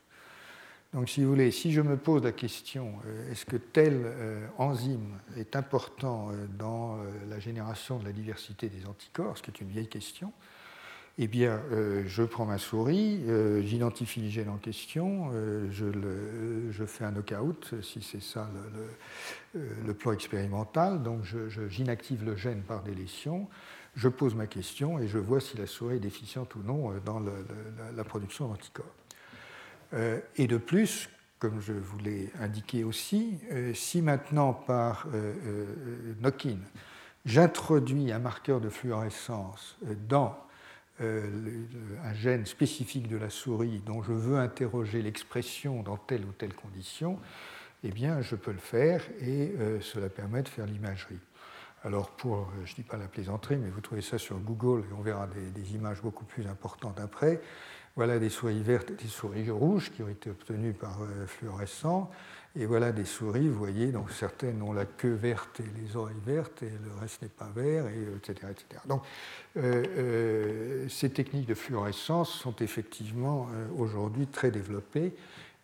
Donc, 0.93 1.09
si 1.09 1.23
vous 1.23 1.31
voulez, 1.31 1.51
si 1.51 1.73
je 1.73 1.81
me 1.81 1.97
pose 1.97 2.23
la 2.23 2.33
question, 2.33 2.97
est-ce 3.31 3.47
que 3.47 3.57
tel 3.57 4.13
enzyme 4.59 5.19
est 5.39 5.57
important 5.57 6.31
dans 6.59 6.99
la 7.31 7.39
génération 7.39 7.99
de 7.99 8.05
la 8.05 8.13
diversité 8.13 8.69
des 8.69 8.85
anticorps, 8.87 9.39
ce 9.39 9.43
qui 9.43 9.51
est 9.51 9.61
une 9.63 9.71
vieille 9.71 9.89
question, 9.89 10.35
eh 11.19 11.27
bien, 11.27 11.61
euh, 11.73 12.05
je 12.07 12.23
prends 12.23 12.47
ma 12.47 12.57
souris, 12.57 13.23
euh, 13.29 13.61
j'identifie 13.63 14.23
le 14.23 14.31
gène 14.31 14.49
en 14.49 14.57
question, 14.57 15.31
euh, 15.35 15.69
je, 15.71 16.85
fais 16.87 17.05
un 17.05 17.13
knockout, 17.13 17.75
si 17.83 18.01
c'est 18.03 18.23
ça 18.23 18.51
le, 19.55 19.93
plan 19.93 20.13
expérimental. 20.13 21.03
Donc, 21.03 21.25
j'inactive 21.69 22.25
le 22.25 22.35
gène 22.35 22.63
par 22.63 22.83
délétion, 22.83 23.49
je 23.95 24.09
pose 24.09 24.35
ma 24.35 24.47
question 24.47 24.99
et 24.99 25.07
je 25.07 25.19
vois 25.19 25.41
si 25.41 25.59
la 25.59 25.67
souris 25.67 25.97
est 25.97 26.01
déficiente 26.01 26.55
ou 26.55 26.63
non 26.63 26.93
dans 27.05 27.21
la, 27.95 28.05
production 28.05 28.49
d'anticorps. 28.49 28.95
et 29.93 30.47
de 30.47 30.57
plus, 30.57 31.11
comme 31.39 31.61
je 31.61 31.75
vous 31.75 31.99
l'ai 31.99 32.31
indiqué 32.41 32.85
aussi, 32.85 33.39
si 33.75 34.01
maintenant 34.01 34.55
par 34.55 35.07
knock-in, 36.23 36.59
j'introduis 37.27 38.13
un 38.13 38.19
marqueur 38.19 38.63
de 38.63 38.71
fluorescence 38.71 39.77
dans 40.09 40.39
euh, 41.01 41.65
un 42.05 42.13
gène 42.15 42.47
spécifique 42.47 43.09
de 43.09 43.17
la 43.17 43.31
souris 43.31 43.83
dont 43.85 44.03
je 44.03 44.13
veux 44.13 44.37
interroger 44.37 45.03
l'expression 45.03 45.83
dans 45.83 45.97
telle 45.97 46.25
ou 46.25 46.33
telle 46.33 46.55
condition, 46.55 47.19
eh 47.85 47.91
bien, 47.91 48.21
je 48.21 48.37
peux 48.37 48.53
le 48.53 48.59
faire 48.59 49.03
et 49.21 49.53
euh, 49.59 49.81
cela 49.81 50.09
permet 50.09 50.43
de 50.43 50.49
faire 50.49 50.67
l'imagerie. 50.67 51.19
Alors, 51.85 52.11
pour, 52.11 52.39
euh, 52.39 52.45
je 52.65 52.73
ne 52.73 52.77
dis 52.77 52.83
pas 52.83 52.97
la 52.97 53.09
plaisanterie, 53.09 53.57
mais 53.57 53.71
vous 53.71 53.81
trouvez 53.81 54.03
ça 54.03 54.19
sur 54.19 54.39
Google 54.39 54.85
et 54.89 54.93
on 54.93 55.03
verra 55.03 55.27
des 55.27 55.75
images 55.75 56.01
beaucoup 56.01 56.25
plus 56.25 56.47
importantes 56.47 57.01
après. 57.01 57.41
Voilà 57.97 58.19
des 58.19 58.31
souris 58.31 58.63
vertes 58.63 58.91
et 58.91 58.95
des 58.95 59.09
souris 59.09 59.51
rouges 59.51 59.91
qui 59.91 60.03
ont 60.03 60.09
été 60.09 60.31
obtenues 60.31 60.73
par 60.73 61.03
euh, 61.03 61.27
fluorescent. 61.27 62.11
Et 62.55 62.67
voilà 62.67 62.93
des 62.93 63.07
souris, 63.07 63.49
vous 63.49 63.59
voyez, 63.59 63.93
donc 63.93 64.11
certaines 64.11 64.61
ont 64.61 64.75
la 64.75 64.85
queue 64.85 65.15
verte 65.15 65.61
et 65.61 65.81
les 65.81 65.97
oreilles 65.97 66.21
vertes, 66.25 66.63
et 66.63 66.69
le 66.69 67.01
reste 67.01 67.23
n'est 67.23 67.29
pas 67.29 67.51
vert, 67.55 67.87
et, 67.87 68.03
etc., 68.17 68.35
euh, 68.45 68.51
etc. 68.51 68.83
Donc, 68.87 69.03
euh, 69.57 70.87
ces 70.91 71.11
techniques 71.11 71.47
de 71.47 71.55
fluorescence 71.55 72.31
sont 72.31 72.55
effectivement 72.57 73.49
aujourd'hui 73.79 74.27
très 74.27 74.51
développées, 74.51 75.15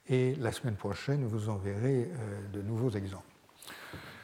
et 0.09 0.35
la 0.37 0.51
semaine 0.51 0.77
prochaine, 0.77 1.27
vous 1.27 1.51
en 1.51 1.57
verrez 1.57 2.11
de 2.55 2.63
nouveaux 2.63 2.91
exemples. 2.91 3.25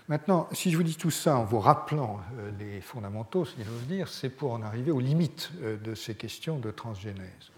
Maintenant, 0.09 0.49
si 0.53 0.71
je 0.71 0.79
vous 0.79 0.83
dis 0.83 0.97
tout 0.97 1.11
ça 1.11 1.37
en 1.37 1.45
vous 1.45 1.61
rappelant 1.61 2.21
les 2.59 2.81
fondamentaux, 2.81 3.45
si 3.45 3.57
j'ose 3.63 3.87
dire, 3.87 4.09
c'est 4.09 4.31
pour 4.31 4.53
en 4.53 4.63
arriver 4.63 4.91
aux 4.91 5.01
limites 5.01 5.51
de 5.63 5.95
ces 5.95 6.15
questions 6.15 6.59
de 6.59 6.71
transgénèse. 6.71 7.54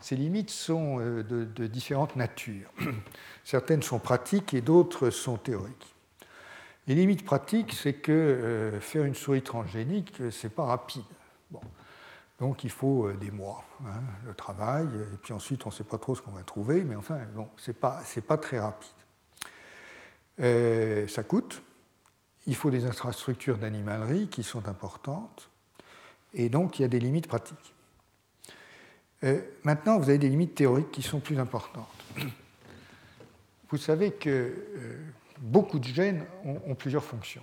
Ces 0.00 0.16
limites 0.16 0.50
sont 0.50 0.98
euh, 1.00 1.22
de, 1.22 1.66
différentes 1.66 2.16
natures. 2.16 2.72
Certaines 3.44 3.82
sont 3.82 3.98
pratiques 3.98 4.54
et 4.54 4.62
d'autres 4.62 5.10
sont 5.10 5.36
théoriques. 5.36 5.94
Les 6.86 6.94
limites 6.94 7.24
pratiques, 7.24 7.74
c'est 7.74 7.92
que 7.94 8.10
euh, 8.12 8.80
faire 8.80 9.04
une 9.04 9.14
souris 9.14 9.42
transgénique, 9.42 10.20
euh, 10.20 10.30
ce 10.30 10.46
n'est 10.46 10.52
pas 10.52 10.64
rapide. 10.64 11.04
Donc 12.38 12.64
il 12.64 12.70
faut 12.70 13.12
des 13.12 13.30
mois, 13.30 13.62
hein, 13.84 14.00
le 14.26 14.32
travail, 14.32 14.86
et 14.86 15.16
puis 15.22 15.34
ensuite 15.34 15.66
on 15.66 15.68
ne 15.68 15.74
sait 15.74 15.84
pas 15.84 15.98
trop 15.98 16.14
ce 16.14 16.22
qu'on 16.22 16.30
va 16.30 16.42
trouver, 16.42 16.84
mais 16.84 16.96
enfin, 16.96 17.18
bon, 17.34 17.46
ce 17.58 17.70
n'est 17.70 17.76
pas, 17.76 18.02
pas, 18.26 18.38
très 18.38 18.58
rapide. 18.58 18.88
ça 21.10 21.22
coûte, 21.22 21.60
il 22.46 22.56
faut 22.56 22.70
des 22.70 22.86
infrastructures 22.86 23.58
d'animalerie 23.58 24.28
qui 24.28 24.42
sont 24.42 24.68
importantes, 24.68 25.50
et 26.32 26.48
donc 26.48 26.78
il 26.78 26.82
y 26.82 26.84
a 26.86 26.88
des 26.88 26.98
limites 26.98 27.26
pratiques. 27.26 27.74
Euh, 29.24 29.40
maintenant, 29.64 29.98
vous 29.98 30.08
avez 30.08 30.18
des 30.18 30.28
limites 30.28 30.54
théoriques 30.54 30.90
qui 30.90 31.02
sont 31.02 31.20
plus 31.20 31.38
importantes. 31.38 31.86
Vous 33.68 33.76
savez 33.76 34.12
que 34.12 34.28
euh, 34.30 34.96
beaucoup 35.38 35.78
de 35.78 35.84
gènes 35.84 36.24
ont, 36.44 36.74
plusieurs 36.74 37.04
fonctions. 37.04 37.42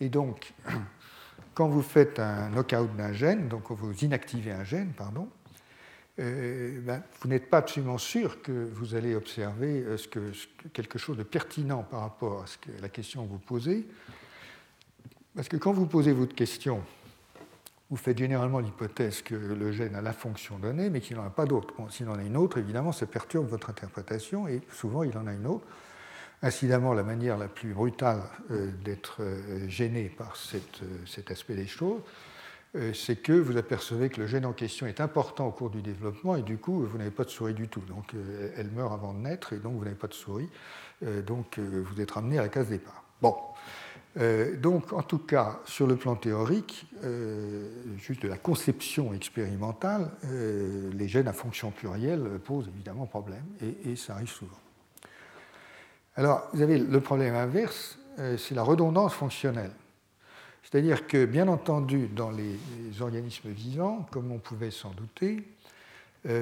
Et 0.00 0.08
donc, 0.08 0.52
quand 1.54 1.68
vous 1.68 1.82
faites 1.82 2.18
un 2.18 2.48
knockout 2.48 2.96
d'un 2.96 3.12
gène, 3.12 3.48
donc 3.48 3.70
vous 3.70 3.92
inactivez 4.04 4.52
un 4.52 4.64
gène, 4.64 4.92
pardon, 4.96 5.28
euh, 6.18 6.80
ben, 6.80 7.02
vous 7.20 7.28
n'êtes 7.28 7.48
pas 7.48 7.58
absolument 7.58 7.98
sûr 7.98 8.42
que 8.42 8.70
vous 8.72 8.94
allez 8.94 9.14
observer 9.14 9.84
quelque 10.72 10.98
chose 10.98 11.16
de 11.16 11.22
pertinent 11.22 11.84
par 11.84 12.00
rapport 12.00 12.42
à 12.42 12.80
la 12.80 12.88
question 12.88 13.24
que 13.24 13.30
vous 13.30 13.38
posez. 13.38 13.86
Parce 15.34 15.48
que 15.48 15.56
quand 15.56 15.72
vous 15.72 15.86
posez 15.86 16.12
votre 16.12 16.34
question 16.34 16.82
vous 17.92 17.98
faites 17.98 18.16
généralement 18.16 18.58
l'hypothèse 18.58 19.20
que 19.20 19.34
le 19.34 19.70
gène 19.70 19.94
a 19.94 20.00
la 20.00 20.14
fonction 20.14 20.58
donnée, 20.58 20.88
mais 20.88 21.02
qu'il 21.02 21.18
n'en 21.18 21.26
a 21.26 21.30
pas 21.30 21.44
d'autre. 21.44 21.74
S'il 21.90 22.08
en 22.08 22.14
a 22.14 22.22
une 22.22 22.38
autre, 22.38 22.56
évidemment, 22.56 22.90
ça 22.90 23.04
perturbe 23.04 23.46
votre 23.46 23.68
interprétation, 23.68 24.48
et 24.48 24.62
souvent 24.72 25.02
il 25.02 25.14
en 25.18 25.26
a 25.26 25.34
une 25.34 25.46
autre. 25.46 25.66
Incidemment, 26.40 26.94
la 26.94 27.02
manière 27.02 27.36
la 27.36 27.48
plus 27.48 27.74
brutale 27.74 28.22
euh, 28.50 28.70
d'être 28.82 29.18
euh, 29.20 29.68
gêné 29.68 30.08
par 30.08 30.34
euh, 30.54 30.58
cet 31.04 31.30
aspect 31.30 31.54
des 31.54 31.66
choses, 31.66 32.00
c'est 32.94 33.16
que 33.16 33.34
vous 33.34 33.58
apercevez 33.58 34.08
que 34.08 34.22
le 34.22 34.26
gène 34.26 34.46
en 34.46 34.54
question 34.54 34.86
est 34.86 35.02
important 35.02 35.46
au 35.46 35.50
cours 35.50 35.68
du 35.68 35.82
développement, 35.82 36.36
et 36.36 36.42
du 36.42 36.56
coup, 36.56 36.86
vous 36.86 36.96
n'avez 36.96 37.10
pas 37.10 37.24
de 37.24 37.28
souris 37.28 37.52
du 37.52 37.68
tout. 37.68 37.82
Donc, 37.82 38.14
elle 38.56 38.70
meurt 38.70 38.94
avant 38.94 39.12
de 39.12 39.18
naître, 39.18 39.52
et 39.52 39.58
donc 39.58 39.74
vous 39.74 39.84
n'avez 39.84 39.94
pas 39.94 40.06
de 40.06 40.14
souris. 40.14 40.48
Donc, 41.26 41.58
vous 41.58 42.00
êtes 42.00 42.12
ramené 42.12 42.38
à 42.38 42.40
la 42.40 42.48
case 42.48 42.70
départ. 42.70 43.04
Bon, 43.20 43.36
euh, 44.18 44.56
donc, 44.56 44.92
en 44.92 45.02
tout 45.02 45.18
cas, 45.18 45.60
sur 45.64 45.86
le 45.86 45.96
plan 45.96 46.16
théorique, 46.16 46.86
euh, 47.02 47.68
juste 47.96 48.22
de 48.22 48.28
la 48.28 48.36
conception 48.36 49.14
expérimentale, 49.14 50.10
euh, 50.26 50.90
les 50.92 51.08
gènes 51.08 51.28
à 51.28 51.32
fonction 51.32 51.70
plurielle 51.70 52.38
posent 52.44 52.68
évidemment 52.68 53.06
problème, 53.06 53.44
et, 53.62 53.96
ça 53.96 54.14
arrive 54.14 54.28
souvent. 54.28 54.58
Alors, 56.16 56.46
vous 56.52 56.60
avez 56.60 56.78
le 56.78 57.00
problème 57.00 57.34
inverse, 57.34 57.98
c'est 58.36 58.54
la 58.54 58.62
redondance 58.62 59.14
fonctionnelle. 59.14 59.72
C'est-à-dire 60.62 61.06
que, 61.06 61.24
bien 61.24 61.48
entendu, 61.48 62.08
dans 62.08 62.30
les, 62.30 62.58
organismes 63.00 63.48
vivants, 63.48 64.06
comme 64.10 64.30
on 64.30 64.38
pouvait 64.38 64.70
s'en 64.70 64.90
douter, 64.90 65.42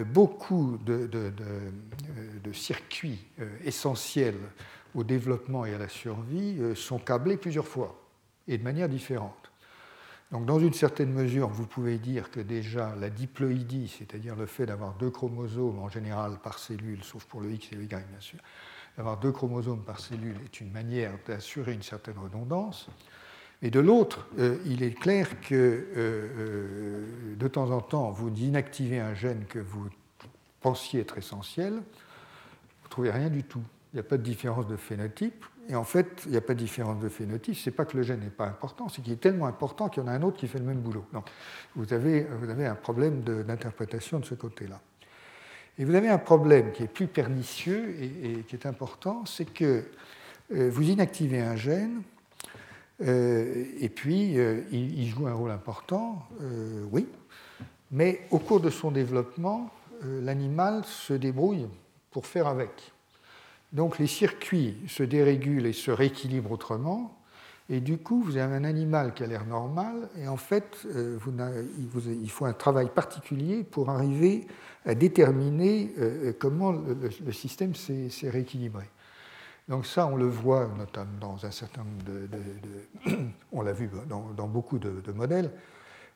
beaucoup 0.07 0.77
de, 0.85 1.07
de 1.07 2.53
circuits 2.53 3.25
essentiels 3.65 4.41
au 4.95 5.05
développement 5.05 5.65
et 5.65 5.75
à 5.75 5.79
la 5.79 5.89
survie 5.89 6.57
euh, 6.61 6.75
sont 6.75 6.99
câblés 6.99 7.37
plusieurs 7.37 7.67
fois 7.67 8.01
et 8.49 8.59
de 8.59 8.63
manière 8.63 8.89
différente. 8.89 9.51
Donc, 10.33 10.47
dans 10.47 10.61
une 10.61 10.73
certaine 10.73 11.13
mesure, 11.13 11.49
vous 11.49 11.67
pouvez 11.67 11.99
dire 11.99 12.31
que 12.31 12.39
déjà 12.39 12.95
la 12.97 13.11
diploïdie, 13.11 13.93
c'est-à-dire 13.99 14.37
le 14.37 14.47
fait 14.47 14.67
d'avoir 14.67 14.95
deux 14.95 15.11
chromosomes 15.11 15.81
en 15.81 15.89
général 15.89 16.39
par 16.41 16.59
cellule, 16.59 17.03
sauf 17.03 17.25
pour 17.25 17.41
le 17.41 17.51
X 17.51 17.73
et 17.73 17.75
le 17.75 17.83
Y 17.83 17.89
bien 17.89 18.21
sûr, 18.21 18.39
d'avoir 18.97 19.19
deux 19.19 19.33
chromosomes 19.33 19.83
par 19.83 19.99
cellule 19.99 20.37
est 20.45 20.61
une 20.61 20.71
manière 20.71 21.13
d'assurer 21.27 21.73
une 21.73 21.83
certaine 21.83 22.19
redondance. 22.19 22.89
Et 23.63 23.71
de 23.71 23.81
l'autre, 23.81 24.29
euh, 24.39 24.57
il 24.67 24.83
est 24.83 24.95
clair 24.95 25.41
que 25.41 25.89
euh, 25.97 27.35
de 27.37 27.49
temps 27.49 27.71
en 27.73 27.81
temps, 27.81 28.11
vous 28.11 28.29
inactivez 28.29 29.01
un 29.01 29.15
gène 29.15 29.45
que 29.47 29.59
vous 29.59 29.89
pensiez 30.61 31.01
être 31.01 31.19
essentiel, 31.19 31.73
vous 31.73 32.85
ne 32.85 32.89
trouvez 32.89 33.11
rien 33.11 33.31
du 33.31 33.43
tout 33.43 33.65
il 33.93 33.97
n'y 33.97 34.01
a 34.01 34.05
pas 34.05 34.17
de 34.17 34.23
différence 34.23 34.67
de 34.67 34.77
phénotype. 34.77 35.45
Et 35.69 35.75
en 35.75 35.85
fait, 35.85 36.23
il 36.27 36.33
n'y 36.33 36.37
a 36.37 36.41
pas 36.41 36.55
de 36.55 36.59
différence 36.59 37.01
de 37.01 37.09
phénotype, 37.09 37.55
ce 37.55 37.71
n'est 37.71 37.77
pas 37.77 37.85
que 37.85 37.97
le 37.97 38.03
gène 38.03 38.21
n'est 38.21 38.31
pas 38.31 38.47
important, 38.47 38.89
c'est 38.89 39.03
qu'il 39.03 39.13
est 39.13 39.21
tellement 39.21 39.47
important 39.47 39.89
qu'il 39.89 40.03
y 40.03 40.07
en 40.07 40.09
a 40.09 40.13
un 40.13 40.23
autre 40.23 40.37
qui 40.37 40.49
fait 40.49 40.59
le 40.59 40.65
même 40.65 40.81
boulot. 40.81 41.05
Vous 41.77 41.93
avez, 41.93 42.27
un 42.67 42.75
problème 42.75 43.23
d'interprétation 43.23 44.19
de, 44.19 44.25
ce 44.25 44.35
côté-là. 44.35 44.81
Et 45.79 45.85
vous 45.85 45.95
avez 45.95 46.09
un 46.09 46.19
problème 46.19 46.73
qui 46.73 46.83
est 46.83 46.89
plus 46.89 47.07
pernicieux 47.07 47.95
et, 48.01 48.43
qui 48.49 48.57
est 48.57 48.67
important, 48.67 49.25
c'est 49.27 49.45
que 49.45 49.85
euh, 50.53 50.69
vous 50.71 50.91
inactivez 50.91 51.41
un 51.41 51.55
gène, 51.55 52.03
euh, 53.03 53.65
et 53.79 53.89
puis 53.89 54.39
euh, 54.39 54.63
il, 54.73 55.09
joue 55.09 55.29
un 55.29 55.35
rôle 55.35 55.53
important, 55.53 56.27
oui, 56.91 57.07
mais 57.93 58.27
au 58.33 58.41
cours 58.41 58.61
de 58.61 58.71
son 58.71 58.91
développement, 58.91 59.71
l'animal 60.03 60.85
se 60.85 61.13
débrouille 61.13 61.69
pour 62.11 62.27
faire 62.27 62.49
avec. 62.49 62.93
Donc 63.73 63.99
les 63.99 64.07
circuits 64.07 64.77
se 64.89 65.03
dérégulent 65.03 65.67
et 65.67 65.73
se 65.73 65.91
rééquilibrent 65.91 66.53
autrement, 66.53 67.21
et 67.73 67.81
du 67.81 67.99
coup, 67.99 68.21
vous 68.21 68.37
avez 68.37 68.57
un 68.57 68.65
animal 68.65 69.15
qui 69.15 69.23
a 69.23 69.29
l'air 69.29 69.47
normal, 69.47 70.09
et 70.19 70.27
en 70.27 70.37
fait, 70.37 70.85
euh, 70.87 71.19
il 72.21 72.31
faut 72.31 72.45
un 72.45 72.53
travail 72.53 72.91
particulier 72.93 73.63
pour 73.63 73.91
arriver 73.91 74.49
à 74.85 74.97
déterminer 74.97 75.93
euh, 75.99 76.33
comment 76.37 76.73
le, 76.73 77.33
système 77.33 77.77
s'est 77.77 78.11
rééquilibré. 78.29 78.87
Donc 79.69 79.87
ça, 79.87 80.09
on 80.09 80.17
le 80.17 80.27
voit 80.27 80.69
notamment 80.77 81.17
dans 81.21 81.47
un 81.47 81.53
certain 81.53 81.85
nombre 81.85 82.03
de... 82.03 83.21
on 83.53 83.63
l'a 83.63 83.73
vu 83.73 83.89
dans, 84.09 84.49
beaucoup 84.49 84.81
de, 84.81 85.13
modèles. 85.13 85.53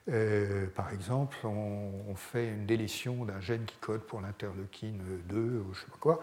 Euh, 0.09 0.67
par 0.75 0.91
exemple, 0.91 1.37
on, 1.45 2.15
fait 2.15 2.49
une 2.49 2.65
délétion 2.65 3.23
d'un 3.23 3.39
gène 3.39 3.63
qui 3.63 3.77
code 3.77 4.01
pour 4.01 4.19
l'interleukine 4.19 5.01
2 5.29 5.37
ou 5.37 5.73
je 5.73 5.79
ne 5.79 5.85
sais 5.85 5.91
pas 5.91 5.97
quoi, 6.01 6.19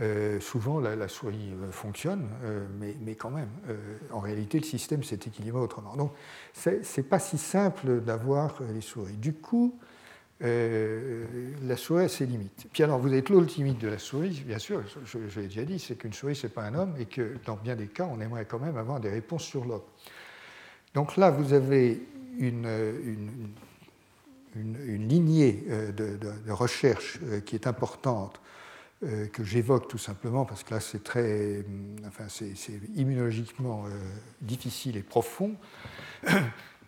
euh, 0.00 0.40
souvent, 0.40 0.80
la, 0.80 1.08
souris 1.08 1.52
euh, 1.52 1.70
fonctionne, 1.70 2.26
euh, 2.44 2.66
mais, 2.78 3.14
quand 3.14 3.30
même, 3.30 3.50
en 4.12 4.20
réalité, 4.20 4.58
le 4.58 4.64
système 4.64 5.02
s'est 5.02 5.16
équilibré 5.26 5.60
autrement. 5.60 5.94
Donc, 5.94 6.12
ce 6.54 6.70
n'est 6.70 7.06
pas 7.06 7.18
si 7.18 7.36
simple 7.36 8.00
d'avoir 8.00 8.62
les 8.72 8.80
souris. 8.80 9.14
Du 9.14 9.34
coup, 9.34 9.78
la 10.40 11.76
souris 11.76 12.04
a 12.04 12.08
ses 12.08 12.24
limites. 12.24 12.66
Puis 12.72 12.82
alors, 12.82 12.98
vous 12.98 13.08
avez 13.08 13.20
l'autre 13.28 13.52
limite 13.58 13.78
de 13.78 13.88
la 13.88 13.98
souris, 13.98 14.42
bien 14.46 14.58
sûr, 14.58 14.82
je, 15.04 15.40
l'ai 15.40 15.48
déjà 15.48 15.64
dit, 15.64 15.78
c'est 15.78 15.96
qu'une 15.96 16.14
souris, 16.14 16.34
ce 16.34 16.46
n'est 16.46 16.52
pas 16.52 16.62
un 16.62 16.74
homme, 16.74 16.94
et 16.98 17.04
que 17.04 17.36
dans 17.44 17.56
bien 17.56 17.76
des 17.76 17.88
cas, 17.88 18.08
on 18.10 18.20
aimerait 18.22 18.46
quand 18.46 18.58
même 18.58 18.78
avoir 18.78 19.00
des 19.00 19.10
réponses 19.10 19.44
sur 19.44 19.66
l'homme. 19.66 19.82
Donc 20.94 21.18
là, 21.18 21.30
vous 21.30 21.52
avez 21.52 22.02
une, 22.38 22.66
une, 24.56 25.08
lignée 25.08 25.62
de, 25.94 26.50
recherche 26.50 27.20
qui 27.44 27.54
est 27.54 27.66
importante, 27.66 28.40
que 29.00 29.44
j'évoque 29.44 29.88
tout 29.88 29.98
simplement 29.98 30.44
parce 30.44 30.62
que 30.62 30.74
là 30.74 30.80
c'est 30.80 31.02
très, 31.02 31.64
enfin 32.06 32.24
c'est 32.28 32.54
immunologiquement 32.94 33.84
difficile 34.42 34.98
et 34.98 35.02
profond, 35.02 35.56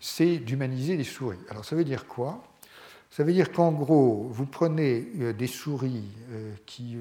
c'est 0.00 0.36
d'humaniser 0.36 0.96
les 0.96 1.04
souris. 1.04 1.38
Alors 1.48 1.64
ça 1.64 1.74
veut 1.74 1.84
dire 1.84 2.06
quoi? 2.06 2.42
Ça 3.10 3.24
veut 3.24 3.32
dire 3.32 3.50
qu'en 3.50 3.72
gros, 3.72 4.28
vous 4.30 4.46
prenez 4.46 5.00
des 5.32 5.46
souris 5.46 6.04
qui 6.66 6.98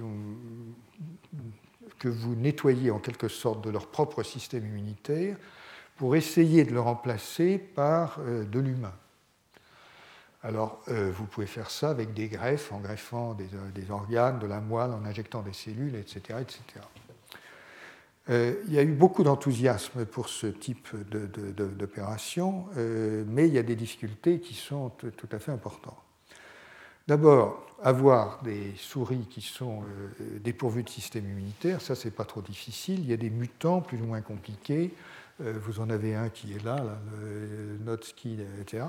que 2.02 2.08
vous 2.08 2.36
nettoyez 2.36 2.90
en 2.90 2.98
quelque 2.98 3.28
sorte 3.28 3.64
de 3.64 3.70
leur 3.70 3.86
propre 3.86 4.24
système 4.24 4.66
immunitaire 4.66 5.38
pour 5.98 6.16
essayer 6.16 6.64
de 6.64 6.72
le 6.72 6.82
remplacer 6.82 7.60
par 7.60 8.18
euh, 8.22 8.44
de 8.44 8.60
l'humain. 8.60 8.94
Alors, 10.44 10.82
euh, 10.88 11.12
vous 11.14 11.26
pouvez 11.26 11.46
faire 11.46 11.70
ça 11.70 11.92
avec 11.92 12.14
des 12.14 12.28
greffes, 12.28 12.72
en 12.72 12.80
greffant 12.80 13.36
des, 13.36 13.46
euh, 13.54 13.92
organes, 13.92 14.40
de 14.40 14.48
la 14.48 14.60
moelle, 14.60 14.92
en 14.92 15.06
injectant 15.06 15.42
des 15.42 15.54
cellules, 15.54 15.96
etc. 15.96 16.40
etc. 16.42 16.64
il 18.30 18.74
y 18.74 18.80
a 18.80 18.84
eu 18.84 18.94
beaucoup 18.94 19.24
d'enthousiasme 19.24 20.06
pour 20.06 20.30
ce 20.30 20.48
type 20.48 20.88
d'opération, 21.78 22.66
mais 23.28 23.48
il 23.48 23.54
y 23.54 23.58
a 23.58 23.64
des 23.64 23.76
difficultés 23.76 24.40
qui 24.40 24.54
sont 24.54 24.90
tout 24.90 25.28
à 25.34 25.40
fait 25.40 25.52
importantes. 25.52 25.98
D'abord, 27.08 27.66
avoir 27.84 28.42
des 28.44 28.74
souris 28.78 29.28
qui 29.30 29.42
sont 29.42 29.84
dépourvues 30.40 30.84
de 30.84 30.90
système 30.90 31.26
immunitaire, 31.26 31.82
ça, 31.82 31.94
c'est 31.94 32.12
pas 32.12 32.24
trop 32.24 32.42
difficile. 32.42 33.00
Il 33.00 33.10
y 33.10 33.14
a 33.14 33.18
des 33.18 33.32
mutants 33.32 33.82
plus 33.82 34.00
ou 34.00 34.06
moins 34.06 34.22
compliqués. 34.22 34.94
Euh, 35.42 35.54
vous 35.62 35.80
en 35.80 35.90
avez 35.90 36.16
un 36.16 36.30
qui 36.30 36.54
est 36.54 36.64
là, 36.64 37.00
le 37.22 37.78
Notsky, 37.84 38.40
etc. 38.60 38.86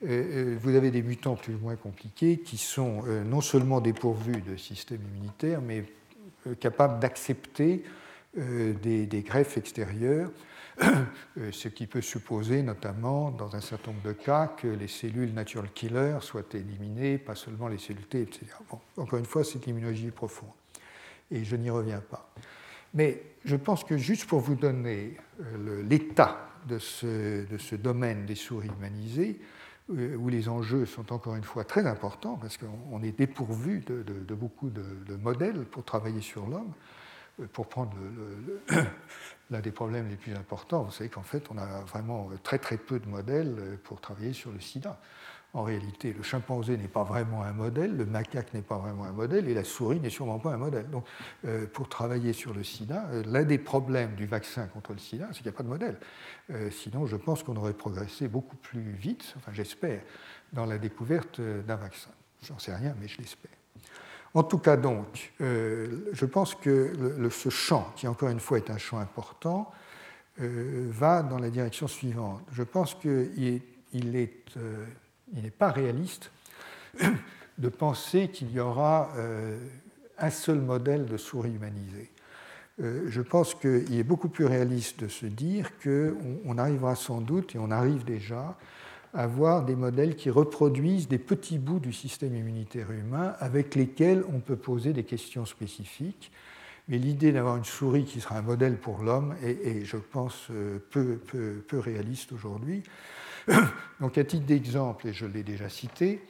Vous 0.00 0.74
avez 0.74 0.90
des 0.90 1.02
mutants 1.02 1.36
plus 1.36 1.54
ou 1.54 1.58
moins 1.58 1.76
compliqués 1.76 2.38
qui 2.38 2.56
sont 2.56 3.02
euh, 3.06 3.24
non 3.24 3.40
seulement 3.40 3.80
dépourvus 3.80 4.40
de 4.42 4.56
système 4.56 5.00
immunitaire, 5.02 5.60
mais 5.60 5.84
euh, 6.46 6.54
capables 6.54 7.00
d'accepter 7.00 7.84
des, 8.36 9.24
greffes 9.26 9.56
extérieures, 9.56 10.30
ce 11.50 11.66
qui 11.66 11.88
peut 11.88 12.02
supposer 12.02 12.62
notamment, 12.62 13.32
dans 13.32 13.56
un 13.56 13.60
certain 13.60 13.90
nombre 13.90 14.04
de 14.04 14.12
cas, 14.12 14.46
que 14.46 14.68
les 14.68 14.86
cellules 14.86 15.32
natural 15.32 15.72
killer 15.72 16.18
soient 16.20 16.42
éliminées, 16.52 17.18
pas 17.18 17.34
seulement 17.34 17.66
les 17.66 17.78
cellules 17.78 18.06
T, 18.06 18.20
etc. 18.20 18.46
encore 18.96 19.18
une 19.18 19.24
fois, 19.24 19.42
c'est 19.42 19.64
l'immunologie 19.66 20.12
profonde. 20.12 20.50
Et 21.32 21.42
je 21.42 21.56
n'y 21.56 21.70
reviens 21.70 22.00
pas. 22.00 22.30
Mais 22.98 23.22
je 23.44 23.54
pense 23.54 23.84
que 23.84 23.96
juste 23.96 24.26
pour 24.26 24.40
vous 24.40 24.56
donner 24.56 25.16
euh, 25.40 25.84
l'état 25.88 26.48
de 26.66 26.80
ce, 26.80 27.76
domaine 27.76 28.26
des 28.26 28.34
souris 28.34 28.70
humanisées, 28.76 29.40
euh, 29.90 30.16
où 30.16 30.28
les 30.28 30.48
enjeux 30.48 30.84
sont 30.84 31.12
encore 31.12 31.36
une 31.36 31.44
fois 31.44 31.62
très 31.62 31.86
importants, 31.86 32.36
parce 32.36 32.58
qu'on 32.58 33.00
est 33.04 33.16
dépourvu 33.16 33.84
de, 33.86 34.34
beaucoup 34.34 34.68
de, 34.68 35.14
modèles 35.14 35.64
pour 35.66 35.84
travailler 35.84 36.20
sur 36.20 36.48
l'homme, 36.48 36.72
euh, 37.40 37.46
pour 37.52 37.68
prendre 37.68 37.96
l'un 39.50 39.60
des 39.60 39.70
problèmes 39.70 40.08
les 40.08 40.16
plus 40.16 40.34
importants, 40.34 40.82
vous 40.82 40.90
savez 40.90 41.08
qu'en 41.08 41.22
fait, 41.22 41.44
on 41.52 41.56
a 41.56 41.82
vraiment 41.82 42.28
très 42.42 42.58
très 42.58 42.78
peu 42.78 42.98
de 42.98 43.06
modèles 43.06 43.78
pour 43.84 44.00
travailler 44.00 44.32
sur 44.32 44.50
le 44.50 44.58
sida. 44.58 45.00
En 45.54 45.62
réalité, 45.62 46.12
le 46.12 46.22
chimpanzé 46.22 46.76
n'est 46.76 46.88
pas 46.88 47.04
vraiment 47.04 47.42
un 47.42 47.52
modèle, 47.52 47.96
le 47.96 48.04
macaque 48.04 48.52
n'est 48.52 48.60
pas 48.60 48.76
vraiment 48.76 49.04
un 49.04 49.12
modèle 49.12 49.48
et 49.48 49.54
la 49.54 49.64
souris 49.64 49.98
n'est 49.98 50.10
sûrement 50.10 50.38
pas 50.38 50.52
un 50.52 50.58
modèle. 50.58 50.90
Donc, 50.90 51.06
euh, 51.46 51.66
pour 51.66 51.88
travailler 51.88 52.34
sur 52.34 52.52
le 52.52 52.62
sida, 52.62 53.06
euh, 53.12 53.22
l'un 53.26 53.44
des 53.44 53.56
problèmes 53.56 54.14
du 54.14 54.26
vaccin 54.26 54.66
contre 54.66 54.92
le 54.92 54.98
sida, 54.98 55.26
c'est 55.28 55.38
qu'il 55.38 55.46
n'y 55.46 55.54
a 55.54 55.56
pas 55.56 55.62
de 55.62 55.68
modèle. 55.68 55.96
Euh, 56.50 56.70
sinon, 56.70 57.06
je 57.06 57.16
pense 57.16 57.42
qu'on 57.42 57.56
aurait 57.56 57.72
progressé 57.72 58.28
beaucoup 58.28 58.56
plus 58.56 58.92
vite, 58.92 59.34
enfin 59.38 59.50
j'espère, 59.54 60.02
dans 60.52 60.66
la 60.66 60.76
découverte 60.76 61.40
d'un 61.40 61.76
vaccin. 61.76 62.10
J'en 62.42 62.58
sais 62.58 62.74
rien, 62.74 62.94
mais 63.00 63.08
je 63.08 63.16
l'espère. 63.16 63.50
En 64.34 64.42
tout 64.42 64.58
cas, 64.58 64.76
donc, 64.76 65.32
je 65.40 66.24
pense 66.26 66.54
que 66.54 67.28
ce 67.30 67.48
champ, 67.48 67.90
qui 67.96 68.06
encore 68.06 68.28
une 68.28 68.40
fois 68.40 68.58
est 68.58 68.70
un 68.70 68.78
champ 68.78 68.98
important, 68.98 69.72
va 70.36 71.22
dans 71.22 71.38
la 71.38 71.50
direction 71.50 71.88
suivante. 71.88 72.42
Je 72.52 72.62
pense 72.62 72.94
qu'il 72.94 73.62
il 73.92 74.16
est 74.16 74.44
il 75.34 75.42
n'est 75.42 75.50
pas 75.50 75.70
réaliste 75.70 76.30
de 77.58 77.68
penser 77.68 78.28
qu'il 78.28 78.50
y 78.52 78.60
aura 78.60 79.10
euh, 79.16 79.58
un 80.18 80.30
seul 80.30 80.60
modèle 80.60 81.06
de 81.06 81.16
souris 81.16 81.54
humanisée. 81.54 82.10
Euh, 82.80 83.06
je 83.08 83.20
pense 83.22 83.54
qu'il 83.54 83.98
est 83.98 84.04
beaucoup 84.04 84.28
plus 84.28 84.46
réaliste 84.46 85.00
de 85.00 85.08
se 85.08 85.26
dire 85.26 85.70
qu'on 85.82 86.58
arrivera 86.58 86.94
sans 86.94 87.20
doute, 87.20 87.54
et 87.54 87.58
on 87.58 87.70
arrive 87.70 88.04
déjà, 88.04 88.56
à 89.14 89.22
avoir 89.22 89.64
des 89.64 89.74
modèles 89.74 90.16
qui 90.16 90.30
reproduisent 90.30 91.08
des 91.08 91.18
petits 91.18 91.58
bouts 91.58 91.80
du 91.80 91.92
système 91.92 92.36
immunitaire 92.36 92.90
humain 92.92 93.34
avec 93.40 93.74
lesquels 93.74 94.22
on 94.32 94.38
peut 94.40 94.56
poser 94.56 94.92
des 94.92 95.04
questions 95.04 95.46
spécifiques. 95.46 96.30
Mais 96.88 96.98
l'idée 96.98 97.32
d'avoir 97.32 97.56
une 97.56 97.64
souris 97.64 98.04
qui 98.04 98.20
sera 98.20 98.36
un 98.36 98.42
modèle 98.42 98.76
pour 98.76 99.02
l'homme 99.02 99.34
est, 99.42 99.84
je 99.84 99.96
pense, 99.96 100.46
euh, 100.50 100.78
peu, 100.90 101.16
peu 101.16 101.78
réaliste 101.78 102.32
aujourd'hui. 102.32 102.82
Donc 104.00 104.18
à 104.18 104.24
titre 104.24 104.46
d'exemple, 104.46 105.08
et 105.08 105.12
je 105.12 105.26
l'ai 105.26 105.42
déjà 105.42 105.68
cité, 105.68 106.22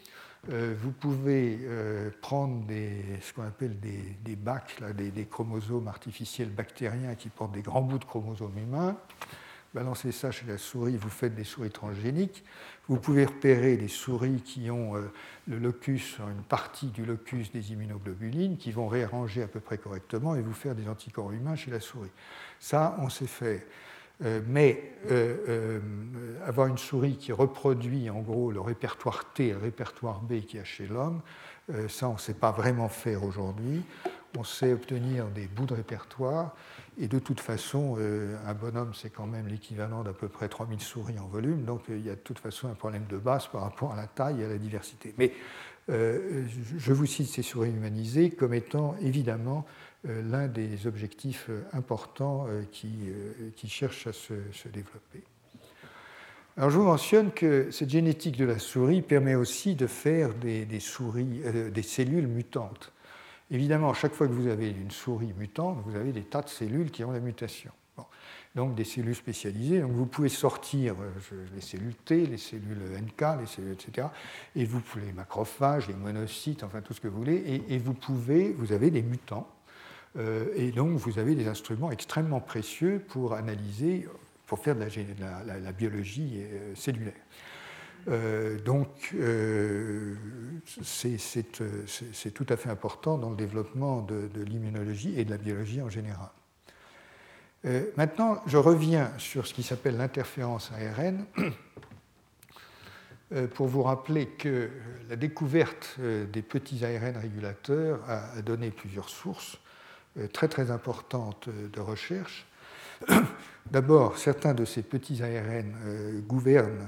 euh, 0.51 0.75
vous 0.81 0.93
pouvez 0.93 1.59
euh, 1.63 2.11
prendre 2.23 2.65
ce 3.21 3.33
qu'on 3.33 3.43
appelle 3.43 3.79
des, 3.81 4.37
bacs, 4.37 4.81
des, 4.95 5.27
chromosomes 5.27 5.89
artificiels 5.89 6.49
bactériens 6.49 7.15
qui 7.17 7.29
portent 7.29 7.53
des 7.53 7.63
grands 7.63 7.83
bouts 7.83 7.99
de 7.99 8.05
chromosomes 8.05 8.57
humains, 8.57 8.97
balancer 9.75 10.13
ça 10.13 10.31
chez 10.31 10.47
la 10.47 10.57
souris, 10.57 10.97
vous 10.97 11.11
faites 11.11 11.35
des 11.35 11.45
souris 11.45 11.71
transgéniques. 11.71 12.45
Vous 12.89 12.99
pouvez 12.99 13.27
repérer 13.27 13.77
des 13.77 13.89
souris 13.89 14.41
qui 14.41 14.71
ont 14.71 14.97
euh, 14.97 15.13
le 15.47 15.59
locus, 15.59 16.19
une 16.21 16.43
partie 16.45 16.87
du 16.87 17.05
locus 17.05 17.53
des 17.53 17.73
immunoglobulines, 17.73 18.57
qui 18.57 18.73
vont 18.73 18.89
réarranger 18.89 19.43
à 19.43 19.49
peu 19.49 19.61
près 19.61 19.77
correctement 19.77 20.35
et 20.37 20.41
vous 20.41 20.55
faire 20.55 20.75
des 20.75 20.89
anticorps 20.89 21.33
humains 21.33 21.57
chez 21.57 21.71
la 21.71 21.81
souris. 21.81 22.13
Ça, 22.61 22.97
on 23.01 23.11
sait 23.11 23.27
faire. 23.27 23.61
Euh, 24.25 24.41
mais 24.47 24.95
euh, 25.11 25.37
euh, 25.49 25.81
avoir 26.45 26.67
une 26.67 26.79
souris 26.79 27.17
qui 27.17 27.31
reproduit 27.31 28.11
en 28.11 28.21
gros 28.21 28.51
le 28.51 28.61
répertoire 28.61 29.33
T 29.33 29.49
et 29.49 29.53
le 29.53 29.59
répertoire 29.59 30.21
B 30.21 30.41
qu'il 30.41 30.59
y 30.59 30.63
a 30.63 30.65
chez 30.65 30.87
l'homme, 30.87 31.21
ça 31.89 32.09
on 32.09 32.15
ne 32.15 32.19
sait 32.19 32.35
pas 32.35 32.51
vraiment 32.51 32.89
faire 32.89 33.23
aujourd'hui. 33.25 33.83
On 34.39 34.45
sait 34.45 34.73
obtenir 34.73 35.27
des 35.27 35.47
bouts 35.47 35.67
de 35.67 35.75
répertoire 35.75 36.55
et 36.99 37.09
de 37.09 37.19
toute 37.19 37.41
façon, 37.41 37.99
un 38.47 38.55
bonhomme 38.55 38.95
c'est 38.95 39.11
quand 39.11 39.27
même 39.27 39.49
l'équivalent 39.49 40.03
d'à 40.03 40.15
peu 40.15 40.29
près 40.29 40.49
3000 40.49 40.81
souris 40.81 41.19
en 41.19 41.27
volume, 41.27 41.65
donc 41.65 41.83
il 41.91 42.07
y 42.07 42.09
a 42.09 42.15
de 42.15 42.21
toute 42.21 42.39
façon 42.39 42.69
un 42.69 42.75
problème 42.75 43.05
de 43.11 43.19
base 43.19 43.49
par 43.49 43.61
rapport 43.61 43.93
à 43.93 43.97
la 43.97 44.07
taille 44.07 44.41
et 44.41 44.47
à 44.47 44.49
la 44.49 44.57
diversité. 44.57 45.15
Mais 45.19 45.35
je 45.89 46.93
vous 46.95 47.05
cite 47.05 47.29
ces 47.29 47.43
souris 47.43 47.71
humanisées 47.71 48.31
comme 48.31 48.55
étant 48.55 48.97
évidemment 49.03 49.67
l'un 50.05 50.47
des 50.47 50.87
objectifs 50.87 51.47
euh, 51.49 51.63
importants 51.73 52.47
euh, 52.49 52.63
qui, 52.71 53.69
cherchent 53.69 54.07
à 54.07 54.13
se, 54.13 54.35
développer. 54.69 55.23
Alors 56.57 56.71
je 56.71 56.79
vous 56.79 56.85
mentionne 56.85 57.31
que 57.31 57.71
cette 57.71 57.91
génétique 57.91 58.37
de 58.37 58.45
la 58.45 58.59
souris 58.59 59.03
permet 59.03 59.35
aussi 59.35 59.75
de 59.75 59.87
faire 59.87 60.35
des, 60.35 60.81
souris, 60.81 61.41
des 61.73 61.83
cellules 61.83 62.27
mutantes. 62.27 62.93
Évidemment, 63.51 63.95
chaque 63.95 64.13
fois 64.13 64.27
que 64.27 64.33
vous 64.33 64.49
avez 64.49 64.71
une 64.71 64.91
souris 64.91 65.33
mutante, 65.39 65.79
vous 65.85 65.97
avez 65.97 66.13
des 66.13 66.25
tas 66.25 66.43
de 66.43 66.49
cellules 66.49 66.91
qui 66.91 67.05
ont 67.05 67.13
la 67.13 67.21
mutation. 67.21 67.71
Donc 68.57 68.75
des 68.75 68.85
cellules 68.85 69.15
spécialisées. 69.15 69.81
Donc 69.81 69.93
vous 69.93 70.07
pouvez 70.07 70.29
sortir 70.29 70.97
les 71.55 71.61
cellules 71.61 71.95
T, 71.95 72.27
les 72.27 72.39
cellules 72.39 72.83
NK, 73.03 73.41
les 73.41 73.47
cellules, 73.47 73.75
etc. 73.75 74.09
Et 74.57 74.65
vous 74.65 74.81
pouvez 74.81 75.07
les 75.07 75.13
macrophages, 75.13 75.87
les 75.87 75.95
monocytes, 75.95 76.65
enfin 76.65 76.81
tout 76.81 76.93
ce 76.93 77.01
que 77.01 77.07
vous 77.07 77.19
voulez. 77.19 77.37
Et, 77.37 77.75
et 77.75 77.79
vous 77.79 77.95
pouvez, 77.95 78.53
vous 78.53 78.73
avez 78.73 78.91
des 78.91 79.03
mutants 79.03 79.47
euh, 79.47 79.58
et 80.17 80.73
donc, 80.73 80.99
vous 80.99 81.19
avez 81.19 81.35
des 81.35 81.47
instruments 81.47 81.91
extrêmement 81.91 82.41
précieux 82.41 83.03
pour 83.09 83.35
analyser, 83.35 84.07
pour 84.49 84.59
faire 84.59 84.75
de 84.75 84.81
la, 84.81 85.73
biologie 85.73 86.41
euh, 86.41 86.75
cellulaire. 86.75 87.13
Euh, 88.09 88.59
donc, 88.61 89.15
c'est 90.83 92.31
tout 92.33 92.47
à 92.49 92.57
fait 92.57 92.71
important 92.71 93.19
dans 93.19 93.31
le 93.31 93.37
développement 93.37 94.01
de, 94.01 94.43
l'immunologie 94.43 95.21
et 95.21 95.25
de 95.25 95.31
la 95.31 95.37
biologie 95.37 95.83
en 95.83 95.91
général. 95.91 96.31
maintenant, 97.97 98.43
je 98.47 98.57
reviens 98.57 99.13
sur 99.19 99.47
ce 99.47 99.53
qui 99.53 99.63
s'appelle 99.63 99.99
l'interférence 99.99 100.73
ARN 100.73 101.27
pour 103.55 103.67
vous 103.67 103.83
rappeler 103.83 104.27
que 104.27 104.71
la 105.11 105.17
découverte 105.17 105.99
des 106.01 106.43
petits 106.43 106.87
ARN 106.87 107.19
régulateurs 107.19 108.01
a 108.09 108.41
donné 108.41 108.71
plusieurs 108.71 109.11
sources. 109.11 109.59
Euh, 110.19 110.29
très 110.29 110.49
très 110.49 110.71
importante 110.71 111.49
euh, 111.49 111.69
de 111.69 111.81
recherche. 111.81 112.47
D'abord, 113.71 114.19
certains 114.19 114.55
de 114.55 114.65
ces 114.65 114.83
petits 114.83 115.23
ARN 115.23 115.77
euh, 115.87 116.21
gouvernent 116.21 116.87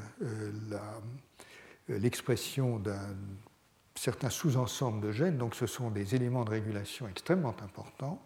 l'expression 1.88 2.78
d'un 2.78 3.16
certain 3.94 4.30
sous-ensemble 4.30 5.00
de 5.00 5.12
gènes, 5.12 5.36
donc 5.36 5.54
ce 5.54 5.66
sont 5.66 5.90
des 5.90 6.14
éléments 6.14 6.44
de 6.44 6.50
régulation 6.50 7.08
extrêmement 7.08 7.54
importants. 7.62 8.22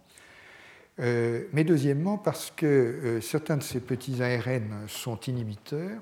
mais 0.98 1.64
deuxièmement, 1.64 2.18
parce 2.18 2.50
que 2.50 3.18
certains 3.22 3.56
de 3.56 3.62
ces 3.62 3.80
petits 3.80 4.22
ARN 4.22 4.86
sont 4.86 5.18
inhibiteurs, 5.20 6.00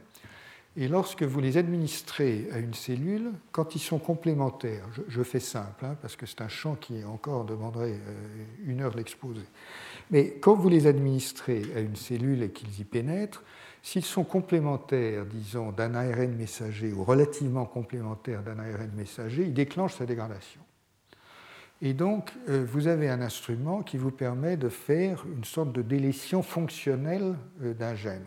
Et 0.76 0.88
lorsque 0.88 1.22
vous 1.22 1.40
les 1.40 1.58
administrez 1.58 2.48
à 2.50 2.58
une 2.58 2.72
cellule, 2.72 3.32
quand 3.50 3.74
ils 3.74 3.80
sont 3.80 3.98
complémentaires, 3.98 4.86
je, 5.06 5.22
fais 5.22 5.40
simple, 5.40 5.84
hein, 5.84 5.96
parce 6.00 6.16
que 6.16 6.24
c'est 6.24 6.40
un 6.40 6.48
champ 6.48 6.76
qui 6.76 7.04
encore 7.04 7.44
demanderait 7.44 7.92
euh, 7.92 8.44
une 8.64 8.80
heure 8.80 8.92
de 8.92 8.96
l'exposer, 8.96 9.44
mais 10.10 10.38
quand 10.40 10.54
vous 10.54 10.70
les 10.70 10.86
administrez 10.86 11.62
à 11.76 11.80
une 11.80 11.96
cellule 11.96 12.42
et 12.42 12.50
qu'ils 12.50 12.80
y 12.80 12.84
pénètrent, 12.84 13.42
s'ils 13.82 14.04
sont 14.04 14.24
complémentaires, 14.24 15.26
disons, 15.26 15.72
d'un 15.72 15.94
ARN 15.94 16.34
messager 16.36 16.92
ou 16.92 17.04
relativement 17.04 17.66
complémentaires 17.66 18.42
d'un 18.42 18.58
ARN 18.58 18.92
messager, 18.96 19.42
ils 19.42 19.54
déclenchent 19.54 19.96
sa 19.96 20.06
dégradation. 20.06 20.62
Et 21.82 21.94
donc, 21.94 22.32
euh, 22.48 22.64
vous 22.66 22.86
avez 22.86 23.10
un 23.10 23.20
instrument 23.20 23.82
qui 23.82 23.98
vous 23.98 24.12
permet 24.12 24.56
de 24.56 24.68
faire 24.68 25.24
une 25.36 25.44
sorte 25.44 25.72
de 25.72 25.82
délétion 25.82 26.42
fonctionnelle 26.42 27.34
euh, 27.62 27.74
d'un 27.74 27.96
gène. 27.96 28.24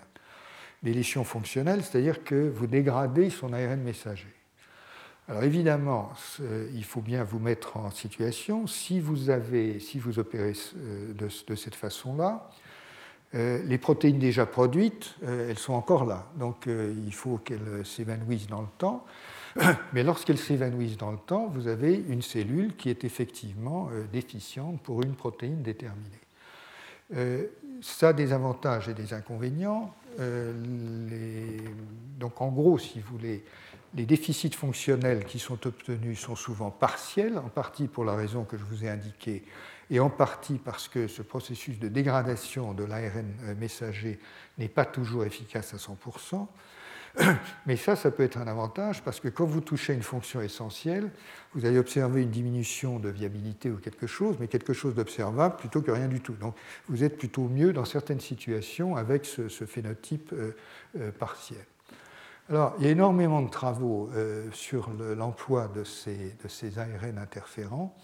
Délétion 0.85 1.25
fonctionnelle, 1.25 1.83
c'est-à-dire 1.83 2.23
que 2.23 2.49
vous 2.49 2.67
dégradez 2.67 3.29
son 3.29 3.51
ARN 3.51 3.81
messager. 3.81 4.33
Alors 5.27 5.43
évidemment, 5.43 6.13
il 6.39 6.83
faut 6.85 7.01
bien 7.01 7.23
vous 7.23 7.39
mettre 7.39 7.75
en 7.75 7.89
situation, 7.89 8.67
si 8.67 9.01
vous, 9.01 9.29
avez, 9.29 9.79
si 9.79 9.99
vous 9.99 10.19
opérez 10.19 10.53
euh, 10.77 11.13
de, 11.13 11.55
cette 11.55 11.75
façon-là, 11.75 12.49
les 13.33 13.77
protéines 13.77 14.19
déjà 14.19 14.45
produites, 14.45 15.15
elles 15.21 15.57
sont 15.57 15.73
encore 15.73 16.05
là. 16.05 16.31
Donc 16.37 16.67
il 16.67 17.13
faut 17.13 17.37
qu'elles 17.39 17.85
s'évanouissent 17.85 18.47
dans 18.47 18.61
le 18.61 18.67
temps. 18.77 19.05
Mais 19.93 20.03
lorsqu'elles 20.03 20.37
s'évanouissent 20.37 20.97
dans 20.97 21.11
le 21.11 21.17
temps, 21.17 21.47
vous 21.47 21.67
avez 21.67 21.95
une 21.95 22.21
cellule 22.21 22.75
qui 22.75 22.89
est 22.89 23.03
effectivement 23.03 23.89
euh, 23.91 24.03
déficiente 24.11 24.81
pour 24.81 25.01
une 25.01 25.15
protéine 25.15 25.61
déterminée. 25.61 26.19
Euh, 27.15 27.45
ça 27.81 28.09
a 28.09 28.13
des 28.13 28.33
avantages 28.33 28.89
et 28.89 28.93
des 28.93 29.13
inconvénients. 29.13 29.93
Euh, 30.19 30.53
donc 32.19 32.41
en 32.41 32.49
gros, 32.49 32.77
si 32.77 32.99
vous 32.99 33.17
voulez, 33.17 33.43
les 33.95 34.05
déficits 34.05 34.51
fonctionnels 34.51 35.25
qui 35.25 35.39
sont 35.39 35.65
obtenus 35.67 36.19
sont 36.19 36.35
souvent 36.35 36.71
partiels, 36.71 37.37
en 37.37 37.49
partie 37.49 37.87
pour 37.87 38.05
la 38.05 38.15
raison 38.15 38.43
que 38.43 38.57
je 38.57 38.63
vous 38.63 38.83
ai 38.83 38.89
indiquée, 38.89 39.43
et 39.89 39.99
en 39.99 40.09
partie 40.09 40.57
parce 40.57 40.87
que 40.87 41.07
ce 41.07 41.21
processus 41.21 41.79
de 41.79 41.87
dégradation 41.87 42.73
de 42.73 42.83
l'ARN 42.83 43.55
messager 43.59 44.19
n'est 44.57 44.67
pas 44.67 44.85
toujours 44.85 45.25
efficace 45.25 45.73
à 45.73 45.77
100%. 45.77 46.47
Mais 47.65 47.77
ça, 47.77 47.95
ça 47.95 48.11
peut 48.11 48.23
être 48.23 48.37
un 48.37 48.47
avantage 48.47 49.01
parce 49.03 49.19
que 49.19 49.27
quand 49.27 49.45
vous 49.45 49.61
touchez 49.61 49.93
une 49.93 50.03
fonction 50.03 50.41
essentielle, 50.41 51.09
vous 51.53 51.65
allez 51.65 51.79
observer 51.79 52.23
une 52.23 52.29
diminution 52.29 52.99
de 52.99 53.09
viabilité 53.09 53.71
ou 53.71 53.77
quelque 53.77 54.07
chose, 54.07 54.37
mais 54.39 54.47
quelque 54.47 54.73
chose 54.73 54.95
d'observable 54.95 55.55
plutôt 55.57 55.81
que 55.81 55.91
rien 55.91 56.07
du 56.07 56.21
tout. 56.21 56.33
Donc 56.33 56.55
vous 56.87 57.03
êtes 57.03 57.17
plutôt 57.17 57.47
mieux 57.47 57.73
dans 57.73 57.85
certaines 57.85 58.19
situations 58.19 58.95
avec 58.95 59.25
ce, 59.25 59.47
phénotype 59.47 60.31
euh, 60.33 60.55
euh, 60.99 61.11
partiel. 61.11 61.65
Alors, 62.49 62.75
il 62.77 62.85
y 62.85 62.87
a 62.87 62.91
énormément 62.91 63.41
de 63.41 63.49
travaux 63.49 64.09
euh, 64.13 64.51
sur 64.51 64.91
l'emploi 65.17 65.67
de, 65.73 65.83
ces, 65.83 66.77
ARN 66.77 67.17
interférents. 67.17 67.95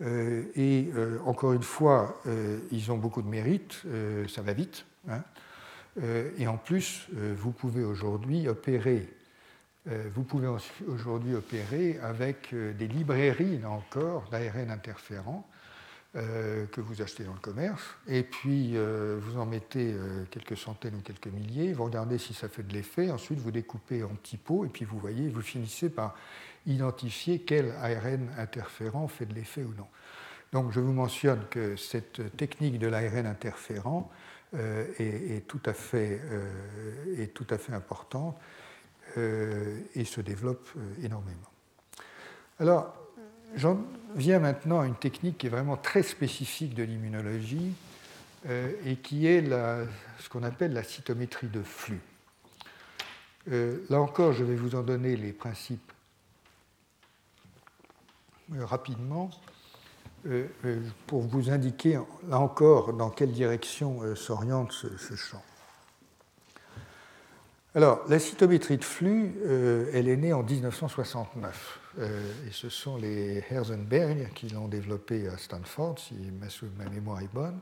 et 0.00 0.90
encore 1.24 1.52
une 1.52 1.62
fois, 1.62 2.20
ils 2.70 2.92
ont 2.92 2.98
beaucoup 2.98 3.22
de 3.22 3.28
mérite, 3.28 3.82
ça 4.28 4.42
va 4.42 4.52
vite. 4.52 4.84
Hein. 5.08 5.22
Euh, 6.00 6.30
et 6.38 6.46
en 6.46 6.56
plus, 6.56 7.06
euh, 7.16 7.34
vous 7.36 7.52
pouvez 7.52 7.84
aujourd'hui 7.84 8.48
opérer, 8.48 9.08
euh, 9.88 10.08
vous 10.14 10.22
pouvez 10.22 10.46
opérer 11.34 11.98
avec 12.02 12.54
des 12.54 12.88
librairies, 12.88 13.58
là 13.58 13.70
encore, 13.70 14.28
d'ARN 14.30 14.70
interférents 14.70 15.46
que 16.14 16.82
vous 16.82 17.00
achetez 17.00 17.24
dans 17.24 17.32
le 17.32 17.38
commerce, 17.38 17.82
et 18.06 18.22
puis 18.22 18.76
vous 18.76 19.38
en 19.38 19.46
mettez 19.46 19.94
quelques 20.30 20.58
centaines 20.58 20.96
ou 20.96 21.00
quelques 21.00 21.28
milliers, 21.28 21.72
vous 21.72 21.84
regardez 21.84 22.18
si 22.18 22.34
ça 22.34 22.50
fait 22.50 22.62
de 22.62 22.74
l'effet, 22.74 23.10
ensuite 23.10 23.38
vous 23.38 23.50
découpez 23.50 24.02
en 24.02 24.08
petits 24.08 24.36
pots, 24.36 24.66
et 24.66 24.68
puis 24.68 24.84
vous 24.84 24.98
voyez, 24.98 25.30
vous 25.30 25.40
finissez 25.40 25.88
par 25.88 26.14
identifier 26.66 27.38
quel 27.38 27.70
ARN 27.80 28.28
interférent 28.36 29.08
fait 29.08 29.24
de 29.24 29.32
l'effet 29.32 29.62
ou 29.62 29.72
non. 29.72 29.86
Donc 30.52 30.70
je 30.70 30.80
vous 30.80 30.92
mentionne 30.92 31.40
que 31.48 31.76
cette 31.76 32.36
technique 32.36 32.78
de 32.78 32.88
l'ARN 32.88 33.24
interférent 33.24 34.10
euh, 34.54 34.84
est, 34.98 35.46
tout 35.48 35.62
à 35.64 35.72
fait, 35.72 36.20
euh, 36.24 37.22
est 37.22 37.32
tout 37.32 37.46
à 37.48 37.56
fait 37.56 37.72
important 37.72 38.38
euh, 39.16 39.80
et 39.94 40.04
se 40.04 40.20
développe 40.20 40.68
énormément. 41.02 41.50
Alors, 42.58 42.94
j'en 43.56 43.82
viens 44.14 44.40
maintenant 44.40 44.80
à 44.80 44.86
une 44.86 44.94
technique 44.94 45.38
qui 45.38 45.46
est 45.46 45.50
vraiment 45.50 45.78
très 45.78 46.02
spécifique 46.02 46.74
de 46.74 46.82
l'immunologie 46.82 47.72
et 48.84 48.96
qui 48.96 49.26
est 49.26 49.40
ce 49.48 50.28
qu'on 50.28 50.42
appelle 50.42 50.72
la 50.72 50.82
cytométrie 50.82 51.46
de 51.46 51.62
flux. 51.62 52.00
là 53.46 54.00
encore, 54.00 54.32
je 54.32 54.42
vais 54.42 54.56
vous 54.56 54.74
en 54.74 54.82
donner 54.82 55.16
les 55.16 55.32
principes 55.32 55.92
rapidement. 58.58 59.30
Euh, 60.26 60.46
euh, 60.64 60.80
pour 61.08 61.22
vous 61.22 61.50
indiquer, 61.50 61.98
là 62.28 62.38
encore, 62.38 62.92
dans 62.92 63.10
quelle 63.10 63.32
direction 63.32 64.02
euh, 64.02 64.14
s'oriente 64.14 64.70
ce, 64.70 65.16
champ. 65.16 65.42
Alors, 67.74 68.02
la 68.08 68.20
cytométrie 68.20 68.76
de 68.76 68.84
flux, 68.84 69.34
elle 69.92 70.06
est 70.06 70.16
née 70.16 70.32
en 70.32 70.42
1969. 70.42 71.80
et 71.98 72.52
ce 72.52 72.68
sont 72.68 72.98
les 72.98 73.42
Herzenberg 73.50 74.28
qui 74.34 74.50
l'ont 74.50 74.68
développée 74.68 75.26
à 75.26 75.38
Stanford, 75.38 75.98
si 75.98 76.14
ma 76.76 76.84
mémoire 76.90 77.20
est 77.20 77.32
bonne. 77.32 77.58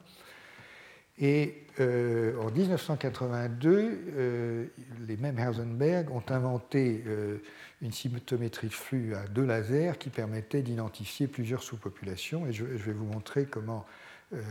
Et 1.21 1.67
euh, 1.81 2.35
en 2.41 2.51
1982, 2.51 3.99
euh, 4.17 4.67
les 5.07 5.17
mêmes 5.19 5.39
Herzenberg 5.39 6.11
ont 6.11 6.23
inventé 6.31 7.05
euh, 7.07 7.39
une 7.83 7.93
cytométrie 7.93 8.69
de 8.69 8.73
flux 8.73 9.15
à 9.15 9.27
deux 9.29 9.45
lasers 9.45 9.99
qui 9.99 10.09
permettait 10.09 10.63
d'identifier 10.63 11.29
plusieurs 11.29 11.63
sous-populations, 11.63 12.47
et 12.47 12.53
je, 12.53 12.65
vais 12.65 12.93
vous 12.93 13.05
montrer 13.05 13.45
comment, 13.45 13.87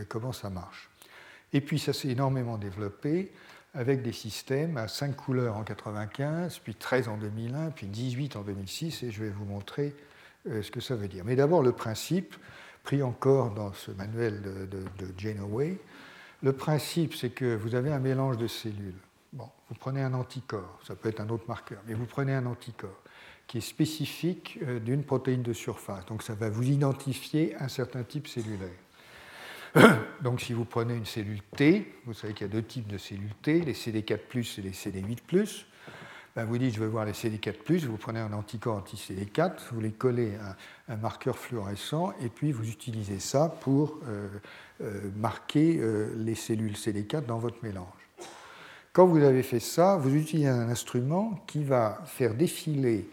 comment 0.07 0.31
ça 0.31 0.49
marche. 0.49 0.89
Et 1.53 1.61
puis 1.61 1.79
ça 1.79 1.93
s'est 1.93 2.09
énormément 2.09 2.57
développé 2.57 3.31
avec 3.73 4.01
des 4.01 4.11
systèmes 4.11 4.77
à 4.77 4.87
5 4.87 5.15
couleurs 5.15 5.55
en 5.55 5.61
1995, 5.61 6.59
puis 6.59 6.75
13 6.75 7.07
en 7.07 7.17
2001, 7.17 7.69
puis 7.71 7.87
18 7.87 8.35
en 8.35 8.41
2006, 8.41 9.03
et 9.03 9.11
je 9.11 9.23
vais 9.23 9.29
vous 9.29 9.45
montrer 9.45 9.93
ce 10.45 10.71
que 10.71 10.79
ça 10.79 10.95
veut 10.95 11.07
dire. 11.07 11.23
Mais 11.25 11.35
d'abord 11.35 11.61
le 11.61 11.71
principe, 11.71 12.35
pris 12.83 13.03
encore 13.03 13.51
dans 13.51 13.73
ce 13.73 13.91
manuel 13.91 14.41
de, 14.41 14.65
de, 14.65 14.83
de 15.05 15.13
Janeway, 15.17 15.77
le 16.41 16.53
principe, 16.53 17.15
c'est 17.15 17.29
que 17.29 17.55
vous 17.55 17.75
avez 17.75 17.91
un 17.91 17.99
mélange 17.99 18.37
de 18.37 18.47
cellules. 18.47 18.99
Bon, 19.33 19.49
vous 19.69 19.75
prenez 19.75 20.01
un 20.01 20.13
anticorps, 20.13 20.79
ça 20.87 20.95
peut 20.95 21.09
être 21.09 21.21
un 21.21 21.29
autre 21.29 21.45
marqueur, 21.47 21.79
mais 21.85 21.93
vous 21.93 22.05
prenez 22.05 22.33
un 22.33 22.45
anticorps 22.45 23.03
qui 23.45 23.57
est 23.57 23.61
spécifique 23.61 24.59
euh, 24.63 24.79
d'une 24.79 25.03
protéine 25.03 25.41
de 25.41 25.53
surface. 25.53 26.05
Donc 26.05 26.23
ça 26.23 26.35
va 26.35 26.49
vous 26.49 26.67
identifier 26.67 27.55
un 27.59 27.67
certain 27.67 28.03
type 28.03 28.27
cellulaire. 28.27 28.69
Donc 30.21 30.41
si 30.41 30.53
vous 30.53 30.65
prenez 30.65 30.95
une 30.95 31.05
cellule 31.05 31.41
T, 31.55 31.93
vous 32.05 32.13
savez 32.13 32.33
qu'il 32.33 32.47
y 32.47 32.49
a 32.49 32.53
deux 32.53 32.63
types 32.63 32.87
de 32.87 32.97
cellules 32.97 33.33
T, 33.41 33.61
les 33.61 33.73
CD4 33.73 34.59
et 34.59 34.61
les 34.61 34.71
CD8 34.71 35.17
ben 36.39 36.45
vous 36.45 36.57
dites 36.57 36.75
je 36.75 36.79
veux 36.79 36.87
voir 36.87 37.03
les 37.03 37.11
CD4 37.11 37.85
vous 37.87 37.97
prenez 37.97 38.21
un 38.21 38.31
anticorps 38.31 38.77
anti-CD4, 38.77 39.51
vous 39.73 39.81
les 39.81 39.91
collez 39.91 40.35
à 40.35 40.93
un 40.93 40.95
marqueur 40.95 41.37
fluorescent 41.37 42.13
et 42.21 42.29
puis 42.29 42.53
vous 42.53 42.69
utilisez 42.69 43.19
ça 43.19 43.53
pour 43.59 43.99
euh, 44.07 44.29
euh, 44.81 45.01
marquer 45.17 45.79
euh, 45.79 46.13
les 46.15 46.35
cellules 46.35 46.75
CD4 46.75 47.25
dans 47.25 47.39
votre 47.39 47.57
mélange. 47.61 47.87
Quand 48.93 49.05
vous 49.05 49.21
avez 49.21 49.43
fait 49.43 49.59
ça, 49.59 49.97
vous 49.97 50.15
utilisez 50.15 50.47
un 50.47 50.69
instrument 50.69 51.43
qui 51.45 51.65
va 51.65 52.01
faire 52.05 52.33
défiler 52.33 53.09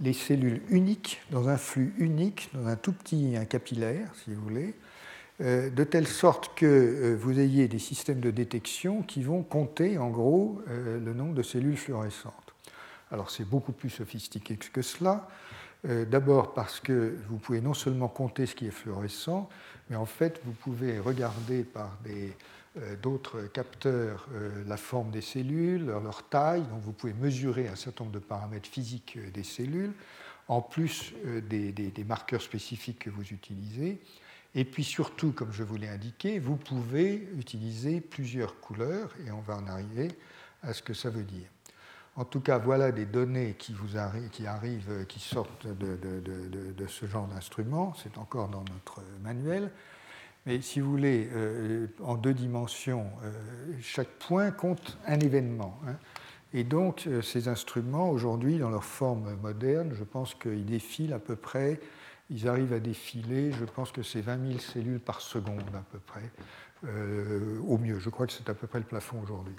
les 0.00 0.12
cellules 0.12 0.62
uniques 0.68 1.22
dans 1.32 1.48
un 1.48 1.56
flux 1.56 1.92
unique, 1.98 2.50
dans 2.54 2.68
un 2.68 2.76
tout 2.76 2.92
petit 2.92 3.34
un 3.36 3.46
capillaire, 3.46 4.12
si 4.22 4.32
vous 4.32 4.42
voulez, 4.42 4.74
de 5.40 5.84
telle 5.84 6.06
sorte 6.06 6.54
que 6.54 7.16
vous 7.20 7.40
ayez 7.40 7.66
des 7.66 7.80
systèmes 7.80 8.20
de 8.20 8.30
détection 8.30 9.02
qui 9.02 9.24
vont 9.24 9.42
compter 9.42 9.98
en 9.98 10.10
gros 10.10 10.62
le 10.68 11.12
nombre 11.14 11.34
de 11.34 11.42
cellules 11.42 11.76
fluorescentes. 11.76 12.49
Alors 13.10 13.30
c'est 13.30 13.44
beaucoup 13.44 13.72
plus 13.72 13.90
sophistiqué 13.90 14.56
que 14.56 14.82
cela. 14.82 15.28
D'abord 15.82 16.52
parce 16.52 16.78
que 16.78 17.16
vous 17.30 17.38
pouvez 17.38 17.62
non 17.62 17.72
seulement 17.72 18.08
compter 18.08 18.44
ce 18.44 18.54
qui 18.54 18.66
est 18.66 18.70
fluorescent, 18.70 19.48
mais 19.90 19.96
en 19.96 20.06
fait, 20.06 20.40
vous 20.44 20.52
pouvez 20.52 20.98
regarder 20.98 21.64
par 21.64 21.98
euh, 22.78 22.94
d'autres 23.02 23.42
capteurs 23.52 24.28
euh, 24.32 24.62
la 24.66 24.76
forme 24.76 25.10
des 25.10 25.20
cellules, 25.20 25.86
leur, 25.86 26.22
taille, 26.28 26.62
donc 26.62 26.80
vous 26.82 26.92
pouvez 26.92 27.12
mesurer 27.12 27.66
un 27.66 27.74
certain 27.74 28.04
nombre 28.04 28.14
de 28.14 28.24
paramètres 28.24 28.68
physiques 28.68 29.16
euh, 29.16 29.30
des 29.32 29.42
cellules, 29.42 29.92
en 30.46 30.62
plus 30.62 31.12
des, 31.48 32.04
marqueurs 32.06 32.42
spécifiques 32.42 33.00
que 33.00 33.10
vous 33.10 33.32
utilisez. 33.32 34.00
Et 34.54 34.64
puis 34.64 34.82
surtout, 34.82 35.30
comme 35.32 35.52
je 35.52 35.62
vous 35.62 35.76
l'ai 35.76 35.88
indiqué, 35.88 36.40
vous 36.40 36.56
pouvez 36.56 37.28
utiliser 37.36 38.00
plusieurs 38.00 38.58
couleurs, 38.58 39.10
et 39.24 39.30
on 39.30 39.40
va 39.40 39.56
en 39.56 39.66
arriver 39.68 40.08
à 40.62 40.72
ce 40.72 40.82
que 40.82 40.92
ça 40.92 41.08
veut 41.08 41.22
dire. 41.22 41.46
En 42.16 42.24
tout 42.24 42.40
cas, 42.40 42.58
voilà 42.58 42.92
des 42.92 43.06
données 43.06 43.54
qui, 43.58 43.74
arrivent, 43.96 45.06
qui 45.06 45.20
sortent 45.20 45.66
de, 45.66 46.86
ce 46.86 47.06
genre 47.06 47.26
d'instrument. 47.28 47.94
C'est 48.02 48.18
encore 48.18 48.48
dans 48.48 48.64
notre 48.72 49.00
manuel. 49.22 49.70
Mais 50.46 50.60
si 50.60 50.80
vous 50.80 50.90
voulez, 50.90 51.28
euh, 51.32 51.86
en 52.02 52.16
deux 52.16 52.34
dimensions, 52.34 53.06
euh, 53.22 53.32
chaque 53.80 54.08
point 54.08 54.50
compte 54.50 54.98
un 55.06 55.20
événement. 55.20 55.78
Hein. 55.86 55.96
Et 56.52 56.64
donc, 56.64 57.08
ces 57.22 57.46
instruments, 57.46 58.10
aujourd'hui, 58.10 58.58
dans 58.58 58.70
leur 58.70 58.82
forme 58.82 59.36
moderne, 59.36 59.92
je 59.94 60.02
pense 60.02 60.34
qu'ils 60.34 60.66
défilent 60.66 61.12
à 61.12 61.20
peu 61.20 61.36
près, 61.36 61.78
ils 62.28 62.48
arrivent 62.48 62.72
à 62.72 62.80
défiler, 62.80 63.52
je 63.52 63.64
pense 63.64 63.92
que 63.92 64.02
c'est 64.02 64.20
20 64.20 64.48
000 64.48 64.58
cellules 64.58 64.98
par 64.98 65.20
seconde 65.20 65.62
à 65.74 65.84
peu 65.92 66.00
près, 66.00 66.28
au 67.68 67.78
mieux. 67.78 68.00
Je 68.00 68.10
crois 68.10 68.26
que 68.26 68.32
c'est 68.32 68.50
à 68.50 68.54
peu 68.54 68.66
près 68.66 68.80
le 68.80 68.84
plafond 68.84 69.20
aujourd'hui. 69.22 69.54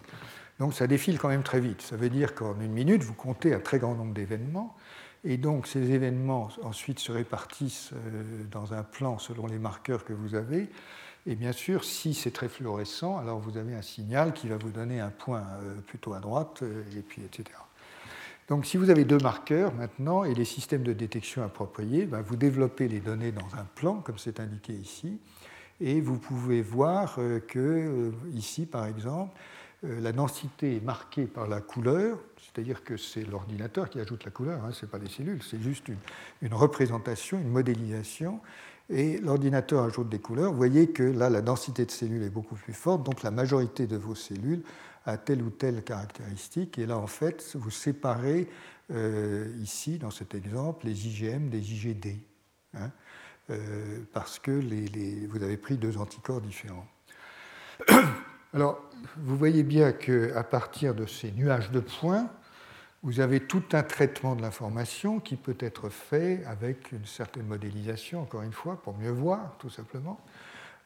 Donc 0.61 0.75
ça 0.75 0.85
défile 0.85 1.17
quand 1.17 1.29
même 1.29 1.41
très 1.41 1.59
vite. 1.59 1.81
Ça 1.81 1.95
veut 1.95 2.11
dire 2.11 2.35
qu'en 2.35 2.53
une 2.61 2.71
minute, 2.71 3.01
vous 3.01 3.15
comptez 3.15 3.51
un 3.51 3.59
très 3.59 3.79
grand 3.79 3.95
nombre 3.95 4.13
d'événements. 4.13 4.77
Et 5.23 5.37
donc 5.37 5.65
ces 5.65 5.89
événements 5.89 6.49
ensuite 6.61 6.99
se 6.99 7.11
répartissent 7.11 7.93
euh, 7.93 8.43
dans 8.51 8.75
un 8.75 8.83
plan 8.83 9.17
selon 9.17 9.47
les 9.47 9.57
marqueurs 9.57 10.05
que 10.05 10.13
vous 10.13 10.35
avez. 10.35 10.69
Et 11.25 11.33
bien 11.33 11.51
sûr, 11.51 11.83
si 11.83 12.13
c'est 12.13 12.29
très 12.29 12.47
fluorescent, 12.47 13.17
alors 13.17 13.39
vous 13.39 13.57
avez 13.57 13.73
un 13.73 13.81
signal 13.81 14.33
qui 14.33 14.49
va 14.49 14.57
vous 14.57 14.69
donner 14.69 14.99
un 14.99 15.09
point 15.09 15.41
euh, 15.63 15.81
plutôt 15.87 16.13
à 16.13 16.19
droite, 16.19 16.59
euh, 16.61 16.83
et 16.95 17.01
puis 17.01 17.23
etc. 17.23 17.57
Donc 18.47 18.67
si 18.67 18.77
vous 18.77 18.91
avez 18.91 19.03
deux 19.03 19.17
marqueurs 19.17 19.73
maintenant 19.73 20.25
et 20.25 20.35
les 20.35 20.45
systèmes 20.45 20.83
de 20.83 20.93
détection 20.93 21.41
appropriés, 21.43 22.05
ben, 22.05 22.21
vous 22.21 22.35
développez 22.35 22.87
les 22.87 22.99
données 22.99 23.31
dans 23.31 23.55
un 23.57 23.65
plan, 23.73 23.95
comme 23.95 24.19
c'est 24.19 24.39
indiqué 24.39 24.73
ici, 24.73 25.17
et 25.79 26.01
vous 26.01 26.19
pouvez 26.19 26.61
voir 26.61 27.17
que 27.47 28.11
ici, 28.35 28.67
par 28.67 28.85
exemple, 28.85 29.35
la 29.83 30.11
densité 30.11 30.75
est 30.75 30.83
marquée 30.83 31.25
par 31.25 31.47
la 31.47 31.59
couleur, 31.59 32.19
c'est-à-dire 32.37 32.83
que 32.83 32.97
c'est 32.97 33.23
l'ordinateur 33.23 33.89
qui 33.89 33.99
ajoute 33.99 34.25
la 34.25 34.31
couleur, 34.31 34.63
hein, 34.63 34.71
ce 34.71 34.85
n'est 34.85 34.91
pas 34.91 34.99
les 34.99 35.09
cellules, 35.09 35.41
c'est 35.41 35.61
juste 35.61 35.87
une, 36.41 36.53
représentation, 36.53 37.39
une 37.39 37.49
modélisation, 37.49 38.41
et 38.89 39.17
l'ordinateur 39.19 39.83
ajoute 39.83 40.09
des 40.09 40.19
couleurs. 40.19 40.51
Vous 40.51 40.57
voyez 40.57 40.91
que 40.91 41.03
là, 41.03 41.29
la 41.29 41.41
densité 41.41 41.85
de 41.85 41.91
cellules 41.91 42.23
est 42.23 42.29
beaucoup 42.29 42.55
plus 42.55 42.73
forte, 42.73 43.03
donc 43.03 43.23
la 43.23 43.31
majorité 43.31 43.87
de 43.87 43.97
vos 43.97 44.15
cellules 44.15 44.61
a 45.05 45.17
telle 45.17 45.41
ou 45.41 45.49
telle 45.49 45.83
caractéristique, 45.83 46.77
et 46.77 46.85
là, 46.85 46.97
en 46.97 47.07
fait, 47.07 47.55
vous 47.55 47.71
séparez 47.71 48.47
euh, 48.91 49.51
ici, 49.61 49.97
dans 49.97 50.11
cet 50.11 50.35
exemple, 50.35 50.85
les 50.85 51.07
IgM 51.07 51.49
des 51.49 51.73
IgD, 51.73 52.19
hein, 52.75 52.91
euh, 53.49 53.99
parce 54.13 54.37
que 54.37 54.51
vous 54.51 55.43
avez 55.43 55.57
pris 55.57 55.77
deux 55.77 55.97
anticorps 55.97 56.41
différents. 56.41 56.87
Alors, 58.53 58.81
vous 59.17 59.37
voyez 59.37 59.63
bien 59.63 59.93
qu'à 59.93 60.43
partir 60.43 60.93
de 60.93 61.05
ces 61.05 61.31
nuages 61.31 61.71
de 61.71 61.79
points, 61.79 62.29
vous 63.03 63.19
avez 63.21 63.39
tout 63.39 63.63
un 63.71 63.81
traitement 63.81 64.35
de 64.35 64.41
l'information 64.41 65.19
qui 65.19 65.37
peut 65.37 65.57
être 65.59 65.89
fait 65.89 66.43
avec 66.45 66.91
une 66.91 67.05
certaine 67.05 67.47
modélisation, 67.47 68.21
encore 68.21 68.41
une 68.43 68.51
fois, 68.51 68.81
pour 68.81 68.95
mieux 68.97 69.09
voir, 69.11 69.55
tout 69.57 69.69
simplement. 69.69 70.19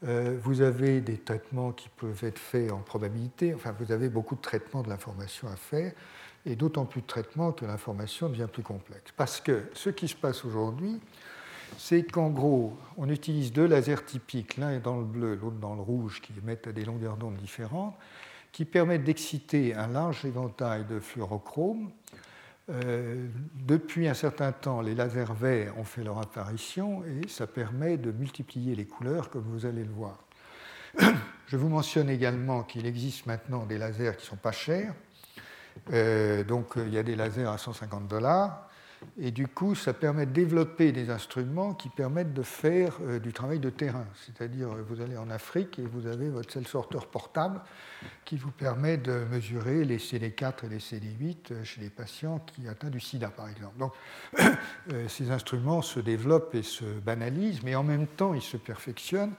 Euh, 0.03 0.37
vous 0.41 0.61
avez 0.61 1.01
des 1.01 1.17
traitements 1.17 1.71
qui 1.71 1.89
peuvent 1.89 2.23
être 2.23 2.39
faits 2.39 2.71
en 2.71 2.79
probabilité, 2.79 3.53
enfin, 3.55 3.73
vous 3.79 3.91
avez 3.91 4.09
beaucoup 4.09 4.35
de 4.35 4.41
traitements 4.41 4.83
de 4.83 4.89
l'information 4.89 5.47
à 5.47 5.55
faire, 5.55 5.91
et 6.45 6.55
d'autant 6.55 6.85
plus 6.85 7.01
de 7.01 7.07
traitements 7.07 7.51
que 7.51 7.65
l'information 7.65 8.29
devient 8.29 8.47
plus 8.51 8.63
complexe. 8.63 9.11
Parce 9.17 9.41
que 9.41 9.63
ce 9.73 9.89
qui 9.89 10.07
se 10.07 10.15
passe 10.15 10.45
aujourd'hui, 10.45 11.01
c'est 11.77 12.03
qu'en 12.03 12.29
gros, 12.29 12.77
on 12.97 13.09
utilise 13.09 13.51
deux 13.51 13.67
lasers 13.67 14.05
typiques, 14.05 14.57
l'un 14.57 14.71
est 14.71 14.79
dans 14.79 14.97
le 14.97 15.05
bleu, 15.05 15.35
l'autre 15.35 15.57
dans 15.57 15.75
le 15.75 15.81
rouge, 15.81 16.21
qui 16.21 16.33
émettent 16.37 16.67
à 16.67 16.71
des 16.71 16.85
longueurs 16.85 17.17
d'onde 17.17 17.37
différentes, 17.37 17.95
qui 18.51 18.65
permettent 18.65 19.03
d'exciter 19.03 19.73
un 19.75 19.87
large 19.87 20.23
éventail 20.25 20.85
de 20.85 20.99
fluorochromes. 20.99 21.91
Euh, 22.69 23.27
depuis 23.53 24.07
un 24.07 24.13
certain 24.13 24.51
temps, 24.51 24.81
les 24.81 24.95
lasers 24.95 25.33
verts 25.33 25.77
ont 25.77 25.83
fait 25.83 26.03
leur 26.03 26.17
apparition 26.19 27.03
et 27.03 27.27
ça 27.27 27.47
permet 27.47 27.97
de 27.97 28.11
multiplier 28.11 28.75
les 28.75 28.85
couleurs, 28.85 29.29
comme 29.29 29.43
vous 29.43 29.65
allez 29.65 29.83
le 29.83 29.91
voir. 29.91 30.19
Je 31.47 31.57
vous 31.57 31.69
mentionne 31.69 32.09
également 32.09 32.63
qu'il 32.63 32.85
existe 32.87 33.27
maintenant 33.27 33.65
des 33.65 33.77
lasers 33.77 34.13
qui 34.17 34.23
ne 34.23 34.29
sont 34.29 34.35
pas 34.37 34.51
chers. 34.51 34.93
Euh, 35.91 36.43
donc 36.43 36.73
il 36.77 36.93
y 36.93 36.97
a 36.97 37.03
des 37.03 37.15
lasers 37.15 37.45
à 37.45 37.57
150 37.57 38.07
dollars 38.07 38.69
et 39.19 39.31
du 39.31 39.47
coup, 39.47 39.75
ça 39.75 39.93
permet 39.93 40.25
de 40.25 40.31
développer 40.31 40.91
des 40.91 41.09
instruments 41.09 41.73
qui 41.73 41.89
permettent 41.89 42.33
de 42.33 42.43
faire 42.43 42.97
euh, 43.01 43.19
du 43.19 43.31
travail 43.33 43.59
de 43.59 43.69
terrain. 43.69 44.05
C'est-à-dire, 44.25 44.71
euh, 44.71 44.83
vous 44.87 45.01
allez 45.01 45.17
en 45.17 45.29
Afrique 45.29 45.79
et 45.79 45.83
vous 45.83 46.07
avez 46.07 46.29
votre 46.29 46.51
cell 46.51 46.67
sorteur 46.67 47.07
portable 47.07 47.61
qui 48.25 48.35
vous 48.35 48.51
permet 48.51 48.97
de 48.97 49.25
mesurer 49.31 49.85
les 49.85 49.97
CD4 49.97 50.65
et 50.65 50.69
les 50.69 50.79
CD8 50.79 51.37
euh, 51.51 51.63
chez 51.63 51.81
les 51.81 51.89
patients 51.89 52.39
qui 52.39 52.67
atteignent 52.67 52.91
du 52.91 52.99
sida, 52.99 53.29
par 53.29 53.49
exemple. 53.49 53.77
Donc, 53.77 53.93
ces 55.07 55.31
instruments 55.31 55.81
se 55.81 55.99
développent 55.99 56.55
et 56.55 56.63
se 56.63 56.85
banalisent, 56.85 57.63
mais 57.63 57.75
en 57.75 57.83
même 57.83 58.07
temps, 58.07 58.33
ils 58.33 58.41
se 58.41 58.57
perfectionnent. 58.57 59.33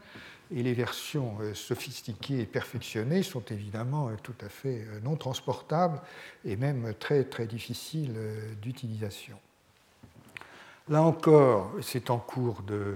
Et 0.50 0.62
les 0.62 0.74
versions 0.74 1.38
sophistiquées 1.54 2.40
et 2.40 2.46
perfectionnées 2.46 3.24
sont 3.24 3.44
évidemment 3.50 4.10
tout 4.22 4.36
à 4.44 4.48
fait 4.48 4.86
non 5.02 5.16
transportables 5.16 6.00
et 6.44 6.54
même 6.54 6.94
très, 7.00 7.24
très 7.24 7.48
difficiles 7.48 8.14
d'utilisation. 8.62 9.40
Là 10.88 11.02
encore, 11.02 11.72
c'est 11.82 12.10
en 12.10 12.18
cours 12.18 12.62
de 12.62 12.94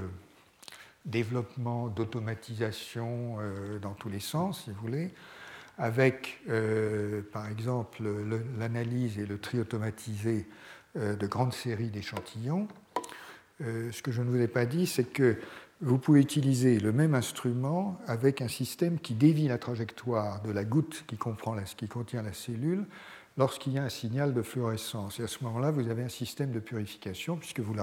développement, 1.05 1.89
d'automatisation 1.89 3.39
euh, 3.41 3.81
dans 3.81 3.95
tous 3.95 4.09
les 4.09 4.21
sens, 4.21 4.63
si 4.63 4.71
vous 4.71 4.81
voulez, 4.81 5.11
avec, 5.77 6.41
euh, 6.49 7.23
par 7.33 7.49
exemple, 7.49 8.05
l'analyse 8.61 9.19
et 9.19 9.27
le 9.27 9.39
tri 9.39 9.59
automatisé 9.59 10.47
euh, 10.97 11.17
de 11.17 11.27
grandes 11.27 11.53
séries 11.53 11.91
d'échantillons. 11.91 12.69
ce 13.59 14.03
que 14.03 14.13
je 14.13 14.23
ne 14.23 14.31
vous 14.31 14.41
ai 14.41 14.49
pas 14.49 14.67
dit, 14.67 14.87
c'est 14.87 15.13
que 15.13 15.37
vous 15.81 15.99
pouvez 15.99 16.21
utiliser 16.21 16.79
le 16.79 16.93
même 16.93 17.17
instrument 17.17 17.99
avec 18.07 18.41
un 18.41 18.49
système 18.49 19.01
qui 19.01 19.15
dévie 19.15 19.49
la 19.49 19.59
trajectoire 19.59 20.43
de 20.43 20.53
la 20.53 20.63
goutte 20.63 21.05
qui, 21.09 21.17
contient 21.17 22.23
la 22.23 22.33
cellule 22.35 22.87
lorsqu'il 23.41 23.73
y 23.73 23.79
a 23.79 23.83
un 23.83 23.89
signal 23.89 24.35
de 24.35 24.43
fluorescence. 24.43 25.19
Et 25.19 25.23
à 25.23 25.27
ce 25.27 25.43
moment-là, 25.45 25.71
vous 25.71 25.89
avez 25.89 26.03
un 26.03 26.11
système 26.11 26.53
de 26.53 26.61
purification, 26.61 27.37
puisque 27.39 27.61
vous, 27.61 27.75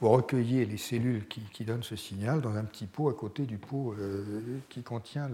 recueillez 0.00 0.66
les 0.66 0.76
cellules 0.76 1.28
qui, 1.28 1.64
donnent 1.64 1.84
ce 1.84 1.94
signal 1.94 2.40
dans 2.40 2.56
un 2.56 2.64
petit 2.64 2.86
pot 2.86 3.08
à 3.08 3.14
côté 3.14 3.44
du 3.44 3.58
pot 3.58 3.94
euh, 3.96 4.58
qui 4.68 4.82
contient 4.82 5.30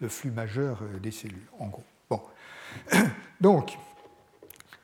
le, 0.00 0.08
flux 0.08 0.30
majeur 0.30 0.78
euh, 0.82 1.00
des 1.00 1.10
cellules, 1.10 1.48
en 1.58 1.66
gros. 1.66 1.84
Donc, 3.40 3.76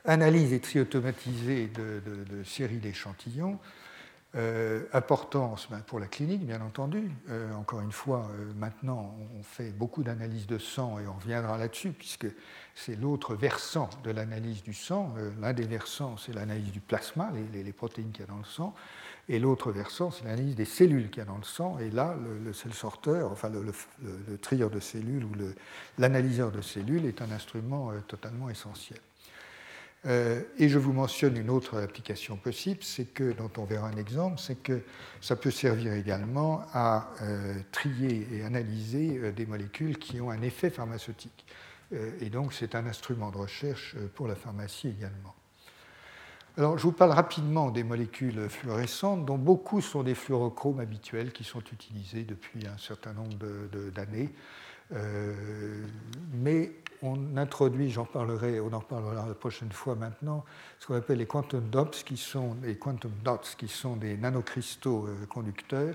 analyse 0.05 0.53
et 0.53 0.61
tri 0.61 0.81
automatisée 0.81 1.69
de 1.69 2.43
séries 2.43 2.79
d'échantillons. 2.79 3.61
Euh, 4.37 4.83
importance 4.93 5.67
ben, 5.71 5.81
pour 5.81 5.99
la 5.99 6.09
clinique, 6.09 6.45
bien 6.45 6.61
entendu. 6.61 7.11
Euh, 7.31 7.55
encore 7.55 7.81
une 7.81 7.93
fois, 7.93 8.29
euh, 8.33 8.53
maintenant, 8.55 9.17
on 9.39 9.43
fait 9.43 9.71
beaucoup 9.71 10.03
d'analyses 10.03 10.47
de 10.47 10.59
sang 10.59 10.99
et 10.99 11.07
on 11.07 11.15
reviendra 11.15 11.57
là-dessus, 11.57 11.93
puisque 11.93 12.27
c'est 12.75 12.97
l'autre 12.97 13.35
versant 13.35 13.89
de 14.05 14.11
l'analyse 14.11 14.63
du 14.63 14.75
sang. 14.75 15.15
L'un 15.41 15.55
des 15.55 15.65
versants, 15.65 16.19
c'est 16.19 16.35
l'analyse 16.35 16.71
du 16.71 16.81
plasma, 16.81 17.33
les, 17.55 17.73
protéines 17.73 18.13
qu'il 18.13 18.27
y 18.27 18.29
a 18.29 18.31
dans 18.31 18.37
le 18.37 18.45
sang, 18.45 18.75
et 19.31 19.39
l'autre 19.39 19.73
versant, 19.73 20.11
c'est 20.11 20.25
l'analyse 20.25 20.55
des 20.55 20.67
cellules 20.67 21.09
qu'il 21.09 21.21
y 21.21 21.23
a 21.23 21.25
dans 21.25 21.39
le 21.39 21.45
sang. 21.45 21.79
Et 21.79 21.91
là, 21.91 22.15
le, 22.45 22.53
cell 22.53 22.75
sorteur, 22.75 23.33
enfin 23.33 23.49
le, 23.49 23.65
le 24.03 24.37
trieur 24.37 24.69
de 24.69 24.81
cellules 24.81 25.25
ou 25.25 25.33
l'analyseur 25.97 26.53
de 26.53 26.61
cellules 26.61 27.07
est 27.07 27.23
un 27.23 27.31
instrument 27.31 27.91
totalement 28.07 28.51
essentiel. 28.51 29.01
Euh, 30.07 30.43
et 30.59 30.69
je 30.69 30.79
vous 30.79 30.93
mentionne 30.93 31.37
une 31.37 31.51
autre 31.51 31.81
application 31.81 32.37
possible, 32.37 32.81
c'est 32.83 33.07
que, 33.07 33.33
dont 33.33 33.51
on 33.57 33.65
verra 33.65 33.89
un 33.89 33.97
exemple, 33.97 34.39
c'est 34.39 34.63
que 34.63 34.83
ça 35.21 35.35
peut 35.35 35.51
servir 35.51 35.95
également 35.95 36.63
à 36.73 37.11
euh, 37.23 37.55
trier 37.73 38.29
et 38.33 38.45
analyser 38.45 39.19
euh, 39.19 39.33
des 39.33 39.47
molécules 39.47 39.99
qui 39.99 40.21
ont 40.21 40.31
un 40.31 40.43
effet 40.43 40.71
pharmaceutique. 40.71 41.45
et 42.21 42.31
donc 42.31 42.53
c'est 42.53 42.75
un 42.75 42.85
instrument 42.87 43.31
de 43.31 43.39
recherche 43.39 43.95
pour 44.15 44.27
la 44.27 44.35
pharmacie 44.35 44.89
également. 44.89 45.35
Alors 46.57 46.79
je 46.79 46.83
vous 46.83 46.93
parle 46.93 47.13
rapidement 47.13 47.71
des 47.71 47.85
molécules 47.85 48.49
fluorescentes, 48.49 49.25
dont 49.25 49.39
beaucoup 49.39 49.81
sont 49.81 50.03
des 50.03 50.17
fluorochromes 50.17 50.81
habituels 50.81 51.33
qui 51.33 51.45
sont 51.45 51.63
utilisés 51.73 52.25
depuis 52.25 52.67
un 52.67 52.79
certain 52.79 53.13
nombre 53.13 53.37
d'années. 53.95 54.33
mais 56.33 56.73
on 57.03 57.37
introduit, 57.37 57.91
j'en 57.91 58.05
parlerai, 58.05 58.61
on 58.61 58.73
en 58.73 58.81
parlera 58.81 59.27
la 59.27 59.35
prochaine 59.35 59.73
fois 59.73 59.95
maintenant, 59.95 60.45
ce 60.79 60.87
qu'on 60.87 60.95
appelle 60.95 61.19
les 61.19 61.27
quantum 61.27 61.69
dots, 61.69 61.91
qui 62.07 62.17
sont, 62.17 62.57
des 63.97 64.17
nanocristaux 64.17 65.07
euh, 65.07 65.27
conducteurs, 65.27 65.95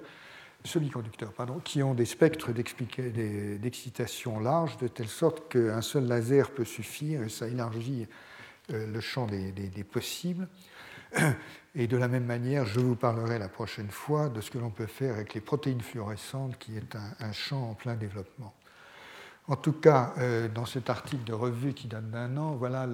semi-conducteurs, 0.63 1.33
pardon, 1.33 1.59
qui 1.59 1.81
ont 1.81 1.93
des 1.93 2.05
spectres 2.05 2.51
d'excitation 2.51 4.39
larges, 4.39 4.77
de 4.77 4.87
telle 4.87 5.07
sorte 5.07 5.49
qu'un 5.49 5.81
seul 5.81 6.05
laser 6.05 6.51
peut 6.51 6.65
suffire, 6.65 7.23
et 7.23 7.29
ça 7.29 7.47
élargit 7.47 8.07
euh, 8.71 8.87
le 8.87 9.01
champ 9.01 9.27
des, 9.27 9.83
possibles. 9.83 10.47
Et 11.73 11.87
de 11.87 11.95
la 11.95 12.09
même 12.09 12.25
manière, 12.25 12.65
je 12.65 12.81
vous 12.81 12.97
parlerai 12.97 13.39
la 13.39 13.47
prochaine 13.47 13.89
fois 13.89 14.27
de 14.27 14.41
ce 14.41 14.51
que 14.51 14.57
l'on 14.57 14.71
peut 14.71 14.87
faire 14.87 15.15
avec 15.15 15.33
les 15.33 15.39
protéines 15.39 15.79
fluorescentes, 15.79 16.57
qui 16.57 16.75
est 16.75 16.97
un 17.19 17.31
champ 17.31 17.69
en 17.69 17.75
plein 17.75 17.95
développement. 17.95 18.53
En 19.47 19.55
tout 19.55 19.73
cas, 19.73 20.13
euh, 20.17 20.47
dans 20.47 20.65
cet 20.65 20.89
article 20.89 21.23
de 21.23 21.33
revue 21.33 21.73
qui 21.73 21.87
date 21.87 22.09
d'un 22.09 22.37
an, 22.37 22.55
voilà 22.55 22.87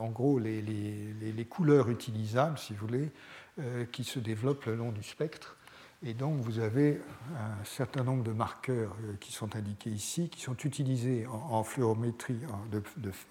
en 0.00 0.08
gros 0.08 0.38
les, 0.38 1.46
couleurs 1.48 1.90
utilisables, 1.90 2.58
si 2.58 2.72
vous 2.74 2.86
voulez, 2.86 3.12
euh, 3.60 3.84
qui 3.84 4.02
se 4.02 4.18
développent 4.18 4.64
le 4.66 4.76
long 4.76 4.92
du 4.92 5.02
spectre. 5.02 5.56
Et 6.02 6.12
donc 6.12 6.40
vous 6.40 6.58
avez 6.58 7.00
un 7.36 7.64
certain 7.64 8.02
nombre 8.02 8.24
de 8.24 8.32
marqueurs 8.32 8.96
qui 9.20 9.32
sont 9.32 9.56
indiqués 9.56 9.90
ici, 9.90 10.28
qui 10.28 10.40
sont 10.40 10.56
utilisés 10.56 11.26
en, 11.26 11.62
fluorométrie, 11.62 12.40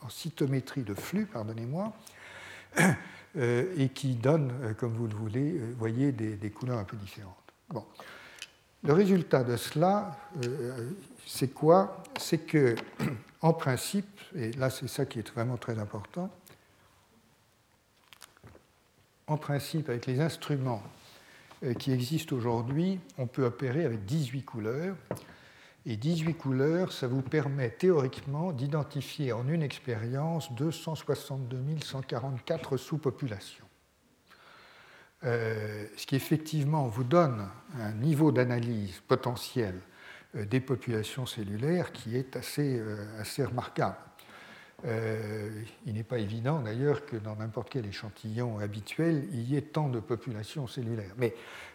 en, 0.01 0.09
cytométrie 0.09 0.83
de 0.83 0.93
flux, 0.95 1.25
pardonnez-moi, 1.25 1.93
et 3.35 3.89
qui 3.93 4.15
donnent, 4.15 4.73
comme 4.79 4.93
vous 4.93 5.07
le 5.07 5.15
voulez, 5.15 5.59
voyez, 5.77 6.11
des, 6.11 6.49
couleurs 6.49 6.79
un 6.79 6.83
peu 6.83 6.97
différentes. 6.97 7.35
Bon. 7.69 7.85
Le 8.85 8.91
résultat 8.91 9.45
de 9.45 9.55
cela, 9.55 10.17
euh, 10.43 10.89
c'est 11.25 11.53
quoi? 11.53 12.03
C'est 12.17 12.39
que, 12.39 12.75
en 13.41 13.53
principe, 13.53 14.19
et 14.35 14.51
là 14.53 14.69
c'est 14.69 14.87
ça 14.87 15.05
qui 15.05 15.19
est 15.19 15.29
vraiment 15.31 15.57
très 15.57 15.79
important, 15.79 16.29
en 19.27 19.37
principe, 19.37 19.89
avec 19.89 20.05
les 20.05 20.19
instruments 20.19 20.83
euh, 21.63 21.73
qui 21.73 21.91
existent 21.91 22.35
aujourd'hui, 22.35 22.99
on 23.17 23.27
peut 23.27 23.45
opérer 23.45 23.85
avec 23.85 24.05
18 24.05 24.43
couleurs. 24.43 24.95
Et 25.85 25.97
18 25.97 26.35
couleurs, 26.35 26.93
ça 26.93 27.07
vous 27.07 27.21
permet 27.21 27.69
théoriquement 27.69 28.53
d'identifier 28.53 29.33
en 29.33 29.47
une 29.49 29.63
expérience 29.63 30.51
262 30.53 31.57
144 31.83 32.77
sous-populations. 32.77 33.65
Euh, 35.25 35.85
ce 35.97 36.05
qui 36.05 36.15
effectivement 36.15 36.87
vous 36.87 37.03
donne 37.03 37.47
un 37.79 37.91
niveau 37.93 38.31
d'analyse 38.31 39.01
potentiel 39.07 39.79
des 40.33 40.59
populations 40.59 41.25
cellulaires 41.25 41.91
qui 41.91 42.17
est 42.17 42.35
assez, 42.35 42.79
euh, 42.79 43.05
assez 43.19 43.43
remarquable. 43.43 43.97
il 45.85 45.93
n'est 45.93 46.03
pas 46.03 46.17
évident 46.17 46.59
d'ailleurs 46.59 47.05
que 47.05 47.15
dans 47.15 47.37
n'importe 47.37 47.69
quel 47.69 47.85
échantillon 47.85 48.59
habituel, 48.59 49.29
il 49.31 49.49
y 49.49 49.55
ait 49.55 49.61
tant 49.61 49.87
de 49.87 50.01
populations 50.01 50.67
cellulaires. 50.67 51.13
Mais 51.17 51.33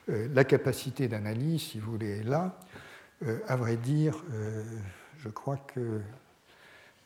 la 0.08 0.44
capacité 0.44 1.08
d'analyse, 1.08 1.62
si 1.62 1.78
vous 1.78 1.92
voulez, 1.92 2.18
est 2.18 2.24
là. 2.24 2.58
à 3.46 3.56
vrai 3.56 3.78
dire, 3.78 4.22
je 5.16 5.28
crois 5.30 5.56
que 5.56 6.02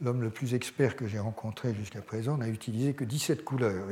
l'homme 0.03 0.23
le 0.23 0.31
plus 0.31 0.55
expert 0.55 0.97
que 0.97 1.07
j'ai 1.07 1.19
rencontré 1.19 1.73
jusqu'à 1.75 2.03
présent 2.03 2.37
n'a 2.37 2.49
utilisé 2.49 2.95
que 2.95 3.05
17 3.05 3.45
couleurs. 3.45 3.87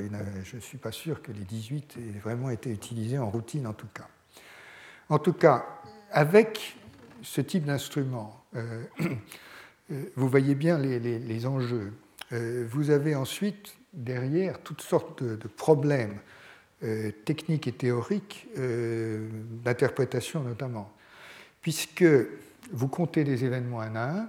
Je 0.45 0.57
ne 0.57 0.61
suis 0.61 0.78
pas 0.78 0.93
sûr 0.93 1.23
que 1.23 1.32
les 1.32 1.45
18 1.45 1.97
aient 1.97 2.19
vraiment 2.19 2.51
été 2.51 2.70
utilisées 2.70 3.19
en 3.19 3.31
routine, 3.31 3.66
en 3.66 3.73
tout 3.73 3.89
cas. 3.95 4.09
En 5.09 5.19
tout 5.19 5.32
cas, 5.32 5.65
avec 6.11 6.77
ce 7.23 7.41
type 7.41 7.65
d'instrument, 7.65 8.45
euh, 8.57 8.85
euh, 9.91 10.05
vous 10.17 10.29
voyez 10.29 10.55
bien 10.55 10.79
les, 10.79 11.47
enjeux. 11.47 11.93
Euh, 12.33 12.67
vous 12.71 12.91
avez 12.91 13.15
ensuite 13.15 13.77
derrière 13.93 14.61
toutes 14.63 14.83
sortes 14.83 15.23
de, 15.23 15.49
problèmes 15.49 16.19
techniques 17.27 17.67
et 17.67 17.73
théoriques, 17.73 18.49
d'interprétation 18.57 20.43
notamment, 20.43 20.91
puisque 21.61 22.07
vous 22.73 22.89
comptez 22.89 23.23
des 23.23 23.45
événements 23.45 23.81
un 23.81 23.97
à 23.97 24.11
un, 24.13 24.29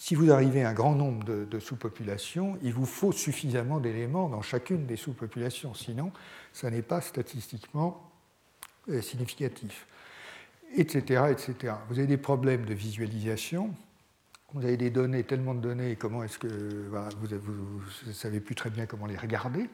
si 0.00 0.14
vous 0.14 0.30
arrivez 0.30 0.64
à 0.64 0.70
un 0.70 0.72
grand 0.72 0.94
nombre 0.94 1.24
de, 1.24 1.58
sous-populations, 1.58 2.56
il 2.62 2.72
vous 2.72 2.86
faut 2.86 3.12
suffisamment 3.12 3.80
d'éléments 3.80 4.30
dans 4.30 4.40
chacune 4.40 4.86
des 4.86 4.96
sous-populations, 4.96 5.74
sinon 5.74 6.10
ça 6.54 6.70
n'est 6.70 6.80
pas 6.80 7.02
statistiquement 7.02 8.10
euh, 8.88 9.02
significatif, 9.02 9.86
etc.. 10.76 11.22
Vous 11.88 11.98
avez 11.98 12.06
des 12.06 12.16
problèmes 12.16 12.64
de 12.64 12.74
visualisation, 12.74 13.74
vous 14.52 14.64
avez 14.64 14.76
des 14.76 14.90
données, 14.90 15.24
tellement 15.24 15.54
de 15.54 15.60
données, 15.60 15.96
comment 15.96 16.22
est-ce 16.22 16.38
que 16.38 16.48
vous 16.48 18.06
ne 18.06 18.12
savez 18.12 18.40
plus 18.40 18.54
très 18.54 18.70
bien 18.70 18.86
comment 18.86 19.06
les 19.06 19.16
regarder. 19.16 19.68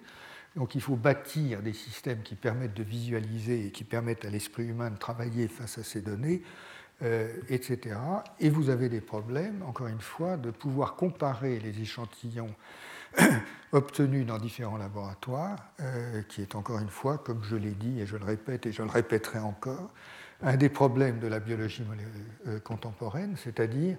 Donc 0.54 0.74
il 0.74 0.80
faut 0.80 0.96
bâtir 0.96 1.62
des 1.62 1.72
systèmes 1.72 2.22
qui 2.22 2.34
permettent 2.34 2.74
de 2.74 2.82
visualiser 2.82 3.66
et 3.66 3.70
qui 3.70 3.84
permettent 3.84 4.24
à 4.24 4.30
l'esprit 4.30 4.64
humain 4.64 4.90
de 4.90 4.96
travailler 4.96 5.48
face 5.48 5.78
à 5.78 5.82
ces 5.82 6.00
données. 6.00 6.42
Euh, 7.02 7.28
etc. 7.50 7.94
Et 8.40 8.48
vous 8.48 8.70
avez 8.70 8.88
des 8.88 9.02
problèmes, 9.02 9.62
encore 9.66 9.86
une 9.86 10.00
fois, 10.00 10.38
de 10.38 10.50
pouvoir 10.50 10.96
comparer 10.96 11.58
les 11.58 11.78
échantillons 11.78 12.54
obtenus 13.72 14.24
dans 14.24 14.38
différents 14.38 14.78
laboratoires, 14.78 15.58
euh, 15.80 16.22
qui 16.22 16.40
est 16.40 16.54
encore 16.54 16.78
une 16.78 16.88
fois, 16.88 17.18
comme 17.18 17.44
je 17.44 17.54
l'ai 17.54 17.72
dit 17.72 18.00
et 18.00 18.06
je 18.06 18.16
le 18.16 18.24
répète 18.24 18.64
et 18.64 18.72
je 18.72 18.82
le 18.82 18.88
répéterai 18.88 19.40
encore, 19.40 19.90
un 20.42 20.56
des 20.56 20.68
problèmes 20.68 21.18
de 21.18 21.26
la 21.26 21.40
biologie 21.40 21.82
euh, 22.46 22.60
contemporaine, 22.60 23.36
c'est-à-dire 23.36 23.96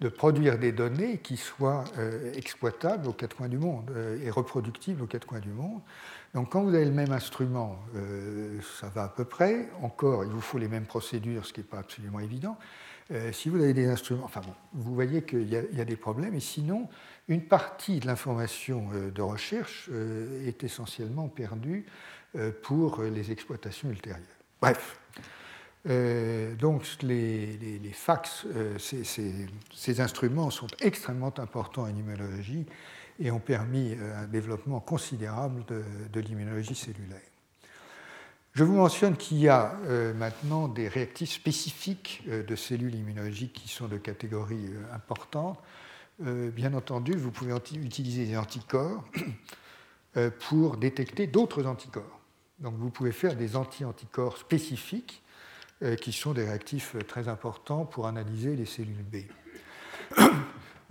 de 0.00 0.08
produire 0.08 0.58
des 0.58 0.70
données 0.70 1.18
qui 1.18 1.36
soient 1.36 1.82
exploitables 2.36 3.08
aux 3.08 3.12
quatre 3.12 3.34
coins 3.34 3.48
du 3.48 3.58
monde 3.58 3.90
et 4.22 4.30
reproductibles 4.30 5.02
aux 5.02 5.08
quatre 5.08 5.26
coins 5.26 5.40
du 5.40 5.48
monde. 5.48 5.80
Donc 6.34 6.50
quand 6.50 6.62
vous 6.62 6.74
avez 6.74 6.84
le 6.84 6.92
même 6.92 7.12
instrument, 7.12 7.78
euh, 7.96 8.60
ça 8.80 8.88
va 8.88 9.04
à 9.04 9.08
peu 9.08 9.24
près. 9.24 9.68
Encore, 9.82 10.24
il 10.24 10.30
vous 10.30 10.40
faut 10.40 10.58
les 10.58 10.68
mêmes 10.68 10.86
procédures, 10.86 11.46
ce 11.46 11.52
qui 11.52 11.60
n'est 11.60 11.66
pas 11.66 11.78
absolument 11.78 12.20
évident. 12.20 12.58
Euh, 13.10 13.32
si 13.32 13.48
vous 13.48 13.62
avez 13.62 13.72
des 13.72 13.86
instruments, 13.86 14.24
enfin 14.24 14.42
bon, 14.42 14.54
vous 14.74 14.94
voyez 14.94 15.22
qu'il 15.22 15.48
y, 15.48 15.56
a 15.56 15.84
des 15.84 15.96
problèmes. 15.96 16.34
Et 16.34 16.40
sinon, 16.40 16.88
une 17.28 17.42
partie 17.42 18.00
de 18.00 18.06
l'information 18.06 18.88
euh, 18.92 19.10
de 19.10 19.22
recherche 19.22 19.88
est 20.46 20.62
essentiellement 20.64 21.28
perdue 21.28 21.86
pour 22.62 23.00
les 23.00 23.32
exploitations 23.32 23.88
ultérieures. 23.88 24.22
Bref. 24.60 25.00
Donc 25.88 26.84
les, 27.02 27.80
fax, 27.94 28.46
ces, 28.78 29.04
ces, 29.04 30.00
instruments 30.00 30.50
sont 30.50 30.66
extrêmement 30.80 31.32
importants 31.38 31.82
en 31.82 31.88
immunologie 31.88 32.66
et 33.18 33.30
ont 33.30 33.40
permis 33.40 33.94
euh, 33.94 34.22
un 34.22 34.26
développement 34.26 34.80
considérable 34.80 35.64
de, 36.12 36.20
l'immunologie 36.20 36.74
cellulaire. 36.74 37.20
Je 38.52 38.64
vous 38.64 38.74
mentionne 38.74 39.16
qu'il 39.16 39.38
y 39.38 39.48
a 39.48 39.76
euh, 39.84 40.14
maintenant 40.14 40.68
des 40.68 40.88
réactifs 40.88 41.32
spécifiques 41.32 42.22
euh, 42.28 42.42
de 42.42 42.56
cellules 42.56 42.94
immunologiques 42.94 43.52
qui 43.52 43.68
sont 43.68 43.88
de 43.88 43.98
catégorie 43.98 44.70
importante. 44.92 45.58
bien 46.20 46.74
entendu, 46.74 47.12
vous 47.16 47.30
pouvez 47.30 47.54
utiliser 47.74 48.26
des 48.26 48.36
anticorps 48.36 49.04
pour 50.48 50.76
détecter 50.76 51.28
d'autres 51.28 51.64
anticorps. 51.64 52.18
Donc 52.58 52.74
vous 52.76 52.90
pouvez 52.90 53.12
faire 53.12 53.36
des 53.36 53.54
anti-anticorps 53.54 54.36
spécifiques 54.36 55.22
qui 56.00 56.12
sont 56.12 56.32
des 56.32 56.44
réactifs 56.44 56.96
très 57.06 57.28
importants 57.28 57.84
pour 57.84 58.06
analyser 58.06 58.56
les 58.56 58.66
cellules 58.66 59.04
B. 59.04 59.18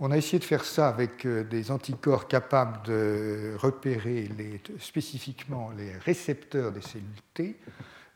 On 0.00 0.12
a 0.12 0.16
essayé 0.16 0.38
de 0.38 0.44
faire 0.44 0.64
ça 0.64 0.88
avec 0.88 1.26
euh, 1.26 1.42
des 1.42 1.72
anticorps 1.72 2.28
capables 2.28 2.86
de 2.86 3.54
repérer 3.58 4.30
spécifiquement 4.78 5.70
les 5.76 5.92
récepteurs 5.92 6.70
des 6.70 6.82
cellules 6.82 7.06
T. 7.34 7.56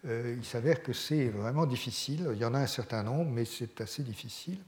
Euh, 0.06 0.36
il 0.38 0.44
s'avère 0.44 0.82
que 0.82 0.92
c'est 0.92 1.28
vraiment 1.28 1.66
difficile. 1.66 2.28
Il 2.34 2.38
y 2.38 2.44
en 2.44 2.54
a 2.54 2.60
un 2.60 2.68
certain 2.68 3.02
nombre, 3.02 3.30
mais 3.32 3.44
c'est 3.44 3.80
assez 3.80 4.04
difficile. 4.04 4.58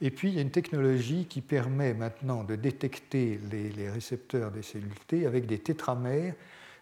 Et 0.00 0.10
puis, 0.10 0.28
il 0.28 0.34
y 0.36 0.38
a 0.38 0.42
une 0.42 0.50
technologie 0.50 1.26
qui 1.26 1.42
permet 1.42 1.92
maintenant 1.92 2.44
de 2.44 2.54
détecter 2.54 3.38
les, 3.50 3.90
récepteurs 3.90 4.50
des 4.50 4.62
cellules 4.62 4.94
T 5.06 5.26
avec 5.26 5.44
des 5.44 5.58
tétramères, 5.58 6.34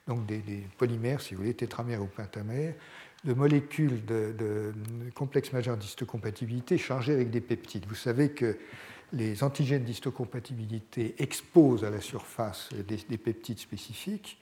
donc 0.06 0.26
des, 0.26 0.42
polymères, 0.78 1.20
si 1.20 1.34
vous 1.34 1.40
voulez, 1.40 1.54
tétramères 1.54 2.02
ou 2.02 2.06
pentamères, 2.06 2.74
de 3.27 3.35
molécules 3.35 4.05
de, 4.05 4.35
de 4.39 4.73
complexe 5.15 5.53
majeur 5.53 5.77
d'histocompatibilité 5.77 6.78
chargées 6.78 7.12
avec 7.12 7.31
des 7.31 7.40
peptides. 7.40 7.85
Vous 7.89 7.94
savez 7.94 8.31
que 8.31 8.57
les 9.12 9.43
antigènes 9.43 9.85
d'histocompatibilité 9.85 11.15
exposent 11.19 11.85
à 11.85 11.90
la 11.90 12.01
surface 12.01 12.70
des, 12.86 13.19
peptides 13.19 13.59
spécifiques. 13.59 14.39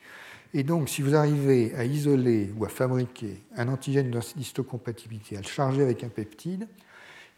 Et 0.52 0.62
donc, 0.62 0.88
si 0.88 1.02
vous 1.02 1.14
arrivez 1.14 1.74
à 1.74 1.84
isoler 1.84 2.52
ou 2.56 2.64
à 2.64 2.68
fabriquer 2.68 3.42
un 3.56 3.68
antigène 3.68 4.10
d'histocompatibilité, 4.36 5.36
à 5.36 5.40
le 5.40 5.46
charger 5.46 5.82
avec 5.82 6.04
un 6.04 6.08
peptide, 6.08 6.68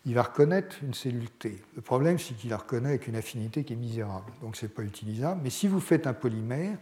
il 0.05 0.14
va 0.14 0.23
reconnaître 0.23 0.77
une 0.82 0.94
cellule 0.94 1.31
T. 1.31 1.60
Le 1.74 1.82
problème, 1.82 2.18
c'est 2.18 2.35
qu'il 2.35 2.51
la 2.51 2.59
reconnaît 2.59 2.90
avec 2.90 3.09
une 3.09 3.16
affinité 3.16 3.64
qui 3.64 3.73
est 3.73 3.77
misérable, 3.77 4.31
donc 4.40 4.55
ce 4.55 4.66
n'est 4.66 4.73
pas 4.73 4.82
utilisable. 4.82 5.40
Mais 5.43 5.51
si 5.51 5.66
vous 5.66 5.81
faites 5.81 6.06
un 6.06 6.12
polymère, 6.12 6.78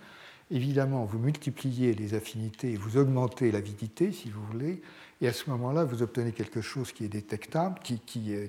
évidemment, 0.50 1.04
vous 1.04 1.18
multipliez 1.18 1.94
les 1.94 2.14
affinités 2.14 2.76
vous 2.76 2.96
augmentez 2.96 3.50
l'avidité, 3.50 4.12
si 4.12 4.30
vous 4.30 4.44
voulez, 4.46 4.82
et 5.20 5.28
à 5.28 5.32
ce 5.32 5.48
moment-là, 5.50 5.84
vous 5.84 6.02
obtenez 6.02 6.32
quelque 6.32 6.60
chose 6.60 6.92
qui 6.92 7.04
est 7.04 7.08
détectable, 7.08 7.78
qui, 7.82 8.34
euh, 8.34 8.46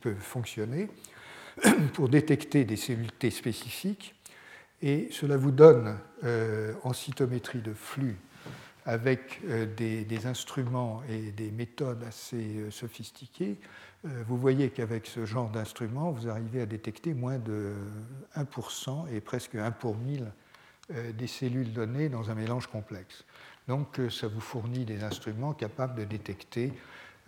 peut, 0.00 0.14
fonctionner 0.14 0.88
pour 1.94 2.08
détecter 2.08 2.64
des 2.64 2.76
cellules 2.76 3.12
T 3.12 3.30
spécifiques. 3.30 4.14
Et 4.80 5.08
cela 5.12 5.36
vous 5.36 5.52
donne, 5.52 5.96
euh, 6.24 6.74
en 6.82 6.92
cytométrie 6.92 7.60
de 7.60 7.72
flux, 7.72 8.16
avec 8.84 9.40
euh, 9.48 9.66
des, 9.76 10.26
instruments 10.26 11.02
et 11.08 11.30
des 11.30 11.52
méthodes 11.52 12.02
assez 12.02 12.70
sophistiquées, 12.70 13.58
vous 14.26 14.36
voyez 14.36 14.70
qu'avec 14.70 15.06
ce 15.06 15.24
genre 15.24 15.48
d'instruments, 15.48 16.10
vous 16.10 16.28
arrivez 16.28 16.60
à 16.60 16.66
détecter 16.66 17.14
moins 17.14 17.38
de 17.38 17.72
1% 18.36 19.06
et 19.14 19.20
presque 19.20 19.54
1 19.54 19.70
pour 19.70 19.96
1000 19.96 20.32
des 21.16 21.26
cellules 21.26 21.72
données 21.72 22.08
dans 22.08 22.30
un 22.30 22.34
mélange 22.34 22.66
complexe. 22.66 23.24
Donc 23.68 23.98
euh, 24.00 24.10
ça 24.10 24.28
vous 24.28 24.40
fournit 24.40 24.84
des 24.84 25.02
instruments 25.04 25.52
capables 25.52 25.98
de 25.98 26.04
détecter, 26.04 26.72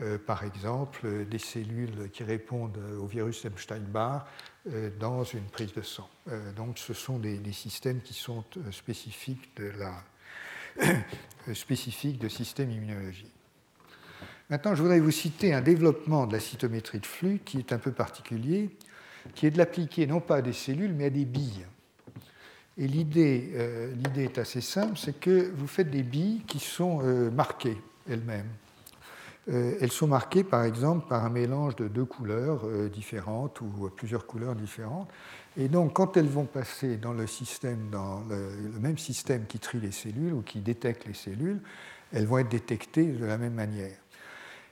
euh, 0.01 0.19
par 0.19 0.43
exemple, 0.43 1.25
des 1.27 1.39
cellules 1.39 2.11
qui 2.13 2.25
répondent 2.25 2.79
au 3.01 3.07
virus 3.07 3.45
Epstein-Barr 3.45 4.27
euh, 4.69 4.91
dans 4.99 5.23
une 5.25 5.45
prise 5.45 5.73
de 5.73 5.83
sang. 5.83 6.09
donc 6.57 6.79
ce 6.79 6.95
sont 6.95 7.19
des, 7.19 7.41
systèmes 7.53 8.01
qui 8.01 8.15
sont 8.15 8.45
spécifiques 8.73 9.57
de 9.57 9.73
la 9.79 9.95
spécifiques 11.55 12.19
de 12.19 12.29
systèmes 12.29 12.71
immunologiques. 12.71 13.31
Maintenant, 14.51 14.75
je 14.75 14.83
voudrais 14.83 15.01
vous 15.01 15.11
citer 15.11 15.55
un 15.55 15.63
développement 15.63 16.27
de 16.27 16.33
la 16.35 16.41
cytométrie 16.41 17.01
de 17.01 17.07
flux 17.07 17.41
qui 17.45 17.59
est 17.59 17.73
un 17.73 17.79
peu 17.79 17.93
particulier, 17.93 18.77
qui 19.35 19.47
est 19.47 19.51
de 19.51 19.59
l'appliquer 19.59 20.07
non 20.07 20.21
pas 20.21 20.37
à 20.37 20.43
des 20.43 20.53
cellules, 20.53 20.93
mais 20.93 21.07
à 21.07 21.11
des 21.11 21.25
billes. 21.25 21.65
Et 22.77 22.89
l'idée, 22.89 23.53
euh, 23.55 23.95
est 24.17 24.39
assez 24.39 24.61
simple, 24.61 24.97
c'est 24.97 25.19
que 25.19 25.53
vous 25.57 25.67
faites 25.67 25.91
des 25.91 26.03
billes 26.03 26.43
qui 26.47 26.59
sont 26.59 27.01
euh, 27.03 27.31
marquées 27.31 27.77
elles-mêmes. 28.09 28.49
Euh, 29.51 29.77
elles 29.81 29.93
sont 29.93 30.09
marquées 30.09 30.43
par 30.43 30.65
exemple 30.65 31.07
par 31.07 31.25
un 31.25 31.29
mélange 31.29 31.77
de 31.77 31.87
deux 31.87 32.07
couleurs 32.07 32.67
différentes 32.91 33.61
ou 33.61 33.91
plusieurs 33.95 34.27
couleurs 34.27 34.57
différentes. 34.57 35.09
Et 35.57 35.69
donc 35.69 35.95
quand 35.95 36.17
elles 36.17 36.29
vont 36.29 36.47
passer 36.47 36.97
dans 36.97 37.13
le 37.13 37.27
système, 37.27 37.91
dans 37.91 38.23
le, 38.29 38.81
même 38.81 38.99
système 38.99 39.47
qui 39.47 39.59
trie 39.59 39.81
les 39.81 39.93
cellules 39.93 40.33
ou 40.33 40.43
qui 40.43 40.61
détecte 40.61 41.07
les 41.07 41.15
cellules, 41.15 41.61
elles 42.13 42.27
vont 42.27 42.39
être 42.39 42.49
détectées 42.49 43.07
de 43.07 43.25
la 43.25 43.39
même 43.39 43.55
manière. 43.55 43.97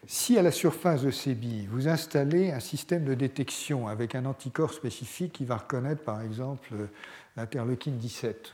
Si 0.07 0.37
à 0.37 0.43
la 0.43 0.51
surface 0.51 1.03
de 1.03 1.13
ces 1.13 1.35
billes, 1.35 1.69
vous 1.71 1.87
installez 1.87 2.51
un 2.51 2.59
système 2.59 3.05
de 3.05 3.15
détection 3.15 3.87
avec 3.87 4.17
un 4.17 4.25
anticorps 4.25 4.73
spécifique 4.73 5.33
qui 5.33 5.45
va 5.45 5.59
reconnaître 5.59 6.03
par 6.03 6.21
exemple 6.23 6.75
l'interleukine 7.37 7.99
17, 7.99 8.53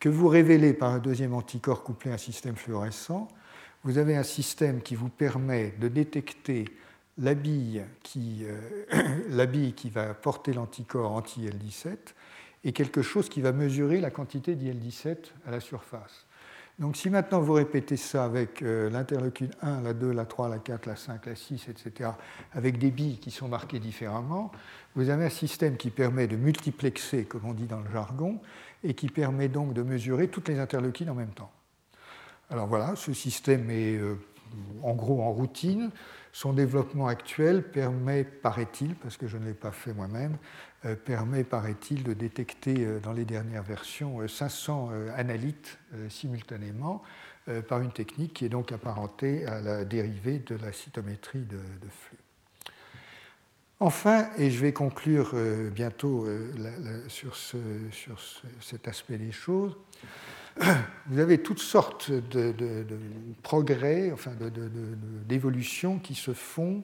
que 0.00 0.08
vous 0.08 0.26
révélez 0.26 0.74
par 0.74 0.90
un 0.90 0.98
deuxième 0.98 1.32
anticorps 1.32 1.84
couplé 1.84 2.10
à 2.10 2.14
un 2.14 2.18
système 2.18 2.56
fluorescent, 2.56 3.28
vous 3.84 3.98
avez 3.98 4.16
un 4.16 4.24
système 4.24 4.82
qui 4.82 4.96
vous 4.96 5.08
permet 5.08 5.74
de 5.78 5.86
détecter 5.86 6.64
la 7.18 7.34
bille 7.34 7.84
qui, 8.02 8.44
euh, 8.44 9.70
va 9.92 10.14
porter 10.14 10.54
l'anticorps 10.54 11.12
anti-IL-17 11.12 11.96
et 12.64 12.72
quelque 12.72 13.02
chose 13.02 13.28
qui 13.28 13.40
va 13.40 13.52
mesurer 13.52 14.00
la 14.00 14.10
quantité 14.10 14.56
d'IL-17 14.56 15.18
à 15.46 15.52
la 15.52 15.60
surface. 15.60 16.26
Donc 16.80 16.96
si 16.96 17.08
maintenant 17.08 17.40
vous 17.40 17.52
répétez 17.52 17.96
ça 17.96 18.24
avec 18.24 18.60
euh, 18.60 18.90
l'interleukine 18.90 19.50
1, 19.62 19.82
la 19.82 19.92
2, 19.94 20.10
la 20.10 20.24
3, 20.24 20.48
la 20.48 20.58
4, 20.58 20.86
la 20.86 20.96
5, 20.96 21.26
la 21.26 21.36
6, 21.36 21.68
etc., 21.68 22.10
avec 22.52 22.78
des 22.78 22.90
billes 22.90 23.18
qui 23.18 23.30
sont 23.30 23.46
marquées 23.46 23.78
différemment, 23.78 24.50
vous 24.96 25.08
avez 25.08 25.24
un 25.24 25.30
système 25.30 25.76
qui 25.76 25.90
permet 25.90 26.26
de 26.26 26.36
multiplexer, 26.36 27.26
comme 27.26 27.44
on 27.44 27.54
dit 27.54 27.66
dans 27.66 27.80
le 27.80 27.90
jargon, 27.92 28.40
et 28.82 28.94
qui 28.94 29.08
permet 29.08 29.48
donc 29.48 29.72
de 29.72 29.82
mesurer 29.82 30.28
toutes 30.28 30.48
les 30.48 30.58
interleukines 30.58 31.10
en 31.10 31.14
même 31.14 31.32
temps. 31.32 31.52
Alors 32.50 32.66
voilà, 32.66 32.96
ce 32.96 33.12
système 33.12 33.70
est 33.70 33.96
euh, 33.96 34.16
en 34.82 34.94
gros 34.94 35.22
en 35.22 35.30
routine. 35.30 35.90
Son 36.32 36.52
développement 36.52 37.06
actuel 37.06 37.62
permet, 37.70 38.24
paraît-il, 38.24 38.96
parce 38.96 39.16
que 39.16 39.28
je 39.28 39.36
ne 39.36 39.46
l'ai 39.46 39.54
pas 39.54 39.70
fait 39.70 39.94
moi-même, 39.94 40.36
permet, 41.04 41.44
paraît-il, 41.44 42.02
de 42.02 42.12
détecter 42.12 42.74
euh, 42.78 43.00
dans 43.00 43.12
les 43.12 43.24
dernières 43.24 43.62
versions 43.62 44.26
500 44.26 44.90
analytes 45.16 45.78
simultanément 46.08 47.02
par 47.68 47.82
une 47.82 47.92
technique 47.92 48.32
qui 48.32 48.46
est 48.46 48.48
donc 48.48 48.72
apparentée 48.72 49.46
à 49.46 49.60
la 49.60 49.84
dérivée 49.84 50.38
de 50.38 50.56
la 50.56 50.72
cytométrie 50.72 51.40
de, 51.40 51.58
flux. 51.90 52.18
Enfin, 53.80 54.30
et 54.38 54.50
je 54.50 54.60
vais 54.60 54.72
conclure 54.72 55.34
bientôt 55.70 56.26
sur, 57.08 57.36
cet 58.60 58.88
aspect 58.88 59.18
des 59.18 59.32
choses, 59.32 59.76
vous 61.06 61.18
avez 61.18 61.38
toutes 61.38 61.58
sortes 61.58 62.10
de, 62.10 62.86
progrès, 63.42 64.10
enfin 64.12 64.32
d'évolutions 65.26 65.98
qui 65.98 66.14
se 66.14 66.32
font, 66.32 66.82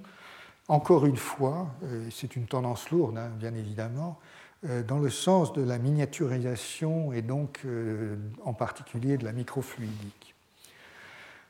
encore 0.70 1.04
une 1.04 1.16
fois, 1.16 1.68
euh, 1.82 2.06
c'est 2.12 2.36
une 2.36 2.46
tendance 2.46 2.90
lourde, 2.90 3.18
hein, 3.18 3.32
bien 3.36 3.52
évidemment, 3.54 4.20
euh, 4.68 4.84
dans 4.84 5.00
le 5.00 5.10
sens 5.10 5.52
de 5.52 5.62
la 5.62 5.78
miniaturisation 5.78 7.12
et 7.12 7.22
donc 7.22 7.62
euh, 7.64 8.14
en 8.44 8.52
particulier 8.52 9.18
de 9.18 9.24
la 9.24 9.32
microfluidique. 9.32 10.36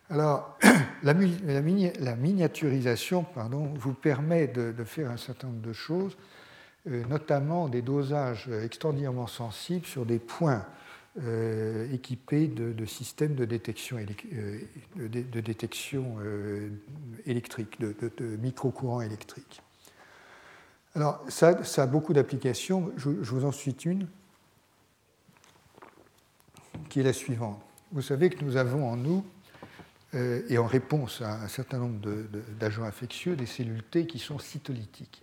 Alors, 0.08 0.56
la, 1.02 1.12
miniaturisation 1.12 3.24
pardon, 3.24 3.74
vous 3.76 3.92
permet 3.92 4.46
de, 4.48 4.72
faire 4.84 5.10
un 5.10 5.18
certain 5.18 5.48
nombre 5.48 5.60
de 5.60 5.74
choses, 5.74 6.16
notamment 6.86 7.68
des 7.68 7.82
dosages 7.82 8.48
extraordinairement 8.48 9.26
sensibles 9.26 9.84
sur 9.84 10.06
des 10.06 10.18
points 10.18 10.64
euh, 11.18 11.92
équipés 11.92 12.46
de, 12.46 12.84
systèmes 12.84 13.34
de 13.34 13.44
détection, 13.44 13.98
euh, 14.32 14.60
de, 14.96 15.40
détection 15.40 16.18
euh, 16.20 16.70
électrique, 17.26 17.80
de, 17.80 18.36
micro-courants 18.36 19.00
électriques. 19.00 19.60
Alors, 20.94 21.20
ça, 21.28 21.58
a 21.76 21.86
beaucoup 21.86 22.12
d'applications. 22.12 22.92
Je, 22.96 23.08
vous 23.08 23.44
en 23.44 23.50
cite 23.50 23.84
une, 23.86 24.06
qui 26.88 27.00
est 27.00 27.04
la 27.04 27.12
suivante. 27.12 27.60
Vous 27.90 28.02
savez 28.02 28.30
que 28.30 28.44
nous 28.44 28.56
avons 28.56 28.88
en 28.88 28.96
nous, 28.96 29.24
et 30.14 30.58
en 30.58 30.66
réponse 30.66 31.22
à 31.22 31.42
un 31.42 31.48
certain 31.48 31.78
nombre 31.78 32.00
d'agents 32.58 32.84
infectieux, 32.84 33.34
des 33.34 33.46
cellules 33.46 33.82
T 33.82 34.06
qui 34.06 34.20
sont 34.20 34.38
cytolytiques 34.38 35.22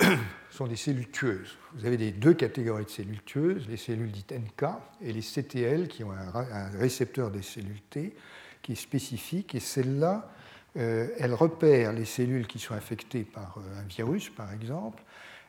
sont 0.50 0.66
des 0.66 0.76
cellules 0.76 1.10
tueuses. 1.10 1.56
Vous 1.74 1.86
avez 1.86 1.96
des 1.96 2.10
deux 2.10 2.34
catégories 2.34 2.84
de 2.84 2.90
cellules 2.90 3.22
tueuses, 3.22 3.68
les 3.68 3.76
cellules 3.76 4.10
dites 4.10 4.32
NK 4.32 4.64
et 5.02 5.12
les 5.12 5.22
CTL 5.22 5.88
qui 5.88 6.04
ont 6.04 6.12
un, 6.12 6.70
récepteur 6.78 7.30
des 7.30 7.42
cellules 7.42 7.80
T 7.90 8.14
qui 8.62 8.72
est 8.72 8.76
spécifique 8.76 9.54
et 9.54 9.60
celles-là, 9.60 10.30
euh, 10.76 11.08
elles 11.18 11.34
repèrent 11.34 11.92
les 11.92 12.04
cellules 12.04 12.46
qui 12.46 12.58
sont 12.58 12.74
infectées 12.74 13.24
par 13.24 13.58
euh, 13.58 13.80
un 13.80 13.86
virus 13.86 14.28
par 14.30 14.52
exemple, 14.52 15.02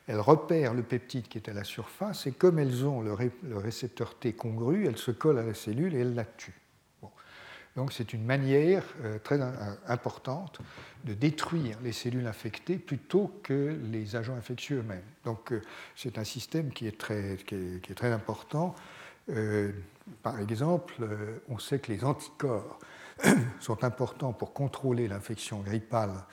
elles 0.07 0.19
repèrent 0.19 0.73
le 0.73 0.84
peptide 0.84 1.28
qui 1.28 1.38
est 1.38 1.49
à 1.49 1.53
la 1.53 1.64
surface 1.64 2.26
et 2.28 2.32
comme 2.32 2.57
elles 2.57 2.86
ont 2.86 3.02
le 3.02 3.57
récepteur 3.57 4.15
T 4.18 4.34
congru, 4.34 4.88
elles 4.88 4.98
se 4.98 5.11
collent 5.11 5.40
à 5.40 5.44
la 5.44 5.53
cellule 5.53 5.94
et 5.94 5.99
elles 5.99 6.15
la 6.15 6.26
tuent. 6.26 6.60
Donc 7.76 7.93
c'est 7.93 8.14
une 8.14 8.26
manière 8.26 8.84
euh, 9.03 9.18
très 9.19 9.39
importante 9.88 10.60
de 11.06 11.14
détruire 11.14 11.77
les 11.84 11.93
cellules 11.93 12.27
infectées 12.27 12.77
plutôt 12.77 13.39
que 13.43 13.77
les 13.91 14.15
agents 14.15 14.35
infectieux 14.35 14.80
eux-mêmes. 14.80 15.03
Donc 15.23 15.52
euh, 15.52 15.61
c'est 15.95 16.18
un 16.18 16.23
système 16.23 16.72
qui 16.72 16.88
est 16.88 16.98
très, 16.98 17.38
qui 17.48 17.56
est, 17.56 17.95
très 17.95 18.11
important. 18.11 18.76
Euh, 19.30 19.72
par 20.22 20.39
exemple, 20.39 20.95
on 21.48 21.60
sait 21.60 21.80
que 21.80 21.91
les 21.91 22.03
anticorps 22.03 22.80
sont 23.60 23.84
importants 23.84 24.34
pour 24.34 24.52
contrôler 24.52 25.07
l'infection 25.07 25.60
grippale, 25.60 26.26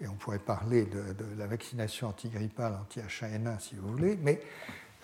et 0.00 0.06
on 0.06 0.14
pourrait 0.14 0.38
parler 0.38 0.84
de, 0.84 1.14
de 1.14 1.38
la 1.38 1.46
vaccination 1.46 2.08
antigrippale, 2.08 2.78
anti-H1N1 2.82 3.60
si 3.60 3.74
vous 3.76 3.88
voulez, 3.88 4.18
mais 4.22 4.40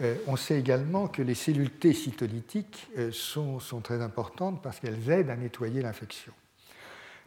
euh, 0.01 0.17
on 0.27 0.37
sait 0.37 0.59
également 0.59 1.09
que 1.09 1.21
les 1.21 1.35
cellules 1.35 1.71
T 1.71 1.93
cytolytiques 1.93 2.89
euh, 2.97 3.11
sont, 3.13 3.59
très 3.83 4.01
importantes 4.01 4.63
parce 4.63 4.81
qu'elles 4.81 5.11
aident 5.11 5.31
à 5.31 5.37
nettoyer 5.37 5.83
l'infection. 5.83 6.33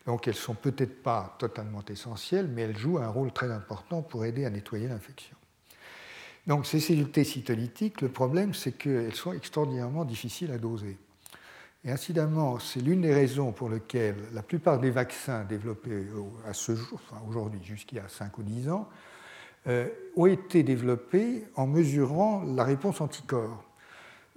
Donc 0.05 0.27
elles 0.27 0.33
ne 0.33 0.39
sont 0.39 0.55
peut-être 0.55 1.03
pas 1.03 1.35
totalement 1.39 1.83
essentielles, 1.87 2.47
mais 2.47 2.63
elles 2.63 2.77
jouent 2.77 2.97
un 2.97 3.07
rôle 3.07 3.31
très 3.31 3.51
important 3.51 4.01
pour 4.01 4.25
aider 4.25 4.45
à 4.45 4.49
nettoyer 4.49 4.87
l'infection. 4.87 5.37
Donc 6.47 6.65
ces 6.65 6.79
cellules 6.79 7.11
T 7.11 7.23
cytolytiques, 7.23 8.01
le 8.01 8.09
problème 8.09 8.53
c'est 8.53 8.73
qu'elles 8.73 9.15
sont 9.15 9.33
extraordinairement 9.33 10.03
difficiles 10.03 10.51
à 10.51 10.57
doser. 10.57 10.97
Et 11.85 11.91
incidemment, 11.91 12.59
c'est 12.59 12.79
l'une 12.79 13.01
des 13.01 13.13
raisons 13.13 13.51
pour 13.51 13.69
lesquelles 13.69 14.15
la 14.33 14.41
plupart 14.41 14.79
des 14.79 14.89
vaccins 14.89 15.43
développés 15.43 16.05
à 16.47 16.53
ce 16.53 16.75
jour, 16.75 16.99
enfin 17.09 17.21
aujourd'hui 17.27 17.59
jusqu'il 17.63 17.97
y 17.97 18.01
a 18.01 18.07
5 18.07 18.37
ou 18.37 18.43
10 18.43 18.69
ans, 18.69 18.89
ont 19.67 20.25
été 20.25 20.63
développés 20.63 21.45
en 21.55 21.67
mesurant 21.67 22.43
la 22.43 22.63
réponse 22.63 23.01
anticorps. 23.01 23.63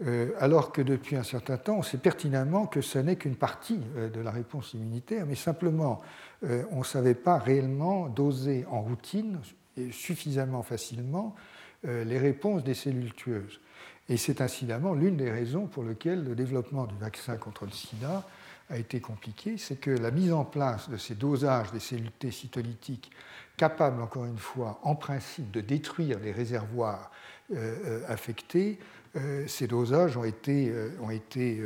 Euh, 0.04 0.32
alors 0.40 0.72
que 0.72 0.82
depuis 0.82 1.16
un 1.16 1.22
certain 1.22 1.56
temps, 1.56 1.78
on 1.78 1.82
sait 1.82 1.96
pertinemment 1.96 2.66
que 2.66 2.82
ce 2.82 2.98
n'est 2.98 3.16
qu'une 3.16 3.36
partie 3.36 3.80
euh, 3.96 4.10
de 4.10 4.20
la 4.20 4.30
réponse 4.30 4.74
immunitaire, 4.74 5.24
mais 5.26 5.34
simplement, 5.34 6.02
on 6.70 6.80
ne 6.80 6.84
savait 6.84 7.14
pas 7.14 7.38
réellement 7.38 8.08
doser 8.08 8.66
en 8.70 8.82
routine 8.82 9.40
et 9.78 9.90
suffisamment 9.90 10.62
facilement 10.62 11.34
les 11.82 12.18
réponses 12.18 12.62
des 12.62 12.74
cellules 12.74 13.14
tueuses. 13.14 13.58
Et 14.10 14.18
c'est 14.18 14.42
incidemment 14.42 14.92
l'une 14.92 15.16
des 15.16 15.30
raisons 15.30 15.66
pour 15.66 15.82
lesquelles 15.82 16.22
le 16.22 16.34
développement 16.34 16.84
du 16.84 16.94
vaccin 16.96 17.36
contre 17.36 17.64
le 17.64 17.72
sida 17.72 18.22
a 18.68 18.78
été 18.78 19.00
compliqué, 19.00 19.58
c'est 19.58 19.76
que 19.76 19.90
la 19.90 20.10
mise 20.10 20.32
en 20.32 20.44
place 20.44 20.88
de 20.88 20.96
ces 20.96 21.14
dosages 21.14 21.70
des 21.72 21.80
cellules 21.80 22.10
T 22.12 22.30
cytolytiques 22.30 23.10
capable, 23.56 24.02
encore 24.02 24.24
une 24.24 24.38
fois, 24.38 24.78
en 24.82 24.94
principe, 24.94 25.50
de 25.50 25.60
détruire 25.60 26.18
les 26.18 26.32
réservoirs 26.32 27.10
euh, 27.52 27.76
euh, 27.86 28.00
affectés, 28.08 28.78
euh, 29.16 29.46
ces 29.46 29.66
dosages 29.66 30.16
ont 30.16 30.24
été, 30.24 30.72
ont 31.00 31.10
été 31.10 31.62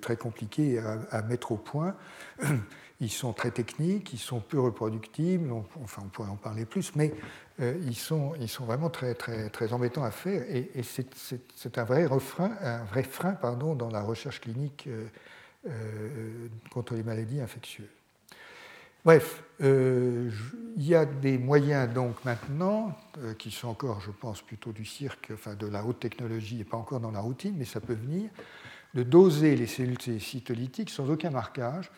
très 0.00 0.16
compliqués 0.16 0.78
à, 1.10 1.22
mettre 1.22 1.52
au 1.52 1.56
point. 1.56 1.94
Ils 3.02 3.10
sont 3.10 3.32
très 3.32 3.50
techniques, 3.50 4.12
ils 4.12 4.18
sont 4.18 4.40
peu 4.40 4.60
reproductibles, 4.60 5.50
enfin 5.82 6.02
on 6.04 6.08
pourrait 6.08 6.28
en 6.28 6.36
parler 6.36 6.66
plus, 6.66 6.94
mais 6.96 7.14
ils, 7.58 7.96
sont, 7.96 8.34
ils 8.38 8.48
sont 8.48 8.66
vraiment 8.66 8.90
très, 8.90 9.14
très, 9.14 9.48
très 9.48 9.72
embêtants 9.72 10.04
à 10.04 10.10
faire 10.10 10.42
et, 10.50 10.70
c'est 10.82 11.78
un 11.78 11.84
vrai, 11.84 12.04
refrain, 12.04 12.50
un 12.60 12.84
vrai 12.84 13.02
frein 13.02 13.32
pardon, 13.32 13.74
dans 13.74 13.88
la 13.88 14.02
recherche 14.02 14.42
clinique 14.42 14.86
contre 16.70 16.94
les 16.94 17.02
maladies 17.02 17.40
infectieuses. 17.40 17.88
Bref, 19.02 19.42
euh, 19.62 20.30
il 20.76 20.86
y 20.86 20.94
a 20.94 21.06
des 21.06 21.38
moyens 21.38 21.92
donc 21.92 22.22
maintenant, 22.26 22.94
euh, 23.18 23.32
qui 23.32 23.50
sont 23.50 23.68
encore, 23.68 24.00
je 24.00 24.10
pense, 24.10 24.42
plutôt 24.42 24.72
du 24.72 24.84
cirque, 24.84 25.30
enfin 25.32 25.54
de 25.54 25.66
la 25.66 25.84
haute 25.84 26.00
technologie 26.00 26.60
et 26.60 26.64
pas 26.64 26.76
encore 26.76 27.00
dans 27.00 27.10
la 27.10 27.20
routine, 27.20 27.54
mais 27.56 27.64
ça 27.64 27.80
peut 27.80 27.94
venir, 27.94 28.28
de 28.92 29.02
doser 29.02 29.56
les 29.56 29.66
cellules 29.66 30.20
cytolytiques 30.20 30.90
sans 30.90 31.08
aucun 31.08 31.30
marquage, 31.30 31.90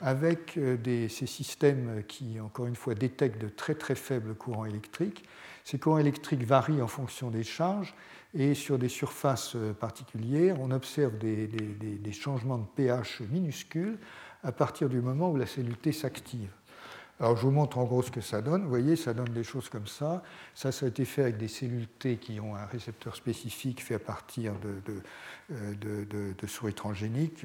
avec 0.00 0.58
ces 0.84 1.26
systèmes 1.26 2.04
qui, 2.06 2.40
encore 2.40 2.66
une 2.66 2.76
fois, 2.76 2.94
détectent 2.94 3.40
de 3.40 3.48
très 3.48 3.74
très 3.74 3.96
faibles 3.96 4.34
courants 4.34 4.64
électriques. 4.64 5.24
Ces 5.64 5.78
courants 5.78 5.98
électriques 5.98 6.44
varient 6.44 6.80
en 6.80 6.86
fonction 6.86 7.30
des 7.30 7.42
charges 7.42 7.94
et 8.34 8.54
sur 8.54 8.78
des 8.78 8.88
surfaces 8.88 9.56
particulières, 9.80 10.56
on 10.60 10.70
observe 10.70 11.16
des, 11.18 12.12
changements 12.12 12.58
de 12.58 12.66
pH 12.74 13.20
minuscules 13.30 13.98
à 14.42 14.52
partir 14.52 14.88
du 14.88 15.00
moment 15.00 15.30
où 15.30 15.36
la 15.36 15.46
cellule 15.46 15.76
T 15.76 15.92
s'active. 15.92 16.50
Alors 17.20 17.36
je 17.36 17.42
vous 17.42 17.50
montre 17.50 17.78
en 17.78 17.84
gros 17.84 18.02
ce 18.02 18.12
que 18.12 18.20
ça 18.20 18.40
donne. 18.40 18.62
Vous 18.62 18.68
voyez, 18.68 18.94
ça 18.94 19.12
donne 19.12 19.30
des 19.30 19.42
choses 19.42 19.68
comme 19.68 19.88
ça. 19.88 20.22
Ça, 20.54 20.70
ça 20.70 20.86
a 20.86 20.88
été 20.88 21.04
fait 21.04 21.22
avec 21.22 21.36
des 21.36 21.48
cellules 21.48 21.88
T 21.88 22.16
qui 22.16 22.38
ont 22.38 22.54
un 22.54 22.66
récepteur 22.66 23.16
spécifique 23.16 23.82
fait 23.82 23.96
à 23.96 23.98
partir 23.98 24.52
de, 24.60 25.02
de, 25.50 26.04
de, 26.04 26.46
souris 26.46 26.74
transgéniques. 26.74 27.44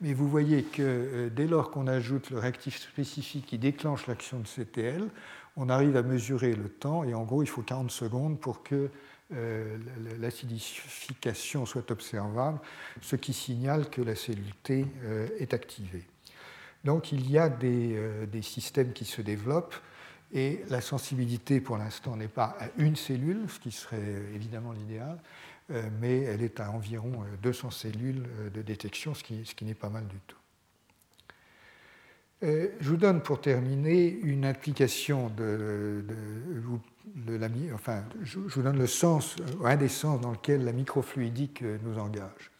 Mais 0.00 0.12
vous 0.12 0.28
voyez 0.28 0.64
que 0.64 0.82
euh, 0.82 1.30
dès 1.30 1.46
lors 1.46 1.70
qu'on 1.70 1.86
ajoute 1.86 2.30
le 2.30 2.38
réactif 2.38 2.80
spécifique 2.80 3.46
qui 3.46 3.58
déclenche 3.58 4.08
l'action 4.08 4.40
de 4.40 4.46
CTL, 4.46 5.08
on 5.56 5.68
arrive 5.68 5.96
à 5.96 6.02
mesurer 6.02 6.54
le 6.56 6.68
temps 6.68 7.04
et 7.04 7.14
en 7.14 7.22
gros 7.22 7.44
il 7.44 7.48
faut 7.48 7.62
40 7.62 7.92
secondes 7.92 8.40
pour 8.40 8.64
que 8.64 8.90
euh, 9.32 9.78
l'acidification 10.20 11.64
soit 11.64 11.90
observable, 11.90 12.58
ce 13.00 13.16
qui 13.16 13.32
signale 13.32 13.88
que 13.88 14.02
la 14.02 14.14
cellule 14.14 14.52
T 14.62 14.84
euh, 15.02 15.28
est 15.38 15.54
activée. 15.54 16.04
Donc 16.84 17.10
il 17.10 17.30
y 17.30 17.38
a 17.38 17.50
euh, 17.62 18.26
des, 18.26 18.42
systèmes 18.42 18.92
qui 18.92 19.06
se 19.06 19.22
développent 19.22 19.76
et 20.30 20.62
la 20.68 20.82
sensibilité 20.82 21.62
pour 21.62 21.78
l'instant 21.78 22.16
n'est 22.16 22.28
pas 22.28 22.54
à 22.60 22.66
une 22.76 22.96
cellule, 22.96 23.46
ce 23.48 23.58
qui 23.60 23.72
serait 23.72 24.22
évidemment 24.34 24.72
l'idéal, 24.72 25.18
mais 26.00 26.20
elle 26.20 26.42
est 26.42 26.60
à 26.60 26.70
environ 26.70 27.24
200 27.42 27.70
cellules 27.70 28.26
de 28.52 28.60
détection, 28.60 29.14
ce 29.14 29.22
qui, 29.22 29.64
n'est 29.64 29.74
pas 29.74 29.88
mal 29.88 30.06
du 30.06 30.18
tout. 30.26 30.36
Je 32.42 32.88
vous 32.88 32.96
donne 32.96 33.22
pour 33.22 33.40
terminer 33.40 34.08
une 34.08 34.44
application 34.44 35.30
de, 35.30 36.04
enfin, 37.74 38.04
je 38.22 38.38
vous 38.38 38.62
donne 38.62 38.78
le 38.78 38.86
sens, 38.86 39.36
un 39.64 39.76
des 39.76 39.88
sens 39.88 40.20
dans 40.20 40.32
lequel 40.32 40.64
la 40.64 40.72
microfluidique 40.72 41.62
nous 41.62 41.98
engage. 41.98 42.50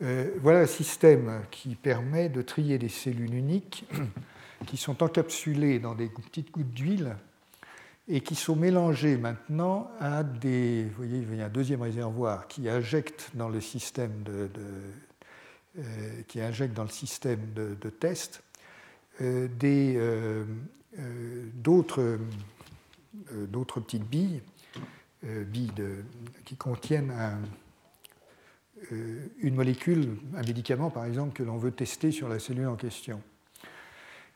Euh, 0.00 0.30
voilà 0.40 0.60
un 0.60 0.66
système 0.66 1.42
qui 1.50 1.74
permet 1.74 2.28
de 2.28 2.40
trier 2.40 2.78
des 2.78 2.88
cellules 2.88 3.34
uniques 3.34 3.84
qui 4.66 4.76
sont 4.76 5.02
encapsulées 5.02 5.80
dans 5.80 5.96
des 5.96 6.08
petites 6.08 6.52
gouttes 6.52 6.70
d'huile 6.70 7.16
et 8.06 8.20
qui 8.20 8.36
sont 8.36 8.54
mélangées 8.54 9.16
maintenant 9.16 9.90
à 9.98 10.22
des. 10.22 10.84
Vous 10.84 10.96
voyez, 10.96 11.18
il 11.18 11.36
y 11.36 11.42
a 11.42 11.46
un 11.46 11.50
deuxième 11.50 11.82
réservoir 11.82 12.46
qui 12.46 12.68
injecte 12.68 13.30
dans 13.34 13.48
le 13.48 13.60
système 13.60 14.22
de, 14.22 14.48
euh, 15.78 15.82
qui 16.28 16.40
injecte 16.40 16.74
dans 16.74 16.84
le 16.84 16.90
système 16.90 17.40
de, 17.54 17.90
test 17.90 18.42
euh, 19.20 19.48
des, 19.58 20.00
d'autres, 21.54 22.18
d'autres 23.48 23.80
petites 23.80 24.08
billes, 24.08 24.42
billes 25.22 25.72
qui 26.44 26.56
contiennent 26.56 27.12
euh, 28.92 29.26
une 29.40 29.54
molécule, 29.54 30.16
un 30.36 30.42
médicament 30.42 30.90
par 30.90 31.04
exemple, 31.04 31.32
que 31.32 31.42
l'on 31.42 31.56
veut 31.56 31.70
tester 31.70 32.10
sur 32.10 32.28
la 32.28 32.38
cellule 32.38 32.66
en 32.66 32.76
question. 32.76 33.20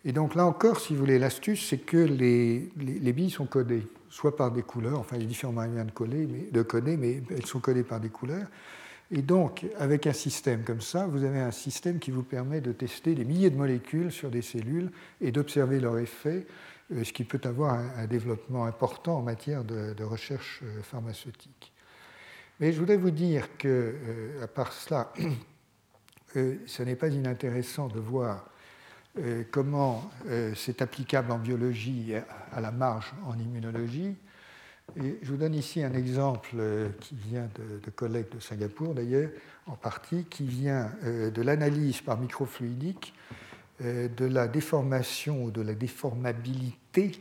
Et 0.04 0.12
donc 0.12 0.34
là 0.34 0.44
encore, 0.46 0.80
si 0.80 0.94
vous 0.94 1.00
voulez, 1.00 1.18
l'astuce, 1.18 1.68
c'est 1.68 1.78
que 1.78 1.96
les, 1.96 2.70
les, 2.76 3.12
billes 3.12 3.30
sont 3.30 3.46
codées, 3.46 3.86
soit 4.10 4.36
par 4.36 4.50
des 4.50 4.62
couleurs, 4.62 4.98
enfin 4.98 5.16
il 5.16 5.22
y 5.22 5.24
a 5.24 5.28
différents 5.28 5.52
moyens 5.52 5.86
de, 5.86 6.62
coder, 6.62 6.96
mais 6.96 7.22
elles 7.30 7.46
sont 7.46 7.60
codées 7.60 7.84
par 7.84 8.00
des 8.00 8.08
couleurs. 8.08 8.48
Et 9.12 9.22
donc, 9.22 9.64
avec 9.78 10.06
un 10.06 10.12
système 10.12 10.64
comme 10.64 10.80
ça, 10.80 11.06
vous 11.06 11.22
avez 11.22 11.38
un 11.38 11.52
système 11.52 11.98
qui 11.98 12.10
vous 12.10 12.24
permet 12.24 12.60
de 12.60 12.72
tester 12.72 13.14
des 13.14 13.24
milliers 13.24 13.50
de 13.50 13.56
molécules 13.56 14.10
sur 14.10 14.30
des 14.30 14.42
cellules 14.42 14.90
et 15.20 15.30
d'observer 15.30 15.78
leur 15.78 15.98
effet, 15.98 16.38
euh, 16.38 16.71
ce 16.90 17.12
qui 17.12 17.24
peut 17.24 17.40
avoir 17.44 17.74
un, 17.74 18.06
développement 18.06 18.66
important 18.66 19.18
en 19.18 19.22
matière 19.22 19.64
de, 19.64 20.02
recherche 20.04 20.60
euh, 20.62 20.82
pharmaceutique. 20.82 21.72
Mais 22.62 22.72
je 22.72 22.78
voudrais 22.78 22.96
vous 22.96 23.10
dire 23.10 23.56
que, 23.58 23.66
euh, 23.68 24.44
à 24.44 24.46
part 24.46 24.72
cela, 24.72 25.12
euh, 26.36 26.58
ce 26.64 26.84
n'est 26.84 26.94
pas 26.94 27.08
inintéressant 27.08 27.88
de 27.88 27.98
voir 27.98 28.44
euh, 29.18 29.42
comment 29.50 30.08
c'est 30.54 30.80
applicable 30.80 31.32
en 31.32 31.38
biologie 31.38 32.14
à 32.52 32.60
la 32.60 32.70
marge 32.70 33.12
en 33.26 33.36
immunologie. 33.36 34.14
Et 34.96 35.18
je 35.22 35.30
vous 35.32 35.38
donne 35.38 35.54
ici 35.54 35.82
un 35.82 35.92
exemple 35.92 36.56
qui 37.00 37.16
vient 37.16 37.48
de, 37.56 37.90
collègues 37.90 38.30
de 38.32 38.38
Singapour, 38.38 38.94
d'ailleurs, 38.94 39.30
en 39.66 39.74
partie, 39.74 40.24
qui 40.24 40.44
vient 40.44 40.92
de 41.02 41.42
l'analyse 41.42 42.00
par 42.00 42.18
microfluidique 42.18 43.12
de 43.82 44.24
la 44.24 44.48
déformation 44.48 45.44
ou 45.44 45.50
de 45.50 45.60
la 45.60 45.74
déformabilité 45.74 47.12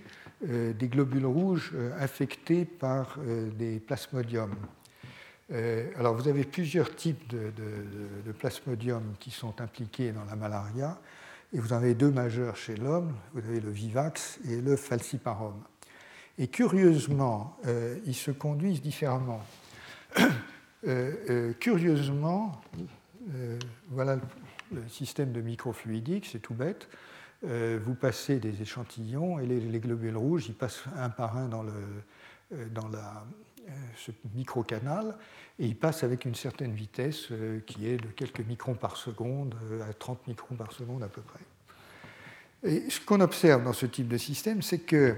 des 0.41 0.87
globules 0.87 1.25
rouges 1.25 1.73
infectés 1.99 2.65
par 2.65 3.17
des 3.57 3.79
plasmodiums. 3.79 4.55
Euh, 5.51 5.89
alors, 5.97 6.15
vous 6.15 6.27
avez 6.27 6.43
plusieurs 6.43 6.95
types 6.95 7.27
de, 7.29 7.51
de, 8.25 8.31
plasmodium 8.31 9.03
qui 9.19 9.31
sont 9.31 9.59
impliqués 9.59 10.11
dans 10.11 10.23
la 10.25 10.35
malaria, 10.35 10.97
et 11.53 11.59
vous 11.59 11.73
en 11.73 11.77
avez 11.77 11.93
deux 11.93 12.11
majeurs 12.11 12.55
chez 12.55 12.75
l'homme. 12.75 13.13
Vous 13.33 13.39
avez 13.39 13.59
le 13.59 13.69
vivax 13.69 14.39
et 14.49 14.61
le 14.61 14.77
falciparum. 14.77 15.61
Et 16.37 16.47
curieusement, 16.47 17.57
euh, 17.65 17.97
ils 18.05 18.15
se 18.15 18.31
conduisent 18.31 18.81
différemment. 18.81 19.41
Euh, 20.87 21.53
curieusement, 21.59 22.59
voilà 23.91 24.17
le 24.73 24.87
système 24.87 25.31
de 25.31 25.41
microfluidique, 25.41 26.27
c'est 26.31 26.39
tout 26.39 26.53
bête. 26.53 26.87
vous 27.43 27.95
passez 27.95 28.39
des 28.39 28.61
échantillons 28.61 29.39
et 29.39 29.45
les, 29.45 29.59
les, 29.59 29.79
globules 29.79 30.17
rouges, 30.17 30.47
ils 30.47 30.55
passent 30.55 30.83
un 30.97 31.09
par 31.09 31.37
un 31.37 31.47
dans, 31.47 31.63
le, 31.63 31.73
dans 32.69 32.87
la, 32.87 33.25
ce 33.97 34.11
microcanal 34.35 35.15
et 35.59 35.65
il 35.65 35.75
passe 35.75 36.03
avec 36.03 36.25
une 36.25 36.35
certaine 36.35 36.73
vitesse 36.73 37.27
euh, 37.31 37.59
qui 37.65 37.87
est 37.87 37.97
de 37.97 38.07
quelques 38.07 38.41
microns 38.41 38.73
par 38.73 38.97
seconde 38.97 39.55
euh, 39.71 39.89
à 39.89 39.93
30 39.93 40.27
microns 40.27 40.55
par 40.55 40.71
seconde 40.71 41.03
à 41.03 41.07
peu 41.07 41.21
près. 41.21 41.39
Et 42.63 42.89
ce 42.89 42.99
qu'on 42.99 43.21
observe 43.21 43.63
dans 43.63 43.73
ce 43.73 43.85
type 43.85 44.07
de 44.07 44.17
système, 44.17 44.61
c'est 44.61 44.79
que 44.79 45.15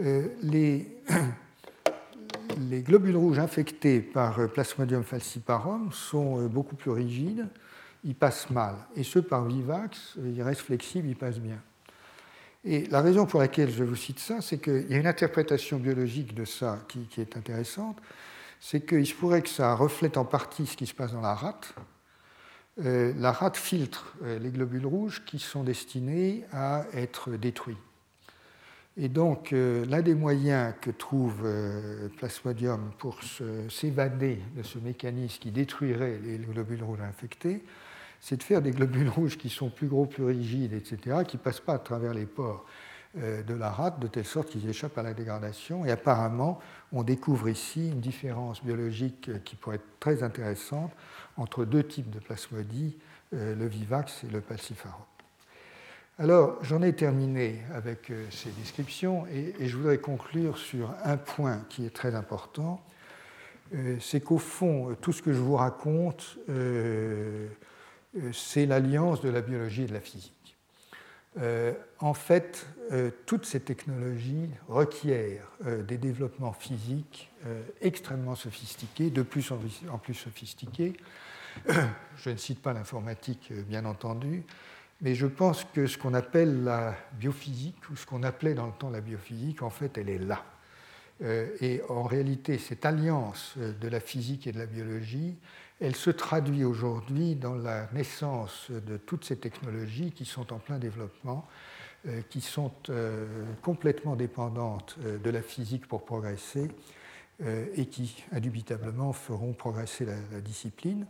euh, 0.00 0.28
les, 0.42 0.88
les, 2.58 2.82
globules 2.82 3.16
rouges 3.16 3.38
infectés 3.38 4.00
par 4.00 4.48
Plasmodium 4.50 5.04
falciparum 5.04 5.90
sont 5.92 6.46
beaucoup 6.46 6.76
plus 6.76 6.90
rigides, 6.90 7.46
ils 8.04 8.14
passent 8.14 8.50
mal. 8.50 8.74
Et 8.96 9.02
ceux 9.02 9.22
par 9.22 9.44
Vivax, 9.44 10.16
ils 10.24 10.42
restent 10.42 10.62
flexibles, 10.62 11.08
ils 11.08 11.16
passent 11.16 11.40
bien. 11.40 11.60
Et 12.64 12.86
la 12.86 13.00
raison 13.00 13.26
pour 13.26 13.40
laquelle 13.40 13.70
je 13.70 13.84
vous 13.84 13.96
cite 13.96 14.18
ça, 14.18 14.40
c'est 14.40 14.58
qu'il 14.58 14.90
y 14.90 14.94
a 14.94 14.98
une 14.98 15.06
interprétation 15.06 15.78
biologique 15.78 16.34
de 16.34 16.44
ça 16.44 16.80
qui, 16.88 17.08
est 17.18 17.36
intéressante 17.36 17.98
c'est 18.60 18.80
qu'il 18.80 19.06
se 19.06 19.14
pourrait 19.14 19.42
que 19.42 19.48
ça 19.48 19.74
reflète 19.74 20.16
en 20.16 20.24
partie 20.24 20.66
ce 20.66 20.76
qui 20.76 20.86
se 20.86 20.94
passe 20.94 21.12
dans 21.12 21.20
la 21.20 21.34
rate. 21.34 21.74
Euh, 22.84 23.12
la 23.16 23.32
rate 23.32 23.56
filtre 23.56 24.14
euh, 24.22 24.38
les 24.38 24.50
globules 24.50 24.86
rouges 24.86 25.24
qui 25.24 25.38
sont 25.38 25.64
destinés 25.64 26.44
à 26.52 26.84
être 26.92 27.30
détruits. 27.32 27.76
Et 28.96 29.08
donc, 29.08 29.52
euh, 29.52 29.84
l'un 29.86 30.02
des 30.02 30.14
moyens 30.14 30.74
que 30.80 30.90
trouve 30.90 31.48
Plasmodium 32.16 32.90
pour 32.98 33.20
s'évader 33.68 34.40
de 34.56 34.62
ce 34.62 34.78
mécanisme 34.78 35.40
qui 35.40 35.50
détruirait 35.52 36.18
les 36.22 36.38
globules 36.38 36.82
rouges 36.82 37.00
infectés, 37.00 37.64
c'est 38.20 38.36
de 38.36 38.42
faire 38.42 38.62
des 38.62 38.70
globules 38.72 39.08
rouges 39.08 39.38
qui 39.38 39.48
sont 39.48 39.70
plus 39.70 39.88
gros, 39.88 40.06
plus 40.06 40.24
rigides, 40.24 40.72
etc., 40.72 41.18
qui 41.26 41.36
ne 41.36 41.42
passent 41.42 41.60
pas 41.60 41.74
à 41.74 41.78
travers 41.78 42.14
les 42.14 42.26
pores 42.26 42.64
de 43.14 43.54
la 43.54 43.70
rate, 43.70 43.98
de 44.00 44.06
telle 44.06 44.26
sorte 44.26 44.50
qu'ils 44.50 44.68
échappent 44.68 44.98
à 44.98 45.02
la 45.02 45.14
dégradation. 45.14 45.84
Et 45.84 45.90
apparemment, 45.90 46.60
on 46.92 47.02
découvre 47.02 47.48
ici 47.48 47.88
une 47.88 48.00
différence 48.00 48.62
biologique 48.62 49.30
qui 49.44 49.56
pourrait 49.56 49.76
être 49.76 49.98
très 49.98 50.22
intéressante 50.22 50.92
entre 51.38 51.64
deux 51.64 51.82
types 51.84 52.10
de 52.10 52.18
plasmodies, 52.18 52.96
euh, 53.34 53.54
le 53.54 53.66
vivax 53.66 54.24
et 54.24 54.28
le 54.28 54.40
palcifarum. 54.40 55.02
Alors, 56.18 56.56
j'en 56.62 56.80
ai 56.80 56.94
terminé 56.94 57.62
avec 57.74 58.10
euh, 58.10 58.24
ces 58.30 58.50
descriptions 58.50 59.26
et, 59.26 59.54
je 59.60 59.76
voudrais 59.76 59.98
conclure 59.98 60.56
sur 60.56 60.94
un 61.04 61.18
point 61.18 61.60
qui 61.68 61.84
est 61.84 61.94
très 61.94 62.14
important. 62.14 62.82
Euh, 63.74 63.98
c'est 64.00 64.20
qu'au 64.20 64.38
fond, 64.38 64.96
tout 65.02 65.12
ce 65.12 65.20
que 65.20 65.34
je 65.34 65.38
vous 65.38 65.56
raconte, 65.56 66.38
c'est 68.32 68.66
l'alliance 68.66 69.20
de 69.20 69.28
la 69.28 69.40
biologie 69.40 69.82
et 69.82 69.86
de 69.86 69.94
la 69.94 70.00
physique. 70.00 70.38
Euh, 71.40 71.72
en 72.00 72.14
fait, 72.14 72.66
euh, 72.90 73.10
toutes 73.26 73.46
ces 73.46 73.60
technologies 73.60 74.48
requièrent 74.66 75.48
euh, 75.66 75.82
des 75.82 75.98
développements 75.98 76.52
physiques 76.52 77.30
extrêmement 77.80 78.34
sophistiqués, 78.34 79.10
de 79.10 79.22
plus 79.22 79.52
en 79.52 79.98
plus 79.98 80.14
sophistiqués. 80.14 80.94
Je 82.16 82.30
ne 82.30 82.36
cite 82.36 82.60
pas 82.60 82.72
l'informatique, 82.72 83.52
bien 83.68 83.84
entendu, 83.84 84.42
mais 85.00 85.14
je 85.14 85.26
pense 85.26 85.64
que 85.64 85.86
ce 85.86 85.96
qu'on 85.96 86.14
appelle 86.14 86.64
la 86.64 86.94
biophysique, 87.12 87.88
ou 87.90 87.96
ce 87.96 88.04
qu'on 88.04 88.24
appelait 88.24 88.54
dans 88.54 88.66
le 88.66 88.72
temps 88.72 88.90
la 88.90 89.00
biophysique, 89.00 89.62
en 89.62 89.70
fait, 89.70 89.96
elle 89.96 90.08
est 90.08 90.18
là. 90.18 90.44
Et 91.60 91.80
en 91.88 92.02
réalité, 92.02 92.58
cette 92.58 92.84
alliance 92.84 93.54
de 93.56 93.88
la 93.88 94.00
physique 94.00 94.46
et 94.48 94.52
de 94.52 94.58
la 94.58 94.66
biologie, 94.66 95.36
elle 95.80 95.96
se 95.96 96.10
traduit 96.10 96.64
aujourd'hui 96.64 97.36
dans 97.36 97.54
la 97.54 97.88
naissance 97.92 98.70
de 98.70 98.96
toutes 98.96 99.24
ces 99.24 99.36
technologies 99.36 100.12
qui 100.12 100.24
sont 100.24 100.52
en 100.52 100.58
plein 100.58 100.78
développement, 100.78 101.46
euh, 102.06 102.22
qui 102.28 102.40
sont 102.40 102.72
euh, 102.90 103.26
complètement 103.62 104.16
dépendantes 104.16 104.96
euh, 105.04 105.18
de 105.18 105.30
la 105.30 105.42
physique 105.42 105.86
pour 105.88 106.04
progresser 106.04 106.70
et 107.76 107.86
qui 107.86 108.24
indubitablement 108.32 109.12
feront 109.12 109.52
progresser 109.52 110.04
la, 110.04 110.40
discipline. 110.40 111.06